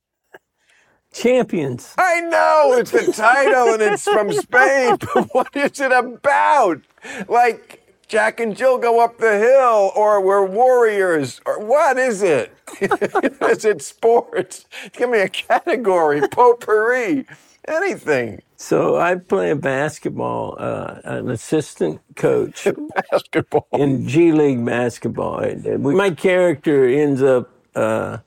Champions. 1.11 1.95
I 1.97 2.20
know 2.20 2.74
it's 2.77 2.91
the 2.91 3.11
title 3.11 3.73
and 3.73 3.83
it's 3.83 4.05
from 4.05 4.31
Spain, 4.47 4.99
but 5.15 5.29
what 5.33 5.57
is 5.57 5.81
it 5.81 5.91
about? 5.91 6.83
Like 7.29 7.83
Jack 8.09 8.41
and 8.41 8.55
Jill 8.55 8.77
go 8.77 9.03
up 9.03 9.16
the 9.16 9.39
hill, 9.39 9.91
or 9.97 10.20
we're 10.20 10.45
warriors, 10.45 11.41
or 11.47 11.65
what 11.65 11.97
is 11.97 12.23
it? 12.23 12.53
is 12.81 13.65
it 13.65 13.81
sports? 13.81 14.66
Give 14.93 15.09
me 15.09 15.20
a 15.20 15.31
category, 15.31 16.20
potpourri. 16.29 17.24
Anything. 17.66 18.43
So 18.57 18.97
I 18.99 19.15
play 19.15 19.55
basketball, 19.55 20.57
uh, 20.59 21.01
an 21.05 21.31
assistant 21.31 22.03
coach 22.16 22.69
Basketball. 23.11 23.66
in 23.73 24.07
G 24.07 24.31
League 24.33 24.62
basketball. 24.62 25.43
My 25.79 26.11
character 26.11 26.87
ends 26.87 27.23
up 27.23 27.51
uh, 27.74 28.19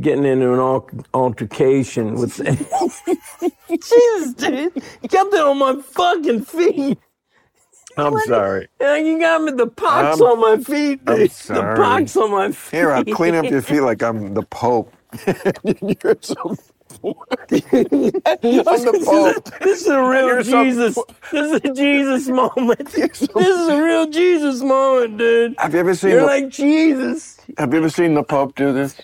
getting 0.00 0.24
into 0.24 0.52
an 0.54 1.04
altercation 1.14 2.14
with. 2.14 2.36
Jesus, 3.70 4.34
dude, 4.34 4.72
you 5.02 5.08
got 5.08 5.30
that 5.32 5.44
on 5.44 5.58
my 5.58 5.76
fucking 5.82 6.42
feet. 6.42 6.98
I'm 7.96 8.18
sorry. 8.20 8.68
Yeah, 8.80 8.96
you 8.96 9.18
got 9.20 9.42
me 9.42 9.52
the 9.52 9.66
pox 9.68 10.20
I'm- 10.20 10.22
on 10.22 10.40
my 10.40 10.56
feet, 10.62 11.00
I'm 11.06 11.16
dude. 11.16 11.30
The 11.30 11.34
sorry. 11.34 11.76
pox 11.76 12.16
on 12.16 12.30
my 12.32 12.50
feet. 12.52 12.76
Here, 12.78 12.92
I'll 12.92 13.04
clean 13.04 13.34
up 13.34 13.48
your 13.50 13.62
feet 13.62 13.80
like 13.82 14.02
I'm 14.02 14.34
the 14.34 14.42
Pope. 14.42 14.92
You're 15.82 16.16
so. 16.20 16.56
This 17.50 17.64
is 19.82 19.86
a 19.88 20.02
real 20.02 20.42
Jesus. 20.42 20.96
This 21.32 21.52
is 21.52 21.60
a 21.70 21.74
Jesus 21.74 22.28
moment. 22.28 22.88
This 22.90 23.22
is 23.22 23.68
a 23.68 23.82
real 23.82 24.06
Jesus 24.08 24.60
moment, 24.62 25.18
dude. 25.18 25.54
Have 25.58 25.74
you 25.74 25.80
ever 25.80 25.94
seen 25.94 26.10
You're 26.12 26.20
the, 26.22 26.26
like 26.26 26.48
Jesus. 26.50 27.38
Have 27.58 27.72
you 27.72 27.78
ever 27.80 27.90
seen 27.90 28.14
the 28.14 28.22
Pope 28.24 28.54
do 28.56 28.72
this? 28.72 28.96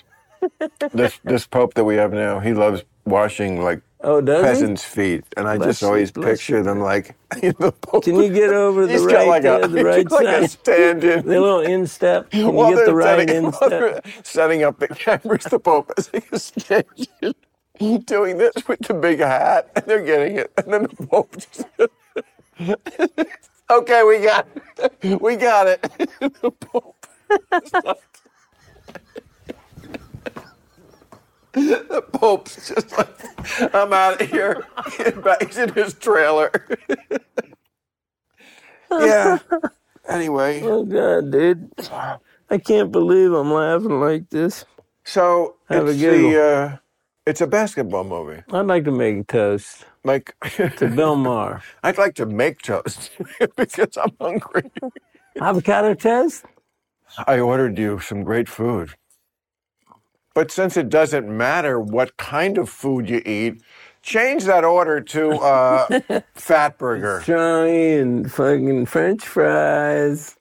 This 0.93 1.19
this 1.25 1.47
Pope 1.47 1.75
that 1.75 1.85
we 1.85 1.97
have 1.97 2.13
now, 2.13 2.41
he 2.41 2.55
loves 2.55 2.85
washing 3.05 3.63
like 3.63 3.83
Oh, 4.03 4.21
does 4.21 4.41
he? 4.41 4.47
peasants' 4.47 4.85
feet, 4.85 5.25
and 5.37 5.49
I 5.49 5.57
Bless 5.57 5.69
just 5.69 5.83
always 5.83 6.13
bless 6.13 6.39
picture 6.39 6.63
them 6.63 6.81
like 6.81 7.17
the 7.31 7.75
Pope. 7.81 8.05
Can 8.05 8.17
you 8.17 8.33
get 8.33 8.51
over 8.53 8.87
the 8.87 8.93
He's 8.93 9.05
right, 9.05 9.27
like 9.27 9.45
uh, 9.45 9.61
a, 9.63 9.69
the 9.69 9.77
he's 9.79 9.85
right 9.85 10.07
got 10.07 10.25
like 10.25 10.43
a 10.43 10.49
stand-in. 10.49 11.27
The 11.27 11.41
little 11.41 11.61
instep. 11.61 12.31
Can 12.31 12.53
While 12.55 12.71
you 12.71 12.77
get 12.77 12.87
the 12.87 12.95
right 12.95 13.29
setting, 13.29 13.45
instep? 13.47 14.07
setting 14.23 14.63
up 14.63 14.79
the 14.79 14.89
cameras, 14.89 15.45
the 15.45 15.59
Pope 15.59 15.93
is 15.99 16.11
like 16.13 16.31
a 16.31 16.39
stage, 16.39 17.09
doing 18.05 18.39
this 18.39 18.55
with 18.69 18.81
the 18.81 18.95
big 18.95 19.19
hat, 19.21 19.71
and 19.75 19.85
they're 19.87 20.05
getting 20.05 20.37
it, 20.37 20.53
and 20.59 20.73
then 20.73 20.83
the 20.85 21.07
Pope 21.07 21.37
just. 21.39 21.65
okay, 23.71 24.03
we 24.05 24.19
got, 24.21 24.47
it. 24.79 25.21
we 25.21 25.37
got 25.37 25.67
it. 25.67 25.83
the 26.21 26.51
Pope. 26.51 27.07
The 31.57 32.05
Pope's 32.13 32.69
just 32.69 32.93
like, 32.99 33.75
I'm 33.75 33.93
out 33.93 34.21
of 34.21 34.31
here. 34.31 34.67
He's 35.41 35.57
in 35.57 35.73
his 35.73 35.95
trailer. 35.95 36.51
yeah. 38.93 39.39
Anyway, 40.09 40.61
Oh 40.63 40.85
God, 40.85 41.33
dude. 41.33 41.71
I 42.51 42.59
can't 42.59 42.93
believe 42.93 43.33
I'm 43.33 43.53
laughing 43.53 44.01
like 44.01 44.31
this. 44.31 44.67
so 45.05 45.57
Have 45.69 45.89
it's 45.89 45.99
the 46.01 46.43
uh, 46.43 46.77
it's 47.27 47.41
a 47.41 47.47
basketball 47.47 48.05
movie. 48.05 48.43
I'd 48.53 48.67
like 48.67 48.85
to 48.85 48.93
make 48.93 49.27
toast 49.27 49.87
Like 50.05 50.37
to 50.57 50.89
Bill 50.95 51.17
Maher. 51.17 51.63
I'd 51.83 51.99
like 51.99 52.15
to 52.17 52.27
make 52.27 52.63
toast 52.63 53.11
because 53.57 53.97
I'm 53.97 54.13
hungry. 54.21 54.71
Avocado 55.41 55.95
toast? 55.95 56.45
I 57.27 57.39
ordered 57.41 57.79
you 57.79 57.99
some 58.01 58.25
great 58.25 58.49
food. 58.49 58.91
But 60.37 60.53
since 60.53 60.77
it 60.77 60.91
doesn't 60.91 61.35
matter 61.35 61.81
what 61.81 62.19
kind 62.19 62.59
of 62.59 62.69
food 62.69 63.09
you 63.09 63.23
eat, 63.25 63.63
change 64.03 64.45
that 64.45 64.65
order 64.65 65.01
to 65.01 65.31
uh, 65.31 66.21
Fat 66.35 66.77
Burger. 66.77 67.25
And 67.27 68.31
fucking 68.31 68.85
French 68.85 69.27
fries. 69.27 70.37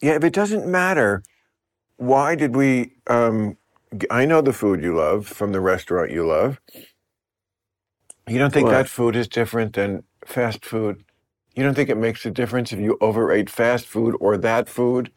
Yeah, 0.00 0.12
if 0.12 0.22
it 0.22 0.32
doesn't 0.32 0.64
matter, 0.64 1.24
why 1.96 2.36
did 2.36 2.54
we? 2.54 2.92
Um, 3.08 3.56
I 4.12 4.26
know 4.26 4.42
the 4.42 4.52
food 4.52 4.80
you 4.80 4.94
love 4.96 5.26
from 5.26 5.50
the 5.50 5.60
restaurant 5.60 6.12
you 6.12 6.24
love. 6.24 6.60
You 8.28 8.38
don't 8.38 8.52
think 8.54 8.66
What? 8.66 8.70
that 8.70 8.88
food 8.88 9.16
is 9.16 9.26
different 9.26 9.72
than 9.72 10.04
fast 10.24 10.64
food? 10.64 11.02
You 11.56 11.64
don't 11.64 11.74
think 11.74 11.90
it 11.90 11.96
makes 11.96 12.24
a 12.24 12.30
difference 12.30 12.72
if 12.72 12.78
you 12.78 12.96
overate 13.00 13.50
fast 13.50 13.86
food 13.86 14.16
or 14.20 14.36
that 14.38 14.68
food? 14.68 15.10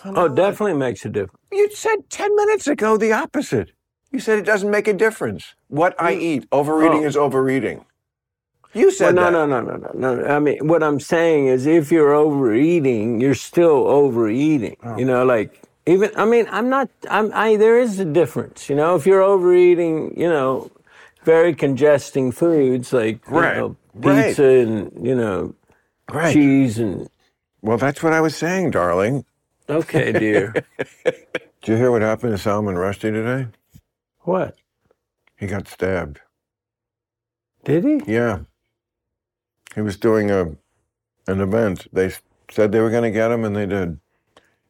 Come 0.00 0.16
Oh, 0.18 0.28
definitely 0.28 0.74
makes 0.78 1.04
a 1.04 1.08
difference. 1.08 1.38
You 1.50 1.70
said 1.74 2.08
10 2.10 2.34
minutes 2.36 2.66
ago 2.66 2.96
the 2.96 3.12
opposite. 3.12 3.72
You 4.10 4.20
said 4.20 4.38
it 4.38 4.44
doesn't 4.44 4.70
make 4.70 4.88
a 4.88 4.92
difference. 4.92 5.54
What 5.68 5.94
I 5.98 6.14
mm. 6.14 6.20
eat, 6.20 6.48
overeating 6.52 7.04
Oh. 7.04 7.06
is 7.06 7.16
overeating. 7.16 7.84
You 8.74 8.86
Well, 8.86 8.94
said 8.94 9.14
no, 9.14 9.24
that. 9.24 9.32
no, 9.32 9.46
no, 9.46 9.60
no, 9.60 9.76
no, 9.76 10.14
no. 10.14 10.24
I 10.26 10.38
mean, 10.38 10.66
what 10.66 10.82
I'm 10.82 10.98
saying 11.00 11.46
is, 11.48 11.66
if 11.66 11.92
you're 11.92 12.14
overeating, 12.14 13.20
you're 13.20 13.34
still 13.34 13.86
overeating. 13.86 14.76
Oh. 14.82 14.96
You 14.96 15.04
know, 15.04 15.24
like 15.24 15.60
even. 15.86 16.10
I 16.16 16.24
mean, 16.24 16.46
I'm 16.50 16.68
not. 16.70 16.88
I'm. 17.10 17.30
I. 17.34 17.56
There 17.56 17.78
is 17.78 17.98
a 17.98 18.04
difference. 18.06 18.70
You 18.70 18.76
know, 18.76 18.94
if 18.96 19.06
you're 19.06 19.22
overeating, 19.22 20.14
you 20.18 20.28
know, 20.28 20.70
very 21.24 21.54
congesting 21.54 22.32
foods 22.32 22.92
like 22.94 23.20
you 23.28 23.38
Right, 23.40 23.56
know, 23.58 23.76
right. 23.94 24.26
pizza 24.28 24.44
and 24.44 25.06
you 25.06 25.14
know 25.14 25.54
Right. 26.10 26.32
cheese 26.32 26.78
and. 26.78 27.08
Well, 27.60 27.76
that's 27.78 28.02
what 28.02 28.12
I 28.14 28.20
was 28.22 28.34
saying, 28.36 28.70
darling. 28.70 29.24
Okay, 29.72 30.12
dear. 30.12 30.54
Did 31.04 31.72
you 31.72 31.76
hear 31.76 31.90
what 31.90 32.02
happened 32.02 32.32
to 32.32 32.38
Salman 32.38 32.76
Rushdie 32.76 33.12
today? 33.12 33.48
what 34.20 34.56
He 35.36 35.46
got 35.46 35.68
stabbed. 35.68 36.20
did 37.64 37.84
he? 37.84 38.02
Yeah. 38.06 38.40
He 39.74 39.80
was 39.82 39.96
doing 39.96 40.30
a 40.30 40.56
an 41.28 41.40
event. 41.40 41.88
They 41.92 42.12
said 42.50 42.72
they 42.72 42.80
were 42.80 42.90
going 42.90 43.04
to 43.04 43.10
get 43.10 43.30
him, 43.32 43.44
and 43.44 43.56
they 43.56 43.66
did. 43.66 44.00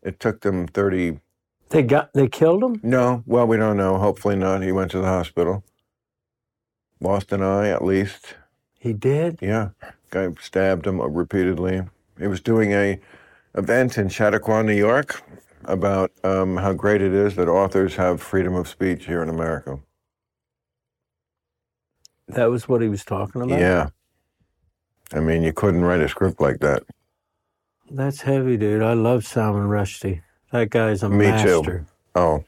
It 0.03 0.20
took 0.20 0.43
them 0.43 0.66
30. 0.69 1.20
They 1.70 1.83
got. 1.83 2.12
They 2.15 2.29
killed 2.29 2.62
him. 2.65 2.81
No, 2.83 3.23
well, 3.27 3.47
we 3.47 3.57
don't 3.57 3.77
know. 3.79 3.99
Hopefully 3.99 4.37
not. 4.37 4.62
He 4.62 4.73
went 4.73 4.91
to 4.93 4.99
the 5.01 5.07
hospital. 5.07 5.65
Lost 7.01 7.33
an 7.33 7.43
eye, 7.43 7.69
at 7.69 7.85
least. 7.85 8.35
He 8.79 8.93
did. 8.93 9.39
Yeah. 9.43 9.70
Guy 10.11 10.29
stabbed 10.41 10.87
him 10.87 11.01
repeatedly. 11.01 11.83
He 12.19 12.27
was 12.27 12.41
doing 12.41 12.73
a 12.73 13.01
event 13.55 13.99
in 13.99 14.09
Chautauqua, 14.09 14.62
New 14.62 14.74
York, 14.74 15.23
about 15.65 16.12
um, 16.24 16.57
how 16.57 16.73
great 16.73 17.03
it 17.03 17.12
is 17.12 17.37
that 17.37 17.49
authors 17.49 17.97
have 17.97 18.20
freedom 18.20 18.55
of 18.55 18.69
speech 18.69 19.07
here 19.07 19.23
in 19.23 19.29
America. 19.29 19.79
That 22.29 22.51
was 22.51 22.69
what 22.69 22.81
he 22.81 22.89
was 22.89 23.05
talking 23.05 23.43
about. 23.43 23.59
Yeah. 23.59 23.89
I 25.12 25.20
mean, 25.20 25.43
you 25.43 25.53
couldn't 25.53 25.85
write 25.85 26.01
a 26.01 26.09
script 26.09 26.41
like 26.41 26.61
that. 26.61 26.83
That's 27.91 28.23
heavy, 28.23 28.57
dude. 28.57 28.83
I 28.83 28.95
love 28.95 29.27
Salman 29.27 29.69
Rushdie. 29.69 30.23
That 30.51 30.70
guy's 30.70 31.03
a 31.03 31.09
Me 31.09 31.31
too. 31.43 31.85
Oh, 32.15 32.45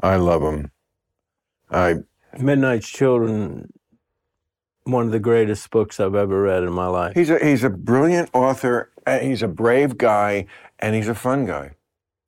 I 0.00 0.16
love 0.16 0.42
him. 0.42 0.70
I 1.70 1.96
Midnight's 2.38 2.88
Children, 2.88 3.72
one 4.84 5.06
of 5.06 5.12
the 5.12 5.20
greatest 5.20 5.70
books 5.70 5.98
I've 5.98 6.14
ever 6.14 6.42
read 6.42 6.62
in 6.62 6.72
my 6.72 6.86
life. 6.86 7.14
he's 7.14 7.30
a 7.30 7.44
he's 7.44 7.64
a 7.64 7.70
brilliant 7.70 8.30
author. 8.32 8.90
And 9.06 9.26
he's 9.26 9.42
a 9.42 9.48
brave 9.48 9.98
guy, 9.98 10.46
and 10.78 10.94
he's 10.94 11.08
a 11.08 11.14
fun 11.14 11.44
guy. 11.44 11.72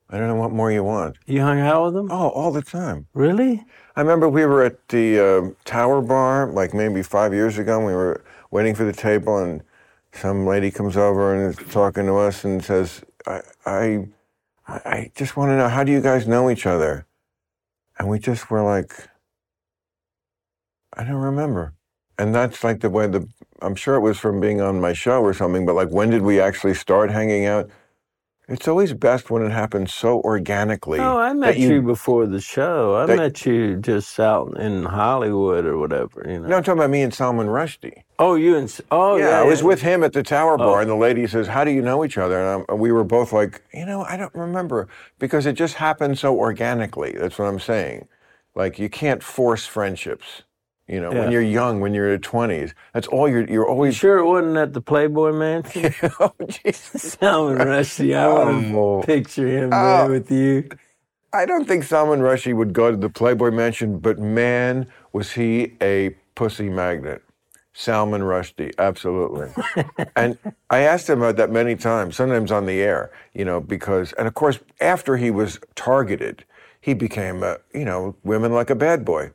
I 0.09 0.19
don't 0.19 0.29
know 0.29 0.37
what 0.37 0.53
more 0.53 0.71
you 0.71 0.85
want. 0.85 1.17
You 1.27 1.41
hung 1.41 1.59
out 1.59 1.87
with 1.87 1.97
him? 1.97 2.13
Oh, 2.13 2.29
all 2.29 2.53
the 2.53 2.63
time. 2.63 3.09
Really? 3.13 3.65
I 3.97 4.01
remember 4.01 4.29
we 4.29 4.47
were 4.47 4.63
at 4.63 4.89
the 4.89 5.19
uh, 5.19 5.51
Tower 5.65 6.01
Bar 6.01 6.53
like 6.53 6.73
maybe 6.75 7.03
five 7.03 7.35
years 7.35 7.59
ago. 7.59 7.79
And 7.79 7.87
we 7.87 7.93
were 7.93 8.23
waiting 8.51 8.75
for 8.75 8.85
the 8.85 8.93
table, 8.93 9.39
and 9.39 9.63
some 10.13 10.47
lady 10.47 10.71
comes 10.71 10.97
over 10.97 11.35
and 11.35 11.59
is 11.59 11.73
talking 11.73 12.07
to 12.07 12.17
us 12.17 12.45
and 12.45 12.65
says, 12.65 13.03
"I 13.27 13.41
I, 13.65 14.07
I 14.69 15.11
just 15.15 15.37
want 15.37 15.51
to 15.51 15.57
know 15.57 15.69
how 15.69 15.83
do 15.83 15.91
you 15.91 16.01
guys 16.01 16.29
know 16.29 16.51
each 16.51 16.67
other?" 16.67 17.07
And 17.99 18.09
we 18.09 18.19
just 18.19 18.51
were 18.51 18.63
like, 18.63 19.09
"I 20.93 21.03
don't 21.03 21.15
remember." 21.17 21.75
And 22.19 22.35
that's 22.35 22.65
like 22.65 22.81
the 22.81 22.91
way 22.91 23.07
the 23.07 23.29
I'm 23.63 23.75
sure 23.75 23.95
it 23.95 24.01
was 24.01 24.19
from 24.19 24.41
being 24.41 24.61
on 24.61 24.81
my 24.81 24.93
show 24.93 25.21
or 25.23 25.35
something. 25.35 25.67
But 25.67 25.75
like, 25.75 25.91
when 25.91 26.11
did 26.11 26.23
we 26.23 26.41
actually 26.41 26.75
start 26.75 27.11
hanging 27.11 27.47
out? 27.47 27.71
It's 28.49 28.69
always 28.69 28.93
best 28.93 29.29
when 29.29 29.43
it 29.43 29.51
happens 29.51 29.93
so 29.93 30.21
organically. 30.21 31.01
Oh, 31.01 31.19
I 31.19 31.33
met 31.33 31.59
you, 31.59 31.83
before 31.83 32.27
the 32.27 32.41
show. 32.41 32.95
I 32.95 33.07
that- 33.07 33.17
met 33.17 33.45
you 33.45 33.77
just 33.77 34.21
out 34.21 34.57
in 34.61 34.85
Hollywood 34.85 35.67
or 35.67 35.79
whatever, 35.79 36.25
you 36.25 36.39
know. 36.39 36.47
No, 36.47 36.57
I'm 36.57 36.63
talking 36.63 36.79
about 36.79 36.91
me 36.91 37.03
and 37.03 37.13
Salman 37.13 37.49
Rushdie. 37.49 38.05
Oh, 38.21 38.37
you 38.37 38.57
and 38.57 38.73
oh 38.93 39.17
yeah, 39.17 39.31
yeah, 39.31 39.41
I 39.41 39.43
was 39.43 39.63
yeah. 39.63 39.67
with 39.67 39.83
him 39.83 40.05
at 40.05 40.13
the 40.13 40.23
Tower 40.23 40.55
oh. 40.55 40.59
Bar, 40.59 40.79
Oh. 40.79 40.81
and 40.81 40.89
the 40.89 40.95
lady 40.95 41.27
says, 41.27 41.49
"How 41.49 41.65
do 41.65 41.73
you 41.73 41.83
know 41.83 42.05
each 42.05 42.17
other?" 42.19 42.39
And 42.41 42.65
I'm, 42.69 42.79
we 42.79 42.93
were 42.93 43.03
both 43.05 43.33
like, 43.33 43.63
"You 43.75 43.85
know, 43.85 44.05
I 44.05 44.17
don't 44.17 44.35
remember 44.35 44.87
because 45.19 45.45
it 45.45 45.55
just 45.55 45.75
happened 45.75 46.17
so 46.19 46.37
organically." 46.39 47.13
That's 47.19 47.39
what 47.41 47.47
I'm 47.47 47.61
saying. 47.61 48.07
Like 48.55 48.79
you 48.79 48.89
can't 48.89 49.25
force 49.25 49.67
friendships. 49.67 50.43
You 50.89 51.01
know, 51.01 51.13
Yeah. 51.13 51.21
when 51.21 51.33
you're 51.33 51.43
young, 51.43 51.81
when 51.81 51.95
you're 51.95 52.07
in 52.07 52.11
your 52.13 52.19
20s, 52.19 52.73
that's 52.95 53.09
all 53.09 53.29
you're. 53.29 53.41
You're 53.41 53.65
You 53.65 53.69
always. 53.69 53.97
sure 53.97 54.19
it 54.19 54.25
wasn't 54.27 54.57
at 54.57 54.73
the 54.73 54.81
Playboy 54.81 55.33
Mansion? 55.33 55.93
oh, 56.21 56.33
Jesus. 56.49 57.17
Salman 57.19 57.59
Rushdie. 57.59 58.15
I 58.17 58.29
want 58.29 58.75
Oh. 58.75 59.01
to 59.01 59.07
picture 59.07 59.49
him 59.49 59.71
Oh. 59.73 59.99
there 59.99 60.11
with 60.11 60.31
you. 60.31 60.69
I 61.33 61.45
don't 61.45 61.67
think 61.67 61.83
Salman 61.85 62.21
Rushdie 62.21 62.55
would 62.55 62.73
go 62.73 62.91
to 62.91 62.97
the 62.97 63.11
Playboy 63.11 63.51
Mansion, 63.51 63.99
but 63.99 64.19
man, 64.19 64.87
was 65.13 65.33
he 65.33 65.75
a 65.83 66.11
pussy 66.35 66.69
magnet. 66.71 67.23
Salman 67.75 68.23
Rushdie, 68.23 68.73
absolutely. 68.79 69.51
and 70.17 70.39
I 70.71 70.79
asked 70.79 71.11
him 71.11 71.19
about 71.21 71.37
that 71.37 71.51
many 71.51 71.77
times, 71.77 72.17
sometimes 72.17 72.51
on 72.51 72.65
the 72.65 72.81
air, 72.81 73.11
you 73.35 73.45
know, 73.45 73.61
because, 73.61 74.13
and 74.15 74.27
of 74.27 74.33
course, 74.35 74.61
after 74.81 75.19
he 75.19 75.31
was 75.31 75.59
targeted, 75.75 76.45
he 76.81 76.95
became, 76.95 77.43
uh, 77.43 77.57
you 77.75 77.85
know, 77.85 78.17
women 78.25 78.53
like 78.55 78.71
a 78.71 78.75
bad 78.75 79.05
boy. 79.05 79.33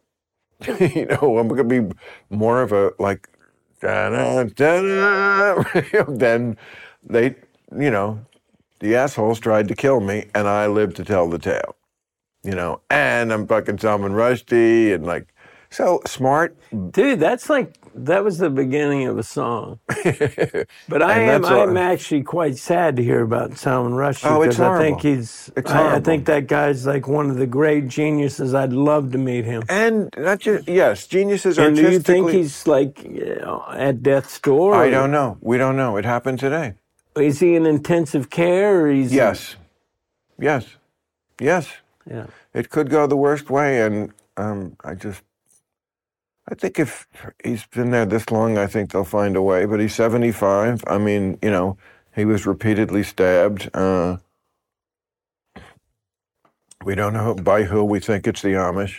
you 0.79 1.05
know, 1.05 1.37
I'm 1.37 1.47
going 1.47 1.67
to 1.67 1.81
be 1.81 1.95
more 2.29 2.61
of 2.61 2.71
a 2.71 2.93
like, 2.99 3.27
then 6.07 6.57
they, 7.03 7.35
you 7.75 7.89
know, 7.89 8.23
the 8.79 8.95
assholes 8.95 9.39
tried 9.39 9.67
to 9.69 9.75
kill 9.75 10.01
me, 10.01 10.25
and 10.35 10.47
I 10.47 10.67
lived 10.67 10.97
to 10.97 11.03
tell 11.03 11.29
the 11.29 11.39
tale. 11.39 11.75
You 12.43 12.51
know, 12.51 12.81
and 12.89 13.31
I'm 13.31 13.47
fucking 13.47 13.79
Salman 13.79 14.13
Rushdie, 14.13 14.93
and 14.93 15.05
like, 15.05 15.33
so 15.69 16.01
smart. 16.05 16.55
Dude, 16.91 17.19
that's 17.19 17.49
like 17.49 17.75
that 17.95 18.23
was 18.23 18.37
the 18.37 18.49
beginning 18.49 19.07
of 19.07 19.17
a 19.17 19.23
song. 19.23 19.79
But 20.87 21.01
I 21.01 21.19
am 21.21 21.45
I'm 21.45 21.77
actually 21.77 22.23
quite 22.23 22.57
sad 22.57 22.95
to 22.97 23.03
hear 23.03 23.21
about 23.21 23.57
Salman 23.57 23.93
Rushdie 23.93 24.29
Oh, 24.29 24.39
because 24.39 24.59
I 24.59 24.77
think 24.79 25.01
he's 25.01 25.51
I, 25.65 25.95
I 25.95 25.99
think 25.99 26.25
that 26.25 26.47
guy's 26.47 26.85
like 26.85 27.07
one 27.07 27.29
of 27.29 27.37
the 27.37 27.47
great 27.47 27.87
geniuses. 27.87 28.53
I'd 28.53 28.73
love 28.73 29.11
to 29.13 29.17
meet 29.17 29.45
him. 29.45 29.63
And 29.69 30.09
not 30.17 30.39
just 30.39 30.67
yes, 30.67 31.07
geniuses 31.07 31.57
And 31.57 31.75
do 31.75 31.89
you 31.89 31.99
think 31.99 32.31
he's 32.31 32.67
like 32.67 33.03
you 33.03 33.39
know, 33.41 33.63
at 33.69 34.03
death's 34.03 34.39
door? 34.39 34.75
I 34.75 34.89
don't 34.89 35.11
know. 35.11 35.37
We 35.41 35.57
don't 35.57 35.75
know. 35.75 35.97
It 35.97 36.05
happened 36.05 36.39
today. 36.39 36.75
Is 37.15 37.39
he 37.39 37.55
in 37.55 37.65
intensive 37.65 38.29
care 38.29 38.89
Yes, 38.91 39.55
yes, 40.39 40.77
yes. 41.39 41.67
Yeah. 42.09 42.27
It 42.53 42.69
could 42.69 42.89
go 42.89 43.07
the 43.07 43.17
worst 43.17 43.49
way, 43.49 43.81
and 43.81 44.11
um, 44.37 44.75
I 44.83 44.95
just, 44.95 45.21
I 46.51 46.55
think 46.55 46.79
if 46.79 47.07
he's 47.43 47.65
been 47.67 47.91
there 47.91 48.05
this 48.05 48.29
long, 48.29 48.57
I 48.57 48.67
think 48.67 48.91
they'll 48.91 49.05
find 49.05 49.37
a 49.37 49.41
way. 49.41 49.65
But 49.65 49.79
he's 49.79 49.95
seventy-five. 49.95 50.83
I 50.87 50.97
mean, 50.97 51.39
you 51.41 51.49
know, 51.49 51.77
he 52.13 52.25
was 52.25 52.45
repeatedly 52.45 53.03
stabbed. 53.03 53.69
Uh, 53.73 54.17
we 56.83 56.95
don't 56.95 57.13
know 57.13 57.35
by 57.35 57.63
who. 57.63 57.85
We 57.85 58.01
think 58.01 58.27
it's 58.27 58.41
the 58.41 58.49
Amish. 58.49 58.97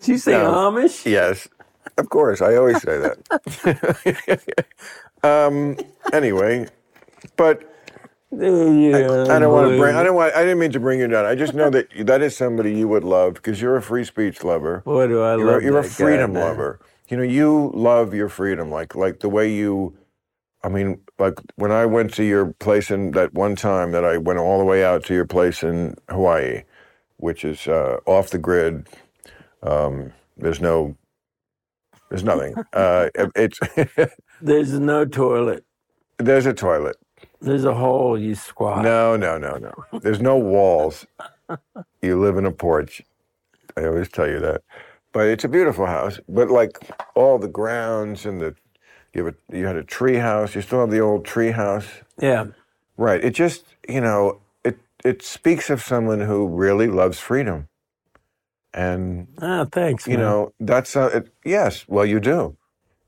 Did 0.00 0.08
you 0.08 0.18
say 0.18 0.32
No. 0.32 0.52
Amish? 0.52 1.06
Yes, 1.10 1.48
of 1.98 2.08
course. 2.08 2.40
I 2.42 2.56
always 2.56 2.80
say 2.82 2.98
that. 2.98 4.56
um, 5.24 5.76
anyway, 6.12 6.68
but 7.36 7.71
Yeah, 8.32 9.26
I 9.30 9.38
don't 9.40 9.52
want 9.52 9.70
to 9.70 9.78
bring. 9.78 9.96
I 9.96 10.04
don't 10.04 10.16
want. 10.16 10.34
I 10.34 10.42
didn't 10.42 10.60
mean 10.60 10.72
to 10.72 10.80
bring 10.80 11.00
you 11.00 11.08
down. 11.08 11.26
I 11.26 11.34
just 11.36 11.54
know 11.54 11.70
that 11.70 11.88
that 12.06 12.22
is 12.22 12.36
somebody 12.36 12.74
you 12.74 12.88
would 12.88 13.04
love 13.04 13.34
because 13.34 13.60
you're 13.62 13.76
a 13.76 13.82
free 13.82 14.04
speech 14.04 14.44
lover. 14.44 14.86
Boy, 14.86 15.08
do 15.08 15.22
I 15.22 15.36
You're, 15.36 15.46
love 15.46 15.62
you're 15.62 15.78
a 15.78 15.84
guy, 15.84 15.88
freedom 15.88 16.32
man. 16.32 16.42
lover. 16.42 16.80
You 17.08 17.18
know, 17.18 17.24
you 17.24 17.72
love 17.74 18.14
your 18.14 18.28
freedom, 18.30 18.70
like 18.70 18.94
like 18.96 19.20
the 19.20 19.30
way 19.30 19.52
you. 19.52 19.96
I 20.64 20.68
mean, 20.70 21.00
like 21.18 21.34
when 21.56 21.72
I 21.72 21.86
went 21.86 22.14
to 22.14 22.24
your 22.24 22.54
place 22.54 22.90
in 22.90 23.12
that 23.12 23.34
one 23.34 23.56
time 23.56 23.92
that 23.92 24.04
I 24.04 24.18
went 24.18 24.38
all 24.40 24.58
the 24.58 24.64
way 24.66 24.84
out 24.84 25.04
to 25.06 25.14
your 25.14 25.26
place 25.26 25.62
in 25.62 25.96
Hawaii, 26.10 26.64
which 27.18 27.44
is 27.44 27.68
uh, 27.68 27.98
off 28.06 28.30
the 28.30 28.38
grid. 28.38 28.88
Um, 29.62 30.12
there's 30.36 30.60
no. 30.60 30.96
There's 32.10 32.24
nothing. 32.24 32.58
Uh, 32.74 33.10
it's 33.36 33.60
There's 34.40 34.78
no 34.78 35.04
toilet. 35.06 35.64
there's 36.18 36.46
a 36.46 36.54
toilet. 36.54 36.96
There's 37.42 37.64
a 37.66 37.74
hole 37.74 38.18
you 38.18 38.36
squat. 38.36 38.84
No, 38.84 39.16
no, 39.16 39.38
no, 39.38 39.56
no. 39.56 40.00
There's 40.00 40.22
no 40.22 40.36
walls. 40.38 41.06
You 42.02 42.20
live 42.20 42.36
in 42.38 42.46
a 42.46 42.52
porch. 42.52 43.02
I 43.76 43.86
always 43.86 44.08
tell 44.10 44.28
you 44.28 44.40
that. 44.40 44.62
But 45.12 45.28
it's 45.28 45.44
a 45.44 45.48
beautiful 45.48 45.86
house. 45.86 46.20
But 46.28 46.50
like 46.50 46.78
all 47.14 47.38
the 47.38 47.48
grounds 47.48 48.26
and 48.26 48.40
the 48.40 48.56
you 49.14 49.26
have 49.26 49.34
a, 49.52 49.56
you 49.58 49.66
had 49.66 49.76
a 49.76 49.84
tree 49.84 50.16
house. 50.16 50.54
You 50.54 50.62
still 50.62 50.80
have 50.80 50.90
the 50.90 51.00
old 51.00 51.24
tree 51.24 51.52
house. 51.52 51.86
Yeah. 52.20 52.46
Right. 52.96 53.24
It 53.24 53.32
just 53.34 53.64
you 53.88 54.00
know 54.00 54.40
it 54.64 54.78
it 55.04 55.22
speaks 55.22 55.70
of 55.70 55.82
someone 55.82 56.20
who 56.20 56.48
really 56.48 56.88
loves 56.88 57.18
freedom. 57.20 57.68
And 58.74 59.28
Ah, 59.40 59.66
thanks. 59.70 60.08
you 60.08 60.18
man. 60.18 60.20
know 60.20 60.54
that's 60.60 60.96
uh, 60.96 61.10
it, 61.14 61.32
yes. 61.44 61.86
Well, 61.88 62.06
you 62.06 62.20
do. 62.20 62.56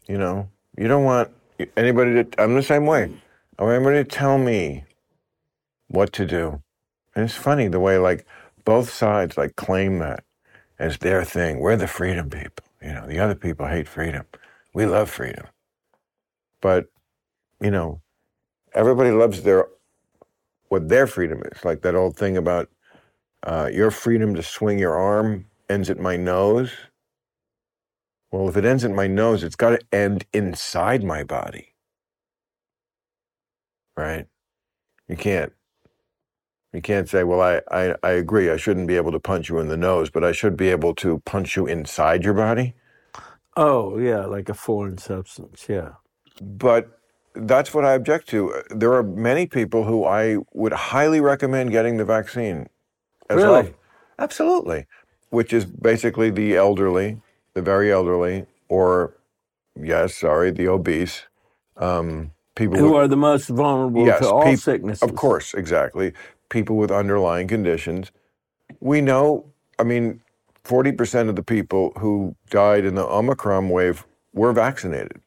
You 0.09 0.19
know 0.19 0.49
you 0.79 0.89
don't 0.89 1.05
want 1.05 1.31
anybody 1.77 2.25
to. 2.25 2.43
I'm 2.43 2.55
the 2.55 2.63
same 2.63 2.87
way. 2.87 3.11
Everybody 3.59 4.05
to 4.05 4.05
tell 4.05 4.39
me 4.39 4.85
what 5.89 6.13
to 6.15 6.27
do. 6.27 6.63
And 7.15 7.25
it's 7.25 7.35
funny 7.37 7.69
the 7.69 7.81
way 7.81 7.99
like 7.99 8.27
both 8.65 8.91
sides 8.91 9.39
like 9.39 9.57
claim 9.57 9.99
that 10.01 10.25
as 10.79 10.99
their 10.99 11.25
thing. 11.25 11.61
We're 11.61 11.77
the 11.77 11.87
freedom 11.89 12.31
people. 12.31 12.67
You 12.83 12.95
know, 12.95 13.07
the 13.07 13.21
other 13.21 13.35
people 13.35 13.67
hate 13.67 13.89
freedom. 13.89 14.27
We 14.75 14.87
love 14.87 15.11
freedom. 15.11 15.47
But, 16.61 16.87
you 17.61 17.71
know, 17.71 18.01
everybody 18.75 19.11
loves 19.11 19.43
their 19.43 19.67
what 20.69 20.89
their 20.89 21.07
freedom 21.07 21.43
is. 21.53 21.65
Like 21.65 21.83
that 21.83 21.95
old 21.95 22.17
thing 22.17 22.37
about 22.37 22.71
uh, 23.45 23.71
your 23.73 23.91
freedom 23.91 24.35
to 24.35 24.43
swing 24.43 24.79
your 24.79 24.97
arm 24.97 25.47
ends 25.69 25.91
at 25.91 26.01
my 26.01 26.17
nose. 26.17 26.73
Well, 28.33 28.49
if 28.49 28.57
it 28.57 28.65
ends 28.65 28.85
at 28.85 28.93
my 28.93 29.07
nose, 29.07 29.45
it's 29.45 29.57
got 29.57 29.71
to 29.71 29.81
end 29.93 30.27
inside 30.33 31.05
my 31.05 31.25
body. 31.25 31.74
Right? 33.97 34.27
You 35.09 35.17
can't. 35.17 35.53
You 36.73 36.83
can't 36.83 37.09
say, 37.09 37.23
well, 37.23 37.41
I, 37.41 37.61
I, 37.71 37.95
I 38.03 38.11
agree. 38.13 38.51
I 38.51 38.57
shouldn't 38.57 38.89
be 38.89 38.97
able 38.97 39.13
to 39.13 39.21
punch 39.21 39.49
you 39.49 39.61
in 39.61 39.69
the 39.69 39.77
nose, 39.77 40.11
but 40.11 40.25
I 40.25 40.33
should 40.33 40.57
be 40.57 40.71
able 40.71 40.95
to 40.97 41.21
punch 41.25 41.55
you 41.57 41.67
inside 41.67 42.25
your 42.25 42.35
body. 42.35 42.75
Oh, 43.57 43.97
yeah, 43.99 44.27
like 44.27 44.49
a 44.49 44.55
foreign 44.55 44.99
substance. 44.99 45.67
Yeah. 45.69 45.93
But 46.43 46.99
that's 47.37 47.73
what 47.73 47.85
I 47.85 47.93
object 47.93 48.29
to. 48.31 48.63
There 48.71 48.93
are 48.95 49.05
many 49.05 49.47
people 49.47 49.85
who 49.85 50.05
I 50.05 50.39
would 50.53 50.73
highly 50.73 51.21
recommend 51.21 51.71
getting 51.71 51.97
the 51.97 52.05
vaccine. 52.05 52.69
as 53.31 53.37
Really? 53.37 53.47
well. 53.49 53.69
Absolutely. 54.19 54.87
Which 55.31 55.53
is 55.53 55.65
basically 55.65 56.31
the 56.31 56.57
elderly, 56.57 57.21
the 57.55 57.63
very 57.63 57.93
elderly, 57.93 58.47
or, 58.69 59.17
yes, 59.81 60.17
sorry, 60.17 60.51
the 60.51 60.67
obese. 60.69 61.23
Um, 61.77 62.33
people 62.55 62.79
Who 62.79 62.93
with, 62.93 62.95
are 62.95 63.09
the 63.09 63.17
most 63.17 63.49
vulnerable 63.49 64.07
yes, 64.07 64.21
to 64.21 64.31
all 64.31 64.45
peop- 64.45 64.59
sicknesses. 64.59 65.03
Of 65.03 65.15
course, 65.17 65.55
exactly. 65.55 66.13
People 66.49 66.77
with 66.77 66.91
underlying 66.91 67.49
conditions. 67.49 68.13
We 68.81 69.01
know, 69.01 69.47
I 69.79 69.83
mean, 69.83 70.21
40% 70.65 71.29
of 71.29 71.37
the 71.37 71.43
people 71.43 71.93
who 71.99 72.37
died 72.51 72.85
in 72.85 72.95
the 72.95 73.07
Omicron 73.07 73.69
wave 73.69 74.07
were 74.33 74.53
vaccinated. 74.53 75.21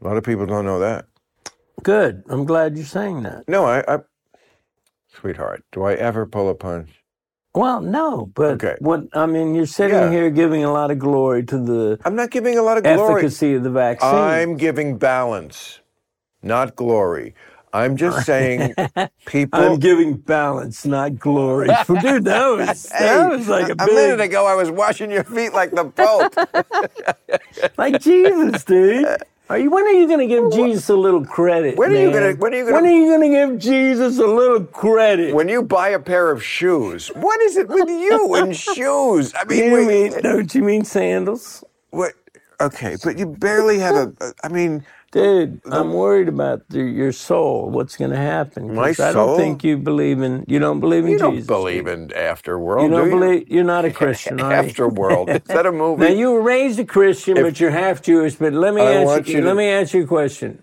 A 0.00 0.04
lot 0.04 0.16
of 0.16 0.24
people 0.24 0.46
don't 0.46 0.64
know 0.64 0.78
that. 0.80 1.06
Good. 1.82 2.24
I'm 2.28 2.44
glad 2.44 2.76
you're 2.76 2.86
saying 2.86 3.22
that. 3.22 3.48
No, 3.48 3.64
I, 3.64 3.84
I 3.86 3.98
sweetheart, 5.08 5.64
do 5.72 5.84
I 5.84 5.94
ever 5.94 6.26
pull 6.26 6.48
a 6.48 6.54
punch? 6.54 7.03
Well, 7.54 7.82
no, 7.82 8.26
but 8.34 8.54
Okay. 8.54 8.76
what 8.80 9.04
I 9.14 9.26
mean, 9.26 9.54
you're 9.54 9.66
sitting 9.66 10.02
Yeah. 10.02 10.10
here 10.10 10.30
giving 10.30 10.64
a 10.64 10.72
lot 10.72 10.90
of 10.90 10.98
glory 11.00 11.44
to 11.46 11.58
the 11.58 12.00
I'm 12.04 12.16
not 12.16 12.30
giving 12.30 12.58
a 12.58 12.62
lot 12.62 12.78
of 12.78 12.86
glory. 12.86 13.22
efficacy 13.24 13.54
of 13.54 13.64
the 13.64 13.70
vaccine. 13.70 14.20
I'm 14.20 14.56
giving 14.56 14.98
balance, 14.98 15.80
not 16.42 16.76
glory. 16.76 17.34
I'm 17.72 17.96
just 17.96 18.24
saying 18.24 18.76
people. 19.26 19.60
I'm 19.64 19.78
giving 19.80 20.16
balance, 20.16 20.86
not 20.86 21.18
glory. 21.18 21.68
Dude, 21.86 22.24
that 22.26 22.46
was 22.48 22.94
that 22.98 23.20
was 23.22 23.48
like 23.48 23.68
a 23.70 23.76
a 23.78 23.88
minute 23.88 24.20
ago, 24.20 24.46
I 24.46 24.54
was 24.54 24.70
washing 24.70 25.10
your 25.10 25.24
feet 25.24 25.54
like 25.54 25.74
the 25.74 25.86
Pope. 25.86 26.36
like 27.78 28.00
Jesus, 28.00 28.64
dude. 28.64 29.10
Are 29.50 29.58
you? 29.58 29.70
When 29.70 29.84
are 29.84 29.90
you 29.92 30.06
going 30.06 30.20
to 30.20 30.26
give 30.26 30.52
Jesus 30.52 30.88
a 30.88 30.96
little 30.96 31.24
credit? 31.24 31.76
When 31.76 31.92
are 31.92 31.96
you 31.96 32.10
gonna- 32.10 32.32
when 32.32 32.54
are 32.54 32.56
you 32.56 32.64
gonna- 32.64 32.76
When 32.76 32.86
are 32.86 32.94
you 32.94 33.06
going 33.08 33.20
to 33.30 33.36
give 33.36 33.58
Jesus 33.58 34.18
a 34.18 34.26
little 34.26 34.64
credit? 34.64 35.34
when 35.34 35.48
you 35.48 35.62
buy 35.62 35.90
a 35.90 35.98
pair 35.98 36.30
of 36.30 36.42
shoes, 36.42 37.08
what 37.08 37.40
is 37.42 37.56
it 37.58 37.68
with 37.68 37.88
you 37.88 38.34
and 38.36 38.56
shoes? 38.76 39.34
I 39.38 39.44
mean, 39.44 39.70
you 39.70 39.86
mean, 39.86 40.20
don't 40.22 40.54
you 40.54 40.62
mean 40.62 40.84
sandals? 40.84 41.62
what? 41.90 42.12
Okay, 42.60 42.96
but 43.04 43.18
you 43.18 43.26
barely 43.26 43.78
have 43.80 43.94
a. 43.96 44.12
I 44.42 44.48
mean, 44.48 44.84
Dude, 45.14 45.62
I'm 45.66 45.94
worried 45.94 46.28
about 46.28 46.68
the, 46.70 46.80
your 46.82 47.12
soul. 47.12 47.70
What's 47.70 47.96
going 47.96 48.10
to 48.10 48.18
happen? 48.18 48.74
My 48.74 48.88
I 48.88 48.92
soul? 48.92 49.12
don't 49.14 49.38
think 49.38 49.64
you 49.64 49.78
believe 49.78 50.20
in. 50.22 50.44
You 50.48 50.58
don't 50.58 50.80
believe 50.80 51.06
in 51.06 51.12
Jesus. 51.12 51.22
you 51.22 51.38
don't 51.42 51.46
believe 51.46 51.86
in 51.86 52.08
afterworld, 52.08 52.82
You 52.84 52.90
don't 52.90 53.04
do 53.06 53.10
believe. 53.20 53.48
You're 53.48 53.64
not 53.64 53.86
a 53.86 53.92
Christian, 54.02 54.40
are? 54.40 54.52
Afterworld. 54.64 55.30
Is 55.30 55.42
that 55.48 55.66
a 55.66 55.72
movie? 55.84 56.04
Now 56.04 56.10
you 56.10 56.32
were 56.32 56.42
raised 56.42 56.80
a 56.80 56.84
Christian, 56.86 57.36
but 57.36 57.60
you're 57.60 57.70
half 57.70 58.02
Jewish. 58.02 58.36
But 58.36 58.54
let 58.54 58.74
me 58.74 58.82
I 58.82 59.04
ask 59.04 59.28
you. 59.28 59.36
you 59.36 59.40
to- 59.42 59.46
Let 59.48 59.56
me 59.56 59.68
ask 59.70 59.94
you 59.94 60.04
a 60.04 60.08
question. 60.08 60.62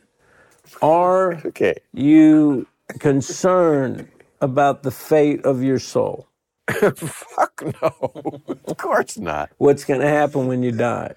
Are 0.83 1.33
okay. 1.47 1.75
you 1.93 2.67
concerned 2.99 4.09
about 4.41 4.83
the 4.83 4.91
fate 4.91 5.45
of 5.45 5.63
your 5.63 5.79
soul? 5.79 6.27
Fuck 6.69 7.63
no. 7.81 8.41
of 8.65 8.77
course 8.77 9.17
not. 9.17 9.51
What's 9.59 9.85
going 9.85 10.01
to 10.01 10.07
happen 10.09 10.47
when 10.47 10.63
you 10.63 10.71
die? 10.73 11.15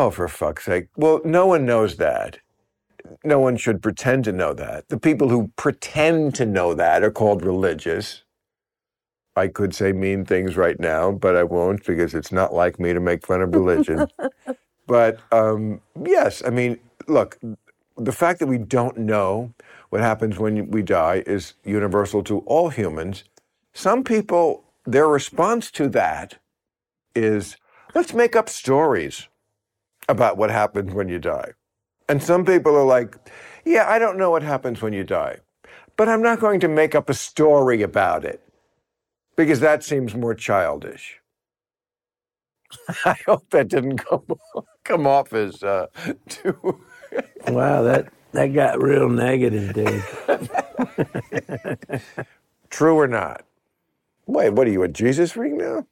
Oh, 0.00 0.12
for 0.12 0.28
fuck's 0.28 0.66
sake. 0.66 0.86
Well, 0.96 1.20
no 1.24 1.44
one 1.46 1.66
knows 1.66 1.96
that. 1.96 2.38
No 3.24 3.40
one 3.40 3.56
should 3.56 3.82
pretend 3.82 4.22
to 4.26 4.32
know 4.32 4.54
that. 4.54 4.88
The 4.90 4.96
people 4.96 5.28
who 5.28 5.50
pretend 5.56 6.36
to 6.36 6.46
know 6.46 6.72
that 6.72 7.02
are 7.02 7.10
called 7.10 7.44
religious. 7.44 8.22
I 9.34 9.48
could 9.48 9.74
say 9.74 9.90
mean 9.90 10.24
things 10.24 10.56
right 10.56 10.78
now, 10.78 11.10
but 11.10 11.34
I 11.34 11.42
won't 11.42 11.84
because 11.84 12.14
it's 12.14 12.30
not 12.30 12.54
like 12.54 12.78
me 12.78 12.92
to 12.92 13.00
make 13.00 13.26
fun 13.26 13.42
of 13.42 13.52
religion. 13.52 14.06
but 14.86 15.18
um, 15.32 15.80
yes, 16.00 16.44
I 16.46 16.50
mean, 16.50 16.78
look, 17.08 17.36
the 17.96 18.12
fact 18.12 18.38
that 18.38 18.46
we 18.46 18.58
don't 18.58 18.98
know, 18.98 19.52
what 19.88 20.00
happens 20.00 20.38
when 20.38 20.70
we 20.70 20.82
die 20.82 21.24
is 21.26 21.54
universal 21.64 22.22
to 22.22 22.38
all 22.46 22.68
humans. 22.68 23.24
Some 23.72 24.04
people, 24.04 24.62
their 24.86 25.08
response 25.08 25.72
to 25.72 25.88
that 25.88 26.38
is, 27.16 27.56
let's 27.96 28.14
make 28.14 28.36
up 28.36 28.48
stories 28.48 29.26
about 30.08 30.36
what 30.36 30.50
happens 30.50 30.94
when 30.94 31.08
you 31.08 31.18
die. 31.18 31.52
And 32.08 32.22
some 32.22 32.44
people 32.44 32.76
are 32.76 32.84
like, 32.84 33.16
yeah, 33.64 33.88
I 33.88 33.98
don't 33.98 34.18
know 34.18 34.30
what 34.30 34.42
happens 34.42 34.82
when 34.82 34.92
you 34.92 35.04
die, 35.04 35.38
but 35.96 36.08
I'm 36.08 36.22
not 36.22 36.40
going 36.40 36.60
to 36.60 36.68
make 36.68 36.94
up 36.94 37.10
a 37.10 37.14
story 37.14 37.82
about 37.82 38.24
it 38.24 38.42
because 39.36 39.60
that 39.60 39.84
seems 39.84 40.14
more 40.14 40.34
childish. 40.34 41.20
I 43.04 43.16
hope 43.26 43.50
that 43.50 43.68
didn't 43.68 43.98
come, 43.98 44.24
come 44.84 45.06
off 45.06 45.32
as 45.32 45.62
uh, 45.62 45.88
too. 46.28 46.80
wow, 47.48 47.82
that, 47.82 48.12
that 48.32 48.48
got 48.48 48.82
real 48.82 49.08
negative, 49.08 49.74
dude. 49.74 50.04
True 52.70 52.96
or 52.96 53.08
not? 53.08 53.44
Wait, 54.26 54.50
what 54.50 54.68
are 54.68 54.70
you, 54.70 54.82
a 54.82 54.88
Jesus 54.88 55.32
freak 55.32 55.54
now? 55.54 55.86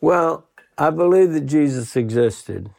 Well, 0.00 0.48
I 0.78 0.90
believe 0.90 1.32
that 1.32 1.46
Jesus 1.46 1.96
existed. 1.96 2.70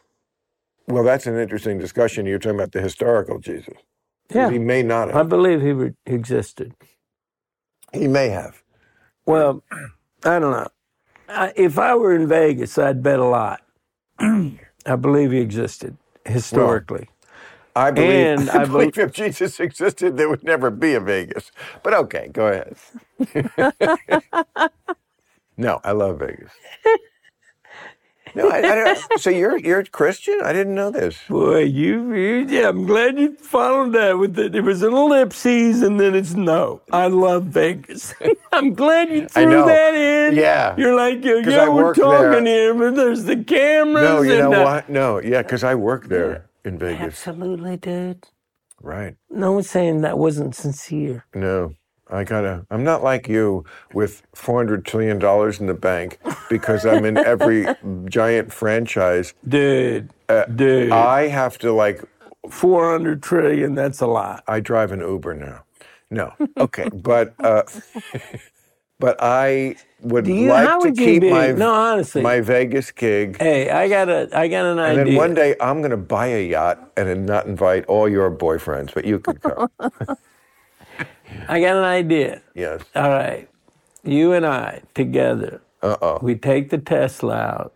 Well, 0.90 1.04
that's 1.04 1.26
an 1.26 1.38
interesting 1.38 1.78
discussion. 1.78 2.26
You're 2.26 2.40
talking 2.40 2.58
about 2.58 2.72
the 2.72 2.82
historical 2.82 3.40
Jesus. 3.40 3.74
Yeah. 4.34 4.52
He 4.52 4.58
may 4.58 4.82
not 4.82 5.08
have. 5.08 5.16
I 5.16 5.22
believe 5.24 5.62
he 5.62 5.72
re- 5.72 5.94
existed. 6.06 6.74
He 7.92 8.08
may 8.08 8.28
have. 8.30 8.62
Well, 9.26 9.62
I 10.24 10.38
don't 10.38 10.52
know. 10.52 10.68
I, 11.28 11.52
if 11.56 11.78
I 11.78 11.94
were 11.96 12.14
in 12.14 12.28
Vegas, 12.28 12.78
I'd 12.78 13.02
bet 13.02 13.20
a 13.20 13.24
lot. 13.26 13.62
I 14.20 14.96
believe 15.00 15.32
he 15.32 15.40
existed 15.40 15.96
historically. 16.26 17.08
I 17.76 17.90
believe, 17.92 18.30
And 18.36 18.50
I 18.50 18.58
I 18.58 18.66
believe 18.66 18.90
bel- 18.90 18.92
if 18.98 19.12
Jesus 19.12 19.60
existed, 19.60 20.16
there 20.16 20.28
would 20.28 20.44
never 20.44 20.70
be 20.70 20.94
a 20.94 21.00
Vegas. 21.00 21.52
But 21.82 21.94
okay, 21.94 22.28
go 22.32 22.48
ahead. 22.48 22.76
no, 25.56 25.80
I 25.84 25.92
love 25.92 26.20
Vegas. 26.20 26.52
No, 28.34 28.48
I, 28.48 28.58
I 28.58 28.74
don't. 28.74 29.20
So 29.20 29.30
you're 29.30 29.58
you're 29.58 29.80
a 29.80 29.84
Christian? 29.86 30.38
I 30.44 30.52
didn't 30.52 30.74
know 30.74 30.90
this. 30.90 31.16
Boy, 31.28 31.64
you, 31.64 32.12
you 32.14 32.46
yeah, 32.48 32.68
I'm 32.68 32.86
glad 32.86 33.18
you 33.18 33.34
followed 33.36 33.92
that 33.94 34.18
with 34.18 34.38
it. 34.38 34.54
It 34.54 34.62
was 34.62 34.82
an 34.82 34.92
ellipses 34.92 35.82
and 35.82 35.98
then 35.98 36.14
it's 36.14 36.34
no. 36.34 36.80
I 36.92 37.06
love 37.08 37.44
Vegas. 37.44 38.14
I'm 38.52 38.74
glad 38.74 39.08
you 39.10 39.22
I 39.24 39.26
threw 39.26 39.46
know. 39.50 39.66
that 39.66 39.94
in. 39.94 40.36
Yeah. 40.36 40.74
You're 40.76 40.94
like, 40.94 41.24
yeah, 41.24 41.42
'Cause 41.42 41.52
yeah 41.52 41.68
we're 41.68 41.94
talking 41.94 42.44
there. 42.44 42.72
here, 42.72 42.74
but 42.74 42.94
there's 42.96 43.24
the 43.24 43.42
cameras. 43.42 44.04
No, 44.04 44.22
you 44.22 44.32
and 44.40 44.50
know 44.50 44.62
what? 44.62 44.88
No, 44.88 45.20
yeah, 45.20 45.42
because 45.42 45.64
I 45.64 45.74
work 45.74 46.08
there 46.08 46.46
in 46.64 46.78
Vegas. 46.78 47.00
Absolutely, 47.26 47.76
dude. 47.76 48.26
Right. 48.82 49.16
No 49.28 49.52
one's 49.52 49.68
saying 49.68 50.00
that 50.02 50.18
wasn't 50.18 50.54
sincere. 50.54 51.26
No, 51.34 51.74
I 52.10 52.24
gotta. 52.24 52.66
I'm 52.70 52.84
not 52.84 53.02
like 53.02 53.28
you 53.28 53.64
with 53.94 54.22
400 54.34 54.84
trillion 54.84 55.18
dollars 55.18 55.60
in 55.60 55.66
the 55.66 55.74
bank 55.74 56.18
because 56.48 56.84
I'm 56.84 57.04
in 57.04 57.16
every 57.16 57.66
giant 58.06 58.52
franchise. 58.52 59.34
Dude, 59.46 60.10
dude. 60.54 60.92
I 60.92 61.28
have 61.28 61.58
to 61.58 61.72
like. 61.72 62.02
400 62.48 63.22
trillion, 63.22 63.74
that's 63.74 64.00
a 64.00 64.06
lot. 64.06 64.42
I 64.48 64.60
drive 64.60 64.92
an 64.92 65.00
Uber 65.00 65.34
now. 65.34 65.64
No, 66.10 66.32
okay, 66.56 66.88
but 66.92 67.34
uh, 67.38 67.62
but 68.98 69.16
I 69.20 69.76
would 70.00 70.26
you, 70.26 70.48
like 70.48 70.66
how 70.66 70.80
to 70.80 70.88
would 70.88 70.98
keep 70.98 71.22
be? 71.22 71.30
my 71.30 71.52
no, 71.52 71.72
honestly. 71.72 72.22
my 72.22 72.40
Vegas 72.40 72.90
gig. 72.90 73.36
hey, 73.38 73.70
I 73.70 73.88
got 73.88 74.08
a, 74.08 74.28
I 74.36 74.48
got 74.48 74.64
an 74.64 74.78
And 74.78 74.80
idea. 74.80 75.00
And 75.00 75.08
then 75.10 75.16
one 75.16 75.34
day 75.34 75.54
I'm 75.60 75.78
going 75.80 75.92
to 75.92 75.96
buy 75.96 76.26
a 76.28 76.48
yacht 76.48 76.90
and 76.96 77.26
not 77.26 77.46
invite 77.46 77.84
all 77.86 78.08
your 78.08 78.30
boyfriends, 78.30 78.92
but 78.92 79.04
you 79.04 79.20
could 79.20 79.40
come. 79.40 79.68
I 81.48 81.60
got 81.60 81.76
an 81.76 81.84
idea. 81.84 82.42
yes. 82.54 82.82
All 82.94 83.08
right. 83.10 83.48
You 84.04 84.32
and 84.32 84.46
I 84.46 84.82
together, 84.94 85.60
Uh 85.82 85.96
oh. 86.00 86.18
we 86.22 86.34
take 86.34 86.70
the 86.70 86.78
Tesla 86.78 87.36
out. 87.36 87.74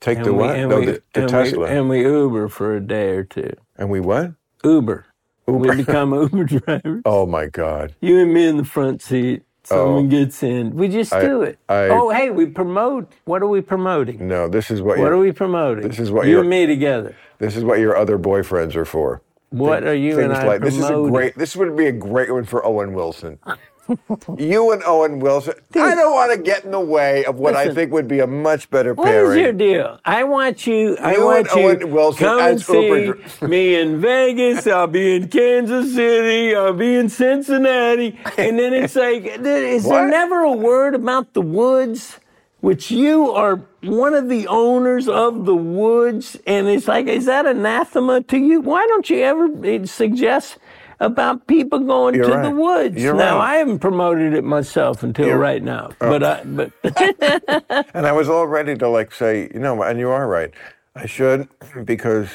Take 0.00 0.18
And 0.18 0.26
the 0.26 0.32
we, 0.32 0.38
what? 0.38 0.56
and, 0.56 0.70
no, 0.70 0.78
we, 0.80 0.86
the, 0.86 1.02
the 1.12 1.20
and, 1.22 1.28
Tesla. 1.28 1.58
We, 1.66 1.76
and 1.76 1.88
we 1.88 2.02
Uber 2.02 2.48
for 2.48 2.74
a 2.76 2.80
day 2.80 3.10
or 3.10 3.24
two. 3.24 3.52
and 3.76 3.90
we 3.90 4.00
what? 4.00 4.32
Uber. 4.64 5.06
Uber. 5.48 5.58
We 5.70 5.76
become 5.76 6.12
Uber 6.22 6.44
drivers. 6.44 7.02
Oh 7.04 7.26
my 7.26 7.46
God. 7.46 7.94
You 8.00 8.18
and 8.20 8.32
me 8.32 8.46
in 8.46 8.56
the 8.56 8.64
front 8.64 9.02
seat. 9.02 9.42
Someone 9.62 10.06
Oh. 10.06 10.08
gets 10.08 10.42
in. 10.42 10.74
We 10.74 10.88
just 10.88 11.12
I- 11.12 11.20
do 11.20 11.42
it. 11.42 11.58
I- 11.68 11.88
oh, 11.88 12.08
hey, 12.10 12.30
we 12.30 12.46
promote. 12.46 13.12
What 13.26 13.42
are 13.42 13.46
we 13.48 13.60
promoting? 13.60 14.26
No, 14.26 14.48
this 14.48 14.70
is 14.70 14.80
what 14.80 14.98
What 14.98 15.12
are 15.12 15.18
we 15.18 15.32
promoting? 15.32 15.86
This 15.86 15.98
is 15.98 16.10
what 16.10 16.26
you 16.26 16.40
and 16.40 16.48
me 16.48 16.64
together. 16.66 17.14
this 17.38 17.56
is 17.56 17.64
what 17.64 17.78
your 17.78 17.94
other 17.96 18.18
boyfriends 18.18 18.74
are 18.76 18.86
for. 18.86 19.20
What 19.50 19.84
are 19.84 19.94
you 19.94 20.20
and 20.20 20.32
I 20.32 20.46
like 20.46 20.60
this 20.62 20.74
is 20.76 20.84
a 20.84 20.88
promoting? 20.88 21.12
great. 21.12 21.34
This 21.36 21.56
would 21.56 21.76
be 21.76 21.86
a 21.86 21.92
great 21.92 22.32
one 22.32 22.44
for 22.44 22.64
Owen 22.64 22.92
Wilson. 22.94 23.38
you 24.38 24.70
and 24.70 24.82
Owen 24.84 25.18
Wilson. 25.18 25.54
I 25.74 25.96
don't 25.96 26.14
want 26.14 26.32
to 26.32 26.38
get 26.40 26.64
in 26.64 26.70
the 26.70 26.78
way 26.78 27.24
of 27.24 27.40
what 27.40 27.56
I 27.56 27.74
think 27.74 27.90
would 27.92 28.06
be 28.06 28.20
a 28.20 28.26
much 28.28 28.70
better 28.70 28.94
What 28.94 29.08
is 29.08 29.12
pairing. 29.12 29.40
your 29.40 29.52
deal? 29.52 29.98
I 30.04 30.22
want 30.22 30.64
you. 30.68 30.96
I 30.98 31.14
You 31.16 31.24
want 31.24 31.48
and 31.48 31.60
you 31.60 31.66
Owen 31.66 31.90
Wilson 31.90 32.18
come 32.24 32.38
and 32.38 32.54
as 32.54 32.66
see 32.66 33.12
me 33.42 33.74
in 33.74 34.00
Vegas. 34.00 34.68
I'll 34.68 34.86
be 34.86 35.16
in 35.16 35.26
Kansas 35.28 35.92
City. 35.92 36.54
I'll 36.54 36.72
be 36.72 36.94
in 36.94 37.08
Cincinnati, 37.08 38.16
and 38.38 38.56
then 38.60 38.72
it's 38.72 38.94
like, 38.94 39.24
is 39.24 39.82
there 39.84 40.08
never 40.08 40.42
a 40.42 40.52
word 40.52 40.94
about 40.94 41.32
the 41.32 41.42
woods? 41.42 42.19
Which 42.60 42.90
you 42.90 43.30
are 43.30 43.56
one 43.82 44.12
of 44.14 44.28
the 44.28 44.46
owners 44.46 45.08
of 45.08 45.46
the 45.46 45.54
woods, 45.54 46.36
and 46.46 46.68
it's 46.68 46.86
like, 46.86 47.06
is 47.06 47.24
that 47.26 47.46
anathema 47.46 48.22
to 48.24 48.36
you? 48.38 48.60
Why 48.60 48.86
don't 48.86 49.08
you 49.08 49.20
ever 49.22 49.48
eh, 49.64 49.86
suggest 49.86 50.58
about 51.00 51.46
people 51.46 51.78
going 51.78 52.14
You're 52.14 52.26
to 52.26 52.34
right. 52.34 52.42
the 52.42 52.54
woods? 52.54 53.02
You're 53.02 53.14
now, 53.14 53.38
right. 53.38 53.54
I 53.54 53.56
haven't 53.56 53.78
promoted 53.78 54.34
it 54.34 54.44
myself 54.44 55.02
until 55.02 55.26
You're- 55.26 55.38
right 55.38 55.62
now, 55.62 55.90
but 55.98 56.22
I, 56.22 56.44
but 56.44 56.70
And 57.94 58.06
I 58.06 58.12
was 58.12 58.28
all 58.28 58.46
ready 58.46 58.76
to 58.76 58.88
like 58.88 59.14
say, 59.14 59.50
you 59.54 59.60
know, 59.60 59.82
and 59.82 59.98
you 59.98 60.10
are 60.10 60.28
right. 60.28 60.52
I 60.94 61.06
should 61.06 61.48
because 61.86 62.28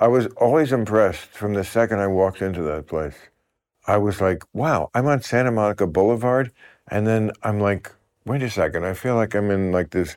I 0.00 0.08
was 0.08 0.26
always 0.36 0.72
impressed 0.72 1.26
from 1.26 1.54
the 1.54 1.62
second 1.62 2.00
I 2.00 2.08
walked 2.08 2.42
into 2.42 2.62
that 2.64 2.88
place. 2.88 3.14
I 3.86 3.98
was 3.98 4.20
like, 4.20 4.42
wow, 4.52 4.90
I'm 4.94 5.06
on 5.06 5.22
Santa 5.22 5.52
Monica 5.52 5.86
Boulevard, 5.86 6.50
and 6.88 7.06
then 7.06 7.30
I'm 7.44 7.60
like, 7.60 7.92
wait 8.24 8.42
a 8.42 8.50
second, 8.50 8.84
I 8.84 8.94
feel 8.94 9.14
like 9.16 9.34
I'm 9.34 9.50
in 9.50 9.72
like 9.72 9.90
this, 9.90 10.16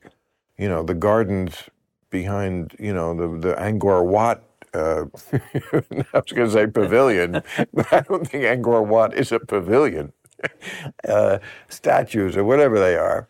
you 0.57 0.69
know, 0.69 0.83
the 0.83 0.93
gardens 0.93 1.69
behind, 2.09 2.75
you 2.79 2.93
know, 2.93 3.13
the 3.15 3.49
the 3.49 3.55
Angkor 3.55 4.05
Wat. 4.05 4.43
Uh, 4.73 5.05
I 5.33 6.19
was 6.19 6.31
going 6.31 6.47
to 6.47 6.51
say 6.51 6.67
pavilion, 6.67 7.41
but 7.73 7.91
I 7.91 8.01
don't 8.01 8.27
think 8.27 8.43
Angkor 8.43 8.85
Wat 8.85 9.13
is 9.13 9.31
a 9.31 9.39
pavilion. 9.39 10.13
Uh, 11.07 11.39
statues 11.67 12.37
or 12.37 12.43
whatever 12.43 12.79
they 12.79 12.95
are. 12.95 13.27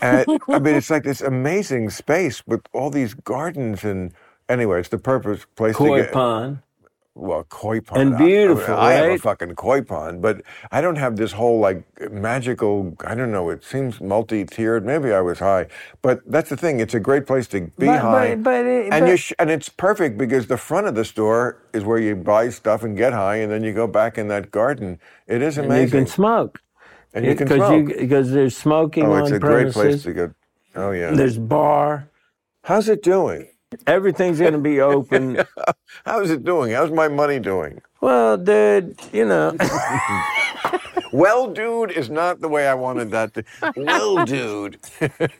And 0.00 0.24
I 0.48 0.60
mean, 0.60 0.76
it's 0.76 0.90
like 0.90 1.02
this 1.02 1.20
amazing 1.20 1.90
space 1.90 2.46
with 2.46 2.60
all 2.72 2.90
these 2.90 3.14
gardens 3.14 3.84
and. 3.84 4.12
Anyway, 4.48 4.80
it's 4.80 4.88
the 4.88 4.98
purpose 4.98 5.46
place 5.56 5.76
koi 5.76 5.98
to 5.98 6.02
get 6.04 6.12
pond. 6.12 6.60
Well 7.18 7.44
koi 7.44 7.80
pond 7.80 8.00
And 8.00 8.14
I- 8.14 8.16
I 8.16 8.20
mean, 8.20 8.28
beautiful, 8.28 8.74
I, 8.76 8.92
have 8.92 9.10
a 9.12 9.18
fucking 9.18 9.54
koi 9.56 9.82
pond, 9.82 10.22
but 10.22 10.42
I 10.70 10.80
don't 10.80 10.96
have 10.96 11.16
this 11.16 11.32
whole 11.32 11.58
like 11.60 11.82
magical. 12.12 12.96
I 13.04 13.14
don't 13.14 13.32
know. 13.32 13.50
It 13.50 13.64
seems 13.64 14.00
multi-tiered. 14.00 14.86
Maybe 14.86 15.12
I 15.12 15.20
was 15.20 15.38
high, 15.40 15.66
but 16.02 16.20
that's 16.26 16.48
the 16.50 16.56
thing. 16.56 16.80
It's 16.80 16.94
a 16.94 17.00
great 17.00 17.26
place 17.26 17.46
to 17.48 17.60
be 17.78 17.86
But- 17.86 18.00
high, 18.00 18.34
but- 18.36 18.42
but 18.44 18.64
it- 18.66 18.92
and 18.92 19.08
you 19.08 19.16
sh- 19.16 19.32
and 19.38 19.50
it's 19.50 19.68
perfect 19.68 20.16
because 20.18 20.46
the 20.46 20.56
front 20.56 20.86
of 20.86 20.94
the 20.94 21.04
store 21.04 21.56
is 21.72 21.84
where 21.84 21.98
you 21.98 22.14
buy 22.16 22.48
stuff 22.50 22.82
and 22.84 22.96
get 22.96 23.12
high, 23.12 23.36
and 23.36 23.50
then 23.52 23.62
you 23.64 23.72
go 23.72 23.86
back 23.86 24.16
in 24.18 24.28
that 24.28 24.50
garden. 24.50 24.98
It 25.26 25.42
is 25.42 25.58
amazing. 25.58 25.84
You 26.00 26.04
can 26.04 26.06
smoke. 26.06 26.60
and 27.14 27.24
you 27.24 27.34
can 27.34 27.48
Because 27.48 27.66
smoke. 27.68 27.86
because 27.98 28.30
there's 28.32 28.56
smoking 28.56 29.06
oh, 29.06 29.16
it's 29.16 29.30
a 29.30 29.38
great 29.38 29.72
place 29.72 30.02
to 30.04 30.12
go. 30.12 30.30
Oh 30.76 30.90
yeah. 30.92 31.10
There's 31.12 31.38
bar. 31.38 32.08
How's 32.64 32.88
it 32.88 33.02
doing? 33.02 33.48
Everything's 33.86 34.38
going 34.38 34.54
to 34.54 34.58
be 34.58 34.80
open. 34.80 35.42
How's 36.06 36.30
it 36.30 36.44
doing? 36.44 36.72
How's 36.72 36.90
my 36.90 37.08
money 37.08 37.38
doing? 37.38 37.80
well, 38.00 38.36
dude, 38.36 38.98
you 39.12 39.24
know. 39.26 39.56
Well, 41.10 41.50
dude, 41.50 41.90
is 41.92 42.10
not 42.10 42.40
the 42.40 42.48
way 42.48 42.68
I 42.68 42.74
wanted 42.74 43.10
that 43.12 43.32
to. 43.32 43.44
Well, 43.76 44.26
dude. 44.26 44.78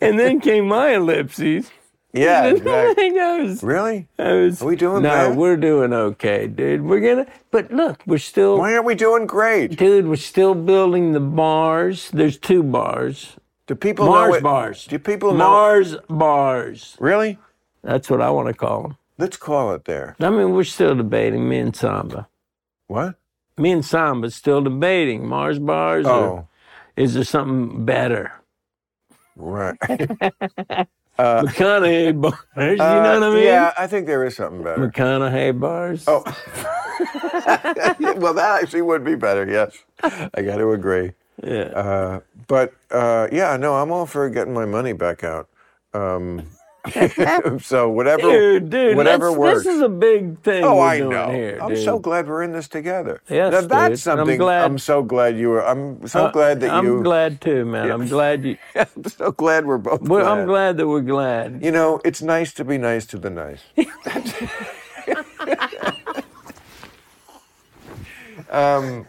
and 0.00 0.18
then 0.18 0.40
came 0.40 0.66
my 0.66 0.94
ellipses. 0.94 1.70
yeah, 2.14 2.46
exactly. 2.46 3.20
I 3.20 3.42
was. 3.42 3.62
Really? 3.62 4.08
I 4.18 4.32
was 4.32 4.62
Are 4.62 4.66
we 4.66 4.76
doing 4.76 5.02
No, 5.02 5.10
bad? 5.10 5.36
we're 5.36 5.58
doing 5.58 5.92
okay, 5.92 6.46
dude. 6.46 6.80
We're 6.82 7.00
gonna. 7.00 7.26
But 7.50 7.70
look, 7.70 8.00
we're 8.06 8.16
still. 8.16 8.56
Why 8.56 8.72
aren't 8.72 8.86
we 8.86 8.94
doing 8.94 9.26
great? 9.26 9.76
Dude, 9.76 10.08
we're 10.08 10.16
still 10.16 10.54
building 10.54 11.12
the 11.12 11.20
bars. 11.20 12.10
There's 12.12 12.38
two 12.38 12.62
bars. 12.62 13.36
Do 13.66 13.74
people 13.74 14.06
know 14.06 14.12
Mars 14.12 14.36
it? 14.36 14.42
bars. 14.42 14.86
Do 14.86 14.98
people 14.98 15.32
know? 15.32 15.50
Mars 15.50 15.96
bars. 16.08 16.96
Really? 16.98 17.36
That's 17.82 18.10
what 18.10 18.20
I 18.20 18.30
want 18.30 18.48
to 18.48 18.54
call 18.54 18.82
them. 18.82 18.96
Let's 19.18 19.36
call 19.36 19.72
it 19.74 19.84
there. 19.84 20.14
I 20.20 20.30
mean, 20.30 20.52
we're 20.52 20.64
still 20.64 20.94
debating 20.94 21.48
me 21.48 21.58
and 21.58 21.74
Samba. 21.74 22.28
What? 22.86 23.16
Me 23.56 23.72
and 23.72 23.84
Samba 23.84 24.30
still 24.30 24.60
debating 24.62 25.26
Mars 25.26 25.58
bars. 25.58 26.06
Or 26.06 26.10
Oh, 26.12 26.48
is 26.96 27.14
there 27.14 27.24
something 27.24 27.84
better? 27.84 28.32
right. 29.36 29.76
McConaughey 31.18 32.20
bars. 32.20 32.36
You 32.56 32.76
know 32.76 33.14
what 33.20 33.22
I 33.24 33.30
mean? 33.34 33.42
Yeah, 33.44 33.72
I 33.76 33.88
think 33.88 34.06
there 34.06 34.24
is 34.24 34.36
something 34.36 34.62
better. 34.62 34.88
McConaughey 34.88 35.58
bars. 35.58 36.04
Oh. 36.06 36.22
well, 38.18 38.34
that 38.34 38.62
actually 38.62 38.82
would 38.82 39.04
be 39.04 39.16
better. 39.16 39.44
Yes, 39.50 39.76
I 40.02 40.42
got 40.42 40.58
to 40.58 40.70
agree. 40.72 41.12
yeah. 41.42 41.62
Uh, 41.74 42.20
but 42.46 42.72
uh, 42.92 43.26
yeah, 43.32 43.56
no, 43.56 43.74
I'm 43.74 43.90
all 43.90 44.06
for 44.06 44.30
getting 44.30 44.54
my 44.54 44.64
money 44.64 44.92
back 44.92 45.24
out. 45.24 45.48
Um, 45.92 46.48
so 47.60 47.90
whatever, 47.90 48.22
dude, 48.22 48.70
dude, 48.70 48.96
whatever 48.96 49.32
works. 49.32 49.64
This 49.64 49.74
is 49.76 49.82
a 49.82 49.88
big 49.88 50.40
thing. 50.42 50.64
Oh, 50.64 50.80
I 50.80 51.00
know. 51.00 51.30
Here, 51.30 51.58
I'm 51.60 51.74
dude. 51.74 51.84
so 51.84 51.98
glad 51.98 52.26
we're 52.26 52.42
in 52.42 52.52
this 52.52 52.68
together. 52.68 53.20
Yes, 53.28 53.52
now, 53.52 53.60
dude. 53.60 53.70
that's 53.70 54.06
I'm 54.06 54.18
something. 54.18 54.38
glad- 54.38 54.80
so 54.88 55.02
glad 55.02 55.36
you 55.38 55.50
were. 55.50 55.66
I'm 55.66 56.06
so 56.08 56.30
glad 56.30 56.60
that 56.60 56.82
you 56.82 56.96
I'm 56.96 57.02
glad 57.02 57.40
too, 57.40 57.64
man. 57.66 57.90
I'm 57.90 58.08
glad 58.08 58.44
you. 58.44 58.56
I'm 58.74 59.04
so 59.04 59.30
glad 59.32 59.66
we're 59.66 59.78
both. 59.78 60.00
Well, 60.02 60.24
glad. 60.24 60.38
I'm 60.38 60.46
glad 60.46 60.76
that 60.78 60.88
we're 60.88 61.02
glad. 61.02 61.62
You 61.62 61.70
know, 61.70 62.00
it's 62.04 62.22
nice 62.22 62.52
to 62.54 62.64
be 62.64 62.78
nice 62.78 63.04
to 63.06 63.18
the 63.18 63.28
nice. 63.28 63.60
um, 68.50 69.06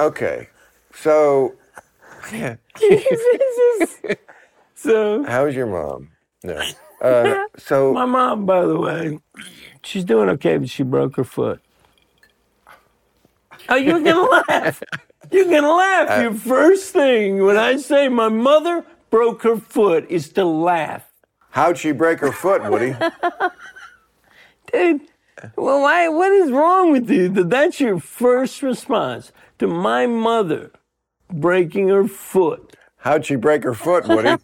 okay, 0.00 0.48
so 0.94 1.54
Jesus. 2.78 4.00
So 4.74 5.24
how's 5.24 5.54
your 5.54 5.66
mom? 5.66 6.10
No. 6.42 6.60
Uh, 7.00 7.44
so 7.56 7.92
my 7.92 8.04
mom, 8.04 8.44
by 8.44 8.66
the 8.66 8.76
way, 8.76 9.20
she's 9.84 10.02
doing 10.04 10.28
okay, 10.30 10.58
but 10.58 10.68
she 10.68 10.82
broke 10.82 11.14
her 11.14 11.22
foot. 11.22 11.60
Oh, 13.68 13.76
you're 13.76 14.00
gonna 14.00 14.28
laugh. 14.48 14.82
You're 15.30 15.44
gonna 15.44 15.72
laugh. 15.72 16.20
Your 16.20 16.34
first 16.34 16.92
thing 16.92 17.44
when 17.44 17.56
I 17.56 17.76
say 17.76 18.08
my 18.08 18.28
mother 18.28 18.84
broke 19.10 19.44
her 19.44 19.58
foot 19.58 20.06
is 20.10 20.30
to 20.30 20.44
laugh. 20.44 21.04
how'd 21.50 21.78
she 21.78 21.92
break 21.92 22.18
her 22.18 22.32
foot, 22.32 22.68
Woody? 22.68 22.96
Dude, 24.72 25.02
well, 25.54 25.80
why, 25.82 26.08
what 26.08 26.32
is 26.32 26.50
wrong 26.50 26.90
with 26.90 27.08
you 27.08 27.28
that 27.28 27.48
that's 27.48 27.78
your 27.78 28.00
first 28.00 28.60
response 28.60 29.30
to 29.60 29.68
my 29.68 30.08
mother 30.08 30.72
breaking 31.32 31.90
her 31.90 32.08
foot? 32.08 32.76
How'd 32.96 33.24
she 33.26 33.36
break 33.36 33.62
her 33.62 33.72
foot, 33.74 34.08
Woody? 34.08 34.34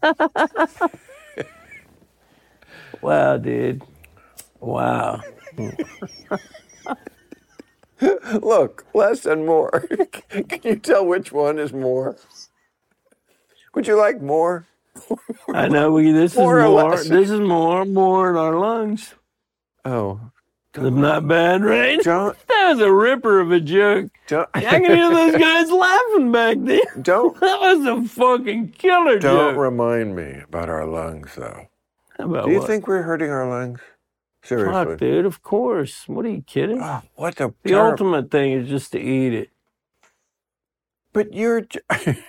Wow, 3.04 3.36
dude. 3.36 3.82
Wow. 4.60 5.20
Look, 8.40 8.86
less 8.94 9.24
and 9.26 9.46
more. 9.46 9.86
Can 10.30 10.60
you 10.62 10.76
tell 10.76 11.06
which 11.06 11.30
one 11.32 11.58
is 11.58 11.72
more? 11.72 12.16
Would 13.74 13.86
you 13.86 13.96
like 13.96 14.20
more? 14.20 14.66
I 15.52 15.68
know 15.68 15.92
we, 15.92 16.12
this 16.12 16.32
is 16.32 16.38
More 16.38 16.60
or 16.60 16.68
more. 16.68 16.96
This 16.96 17.30
is 17.30 17.40
more, 17.40 17.84
more 17.84 18.30
in 18.30 18.36
our 18.36 18.58
lungs. 18.58 19.14
Oh, 19.84 20.20
Not 20.76 21.28
bad, 21.28 21.62
right? 21.62 22.00
don't, 22.02 22.36
That 22.48 22.70
was 22.70 22.80
a 22.80 22.92
ripper 22.92 23.40
of 23.40 23.52
a 23.52 23.60
joke. 23.60 24.10
don't, 24.28 24.48
I 24.54 24.60
can 24.62 24.84
hear 24.84 25.10
those 25.10 25.36
guys 25.36 25.70
laughing 25.70 26.32
back 26.32 26.56
there. 26.60 26.80
don't, 27.02 27.38
That 27.40 27.60
was 27.60 27.86
a 27.86 28.08
fucking 28.08 28.70
killer 28.72 29.18
joke. 29.18 29.22
don't 29.52 29.56
remind 29.56 30.16
me 30.16 30.40
about 30.48 30.68
our 30.68 30.86
lungs, 30.86 31.34
though. 31.36 31.66
About 32.24 32.46
Do 32.46 32.52
you 32.52 32.58
what? 32.58 32.66
think 32.66 32.86
we're 32.88 33.02
hurting 33.02 33.30
our 33.30 33.48
lungs? 33.48 33.80
Seriously. 34.42 34.72
Fuck, 34.72 34.98
dude, 34.98 35.24
of 35.26 35.42
course. 35.42 36.04
What 36.06 36.26
are 36.26 36.30
you 36.30 36.42
kidding? 36.42 36.80
Oh, 36.82 37.02
what 37.14 37.36
the, 37.36 37.54
the 37.62 37.74
ultimate 37.80 38.30
thing 38.30 38.52
is 38.52 38.68
just 38.68 38.92
to 38.92 39.00
eat 39.00 39.32
it. 39.32 39.50
But 41.12 41.32
you're. 41.32 41.62
j- 41.62 41.80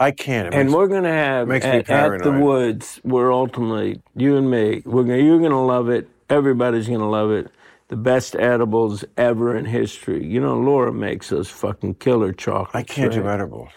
I 0.00 0.10
can't. 0.10 0.48
It 0.48 0.54
And 0.54 0.68
makes- 0.68 0.74
we're 0.76 0.88
gonna 0.88 1.12
have 1.12 1.48
makes 1.48 1.64
me 1.64 1.70
at, 1.70 1.88
at 1.90 2.22
the 2.22 2.32
woods. 2.32 3.00
We're 3.04 3.32
ultimately 3.32 4.02
you 4.16 4.36
and 4.36 4.50
me. 4.50 4.82
We're 4.84 5.04
gonna 5.04 5.18
you're 5.22 5.40
gonna 5.40 5.64
love 5.64 5.88
it. 5.88 6.08
Everybody's 6.28 6.88
gonna 6.88 7.08
love 7.08 7.30
it. 7.30 7.48
The 7.88 7.96
best 7.96 8.34
edibles 8.34 9.04
ever 9.16 9.56
in 9.56 9.66
history. 9.66 10.26
You 10.26 10.40
know, 10.40 10.58
Laura 10.58 10.92
makes 10.92 11.28
those 11.28 11.48
fucking 11.48 11.94
killer 11.96 12.32
chocolates. 12.32 12.74
I 12.74 12.82
can't 12.82 13.12
do 13.12 13.28
edibles. 13.28 13.70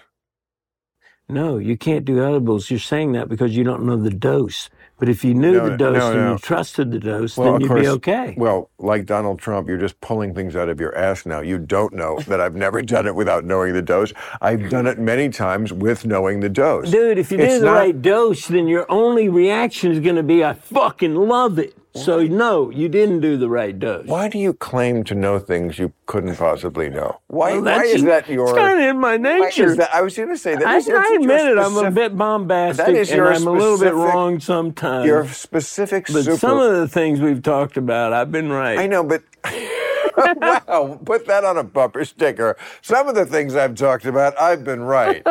No, 1.30 1.58
you 1.58 1.78
can't 1.78 2.06
do 2.06 2.24
edibles. 2.24 2.72
You're 2.72 2.80
saying 2.80 3.12
that 3.12 3.28
because 3.30 3.56
you 3.56 3.64
don't 3.64 3.84
know 3.86 3.98
the 3.98 4.10
dose. 4.10 4.70
But 5.00 5.10
if 5.10 5.24
you 5.24 5.36
knew 5.36 5.54
No, 5.54 5.70
the 5.70 5.78
dose 5.78 5.98
no, 5.98 6.12
and 6.12 6.32
you 6.32 6.38
trusted 6.40 6.92
the 6.92 6.98
dose, 6.98 7.38
Well, 7.38 7.54
then 7.54 7.62
you'd 7.62 7.68
course. 7.68 7.82
be 7.82 7.88
okay. 7.88 8.34
Well, 8.36 8.72
like 8.80 9.06
Donald 9.06 9.38
Trump, 9.40 9.68
you're 9.68 9.78
just 9.78 10.00
pulling 10.02 10.34
things 10.34 10.56
out 10.56 10.70
of 10.70 10.80
your 10.80 10.96
ass 10.98 11.26
now. 11.26 11.42
You 11.42 11.60
don't 11.60 11.94
know 11.94 12.18
that 12.28 12.42
I've 12.42 12.56
never 12.56 12.82
done 12.82 13.06
it 13.06 13.14
without 13.14 13.46
knowing 13.46 13.74
the 13.74 13.82
dose. 13.84 14.12
I've 14.42 14.70
done 14.72 14.88
it 14.88 14.98
many 14.98 15.30
times 15.30 15.72
with 15.72 16.06
knowing 16.06 16.40
the 16.40 16.50
dose. 16.50 16.90
Dude, 16.90 17.20
if 17.20 17.32
you 17.32 17.38
do 17.38 17.60
the 17.60 17.66
not- 17.66 17.74
right 17.74 18.02
dose, 18.02 18.48
then 18.48 18.68
your 18.68 18.86
only 18.92 19.30
reaction 19.30 19.92
is 19.92 20.00
going 20.00 20.16
to 20.16 20.24
be, 20.24 20.44
I 20.44 20.54
fucking 20.54 21.14
love 21.16 21.60
it. 21.60 21.76
So, 21.98 22.24
no, 22.24 22.70
you 22.70 22.90
didn't 22.90 23.20
do 23.22 23.38
the 23.38 23.50
right 23.50 23.78
dose. 23.78 24.06
Why 24.08 24.30
do 24.30 24.38
you 24.40 24.54
claim 24.54 25.04
to 25.06 25.16
know 25.16 25.40
things 25.40 25.78
you 25.80 25.94
couldn't 26.06 26.36
possibly 26.36 26.90
know? 26.90 27.20
Why, 27.28 27.54
Well, 27.54 27.64
why 27.64 27.84
is 27.84 28.04
that 28.04 28.30
your. 28.30 28.50
It's 28.50 28.58
kind 28.58 28.80
of 28.80 28.86
in 28.86 29.00
my 29.00 29.18
why 29.18 29.40
nature. 29.40 29.66
is 29.66 29.78
that? 29.78 29.94
I 29.94 30.02
was 30.02 30.16
going 30.16 30.30
to 30.30 30.38
say 30.38 30.56
that. 30.56 30.66
I, 30.66 30.78
is 30.78 30.90
I 30.90 31.16
admit 31.16 31.42
it, 31.46 31.58
I'm 31.58 31.66
a 31.66 31.70
specific- 31.70 31.94
bit 31.96 32.18
bombastic 32.18 32.86
That 32.86 32.96
is 32.96 33.12
and 33.12 33.22
I'm 33.22 33.48
a 33.48 33.52
little 33.52 33.78
bit 33.80 33.94
wrong 33.94 34.40
sometimes. 34.40 35.06
Your 35.06 35.28
specific 35.28 36.08
but 36.08 36.24
super. 36.24 36.38
some 36.38 36.60
of 36.60 36.72
the 36.74 36.88
things 36.88 37.20
we've 37.20 37.42
talked 37.44 37.78
about, 37.78 38.14
I've 38.14 38.32
been 38.32 38.50
right. 38.52 38.78
I 38.80 38.88
know, 38.88 39.04
but. 39.04 39.24
wow, 40.18 41.00
put 41.06 41.28
that 41.28 41.44
on 41.44 41.58
a 41.58 41.64
bumper 41.64 42.04
sticker. 42.06 42.58
Some 42.82 43.08
of 43.08 43.16
the 43.16 43.26
things 43.26 43.56
I've 43.56 43.76
talked 43.76 44.06
about, 44.06 44.40
I've 44.40 44.64
been 44.64 44.82
right. 44.82 45.26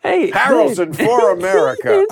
Hey, 0.00 0.30
Harrelson 0.30 0.94
for 0.94 1.32
America. 1.32 2.06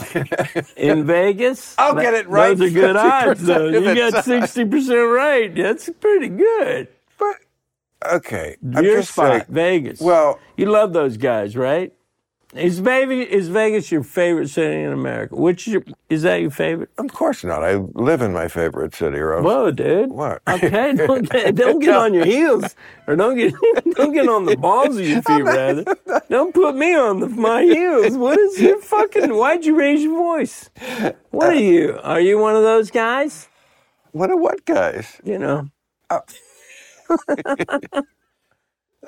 in 0.77 1.07
Vegas, 1.07 1.75
I'll 1.79 1.95
get 1.95 2.15
it 2.15 2.29
right 2.29 2.57
Those 2.57 2.71
are 2.71 2.75
good 2.75 2.97
odds, 2.97 3.43
though. 3.43 3.69
You 3.69 3.95
got 3.95 4.25
sixty 4.25 4.65
percent 4.65 5.09
right. 5.11 5.55
That's 5.55 5.89
pretty 6.01 6.29
good. 6.29 6.89
But 7.19 7.37
okay, 8.05 8.57
Your 8.63 9.03
spot, 9.03 9.33
saying. 9.33 9.45
Vegas. 9.49 10.01
Well, 10.01 10.41
you 10.57 10.67
love 10.67 10.93
those 10.93 11.17
guys, 11.17 11.57
right? 11.57 11.93
Is 12.55 12.79
Vegas 12.79 13.27
is 13.31 13.49
Vegas 13.49 13.91
your 13.91 14.05
favorite 14.05 14.49
city 14.49 14.83
in 14.83 14.93
America? 14.93 15.35
Which 15.35 15.67
is, 15.67 15.73
your, 15.75 15.85
is 16.09 16.23
that 16.23 16.37
your 16.37 16.51
favorite? 16.51 16.89
of 16.99 17.13
course 17.13 17.43
not. 17.43 17.65
I 17.65 17.75
live 17.75 18.23
in 18.23 18.33
my 18.33 18.47
favorite 18.47 18.95
city, 18.95 19.19
Rose. 19.19 19.45
Whoa, 19.45 19.71
dude. 19.73 20.11
What? 20.11 20.41
Okay, 20.49 20.93
don't 20.97 21.29
get, 21.29 21.57
don't 21.57 21.81
get 21.81 21.97
on 21.97 22.15
your 22.15 22.25
heels, 22.25 22.77
or 23.09 23.17
don't 23.17 23.37
get 23.37 23.55
don't 23.97 24.13
get 24.13 24.29
on 24.29 24.45
the 24.45 24.57
balls 24.57 24.97
of 24.99 25.05
your 25.07 25.23
feet, 25.29 25.43
rather. 25.43 25.85
Don't 26.31 26.55
put 26.55 26.77
me 26.77 26.95
on 26.95 27.21
the, 27.21 27.29
my 27.29 27.63
heels. 27.63 28.17
What 28.17 28.39
is 28.39 28.61
your 28.61 28.81
fucking? 28.81 29.35
Why'd 29.35 29.65
you 29.65 29.77
raise 29.77 30.03
your 30.05 30.17
voice? 30.17 30.71
What 31.31 31.49
are 31.49 31.55
you? 31.55 31.99
Are 32.05 32.21
you 32.21 32.39
one 32.39 32.55
of 32.55 32.63
those 32.63 32.91
guys? 32.91 33.49
What 34.13 34.31
are 34.31 34.37
what 34.37 34.65
guys? 34.65 35.21
You 35.25 35.39
know, 35.41 35.69
uh, 36.09 36.21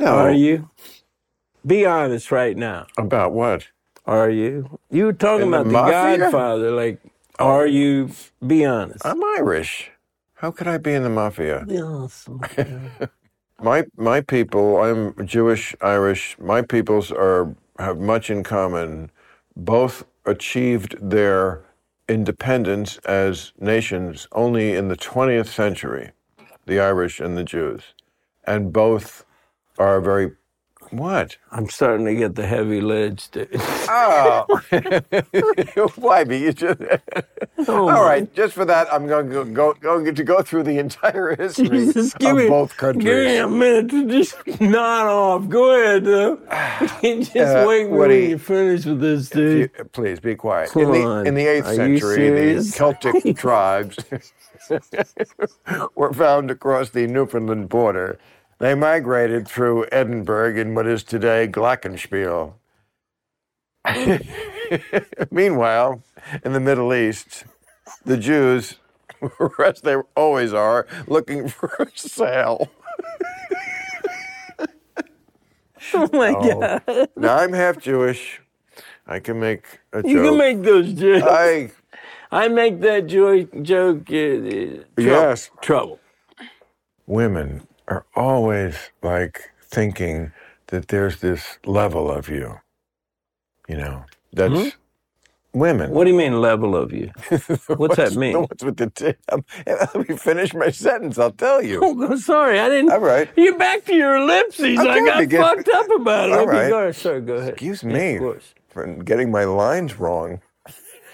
No. 0.00 0.06
are 0.16 0.32
you? 0.32 0.68
Be 1.66 1.84
honest 1.84 2.30
right 2.30 2.56
now. 2.56 2.86
About 2.96 3.32
what? 3.32 3.68
Are 4.04 4.30
you? 4.30 4.78
You 4.88 5.06
were 5.06 5.12
talking 5.12 5.48
In 5.48 5.54
about 5.54 5.66
the, 5.66 5.72
mafia? 5.72 6.18
Godfather. 6.18 6.70
Like, 6.70 7.00
are 7.40 7.62
oh. 7.62 7.64
you? 7.64 8.10
Be 8.46 8.64
honest. 8.64 9.04
I'm 9.04 9.22
Irish. 9.38 9.90
How 10.34 10.52
could 10.52 10.68
I 10.68 10.78
be 10.78 10.92
in 10.92 11.02
the 11.02 11.10
mafia? 11.10 11.64
Be 11.66 11.78
honest. 11.78 12.28
My 13.58 13.84
my 13.96 14.20
people. 14.20 14.82
I'm 14.82 15.26
Jewish, 15.26 15.74
Irish. 15.80 16.36
My 16.38 16.60
peoples 16.60 17.10
are 17.10 17.54
have 17.78 17.98
much 17.98 18.28
in 18.28 18.42
common. 18.42 19.10
Both 19.56 20.04
achieved 20.26 20.94
their 21.00 21.62
independence 22.06 22.98
as 22.98 23.52
nations 23.58 24.28
only 24.32 24.74
in 24.74 24.88
the 24.88 24.96
20th 24.96 25.46
century, 25.46 26.10
the 26.66 26.78
Irish 26.80 27.18
and 27.18 27.34
the 27.34 27.44
Jews, 27.44 27.94
and 28.44 28.74
both 28.74 29.24
are 29.78 30.02
very 30.02 30.32
what? 30.92 31.36
I'm 31.50 31.68
starting 31.68 32.06
to 32.06 32.14
get 32.14 32.34
the 32.34 32.46
heavy 32.46 32.80
lids, 32.80 33.28
dude. 33.28 33.48
Oh, 33.88 34.46
why 35.96 36.24
be? 36.24 36.38
You 36.38 36.52
just, 36.52 36.80
Oh, 37.68 37.88
all 37.88 38.04
right, 38.04 38.32
just 38.34 38.54
for 38.54 38.64
that, 38.64 38.92
I'm 38.92 39.06
going 39.06 39.28
to 39.30 39.44
go, 39.52 39.74
go, 39.74 40.04
to 40.12 40.24
go 40.24 40.42
through 40.42 40.64
the 40.64 40.78
entire 40.78 41.34
history 41.36 41.92
give 41.92 41.96
of 42.30 42.36
me, 42.36 42.48
both 42.48 42.76
Give 42.76 42.96
me 42.96 43.04
countries. 43.04 43.38
a 43.40 43.48
minute 43.48 43.90
to 43.90 44.08
just 44.08 44.60
nod 44.60 45.06
off. 45.06 45.48
Go 45.48 45.72
ahead, 45.80 46.04
though. 46.04 46.36
just 47.02 47.36
Uh, 47.36 47.64
wait 47.66 47.88
Woody, 47.88 48.20
when 48.22 48.30
you 48.30 48.38
finish 48.38 48.84
with 48.84 49.00
this, 49.00 49.30
dude. 49.30 49.70
You- 49.76 49.84
please 49.86 50.20
be 50.20 50.34
quiet. 50.34 50.70
Come 50.70 50.82
in 50.82 50.92
the 50.92 51.02
on. 51.04 51.26
in 51.26 51.34
the 51.34 51.46
eighth 51.46 51.66
Are 51.66 51.74
century, 51.74 52.54
the? 52.54 52.62
Celtic 52.64 53.36
tribes 53.36 53.96
were 55.94 56.12
found 56.12 56.50
across 56.50 56.90
the 56.90 57.06
Newfoundland 57.06 57.68
border. 57.68 58.18
They 58.58 58.74
migrated 58.74 59.46
through 59.46 59.86
Edinburgh 59.92 60.56
in 60.56 60.74
what 60.74 60.86
is 60.86 61.02
today 61.04 61.46
Glockenspiel. 61.46 62.54
Meanwhile, 65.30 66.02
in 66.42 66.52
the 66.54 66.60
Middle 66.60 66.94
East, 66.94 67.44
the 68.04 68.16
Jews, 68.16 68.76
as 69.64 69.82
they 69.82 69.96
always 70.16 70.54
are, 70.54 70.86
looking 71.06 71.48
for 71.50 71.70
a 71.78 71.86
sale. 71.94 72.70
Oh 75.94 76.08
my 76.12 76.32
God. 76.32 77.08
Now 77.14 77.36
I'm 77.36 77.52
half 77.52 77.78
Jewish. 77.78 78.40
I 79.06 79.20
can 79.20 79.38
make 79.38 79.80
a 79.92 80.02
joke. 80.02 80.10
You 80.10 80.22
can 80.22 80.38
make 80.38 80.62
those 80.62 80.92
jokes. 80.94 81.26
I 81.28 81.70
I 82.32 82.48
make 82.48 82.80
that 82.80 83.06
joke. 83.06 83.50
Joke. 83.62 84.10
Uh, 84.10 84.80
uh. 84.80 84.84
Yes. 84.96 85.50
Trouble. 85.60 86.00
Women 87.06 87.68
are 87.88 88.06
always 88.16 88.76
like 89.02 89.50
thinking 89.62 90.32
that 90.68 90.88
there's 90.88 91.20
this 91.20 91.58
level 91.66 92.10
of 92.10 92.28
you. 92.28 92.56
You 93.68 93.78
know, 93.78 94.04
that's 94.32 94.76
women. 95.52 95.90
What 95.92 96.04
do 96.04 96.10
you 96.10 96.16
mean 96.16 96.40
level 96.40 96.76
of 96.76 96.92
you? 96.92 97.10
What's 97.76 97.96
that 97.96 98.14
mean? 98.14 98.40
What's 98.42 98.64
with 98.64 98.76
the 98.78 98.90
t- 98.90 99.14
um, 99.32 99.44
Let 99.66 100.08
me 100.08 100.16
finish 100.16 100.54
my 100.54 100.70
sentence. 100.70 101.18
I'll 101.18 101.32
tell 101.32 101.62
you. 101.62 101.80
Oh, 101.82 102.06
I'm 102.06 102.18
sorry, 102.18 102.60
I 102.60 102.68
didn't. 102.68 102.92
All 102.92 103.00
right. 103.00 103.30
You're 103.36 103.58
back 103.58 103.84
to 103.86 103.94
your 103.94 104.16
ellipses. 104.16 104.78
I'm 104.78 104.86
I 104.86 105.00
got 105.06 105.28
get- 105.28 105.40
fucked 105.42 105.68
up 105.70 105.88
about 106.00 106.30
it. 106.30 106.34
All 106.34 106.40
okay, 106.40 106.48
right. 106.48 106.70
go. 106.70 106.92
Sorry, 106.92 107.20
go 107.22 107.34
ahead. 107.34 107.50
Excuse 107.54 107.84
Yeah, 107.88 107.94
me 107.94 108.18
course. 108.18 108.54
for 108.68 108.86
getting 109.04 109.30
my 109.30 109.44
lines 109.44 109.98
wrong. 109.98 110.40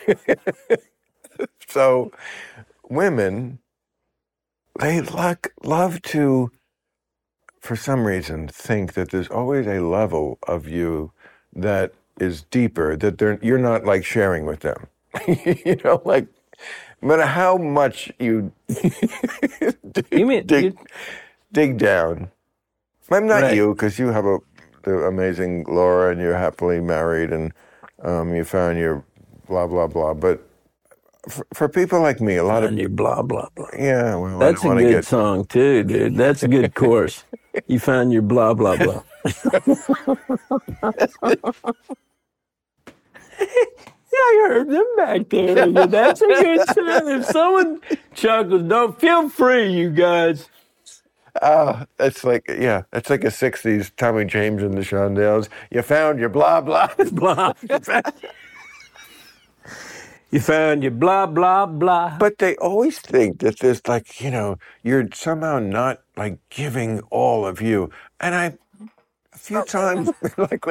so, 1.68 2.12
women, 2.90 3.60
they 4.80 5.00
like, 5.02 5.52
love 5.64 6.02
to, 6.02 6.50
for 7.62 7.76
some 7.76 8.06
reason, 8.06 8.48
think 8.48 8.94
that 8.94 9.12
there's 9.12 9.28
always 9.30 9.66
a 9.68 9.80
level 9.80 10.38
of 10.48 10.68
you 10.68 11.12
that 11.56 11.94
is 12.20 12.42
deeper 12.44 12.96
that 12.98 13.18
they're 13.18 13.40
you're 13.42 13.58
not 13.58 13.86
like 13.86 14.04
sharing 14.04 14.46
with 14.46 14.60
them. 14.62 14.88
you 15.28 15.76
know, 15.84 16.02
like 16.06 16.28
no 17.02 17.08
matter 17.10 17.26
how 17.26 17.56
much 17.58 18.12
you 18.20 18.52
You 20.12 20.26
mean- 20.26 20.46
dig, 20.46 20.76
dig 21.52 21.78
down. 21.78 22.30
I'm 23.10 23.26
not 23.28 23.42
Right. 23.42 23.56
you 23.56 23.74
because 23.74 23.98
you 23.98 24.08
have 24.08 24.26
a 24.26 24.38
the 24.84 25.06
amazing 25.06 25.64
Laura 25.68 26.12
and 26.12 26.20
you're 26.20 26.38
happily 26.38 26.80
married 26.80 27.32
and 27.32 27.52
um, 28.02 28.34
you 28.34 28.44
found 28.44 28.78
your 28.78 29.04
blah 29.48 29.66
blah 29.68 29.86
blah. 29.88 30.14
But 30.14 30.40
for, 31.28 31.46
for 31.54 31.68
people 31.68 32.00
like 32.00 32.20
me, 32.20 32.36
a 32.36 32.44
lot 32.44 32.64
of 32.64 32.70
And 32.70 32.78
you 32.80 32.88
blah 32.88 33.22
blah 33.22 33.48
blah. 33.54 33.68
yeah, 33.78 34.16
well, 34.16 34.38
That's 34.38 34.64
a 34.64 34.68
good 34.84 34.90
get 34.90 35.04
song 35.06 35.44
too, 35.46 35.84
dude. 35.84 36.16
That's 36.16 36.42
a 36.42 36.48
good 36.48 36.74
course. 36.76 37.24
You 37.68 37.80
found 37.80 38.12
your 38.12 38.22
blah 38.22 38.54
blah 38.54 38.76
blah. 38.76 39.02
Yeah, 44.12 44.18
I 44.18 44.46
heard 44.48 44.68
them 44.70 44.86
back 44.96 45.28
there. 45.30 45.70
That's 45.88 46.20
a 46.22 46.26
good 46.26 46.66
song. 46.68 47.08
If 47.10 47.24
someone 47.26 47.80
chuckles, 48.14 48.62
don't 48.64 48.98
feel 49.00 49.28
free, 49.28 49.72
you 49.72 49.90
guys. 49.90 50.48
Oh, 51.42 51.84
it's 52.00 52.24
like 52.24 52.46
yeah, 52.48 52.82
it's 52.92 53.10
like 53.10 53.24
a 53.24 53.28
'60s 53.28 53.92
Tommy 53.96 54.24
James 54.26 54.62
and 54.62 54.74
the 54.74 54.82
Shondells. 54.82 55.48
You 55.70 55.82
found 55.82 56.20
your 56.20 56.30
blah 56.30 56.62
blah. 56.62 56.88
Blah. 57.12 57.54
You 60.30 60.40
found 60.40 60.82
your 60.82 60.92
blah 60.92 61.26
blah 61.26 61.66
blah. 61.66 62.16
But 62.18 62.38
they 62.38 62.56
always 62.56 62.98
think 63.00 63.40
that 63.40 63.58
there's 63.60 63.80
like 63.88 64.20
you 64.20 64.30
know 64.30 64.58
you're 64.84 65.08
somehow 65.14 65.58
not 65.60 66.01
like 66.16 66.38
giving 66.50 67.00
all 67.10 67.46
of 67.46 67.60
you. 67.60 67.90
And 68.20 68.34
I, 68.34 68.58
a 69.34 69.38
few 69.38 69.58
oh. 69.58 69.64
times, 69.64 70.10
like 70.36 70.64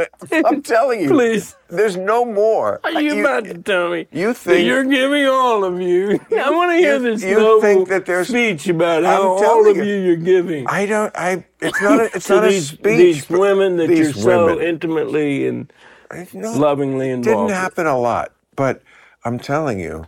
I'm 0.46 0.62
telling 0.62 1.02
you, 1.02 1.10
Please. 1.10 1.56
there's 1.70 1.98
no 1.98 2.24
more. 2.26 2.80
Are 2.84 3.02
you, 3.02 3.22
about 3.22 3.46
to 3.46 3.58
tell 3.58 3.90
me 3.90 4.08
you 4.12 4.28
that 4.30 4.38
think 4.38 4.66
you're 4.68 4.84
giving 4.84 5.26
all 5.28 5.64
of 5.64 5.82
you? 5.82 6.20
I 6.32 6.50
want 6.52 6.72
to 6.72 6.78
hear 6.78 6.98
you- 6.98 7.00
this 7.02 7.24
you 7.24 7.38
noble 7.40 7.62
think 7.62 7.90
that 7.90 8.06
there's- 8.06 8.28
speech 8.28 8.68
about 8.68 9.04
I'm 9.04 9.12
how 9.12 9.28
all 9.30 9.40
telling 9.40 9.80
of 9.80 9.86
you. 9.86 9.94
you 9.94 10.00
you're 10.02 10.16
giving. 10.18 10.68
I 10.68 10.86
don't. 10.86 11.12
I. 11.18 11.44
It's 11.60 11.82
not. 11.82 12.00
A, 12.00 12.04
it's 12.16 12.28
to 12.28 12.36
not 12.36 12.50
these, 12.50 12.72
a 12.72 12.76
speech. 12.76 12.84
these 12.98 13.30
women 13.30 13.78
that 13.78 13.88
these 13.88 14.00
you're 14.00 14.14
so 14.14 14.60
intimately 14.62 15.48
and 15.48 15.72
It's 16.12 16.34
not- 16.34 16.56
lovingly 16.58 17.08
didn't 17.08 17.28
involved. 17.28 17.54
happen 17.54 17.88
a 17.88 17.98
lot, 18.00 18.32
but 18.56 18.84
I'm 19.26 19.40
telling 19.40 19.80
you 19.80 20.06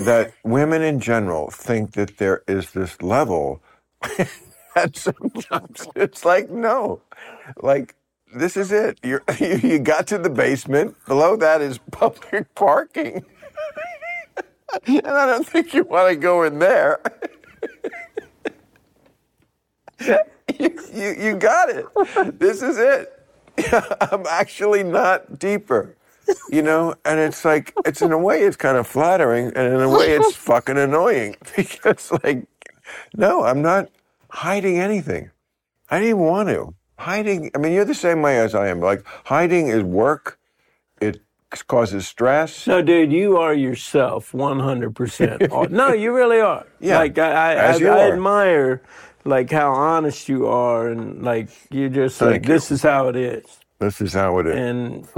that 0.00 0.32
women 0.44 0.82
in 0.82 1.00
general 1.00 1.50
think 1.50 1.92
that 1.92 2.18
there 2.18 2.42
is 2.46 2.72
this 2.72 3.00
level, 3.00 3.62
and 4.78 4.96
sometimes 4.96 5.88
it's 5.96 6.24
like 6.24 6.50
no, 6.50 7.02
like 7.62 7.94
this 8.34 8.56
is 8.56 8.72
it. 8.72 8.98
You're, 9.02 9.22
you 9.40 9.56
you 9.56 9.78
got 9.78 10.06
to 10.08 10.18
the 10.18 10.30
basement. 10.30 10.96
Below 11.06 11.36
that 11.36 11.60
is 11.60 11.78
public 11.90 12.54
parking, 12.54 13.24
and 14.86 15.06
I 15.06 15.26
don't 15.26 15.46
think 15.46 15.74
you 15.74 15.84
want 15.84 16.10
to 16.10 16.16
go 16.16 16.44
in 16.44 16.58
there. 16.58 17.00
you, 20.00 20.18
you 20.94 21.16
you 21.18 21.36
got 21.36 21.70
it. 21.70 21.86
This 22.38 22.62
is 22.62 22.78
it. 22.78 23.14
I'm 24.00 24.24
actually 24.28 24.84
not 24.84 25.38
deeper. 25.38 25.96
You 26.50 26.62
know, 26.62 26.94
and 27.06 27.18
it's 27.18 27.44
like 27.44 27.74
it's 27.86 28.02
in 28.02 28.12
a 28.12 28.18
way 28.18 28.42
it's 28.42 28.56
kind 28.56 28.76
of 28.76 28.86
flattering, 28.86 29.46
and 29.56 29.74
in 29.74 29.80
a 29.80 29.88
way 29.88 30.10
it's 30.10 30.36
fucking 30.36 30.76
annoying 30.76 31.36
because 31.56 32.12
like, 32.24 32.46
no, 33.16 33.44
I'm 33.44 33.62
not 33.62 33.88
hiding 34.30 34.78
anything. 34.78 35.30
I 35.90 36.00
didn't 36.00 36.18
want 36.18 36.48
to 36.50 36.74
hiding. 36.98 37.50
I 37.54 37.58
mean, 37.58 37.72
you're 37.72 37.84
the 37.84 37.94
same 37.94 38.22
way 38.22 38.38
as 38.38 38.54
I 38.54 38.68
am. 38.68 38.80
Like 38.80 39.04
hiding 39.24 39.68
is 39.68 39.82
work. 39.82 40.38
It 41.00 41.20
causes 41.66 42.06
stress. 42.06 42.66
No, 42.66 42.82
dude, 42.82 43.12
you 43.12 43.36
are 43.38 43.54
yourself 43.54 44.32
100%. 44.32 45.48
Oh, 45.50 45.62
no, 45.70 45.92
you 45.92 46.14
really 46.14 46.40
are. 46.40 46.66
Yeah, 46.80 46.98
Like, 46.98 47.18
I, 47.18 47.30
I, 47.30 47.54
as 47.54 47.82
I, 47.82 47.86
I 47.86 48.12
admire, 48.12 48.82
like, 49.24 49.50
how 49.50 49.72
honest 49.72 50.28
you 50.28 50.46
are 50.46 50.88
and, 50.88 51.22
like, 51.22 51.48
you're 51.70 51.88
just 51.88 52.20
like, 52.20 52.42
you. 52.42 52.52
this 52.52 52.70
is 52.70 52.82
how 52.82 53.08
it 53.08 53.16
is. 53.16 53.57
This 53.80 54.00
is 54.00 54.12
how 54.12 54.38
it 54.40 54.46
is. 54.48 54.56
And 54.56 55.08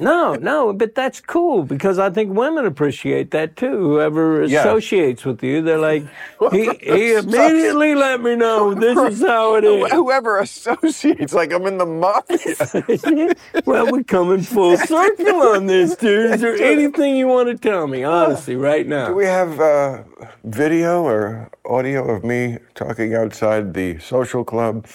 no, 0.00 0.34
no, 0.34 0.72
but 0.72 0.96
that's 0.96 1.20
cool 1.20 1.62
because 1.62 2.00
I 2.00 2.10
think 2.10 2.36
women 2.36 2.66
appreciate 2.66 3.30
that 3.30 3.54
too. 3.56 3.76
Whoever 3.78 4.44
Yeah. 4.44 4.60
associates 4.60 5.24
with 5.24 5.44
you, 5.44 5.62
they're 5.62 5.78
like, 5.78 6.02
he, 6.50 6.74
he 6.82 7.14
immediately 7.14 7.94
let 7.94 8.20
me 8.20 8.34
know 8.34 8.74
this 8.74 8.98
is 8.98 9.20
how 9.24 9.54
it 9.54 9.64
is. 9.64 9.92
Whoever 9.92 10.38
associates, 10.40 11.32
like 11.32 11.52
I'm 11.52 11.66
in 11.66 11.78
the 11.78 11.86
mafia. 11.86 13.34
well, 13.64 13.90
we're 13.92 14.02
coming 14.02 14.42
full 14.42 14.76
circle 14.76 15.42
on 15.42 15.66
this, 15.66 15.94
dude. 15.94 16.32
Is 16.34 16.40
there 16.40 16.56
anything 16.60 17.14
you 17.16 17.28
want 17.28 17.48
to 17.48 17.56
tell 17.56 17.86
me, 17.86 18.02
honestly, 18.02 18.56
right 18.56 18.88
now? 18.88 19.08
Do 19.08 19.14
we 19.14 19.26
have 19.26 19.60
uh, 19.60 20.02
video 20.42 21.04
or 21.04 21.48
audio 21.64 22.10
of 22.10 22.24
me 22.24 22.58
talking 22.74 23.14
outside 23.14 23.72
the 23.74 23.98
social 24.00 24.42
club? 24.44 24.86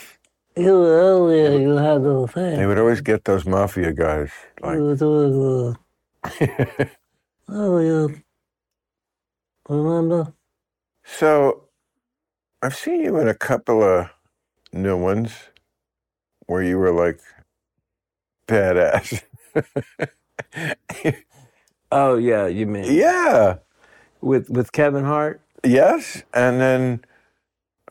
You 0.58 0.86
earlier 0.86 1.60
you 1.60 1.78
had 1.78 2.04
the 2.04 2.28
They 2.58 2.66
would 2.66 2.80
always 2.80 3.02
get 3.02 3.26
those 3.26 3.46
mafia 3.46 3.94
guys. 3.94 4.32
Like, 4.62 4.78
uh, 4.78 5.74
Oh, 7.50 7.80
yeah. 7.80 8.08
Remember? 9.70 10.34
so 11.06 11.66
I've 12.62 12.76
seen 12.76 13.02
you 13.02 13.18
in 13.20 13.28
a 13.28 13.34
couple 13.36 13.84
of 13.84 14.10
new 14.74 14.98
ones 14.98 15.32
where 16.48 16.64
you 16.64 16.78
were 16.78 16.92
like 16.92 17.20
badass. 18.48 19.22
Oh, 21.92 22.18
yeah, 22.18 22.48
you 22.48 22.66
mean 22.68 22.94
yeah. 22.94 23.58
with 24.22 24.50
with 24.50 24.72
Kevin 24.72 25.06
Hart? 25.06 25.42
Yes. 25.64 26.24
And 26.34 26.60
then 26.62 27.02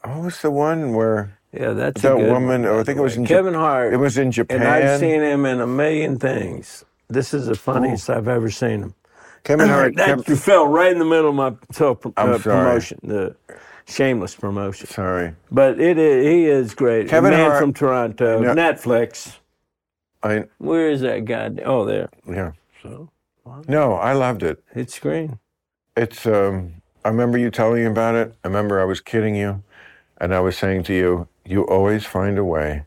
what 0.04 0.20
was 0.22 0.42
the 0.42 0.50
one 0.50 0.94
where 0.94 1.38
Yeah, 1.55 1.72
that's 1.72 2.02
that 2.02 2.12
a 2.12 2.16
woman? 2.16 2.62
one, 2.62 2.64
Or 2.66 2.81
I 2.81 2.85
think 2.85 2.98
it 2.98 3.02
was 3.02 3.16
in 3.16 3.26
Kevin 3.26 3.55
Hart. 3.55 3.93
It 3.93 3.98
was 3.98 4.18
in 4.18 4.32
Japan. 4.32 4.60
and 4.60 4.68
I've 4.68 4.98
seen 4.98 5.20
him 5.22 5.47
in 5.47 5.60
a 5.60 5.66
million 5.66 6.18
things. 6.18 6.85
This 7.09 7.32
is 7.32 7.47
the 7.47 7.55
funniest 7.55 8.10
I've 8.10 8.28
ever 8.28 8.51
seen 8.51 8.82
him. 8.82 8.94
Kevin 9.44 9.68
Hart. 9.68 9.94
that 9.97 10.18
Kev- 10.18 10.28
you 10.28 10.36
fell 10.36 10.66
right 10.66 10.90
in 10.90 10.98
the 10.98 11.05
middle 11.05 11.28
of 11.28 11.35
my 11.36 11.55
self 11.70 12.05
uh, 12.05 12.10
I'm 12.16 12.40
sorry. 12.40 12.64
promotion, 12.64 12.98
the 13.05 13.36
shameless 13.86 14.35
promotion. 14.35 14.86
sorry. 14.89 15.35
But 15.51 15.78
it 15.81 15.98
is, 15.98 16.26
he 16.26 16.47
is 16.47 16.74
great. 16.74 17.09
Kevin 17.09 17.31
Man 17.31 17.51
Hart- 17.51 17.60
from 17.60 17.72
Toronto. 17.72 18.40
Netflix. 18.43 19.36
I 20.22 20.44
Where 20.59 20.89
is 20.90 21.02
that 21.02 21.24
guy? 21.26 21.51
Oh, 21.64 21.85
there. 21.85 22.09
yeah. 22.26 22.52
So 22.82 23.10
No, 23.68 23.94
I 23.94 24.14
loved 24.14 24.43
it. 24.43 24.62
It's 24.74 24.94
screen. 24.94 25.39
It's 25.97 26.26
um 26.26 26.72
I 27.05 27.10
remember 27.10 27.36
you 27.39 27.51
telling 27.51 27.85
me 27.85 27.86
about 27.90 28.14
it. 28.14 28.35
I 28.43 28.48
remember 28.48 28.81
I 28.81 28.85
was 28.85 29.01
kidding 29.02 29.36
you 29.36 29.62
and 30.18 30.35
I 30.35 30.40
was 30.40 30.56
saying 30.56 30.85
to 30.85 30.94
you, 30.94 31.28
you 31.46 31.64
always 31.66 32.06
find 32.06 32.38
a 32.38 32.44
way 32.44 32.86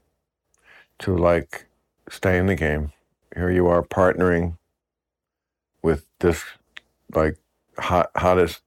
to 1.00 1.16
like 1.18 1.68
stay 2.10 2.38
in 2.38 2.48
the 2.48 2.56
game. 2.56 2.94
Here 3.36 3.52
you 3.52 3.68
are 3.68 3.84
partnering 3.84 4.58
with 5.84 6.06
this 6.20 6.44
like 7.14 7.38
hot, 7.80 8.12
hottest 8.16 8.62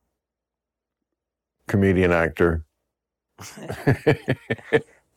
comedian 1.69 2.13
actor. 2.13 2.65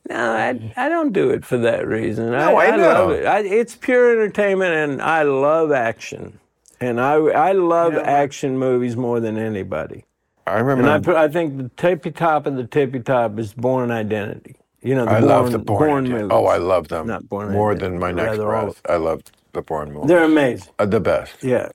No, 0.09 0.33
I, 0.33 0.59
I 0.77 0.89
don't 0.89 1.13
do 1.13 1.31
it 1.31 1.45
for 1.45 1.57
that 1.59 1.87
reason. 1.87 2.31
No, 2.31 2.57
I 2.57 2.77
know. 2.77 2.77
love 2.77 3.09
it. 3.11 3.25
I, 3.25 3.39
it's 3.41 3.75
pure 3.75 4.11
entertainment, 4.13 4.73
and 4.73 5.01
I 5.01 5.23
love 5.23 5.71
action. 5.71 6.39
And 6.81 7.01
I, 7.01 7.15
I 7.15 7.53
love 7.53 7.97
Yeah. 7.97 8.03
action 8.03 8.59
movies 8.59 8.97
more 8.97 9.19
than 9.19 9.37
anybody. 9.37 10.05
I 10.47 10.59
And 10.75 10.87
remember 10.87 10.89
I, 10.89 11.23
I 11.25 11.29
think 11.29 11.57
the 11.57 11.69
tippy 11.77 12.11
top 12.11 12.47
of 12.47 12.55
the 12.55 12.65
tippy 12.65 13.01
top 13.01 13.39
is 13.39 13.53
Bourne 13.53 13.91
Identity. 13.91 14.57
You 14.83 14.95
know, 14.95 15.05
the 15.05 15.11
I 15.11 15.21
Bourne, 15.21 15.29
love 15.29 15.51
the. 15.51 15.59
Bourne 15.59 16.05
Identity. 16.05 16.13
movies. 16.23 16.27
Oh, 16.31 16.45
I 16.47 16.57
love 16.57 16.89
them. 16.89 17.07
Not 17.07 17.29
Bourne 17.29 17.51
More 17.53 17.75
than 17.75 17.99
my 17.99 18.11
next 18.11 18.39
rather 18.39 18.45
breath. 18.45 18.81
I 18.89 18.97
loved 18.97 19.31
the 19.53 19.61
Bourne 19.61 19.93
movie. 19.93 20.07
They're 20.07 20.23
amazing. 20.25 20.73
Uh, 20.79 20.85
the 20.85 20.99
best. 20.99 21.43
Yeah. 21.43 21.69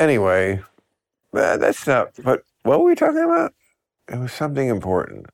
Anyway, 0.00 0.62
Uh, 1.34 1.56
that's 1.58 1.86
not. 1.86 2.12
But 2.22 2.42
what 2.64 2.80
were 2.80 2.86
we 2.86 2.94
talking 2.94 3.22
about? 3.24 3.54
It 4.08 4.18
was 4.18 4.32
something 4.32 4.68
important. 4.68 5.26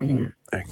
Like, 0.52 0.66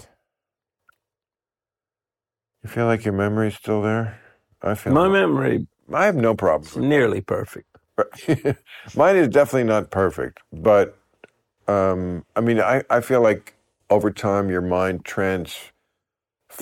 you 2.62 2.69
feel 2.71 2.87
like 2.87 3.05
your 3.05 3.15
memory's 3.15 3.57
still 3.57 3.83
there? 3.83 4.21
I 4.62 4.75
feel 4.75 4.93
My 4.93 5.09
memory 5.09 5.67
I 5.93 6.05
have 6.07 6.17
no 6.17 6.35
problem. 6.35 6.89
nearly 6.89 7.21
perfect. 7.23 7.67
Mine 8.97 9.17
is 9.17 9.29
definitely 9.29 9.65
not 9.65 9.91
perfect, 9.91 10.41
but 10.53 10.99
um, 11.69 12.25
I 12.37 12.41
mean, 12.41 12.61
I, 12.61 12.83
I 12.91 13.01
feel 13.01 13.23
like 13.23 13.55
over 13.91 14.11
time 14.12 14.51
your 14.51 14.62
mind 14.62 15.05
transforms. 15.05 15.73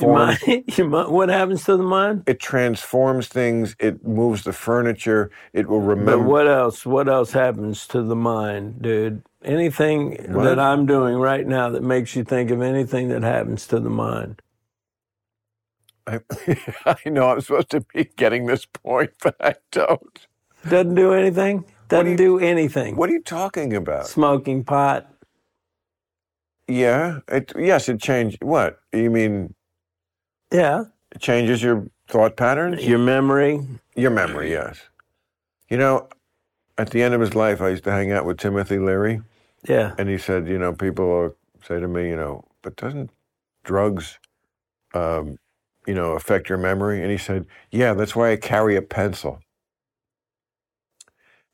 Your 0.00 0.14
mind, 0.14 0.38
your 0.78 0.88
mind, 0.88 1.10
what 1.12 1.28
happens 1.30 1.64
to 1.66 1.76
the 1.76 1.82
mind? 1.84 2.24
It 2.26 2.40
transforms 2.40 3.28
things. 3.28 3.76
It 3.80 4.06
moves 4.06 4.44
the 4.44 4.52
furniture. 4.54 5.30
It 5.52 5.68
will 5.68 5.80
But 5.80 5.86
remember. 5.88 6.18
what 6.20 6.48
else? 6.48 6.86
What 6.86 7.08
else 7.08 7.32
happens 7.32 7.86
to 7.88 8.02
the 8.02 8.16
mind, 8.16 8.82
dude? 8.82 9.22
Anything 9.44 10.12
What? 10.32 10.44
that 10.44 10.58
I'm 10.60 10.86
doing 10.86 11.16
right 11.16 11.46
now 11.46 11.70
that 11.70 11.82
makes 11.82 12.16
you 12.16 12.24
think 12.24 12.50
of 12.50 12.62
anything 12.62 13.08
that 13.10 13.22
happens 13.22 13.66
to 13.68 13.80
the 13.80 13.90
mind? 13.90 14.42
I, 16.06 16.20
I 16.86 17.10
know 17.10 17.30
I'm 17.30 17.40
supposed 17.42 17.70
to 17.70 17.80
be 17.94 18.10
getting 18.16 18.46
this 18.46 18.66
point, 18.66 19.12
but 19.22 19.36
I 19.40 19.56
don't. 19.72 20.28
Doesn't 20.68 20.94
do 20.96 21.12
anything. 21.14 21.64
Doesn't 21.88 22.12
you- 22.12 22.16
do 22.16 22.38
anything. 22.40 22.96
What 22.96 23.10
are 23.10 23.14
you 23.14 23.22
talking 23.22 23.74
about? 23.74 24.06
Smoking 24.06 24.64
pot. 24.64 25.10
Yeah, 26.68 27.20
it, 27.28 27.52
yes, 27.58 27.88
it 27.88 28.00
changed. 28.00 28.42
What 28.44 28.78
you 28.92 29.10
mean? 29.10 29.54
Yeah. 30.52 30.84
It 31.12 31.20
changes 31.20 31.62
your 31.62 31.86
thought 32.08 32.36
patterns, 32.36 32.84
Your 32.84 32.98
memory. 32.98 33.60
your 33.96 34.10
memory. 34.10 34.50
Yes. 34.50 34.78
You 35.68 35.78
know, 35.78 36.08
at 36.76 36.90
the 36.90 37.02
end 37.02 37.14
of 37.14 37.20
his 37.20 37.34
life, 37.34 37.60
I 37.62 37.70
used 37.70 37.84
to 37.84 37.90
hang 37.90 38.12
out 38.12 38.24
with 38.24 38.38
Timothy 38.38 38.78
Leary. 38.78 39.22
Yeah. 39.66 39.94
And 39.98 40.08
he 40.08 40.18
said, 40.18 40.46
you 40.48 40.58
know, 40.58 40.72
people 40.72 41.34
say 41.66 41.80
to 41.80 41.88
me, 41.88 42.08
you 42.08 42.16
know, 42.16 42.44
but 42.62 42.76
doesn't 42.76 43.10
drugs, 43.64 44.18
um, 44.94 45.38
you 45.86 45.94
know, 45.94 46.12
affect 46.12 46.48
your 46.48 46.58
memory? 46.58 47.02
And 47.02 47.10
he 47.10 47.18
said, 47.18 47.46
yeah, 47.70 47.94
that's 47.94 48.14
why 48.14 48.32
I 48.32 48.36
carry 48.36 48.76
a 48.76 48.82
pencil. 48.82 49.40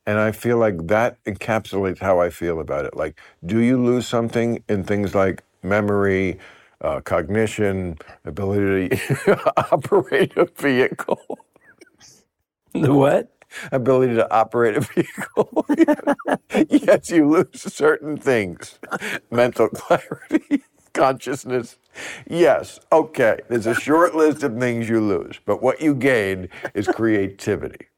And 0.06 0.18
I 0.18 0.32
feel 0.32 0.58
like 0.58 0.88
that 0.88 1.22
encapsulates 1.24 2.00
how 2.00 2.20
I 2.20 2.30
feel 2.30 2.60
about 2.60 2.84
it. 2.86 2.96
Like, 2.96 3.20
do 3.46 3.60
you 3.60 3.82
lose 3.82 4.06
something 4.06 4.62
in 4.68 4.84
things 4.84 5.14
like 5.14 5.42
memory, 5.62 6.38
uh, 6.82 7.00
cognition, 7.00 7.98
ability 8.24 8.90
to 8.90 9.52
operate 9.72 10.36
a 10.36 10.46
vehicle? 10.46 11.20
The 12.74 12.92
what? 12.94 13.30
ability 13.72 14.14
to 14.16 14.32
operate 14.32 14.76
a 14.76 14.80
vehicle. 14.80 15.66
yes, 16.70 17.10
you 17.10 17.28
lose 17.28 17.62
certain 17.74 18.16
things. 18.16 18.78
Mental 19.30 19.68
clarity, 19.68 20.64
consciousness. 20.94 21.78
Yes, 22.28 22.80
okay. 22.92 23.40
There's 23.48 23.66
a 23.66 23.74
short 23.74 24.14
list 24.14 24.42
of 24.42 24.58
things 24.58 24.88
you 24.88 25.00
lose, 25.00 25.40
but 25.44 25.62
what 25.62 25.80
you 25.80 25.94
gain 25.94 26.48
is 26.74 26.88
creativity. 26.88 27.88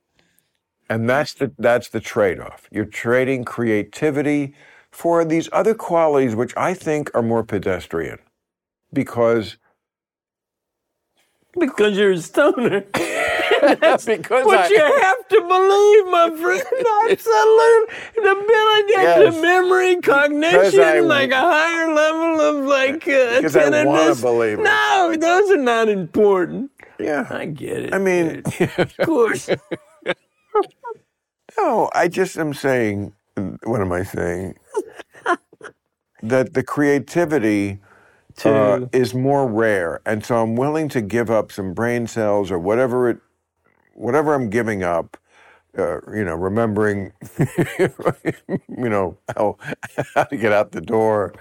And 0.88 1.08
that's 1.10 1.34
the 1.34 1.52
that's 1.58 1.88
the 1.88 2.00
trade-off. 2.00 2.68
You're 2.70 2.84
trading 2.84 3.44
creativity 3.44 4.54
for 4.90 5.24
these 5.24 5.48
other 5.52 5.74
qualities 5.74 6.34
which 6.36 6.54
I 6.56 6.74
think 6.74 7.10
are 7.14 7.22
more 7.22 7.42
pedestrian. 7.44 8.18
Because 8.92 9.56
Because 11.58 11.96
you're 11.96 12.12
a 12.12 12.18
stoner. 12.18 12.84
That's 13.80 14.04
because 14.14 14.44
But 14.44 14.58
I- 14.58 14.68
you 14.68 14.78
have 15.02 15.28
to 15.28 15.40
believe, 15.40 16.06
my 16.12 16.30
friend, 16.40 16.62
absolute 17.10 17.88
the 18.14 18.30
ability 18.30 18.92
Yes. 18.92 19.34
to 19.34 19.42
memory, 19.42 19.96
cognition, 20.02 20.80
I- 20.80 21.00
like 21.00 21.30
a 21.32 21.40
higher 21.40 21.92
level 21.92 22.40
of 22.40 22.64
like 22.66 23.08
uh, 23.08 23.40
Because 23.40 23.56
I 23.56 23.84
wanna 23.84 24.14
believe 24.14 24.60
it. 24.60 24.62
No, 24.62 25.16
those 25.18 25.50
are 25.50 25.56
not 25.56 25.88
important. 25.88 26.70
yeah. 26.98 27.26
I 27.30 27.46
get 27.46 27.78
it. 27.86 27.94
I 27.94 27.98
mean, 27.98 28.42
of 28.78 28.96
course. 28.98 29.48
No, 31.58 31.90
I 31.94 32.08
just 32.08 32.38
am 32.38 32.54
saying, 32.54 33.12
what 33.64 33.80
am 33.80 33.92
I 33.92 34.04
saying? 34.04 34.56
that 36.22 36.54
the 36.54 36.62
creativity 36.62 37.78
uh, 38.44 38.80
is 38.92 39.14
more 39.14 39.48
rare. 39.48 40.00
And 40.06 40.24
so 40.24 40.42
I'm 40.42 40.56
willing 40.56 40.88
to 40.90 41.00
give 41.00 41.30
up 41.30 41.52
some 41.52 41.74
brain 41.74 42.06
cells 42.06 42.50
or 42.50 42.58
whatever 42.58 43.10
it, 43.10 43.18
whatever 43.94 44.34
I'm 44.34 44.50
giving 44.50 44.82
up, 44.82 45.16
uh, 45.78 46.00
you 46.12 46.24
know, 46.24 46.34
remembering, 46.34 47.12
you 47.78 48.88
know, 48.88 49.18
how, 49.34 49.56
how 50.14 50.24
to 50.24 50.36
get 50.36 50.52
out 50.52 50.72
the 50.72 50.80
door, 50.80 51.34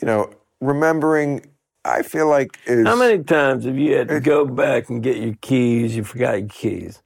you 0.00 0.06
know, 0.06 0.30
remembering, 0.60 1.46
I 1.84 2.02
feel 2.02 2.28
like 2.28 2.58
is. 2.66 2.86
How 2.86 2.96
many 2.96 3.22
times 3.22 3.64
have 3.64 3.78
you 3.78 3.96
had 3.96 4.08
to 4.08 4.20
go 4.20 4.44
back 4.44 4.90
and 4.90 5.02
get 5.02 5.16
your 5.16 5.34
keys? 5.40 5.96
You 5.96 6.04
forgot 6.04 6.38
your 6.38 6.48
keys. 6.48 7.02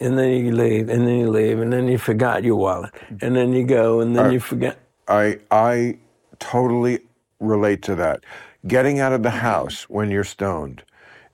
And 0.00 0.18
then 0.18 0.30
you 0.30 0.52
leave, 0.52 0.88
and 0.88 1.06
then 1.06 1.18
you 1.18 1.30
leave, 1.30 1.60
and 1.60 1.72
then 1.72 1.88
you 1.88 1.98
forgot 1.98 2.44
your 2.44 2.56
wallet. 2.56 2.94
And 3.20 3.36
then 3.36 3.52
you 3.52 3.64
go, 3.64 4.00
and 4.00 4.16
then 4.16 4.32
you 4.32 4.40
forget. 4.40 4.78
I 5.08 5.38
I 5.50 5.98
totally 6.38 7.00
relate 7.40 7.82
to 7.82 7.94
that. 7.96 8.24
Getting 8.66 9.00
out 9.00 9.12
of 9.12 9.22
the 9.22 9.30
house 9.30 9.88
when 9.88 10.10
you're 10.10 10.24
stoned 10.24 10.82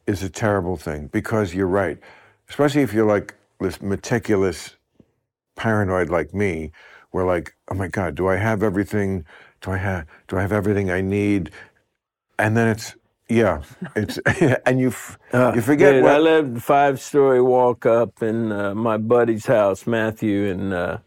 is 0.06 0.22
a 0.22 0.28
terrible 0.28 0.76
thing 0.76 1.08
because 1.08 1.54
you're 1.54 1.66
right. 1.66 1.98
Especially 2.48 2.82
if 2.82 2.92
you're 2.92 3.06
like 3.06 3.34
this 3.60 3.80
meticulous 3.80 4.76
paranoid 5.56 6.10
like 6.10 6.34
me, 6.34 6.70
where 7.10 7.24
like, 7.24 7.54
oh 7.70 7.74
my 7.74 7.88
God, 7.88 8.14
do 8.14 8.28
I 8.28 8.36
have 8.36 8.62
everything? 8.62 9.24
Do 9.60 9.70
I 9.70 9.78
have 9.78 10.06
do 10.28 10.36
I 10.36 10.42
have 10.42 10.52
everything 10.52 10.90
I 10.90 11.00
need? 11.00 11.50
And 12.38 12.56
then 12.56 12.68
it's 12.68 12.94
yeah, 13.28 13.62
it's 13.96 14.18
and 14.66 14.80
you 14.80 14.88
f- 14.88 15.18
you 15.32 15.60
forget 15.60 15.94
Dude, 15.94 16.04
what 16.04 16.14
I 16.14 16.18
lived 16.18 16.62
five 16.62 17.00
story 17.00 17.40
walk 17.42 17.86
up 17.86 18.22
in 18.22 18.52
uh, 18.52 18.74
my 18.74 18.96
buddy's 18.98 19.46
house, 19.46 19.86
Matthew, 19.86 20.44
in 20.44 20.72
uh, 20.72 20.98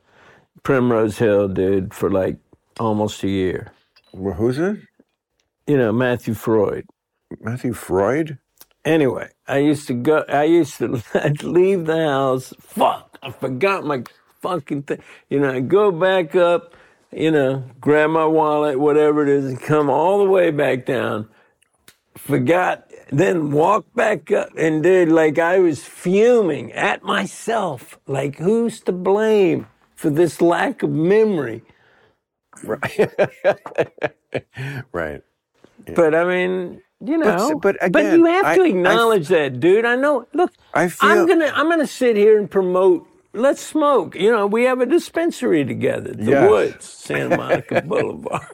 Primrose 0.64 1.18
Hill, 1.18 1.48
dude, 1.50 1.94
for 1.94 2.10
like 2.10 2.38
almost 2.80 3.24
a 3.24 3.30
year. 3.30 3.72
well, 4.14 4.34
who's 4.36 4.58
it? 4.60 4.78
You 5.68 5.78
know, 5.78 5.92
Matthew 5.92 6.34
Freud. 6.34 6.86
Matthew 7.42 7.74
Freud? 7.74 8.38
Anyway, 8.86 9.30
I 9.48 9.58
used 9.60 9.88
to 9.88 9.94
go, 9.94 10.24
I 10.30 10.44
used 10.46 10.78
to 10.78 11.04
I'd 11.14 11.44
leave 11.44 11.86
the 11.86 12.06
house. 12.08 12.54
Fuck, 12.60 13.18
I 13.22 13.32
forgot 13.32 13.84
my 13.86 14.04
fucking 14.42 14.84
thing. 14.84 15.02
You 15.30 15.40
know, 15.42 15.52
I 15.52 15.60
go 15.60 15.92
back 15.92 16.36
up, 16.36 16.74
you 17.12 17.32
know, 17.32 17.64
grab 17.82 18.12
my 18.12 18.26
wallet, 18.26 18.80
whatever 18.80 19.24
it 19.24 19.30
is, 19.30 19.46
and 19.46 19.62
come 19.62 19.90
all 19.90 20.20
the 20.20 20.30
way 20.30 20.52
back 20.52 20.86
down. 20.86 21.28
Forgot, 22.28 22.92
then 23.12 23.52
walk 23.52 23.86
back 23.96 24.32
up. 24.32 24.50
And 24.58 24.84
did 24.84 25.10
like 25.10 25.40
I 25.40 25.60
was 25.60 25.84
fuming 25.84 26.72
at 26.74 27.04
myself. 27.04 27.98
Like, 28.06 28.38
who's 28.38 28.82
to 28.82 28.92
blame 28.92 29.68
for 29.96 30.10
this 30.10 30.42
lack 30.42 30.84
of 30.84 30.92
memory? 30.92 31.64
Right. 32.64 33.12
Right. 34.92 35.22
But 35.96 36.16
I 36.16 36.24
mean, 36.26 36.82
you 37.00 37.18
know, 37.18 37.60
but 37.62 37.78
but 37.80 38.02
again, 38.02 38.20
you 38.20 38.26
have 38.26 38.56
to 38.56 38.64
I- 38.64 38.68
acknowledge 38.68 39.28
that, 39.30 39.60
dude. 39.60 39.86
I 39.86 39.96
know. 39.96 40.28
Look, 40.34 40.52
I 40.74 40.90
feel- 40.90 41.10
I'm 41.10 41.28
gonna 41.28 41.52
I'm 41.54 41.70
gonna 41.70 41.86
sit 41.88 42.18
here 42.18 42.38
and 42.38 42.50
promote. 42.50 43.08
Let's 43.34 43.62
smoke. 43.62 44.16
You 44.16 44.32
know, 44.32 44.48
we 44.48 44.64
have 44.64 44.82
a 44.82 44.86
dispensary 44.88 45.64
together, 45.66 46.14
the 46.14 46.32
Yes. 46.32 46.50
Woods, 46.50 46.86
Santa 46.86 47.38
Monica 47.38 47.82
Boulevard, 47.84 48.48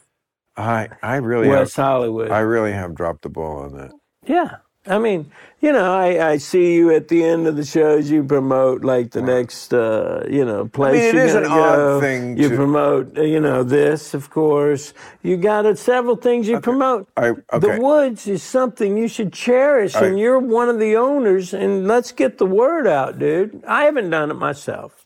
I 0.57 0.89
I 1.01 1.15
really 1.17 1.47
West 1.49 1.75
have, 1.75 1.85
Hollywood. 1.85 2.31
I 2.31 2.39
really 2.39 2.73
have 2.73 2.93
dropped 2.95 3.23
the 3.23 3.30
ball 3.30 3.57
on 3.63 3.73
that. 3.77 3.91
yeah, 4.25 4.57
I 4.85 4.99
mean, 4.99 5.31
you 5.61 5.71
know, 5.71 5.93
I, 5.93 6.31
I 6.34 6.38
see 6.38 6.75
you 6.75 6.91
at 6.93 7.07
the 7.07 7.23
end 7.23 7.47
of 7.47 7.55
the 7.55 7.63
shows. 7.65 8.11
You 8.11 8.23
promote 8.23 8.84
like 8.84 9.11
the 9.11 9.21
next, 9.21 9.73
uh, 9.73 10.23
you 10.30 10.43
know, 10.45 10.67
place. 10.67 11.01
it 11.01 11.15
you're 11.15 11.25
is 11.25 11.35
an 11.35 11.43
go. 11.43 11.49
odd 11.95 12.01
thing 12.01 12.38
You 12.38 12.49
to- 12.49 12.55
promote, 12.55 13.17
uh, 13.17 13.21
you 13.23 13.39
know, 13.39 13.63
this, 13.63 14.13
of 14.13 14.30
course. 14.30 14.93
You 15.23 15.38
got 15.38 15.65
it, 15.65 15.80
several 15.80 16.17
things 16.17 16.47
you 16.49 16.59
promote. 16.59 17.07
I- 17.17 17.30
okay. 17.30 17.59
The 17.59 17.80
woods 17.81 18.27
is 18.27 18.43
something 18.43 18.97
you 18.97 19.07
should 19.07 19.31
cherish, 19.34 19.95
I- 19.95 20.05
and 20.05 20.19
you're 20.19 20.38
one 20.39 20.67
of 20.69 20.80
the 20.80 20.97
owners. 20.97 21.53
And 21.53 21.88
let's 21.88 22.11
get 22.11 22.38
the 22.38 22.45
word 22.45 22.85
out, 22.85 23.17
dude. 23.17 23.63
I 23.65 23.85
haven't 23.85 24.09
done 24.09 24.30
it 24.31 24.35
myself, 24.35 25.05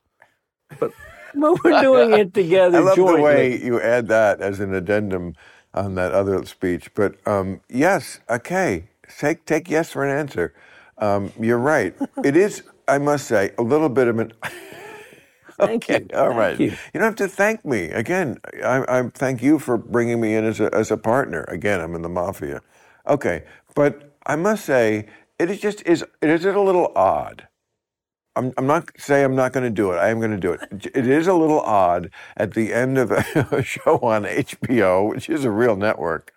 but 0.79 0.91
but 1.41 1.63
we're 1.63 1.73
doing 1.73 2.13
it 2.15 2.33
together 2.33 2.77
I 2.77 2.79
love 2.81 2.95
jointly. 2.97 3.13
the 3.13 3.15
way 3.15 3.63
you 3.63 3.81
add 3.81 4.07
that 4.09 4.41
as 4.41 4.59
an 4.61 4.73
addendum 4.73 5.35
on 5.73 5.95
that 5.95 6.13
other 6.13 6.45
speech. 6.45 6.93
But 6.95 7.15
um, 7.27 7.61
yes, 7.69 8.19
okay, 8.29 8.89
take 9.19 9.45
take 9.45 9.69
yes 9.69 9.91
for 9.91 10.05
an 10.05 10.17
answer. 10.17 10.53
Um, 10.99 11.33
you're 11.39 11.59
right. 11.59 11.95
It 12.23 12.37
is, 12.37 12.63
I 12.87 12.99
must 12.99 13.27
say, 13.27 13.51
a 13.57 13.63
little 13.63 13.89
bit 13.89 14.07
of 14.07 14.19
an. 14.19 14.33
Thank 15.59 15.89
you. 15.89 16.07
All 16.15 16.31
Thank 16.31 16.33
right. 16.33 16.59
you. 16.59 16.77
don't 16.93 17.03
have 17.03 17.15
to 17.17 17.27
thank 17.29 17.65
me 17.65 17.85
again. 17.91 18.39
I, 18.63 18.85
I 18.99 19.09
thank 19.13 19.43
you 19.43 19.59
for 19.59 19.77
bringing 19.77 20.21
me 20.21 20.35
in 20.35 20.45
as 20.45 20.59
a 20.61 20.73
as 20.75 20.91
a 20.91 20.97
partner. 20.97 21.43
Again, 21.49 21.81
I'm 21.81 21.95
in 21.95 22.03
the 22.03 22.09
mafia. 22.09 22.61
Okay, 23.07 23.43
but 23.75 24.15
I 24.27 24.35
must 24.37 24.65
say, 24.65 25.07
it 25.39 25.49
is 25.51 25.59
just 25.61 25.83
is 25.87 26.03
it 26.21 26.29
is 26.29 26.45
a 26.45 26.59
little 26.59 26.91
odd. 26.95 27.47
I'm, 28.37 28.53
I'm 28.57 28.67
not 28.67 28.89
say 28.97 29.23
I'm 29.23 29.35
not 29.35 29.51
going 29.53 29.63
to 29.63 29.69
do 29.69 29.91
it. 29.91 29.97
I 29.97 30.09
am 30.09 30.19
going 30.19 30.31
to 30.31 30.37
do 30.37 30.51
it. 30.53 30.61
It 30.95 31.07
is 31.07 31.27
a 31.27 31.33
little 31.33 31.61
odd 31.61 32.09
at 32.37 32.53
the 32.53 32.73
end 32.73 32.97
of 32.97 33.11
a 33.11 33.63
show 33.63 33.97
on 34.01 34.23
HBO, 34.23 35.09
which 35.09 35.29
is 35.29 35.43
a 35.43 35.51
real 35.51 35.75
network. 35.75 36.33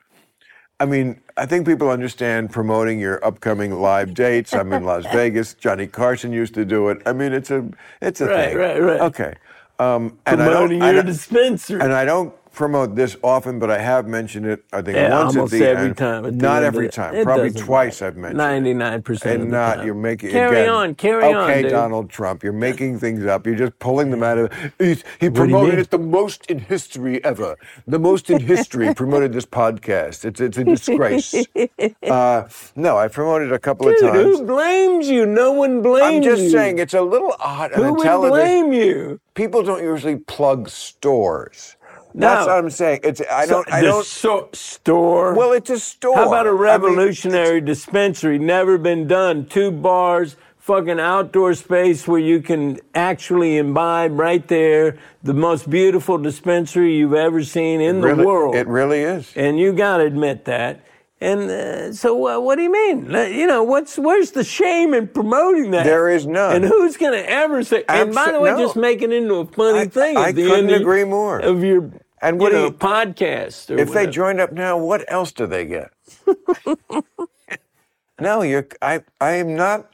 I 0.81 0.87
mean, 0.87 1.21
I 1.37 1.45
think 1.45 1.67
people 1.67 1.91
understand 1.91 2.51
promoting 2.51 2.99
your 2.99 3.23
upcoming 3.25 3.81
live 3.81 4.15
dates. 4.15 4.55
I'm 4.55 4.73
in 4.73 4.85
Las 4.85 5.05
Vegas. 5.13 5.53
Johnny 5.55 5.87
Carson 5.87 6.33
used 6.33 6.55
to 6.55 6.65
do 6.65 6.89
it. 6.89 7.03
I 7.05 7.13
mean, 7.13 7.33
it's 7.35 7.51
a 7.51 7.69
it's 8.01 8.21
a 8.23 8.27
Right, 8.27 8.49
thing. 8.49 8.57
right, 8.57 8.81
right. 8.81 8.93
right. 8.93 9.01
Okay. 9.03 9.35
Um, 9.79 10.19
and 10.27 10.41
I 10.43 10.45
don't, 10.47 10.55
Promoting 10.55 10.83
I 10.83 10.87
your 10.93 11.03
don't- 11.03 11.07
dispensary. 11.13 11.81
and 11.83 11.93
I 11.93 12.05
don't 12.07 12.33
promote 12.53 12.95
this 12.95 13.17
often, 13.23 13.59
but 13.59 13.71
I 13.71 13.79
have 13.79 14.07
mentioned 14.07 14.47
it. 14.47 14.65
I 14.73 14.83
think 14.83 14.97
Yeah, 14.97 15.11
once 15.25 15.37
almost 15.37 15.55
at 15.55 15.59
the 15.61 15.69
every 15.69 15.87
end. 15.89 15.97
time. 15.97 16.23
the 16.25 16.33
Not 16.33 16.63
every 16.63 16.89
time. 16.89 17.23
Probably 17.25 17.51
twice 17.51 18.01
matter. 18.01 18.07
I've 18.09 18.17
mentioned 18.17 18.41
it. 18.41 18.45
Ninety-nine 18.45 19.03
percent 19.03 19.43
And 19.43 19.51
not 19.51 19.77
time. 19.77 19.87
you're 19.87 19.95
making 19.95 20.31
carry 20.31 20.61
again, 20.63 20.69
on, 20.71 20.95
carry 20.95 21.33
on, 21.33 21.51
Okay. 21.51 21.69
Donald 21.69 22.11
Trump, 22.11 22.43
you're 22.43 22.53
making 22.53 22.99
things 22.99 23.25
up. 23.27 23.47
You're 23.47 23.55
just 23.57 23.79
pulling 23.79 24.11
them 24.11 24.23
out 24.23 24.39
of. 24.39 24.53
He, 24.79 24.97
he 25.21 25.31
promoted 25.31 25.79
it 25.79 25.91
the 25.91 25.99
most 25.99 26.47
in 26.51 26.59
history 26.59 27.23
ever. 27.25 27.57
The 27.87 27.99
most 27.99 28.31
in 28.31 28.41
history 28.41 28.93
promoted 28.95 29.33
this 29.33 29.47
podcast. 29.47 30.25
It's 30.25 30.41
it's 30.41 30.59
a 30.59 30.65
disgrace. 30.65 31.35
uh, 32.03 32.49
no, 32.77 32.97
I 32.99 33.09
promoted 33.09 33.49
it 33.49 33.55
a 33.55 33.59
couple 33.59 33.87
Dude, 33.87 34.03
of 34.05 34.13
times. 34.13 34.39
who 34.39 34.45
blames 34.47 35.09
you? 35.09 35.27
No 35.27 35.53
one 35.53 35.83
blames 35.83 36.17
I'm 36.17 36.23
just 36.23 36.43
you. 36.43 36.51
saying 36.51 36.79
it's 36.79 36.95
a 36.95 37.03
little 37.03 37.35
odd 37.41 37.73
Who 37.73 37.95
would 37.95 38.29
blame 38.31 38.73
you? 38.73 39.21
People 39.35 39.63
don't 39.63 39.83
usually 39.83 40.17
plug 40.17 40.69
stores. 40.69 41.77
No. 42.15 42.27
That's 42.29 42.47
what 42.47 42.57
I'm 42.59 42.71
saying. 42.71 43.01
It's 43.05 43.23
I 43.31 43.47
don't 43.47 43.67
So- 43.69 43.75
I 43.75 43.81
don't. 43.83 44.05
so- 44.05 44.49
store. 44.53 45.35
Well, 45.35 45.53
it's 45.53 45.71
a 45.71 45.79
store. 45.79 46.17
How 46.17 46.27
about 46.29 46.47
a 46.47 46.51
I 46.51 46.53
mean, 46.53 46.61
revolutionary 46.61 47.61
dispensary? 47.61 48.39
Never 48.39 48.79
been 48.79 49.07
done. 49.07 49.47
Two 49.47 49.71
bars, 49.71 50.37
fucking 50.59 50.99
outdoor 51.01 51.55
space 51.55 52.07
where 52.09 52.21
you 52.21 52.41
can 52.41 52.79
actually 52.95 53.57
imbibe 53.59 54.19
right 54.19 54.47
there. 54.49 54.97
The 55.23 55.35
most 55.35 55.69
beautiful 55.71 56.19
dispensary 56.19 56.97
you've 56.97 57.15
ever 57.15 57.43
seen 57.45 57.81
in 57.81 58.01
the 58.01 58.09
really- 58.09 58.25
world. 58.25 58.55
It 58.57 58.67
really 58.67 59.03
is. 59.03 59.31
and 59.37 59.59
you 59.59 59.73
got 59.73 59.99
to 59.99 60.05
admit 60.05 60.45
that. 60.47 60.81
And 61.23 61.51
uh, 61.51 61.93
so, 61.93 62.27
uh, 62.27 62.41
what 62.41 62.57
do 62.57 62.63
you 62.63 62.73
mean? 62.73 63.15
Uh, 63.15 63.25
You 63.25 63.47
know, 63.47 63.63
what's 63.63 63.99
where's 63.99 64.31
the 64.31 64.43
shame 64.45 64.95
in 64.95 65.07
promoting 65.09 65.71
that? 65.73 65.85
There 65.85 66.09
is 66.09 66.27
none. 66.27 66.57
And 66.57 66.65
who's 66.65 66.97
going 66.97 67.13
to 67.13 67.31
ever 67.31 67.63
say? 67.63 67.85
and 67.89 68.15
by 68.15 68.33
the 68.33 68.41
way, 68.41 68.51
no. 68.53 68.59
just 68.59 68.75
make 68.77 69.03
it 69.03 69.13
into 69.13 69.35
a 69.35 69.47
funny 69.47 69.81
I- 69.81 69.87
thing. 69.87 70.17
I 70.17 70.33
the 70.33 70.45
couldn't 70.49 70.71
agree 70.71 71.05
more. 71.05 71.39
Of 71.41 71.63
your 71.63 71.91
And 72.23 72.37
you 72.37 72.41
what 72.43 72.51
do 72.53 72.57
know, 72.57 72.65
you- 72.67 72.73
podcast. 72.73 73.71
Or 73.71 73.75
If 73.79 73.89
they 73.89 74.07
whatever. 74.07 74.11
joined 74.13 74.41
up 74.41 74.53
now, 74.53 74.79
what 74.79 75.05
else 75.13 75.31
do 75.33 75.47
they 75.47 75.67
get? 75.67 75.91
no, 78.21 78.43
you're. 78.43 78.67
I. 78.81 79.03
I 79.21 79.33
am 79.33 79.55
not. 79.57 79.93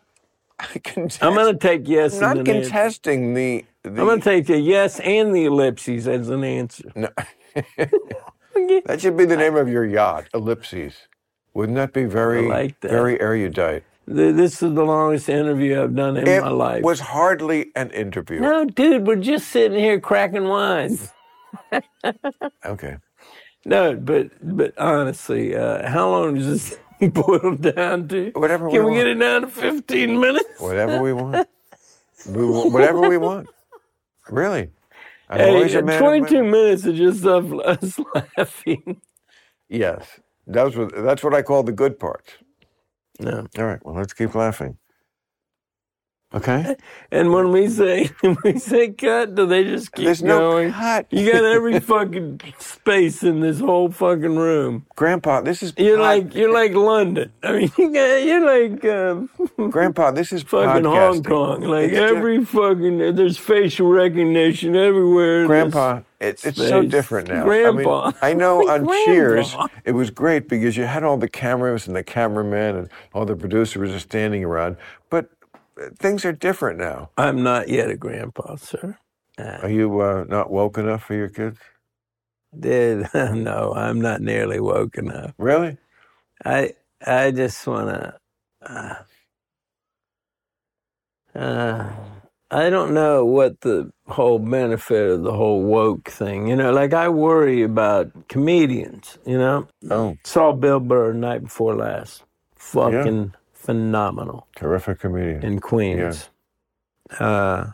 I 0.58 0.78
contest, 0.78 1.22
I'm 1.22 1.34
going 1.34 1.52
to 1.52 1.58
take 1.58 1.86
yes. 1.88 2.14
I'm 2.14 2.20
not 2.20 2.38
an 2.38 2.44
contesting 2.44 3.34
the. 3.34 3.64
the 3.82 3.90
I'm 3.90 3.96
going 3.96 4.20
to 4.20 4.24
take 4.24 4.46
the 4.46 4.58
yes 4.58 5.00
and 5.00 5.34
the 5.34 5.44
ellipses 5.46 6.06
as 6.08 6.28
an 6.30 6.44
answer. 6.44 6.90
No. 6.94 7.08
that 8.86 8.98
should 9.00 9.16
be 9.16 9.24
the 9.26 9.36
name 9.36 9.56
of 9.56 9.68
your 9.68 9.84
yacht, 9.84 10.28
Ellipses. 10.32 10.94
Wouldn't 11.56 11.76
that 11.76 11.94
be 11.94 12.04
very, 12.04 12.46
like 12.46 12.78
that. 12.80 12.90
very 12.90 13.18
erudite? 13.18 13.82
This 14.06 14.62
is 14.62 14.74
the 14.74 14.84
longest 14.84 15.28
interview 15.30 15.82
I've 15.82 15.96
done 15.96 16.18
in 16.18 16.28
It 16.28 16.42
my 16.42 16.50
life. 16.50 16.78
It 16.80 16.84
was 16.84 17.00
hardly 17.00 17.72
an 17.74 17.90
interview. 17.92 18.40
no, 18.40 18.66
dude, 18.66 19.06
we're 19.06 19.16
just 19.16 19.48
sitting 19.48 19.78
here 19.78 19.98
cracking 19.98 20.48
wines. 20.48 21.12
Okay. 22.64 22.96
No, 23.64 23.96
but 23.96 24.30
but 24.42 24.76
honestly, 24.78 25.56
uh, 25.56 25.88
how 25.88 26.10
long 26.10 26.34
does 26.34 26.46
this 26.46 26.78
boil 27.12 27.56
down 27.56 28.06
to? 28.08 28.30
Whatever 28.34 28.70
Can 28.70 28.84
we 28.84 28.90
we, 28.92 28.96
get 28.98 29.06
it 29.06 29.14
down 29.14 29.40
to 29.42 29.48
15 29.48 30.20
minutes? 30.20 30.60
Whatever 30.60 31.00
we 31.02 31.12
want. 31.14 31.48
Whatever 32.26 33.08
we 33.08 33.16
want. 33.16 33.48
Really. 34.28 34.70
I'm 35.30 35.40
always 35.48 35.72
Hey, 35.72 35.80
22 35.80 36.44
my- 36.44 36.50
minutes 36.50 36.84
of 36.84 36.94
just 36.94 37.24
us 37.24 37.98
laughing. 38.36 39.00
Yes. 39.68 40.20
That's 40.46 40.76
what, 40.76 40.94
that's 40.94 41.22
what 41.22 41.34
I 41.34 41.42
call 41.42 41.62
the 41.64 41.72
good 41.72 41.98
parts. 41.98 42.32
Yeah. 43.20 43.42
All 43.58 43.64
right. 43.66 43.84
Well, 43.84 43.94
let's 43.96 44.12
keep 44.14 44.34
laughing. 44.34 44.78
Okay. 46.34 46.76
And 47.12 47.32
when 47.32 47.52
we 47.52 47.68
say 47.68 48.06
when 48.20 48.36
we 48.44 48.58
say 48.58 48.90
cut, 48.90 49.34
do 49.36 49.46
they 49.46 49.64
just 49.64 49.92
keep 49.92 50.04
There's 50.06 50.22
no 50.22 50.38
going? 50.38 50.72
cut. 50.72 51.06
You 51.10 51.32
got 51.32 51.44
every 51.44 51.80
fucking 51.92 52.40
space 52.58 53.22
in 53.22 53.40
this 53.40 53.60
whole 53.60 53.90
fucking 53.90 54.36
room. 54.36 54.86
Grandpa, 54.96 55.40
this 55.42 55.62
is 55.62 55.72
You're 55.78 55.96
pod- 55.98 56.24
like 56.24 56.34
you're 56.34 56.52
like 56.52 56.72
London. 56.74 57.32
I 57.44 57.52
mean, 57.52 57.72
you 57.78 57.92
got, 57.94 58.24
you're 58.24 58.44
like 58.44 58.84
um, 58.86 59.30
Grandpa, 59.70 60.10
this 60.10 60.32
is 60.32 60.42
fucking 60.42 60.84
Hong. 60.84 61.22
Kong. 61.22 61.62
Like 61.62 61.92
It's 61.92 61.98
every 61.98 62.44
fucking 62.44 62.98
there's 63.14 63.38
facial 63.38 63.88
recognition 63.88 64.76
everywhere. 64.76 65.46
Grandpa, 65.46 66.00
it, 66.20 66.44
it's 66.44 66.56
so 66.56 66.82
different 66.82 67.28
now. 67.28 67.44
Grandpa. 67.44 68.04
I, 68.04 68.06
mean, 68.06 68.14
I 68.22 68.32
know 68.34 68.68
on 68.68 68.86
Cheers, 69.04 69.54
it 69.84 69.92
was 69.92 70.10
great 70.10 70.48
because 70.48 70.76
you 70.76 70.84
had 70.84 71.04
all 71.04 71.16
the 71.16 71.28
cameras 71.28 71.86
and 71.86 71.96
the 71.96 72.04
cameramen 72.04 72.76
and 72.76 72.88
all 73.14 73.24
the 73.24 73.36
producers 73.36 73.92
are 73.92 74.00
standing 74.00 74.44
around. 74.44 74.76
But 75.10 75.30
uh, 75.80 75.90
things 75.98 76.24
are 76.24 76.32
different 76.32 76.78
now. 76.78 77.10
I'm 77.16 77.42
not 77.42 77.68
yet 77.68 77.90
a 77.90 77.96
grandpa, 77.96 78.56
sir. 78.56 78.98
Are 79.38 79.68
you 79.70 80.00
uh, 80.00 80.24
not 80.28 80.50
woke 80.50 80.78
enough 80.78 81.04
for 81.04 81.14
your 81.14 81.28
kids? 81.28 81.58
Did 82.58 83.08
no, 83.14 83.74
I'm 83.74 84.00
not 84.00 84.22
nearly 84.22 84.60
woke 84.60 84.96
enough. 84.96 85.34
Really? 85.38 85.76
I 86.44 86.74
I 87.06 87.30
just 87.30 87.66
wanna. 87.66 88.18
Uh, 88.62 88.94
uh, 91.34 91.90
I 92.50 92.70
don't 92.70 92.94
know 92.94 93.24
what 93.24 93.60
the 93.62 93.90
whole 94.06 94.38
benefit 94.38 95.10
of 95.10 95.22
the 95.24 95.32
whole 95.32 95.62
woke 95.62 96.08
thing. 96.08 96.46
You 96.46 96.54
know, 96.56 96.70
like 96.72 96.94
I 96.94 97.08
worry 97.08 97.62
about 97.62 98.28
comedians. 98.28 99.18
You 99.26 99.38
know, 99.38 99.68
Oh, 99.90 100.16
saw 100.24 100.52
Bill 100.52 100.78
Burr 100.80 101.12
night 101.12 101.42
before 101.42 101.74
last. 101.74 102.22
Fucking 102.54 103.34
phenomenal 103.52 104.46
terrific 104.56 105.00
comedian. 105.00 105.42
in 105.44 105.58
Queens. 105.60 106.30
Uh, 107.18 107.66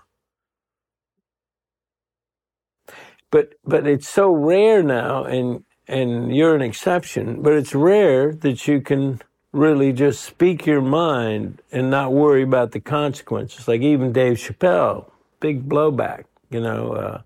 but 3.31 3.55
but 3.65 3.87
it's 3.87 4.09
so 4.09 4.31
rare 4.33 4.83
now, 4.83 5.25
and 5.25 5.65
and 5.89 6.35
you're 6.35 6.55
an 6.55 6.63
exception. 6.63 7.43
But 7.43 7.55
it's 7.55 7.75
rare 7.75 8.33
that 8.33 8.67
you 8.69 8.81
can 8.81 9.21
really 9.53 9.93
just 9.93 10.23
speak 10.23 10.67
your 10.67 10.81
mind 10.81 11.61
and 11.71 11.91
not 11.91 12.13
worry 12.13 12.43
about 12.43 12.73
the 12.73 12.81
consequences. 12.81 13.69
Like 13.69 13.83
even 13.83 14.13
Dave 14.13 14.39
Chappelle, 14.39 15.11
big 15.41 15.69
blowback. 15.69 16.25
You 16.51 16.61
know, 16.61 16.93
uh, 16.93 17.23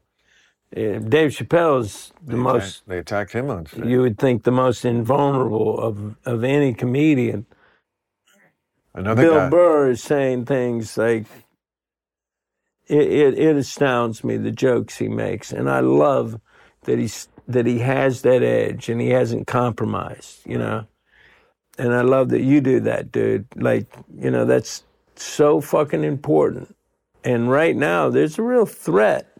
eh, 0.74 0.98
Dave 0.98 1.30
Chappelle 1.30 1.80
is 1.80 2.12
the 2.24 2.32
They 2.32 2.38
most 2.38 2.62
attacked- 2.62 2.88
they 2.88 2.98
attacked 2.98 3.32
him 3.32 3.50
on 3.50 3.66
stage. 3.66 3.86
you 3.86 4.00
would 4.00 4.18
think 4.18 4.44
the 4.44 4.52
most 4.52 4.84
invulnerable 4.84 5.78
of 5.80 6.16
of 6.24 6.44
any 6.44 6.74
comedian. 6.74 7.46
Another 8.94 9.22
Bill 9.22 9.34
guy. 9.34 9.48
Burr 9.50 9.90
is 9.90 10.02
saying 10.02 10.46
things 10.46 10.96
like 10.96 11.26
it, 12.86 13.02
it, 13.12 13.38
it 13.38 13.56
astounds 13.56 14.22
me 14.24 14.36
the 14.36 14.52
jokes 14.52 14.96
he 14.98 15.08
makes, 15.08 15.52
and 15.52 15.68
I 15.68 15.80
love 15.80 16.40
that 16.84 16.98
he's 16.98 17.28
that 17.48 17.66
he 17.66 17.80
has 17.80 18.22
that 18.22 18.42
edge 18.42 18.88
and 18.88 19.00
he 19.00 19.10
hasn't 19.10 19.46
compromised, 19.46 20.40
you 20.46 20.58
know. 20.58 20.86
And 21.78 21.92
I 21.94 22.00
love 22.02 22.30
that 22.30 22.40
you 22.42 22.60
do 22.60 22.80
that, 22.80 23.12
dude. 23.12 23.46
Like, 23.56 23.86
you 24.18 24.30
know, 24.30 24.44
that's 24.44 24.82
so 25.16 25.60
fucking 25.60 26.04
important. 26.04 26.74
And 27.24 27.50
right 27.50 27.76
now, 27.76 28.08
there's 28.08 28.38
a 28.38 28.42
real 28.42 28.66
threat 28.66 29.30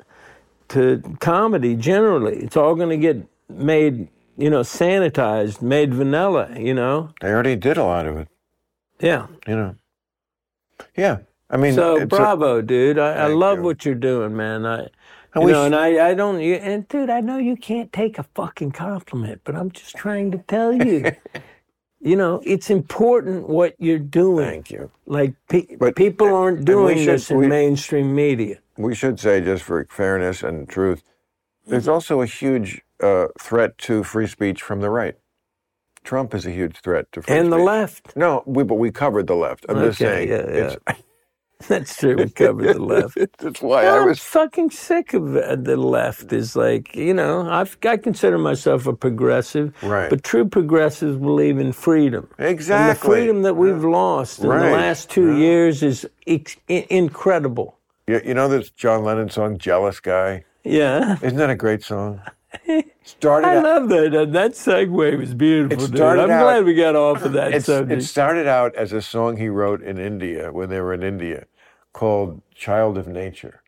to 0.68 1.02
comedy 1.20 1.76
generally. 1.76 2.36
It's 2.38 2.56
all 2.56 2.74
going 2.74 2.90
to 2.90 2.96
get 2.96 3.26
made, 3.48 4.08
you 4.36 4.50
know, 4.50 4.60
sanitized, 4.60 5.62
made 5.62 5.94
vanilla, 5.94 6.50
you 6.58 6.74
know. 6.74 7.10
They 7.20 7.28
already 7.30 7.56
did 7.56 7.76
a 7.78 7.84
lot 7.84 8.06
of 8.06 8.16
it. 8.18 8.28
Yeah. 9.00 9.28
You 9.46 9.56
know. 9.56 9.76
Yeah. 10.96 11.18
I 11.48 11.56
mean, 11.56 11.74
So 11.74 11.94
it's 11.96 12.02
a- 12.04 12.06
bravo, 12.06 12.60
dude. 12.60 12.98
I, 12.98 13.12
I 13.12 13.26
love 13.28 13.58
you. 13.58 13.64
what 13.64 13.84
you're 13.84 13.94
doing, 13.94 14.36
man. 14.36 14.66
I, 14.66 14.88
And 15.34 15.44
you 15.44 15.52
know, 15.52 15.62
sh- 15.62 15.66
and 15.66 15.74
I, 15.76 16.08
I 16.10 16.14
don't, 16.14 16.40
you, 16.40 16.54
and 16.56 16.88
dude, 16.88 17.08
I 17.08 17.20
know 17.20 17.38
you 17.38 17.56
can't 17.56 17.92
take 17.92 18.18
a 18.18 18.24
fucking 18.34 18.72
compliment, 18.72 19.42
but 19.44 19.54
I'm 19.54 19.70
just 19.70 19.94
trying 19.96 20.32
to 20.32 20.38
tell 20.38 20.72
you, 20.72 21.12
you 22.00 22.16
know, 22.16 22.42
it's 22.44 22.70
important 22.70 23.48
what 23.48 23.74
you're 23.78 23.98
doing. 23.98 24.46
Thank 24.46 24.70
you. 24.70 24.90
Like 25.06 25.34
pe- 25.48 25.76
But- 25.78 25.96
people 25.96 26.34
aren't 26.34 26.64
doing 26.64 26.98
should- 26.98 27.08
this 27.08 27.30
in 27.30 27.38
we- 27.38 27.46
mainstream 27.48 28.14
media. 28.14 28.58
we 28.76 28.94
should 28.94 29.18
say, 29.18 29.40
just 29.40 29.62
for 29.64 29.84
fairness 29.90 30.42
and 30.42 30.68
truth, 30.68 31.02
there's 31.66 31.88
also 31.88 32.20
a 32.20 32.26
huge 32.26 32.82
uh, 33.02 33.26
threat 33.40 33.76
to 33.78 34.02
free 34.02 34.26
speech 34.26 34.62
from 34.62 34.80
the 34.80 34.88
right. 34.90 35.16
Trump 36.04 36.34
is 36.34 36.46
a 36.46 36.50
huge 36.50 36.78
threat 36.78 37.10
to 37.12 37.20
free 37.22 37.34
speech. 37.34 37.42
And 37.42 37.52
the 37.52 37.58
left. 37.58 38.16
No, 38.16 38.42
we, 38.46 38.62
but 38.62 38.76
we 38.76 38.90
covered 38.90 39.26
the 39.26 39.34
left. 39.34 39.66
I'm 39.68 39.76
just 39.84 40.00
Okay, 40.00 40.26
saying. 40.26 40.28
yeah, 40.28 40.36
It's, 40.66 40.76
That's 41.68 41.96
true. 41.96 42.16
We 42.16 42.28
covered 42.30 42.74
the 42.74 42.82
left. 42.82 43.16
That's 43.38 43.62
why 43.62 43.86
I 43.86 43.98
I'm 43.98 44.06
was. 44.08 44.18
fucking 44.20 44.70
sick 44.70 45.14
of 45.14 45.32
the 45.32 45.76
left. 45.76 46.32
Is 46.32 46.54
like 46.54 46.94
you 46.94 47.14
know, 47.14 47.48
I've, 47.50 47.76
I 47.84 47.96
consider 47.96 48.36
myself 48.38 48.86
a 48.86 48.92
progressive, 48.92 49.72
Right. 49.82 50.10
But 50.10 50.22
true 50.22 50.46
progressives 50.46 51.16
believe 51.16 51.58
in 51.58 51.72
freedom. 51.72 52.28
Exactly. 52.38 52.90
And 52.90 52.96
the 52.96 53.00
freedom 53.00 53.42
that 53.42 53.54
we've 53.54 53.84
lost 53.84 54.40
in 54.40 54.48
Right. 54.50 54.68
the 54.68 54.76
last 54.76 55.08
two 55.10 55.36
years 55.38 55.82
is 55.82 56.06
ex- 56.26 56.56
incredible. 56.68 57.78
You, 58.06 58.20
you 58.24 58.34
know 58.34 58.48
this 58.48 58.70
John 58.70 59.02
Lennon 59.02 59.30
song, 59.30 59.58
Jealous 59.58 59.98
Guy? 60.00 60.44
Yeah, 60.62 61.16
Isn't 61.22 61.38
that 61.38 61.48
a 61.50 61.54
great 61.56 61.82
song? 61.84 62.20
Started 63.04 63.48
I 63.48 63.56
out, 63.56 63.64
love 63.64 63.88
that. 63.90 64.12
That, 64.12 64.32
that 64.32 64.52
segue 64.52 65.18
was 65.18 65.34
beautiful. 65.34 65.84
It 65.84 65.92
dude. 65.92 66.00
I'm 66.00 66.30
out- 66.30 66.42
glad 66.42 66.64
we 66.64 66.74
got 66.74 66.96
off 66.96 67.22
of 67.22 67.32
that 67.34 67.62
subject. 67.62 68.02
it 68.02 68.04
started 68.04 68.46
out 68.46 68.74
as 68.74 68.92
a 68.92 69.02
song 69.02 69.36
he 69.36 69.48
wrote 69.48 69.82
in 69.82 69.98
India 69.98 70.52
when 70.52 70.68
they 70.68 70.80
were 70.80 70.94
in 70.94 71.02
India 71.02 71.46
called 71.92 72.42
Child 72.54 72.98
of 72.98 73.08
Nature. 73.08 73.62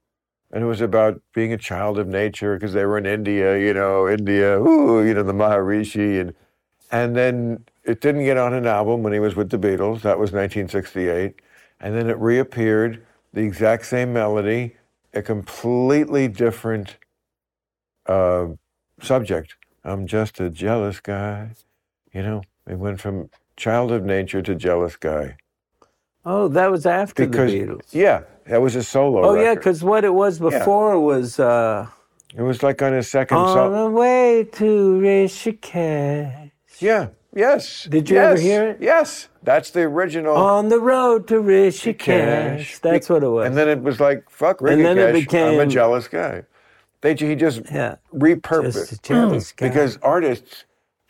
And 0.50 0.64
it 0.64 0.66
was 0.66 0.80
about 0.80 1.20
being 1.34 1.52
a 1.52 1.58
child 1.58 1.98
of 1.98 2.08
nature 2.08 2.54
because 2.56 2.72
they 2.72 2.84
were 2.86 2.96
in 2.98 3.06
India, 3.06 3.58
you 3.58 3.74
know, 3.74 4.08
India, 4.08 4.58
ooh, 4.60 5.04
you 5.06 5.12
know, 5.14 5.22
the 5.22 5.34
Maharishi. 5.34 6.20
And, 6.20 6.34
and 6.90 7.14
then 7.14 7.64
it 7.84 8.00
didn't 8.00 8.24
get 8.24 8.38
on 8.38 8.54
an 8.54 8.66
album 8.66 9.02
when 9.02 9.12
he 9.12 9.18
was 9.18 9.36
with 9.36 9.50
the 9.50 9.58
Beatles. 9.58 10.02
That 10.02 10.18
was 10.18 10.32
1968. 10.32 11.34
And 11.80 11.94
then 11.94 12.08
it 12.08 12.18
reappeared, 12.18 13.04
the 13.34 13.42
exact 13.42 13.86
same 13.86 14.12
melody, 14.12 14.76
a 15.12 15.22
completely 15.22 16.28
different 16.28 16.96
uh, 18.06 18.46
subject. 19.02 19.56
I'm 19.84 20.06
just 20.06 20.40
a 20.40 20.50
jealous 20.50 21.00
guy. 21.00 21.50
You 22.12 22.22
know, 22.22 22.42
it 22.66 22.78
went 22.78 23.00
from 23.00 23.30
child 23.56 23.92
of 23.92 24.04
nature 24.04 24.42
to 24.42 24.54
jealous 24.54 24.96
guy. 24.96 25.36
oh, 26.24 26.48
that 26.48 26.70
was 26.70 26.84
after 26.86 27.26
Because, 27.26 27.52
the 27.52 27.60
Beatles. 27.60 27.94
yeah, 27.94 28.22
that 28.46 28.60
was 28.60 28.76
a 28.76 28.82
solo 28.82 29.22
Oh 29.24 29.34
yeah, 29.34 29.54
because 29.54 29.82
what 29.82 30.04
it 30.04 30.14
was 30.14 30.38
before 30.38 30.98
was 31.00 31.38
uh, 31.40 31.86
It 32.36 32.42
was 32.42 32.62
like 32.62 32.82
on 32.82 32.92
his 32.92 33.10
second 33.10 33.38
on 33.38 33.54
song. 33.54 33.72
the 33.72 33.90
way 33.90 34.44
to 34.52 35.00
Rishikesh. 35.00 36.50
Yeah, 36.80 37.08
yes. 37.34 37.84
Did 37.90 38.08
you 38.10 38.16
yes, 38.16 38.32
ever 38.32 38.40
hear 38.40 38.68
it? 38.70 38.78
Yes, 38.80 39.28
that's 39.42 39.70
the 39.70 39.82
original. 39.82 40.36
On 40.36 40.68
the 40.68 40.80
road 40.80 41.26
to 41.28 41.34
Rishikesh. 41.36 41.98
Cash. 41.98 42.78
That's 42.78 43.08
what 43.08 43.22
it 43.22 43.28
was. 43.28 43.46
And 43.46 43.56
then 43.56 43.68
it 43.68 43.82
was 43.82 43.98
like, 44.00 44.28
fuck 44.30 44.60
Ricky 44.60 44.74
And 44.84 44.98
then 44.98 45.16
it 45.16 45.28
Cash, 45.28 45.54
I'm 45.54 45.60
a 45.60 45.66
jealous 45.66 46.08
guy. 46.08 46.44
They, 47.00 47.14
he 47.14 47.34
just 47.34 47.62
yeah, 47.70 47.96
repurposed. 48.12 48.72
just 48.72 48.92
a 48.92 48.98
jealous 48.98 49.52
guy. 49.52 49.68
because 49.68 49.98
artists 49.98 50.64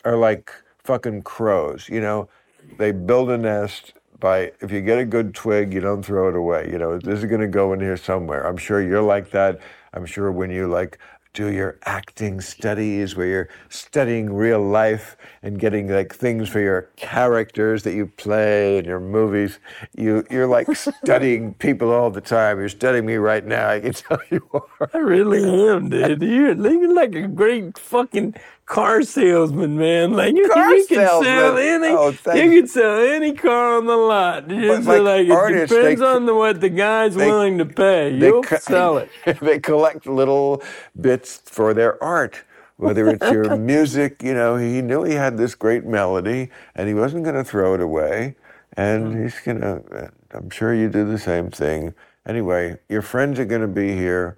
are 0.05 0.15
like 0.15 0.51
fucking 0.83 1.23
crows 1.23 1.89
you 1.89 2.01
know? 2.01 2.29
They 2.77 2.91
build 2.91 3.31
a 3.31 3.37
nest 3.37 3.93
by 4.19 4.51
if 4.61 4.71
you 4.71 4.81
get 4.81 4.99
a 4.99 5.05
good 5.05 5.33
twig 5.33 5.73
you 5.73 5.79
don't 5.81 6.03
throw 6.03 6.29
it 6.29 6.35
away 6.35 6.69
you 6.71 6.77
know? 6.77 6.97
This 6.99 7.19
is 7.19 7.25
going 7.25 7.41
to 7.41 7.47
go 7.47 7.73
in 7.73 7.79
here 7.79 7.97
somewhere. 7.97 8.45
I'm 8.45 8.57
sure 8.57 8.81
you're 8.81 9.01
like 9.01 9.31
that. 9.31 9.59
I'm 9.93 10.05
sure 10.05 10.31
when 10.31 10.51
you 10.51 10.67
like 10.67 10.99
do 11.33 11.51
your 11.51 11.77
acting 11.85 12.41
studies 12.41 13.15
where 13.15 13.27
you're 13.27 13.49
studying 13.69 14.33
real 14.33 14.61
life 14.61 15.15
and 15.43 15.59
getting 15.59 15.87
like 15.87 16.13
things 16.13 16.49
for 16.49 16.59
your 16.59 16.89
characters 16.95 17.83
that 17.83 17.93
you 17.93 18.07
play 18.07 18.77
in 18.77 18.85
your 18.85 18.99
movies. 18.99 19.59
You 19.95 20.25
you're 20.29 20.47
like 20.47 20.67
studying 21.03 21.53
people 21.55 21.91
all 21.91 22.09
the 22.09 22.21
time. 22.21 22.59
You're 22.59 22.69
studying 22.69 23.05
me 23.05 23.15
right 23.15 23.45
now 23.45 23.69
i 23.69 23.79
can 23.79 23.93
tell 24.03 24.19
you 24.31 24.47
are. 24.53 24.89
I 24.93 24.97
really 24.97 25.43
am, 25.69 25.89
dude. 25.89 26.21
You're, 26.21 26.53
you're 26.53 26.93
like 26.93 27.15
a 27.15 27.27
great 27.27 27.77
fucking 27.77 28.35
car 28.69 29.01
salesman, 29.01 29.77
man. 29.77 30.13
Like 30.13 30.35
you, 30.35 30.47
Car 30.47 30.73
you 30.73 30.85
can 30.85 30.97
sell 30.97 31.57
any, 31.57 31.87
Oh, 31.87 32.11
you 32.11 32.41
you. 32.43 32.61
can 32.61 32.67
sell 32.67 33.01
any 33.01 33.33
car 33.33 33.77
on 33.77 33.87
the 33.87 33.97
lot. 33.97 34.47
Just 34.47 34.87
like 34.87 35.01
like, 35.01 35.25
it 35.25 35.31
artists, 35.31 35.75
depends 35.75 35.99
they- 35.99 36.05
on 36.05 36.25
the, 36.25 36.35
what 36.35 36.61
the 36.61 36.69
guy's 36.69 37.15
they- 37.15 37.25
willing 37.25 37.57
to 37.57 37.65
pay. 37.65 38.15
You'll 38.15 38.43
co- 38.43 38.57
sell 38.61 38.97
it. 38.99 39.09
they 39.41 39.59
collect 39.59 40.05
little 40.05 40.61
bits 41.01 41.41
for 41.45 41.73
their 41.73 42.01
art, 42.01 42.43
whether 42.77 43.09
it's 43.09 43.29
your 43.31 43.57
music. 43.73 44.21
You 44.21 44.35
know, 44.35 44.55
he 44.55 44.81
knew 44.81 45.03
he 45.03 45.15
had 45.15 45.35
this 45.37 45.55
great 45.55 45.85
melody, 45.85 46.51
and 46.75 46.87
he 46.87 46.93
wasn't 46.93 47.23
going 47.23 47.35
to 47.35 47.43
throw 47.43 47.73
it 47.73 47.81
away. 47.81 48.35
And 48.77 49.15
mm. 49.15 49.23
he's 49.23 49.39
going 49.39 49.61
to. 49.61 50.11
I'm 50.31 50.51
sure 50.51 50.75
you 50.75 50.89
do 50.89 51.09
the 51.09 51.17
same 51.17 51.49
thing. 51.49 51.95
Anyway, 52.27 52.77
your 52.87 53.01
friends 53.01 53.39
are 53.39 53.45
going 53.45 53.61
to 53.61 53.67
be 53.67 53.93
here. 53.95 54.37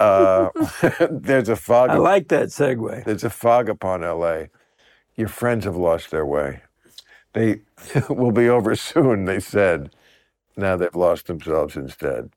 Uh, 0.00 0.50
there's 1.10 1.48
a 1.48 1.56
fog. 1.56 1.90
I 1.90 1.96
like 1.96 2.28
that 2.28 2.48
segue. 2.48 3.04
There's 3.04 3.24
a 3.24 3.30
fog 3.30 3.68
upon 3.68 4.04
L.A. 4.04 4.50
Your 5.16 5.28
friends 5.28 5.64
have 5.64 5.76
lost 5.76 6.10
their 6.10 6.26
way. 6.26 6.62
They 7.32 7.60
will 8.08 8.32
be 8.32 8.48
over 8.48 8.74
soon, 8.76 9.24
they 9.24 9.40
said. 9.40 9.90
Now 10.56 10.76
they've 10.76 10.94
lost 10.94 11.26
themselves 11.26 11.76
instead. 11.76 12.30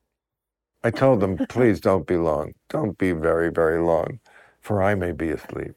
I 0.82 0.90
told 0.90 1.20
them, 1.20 1.38
please 1.48 1.80
don't 1.80 2.06
be 2.06 2.16
long. 2.16 2.54
Don't 2.68 2.96
be 2.98 3.12
very, 3.12 3.50
very 3.50 3.80
long, 3.82 4.20
for 4.60 4.82
I 4.82 4.94
may 4.94 5.12
be 5.12 5.30
asleep. 5.30 5.74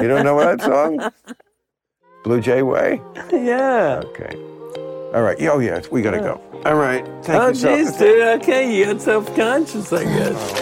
You 0.00 0.08
don't 0.08 0.24
know 0.24 0.38
that 0.40 0.60
song? 0.62 1.10
Blue 2.24 2.40
Jay 2.40 2.62
Way? 2.62 3.00
Yeah. 3.32 4.02
Okay. 4.04 4.34
All 5.14 5.22
right. 5.22 5.36
Oh, 5.42 5.60
yeah, 5.60 5.80
we 5.92 6.02
got 6.02 6.10
to 6.12 6.18
go. 6.18 6.40
All 6.64 6.74
right. 6.74 7.04
Thank 7.24 7.40
Oh, 7.42 7.48
you 7.48 7.54
so 7.54 7.68
jeez, 7.68 7.98
dude. 7.98 8.42
Okay, 8.42 8.76
you 8.76 8.84
got 8.86 9.00
self-conscious, 9.00 9.92
I 9.92 10.02
guess. 10.04 10.60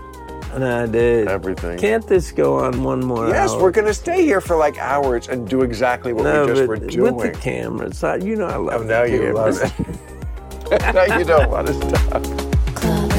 No, 0.58 0.86
dude. 0.86 1.28
everything. 1.28 1.78
Can't 1.78 2.06
this 2.06 2.30
go 2.32 2.58
on 2.58 2.82
one 2.82 3.00
more 3.00 3.28
Yes, 3.28 3.50
hour? 3.52 3.62
we're 3.62 3.70
going 3.70 3.86
to 3.86 3.94
stay 3.94 4.22
here 4.24 4.40
for 4.40 4.56
like 4.56 4.78
hours 4.78 5.28
and 5.28 5.48
do 5.48 5.62
exactly 5.62 6.12
what 6.12 6.24
no, 6.24 6.42
we 6.42 6.48
just 6.48 6.60
but 6.60 6.68
were 6.68 6.76
doing. 6.76 7.14
with 7.16 7.32
the 7.32 7.38
cameras. 7.40 8.04
I, 8.04 8.16
you 8.16 8.36
know 8.36 8.46
I 8.46 8.56
love 8.56 8.82
it. 8.82 8.84
Oh, 8.84 8.88
now 8.88 9.02
the 9.04 9.10
you 9.10 9.32
love 9.32 9.58
it. 9.60 10.94
now 10.94 11.18
you 11.18 11.24
don't 11.24 11.50
want 11.50 11.66
to 11.68 11.74
stop. 11.74 12.22
Club 12.74 13.10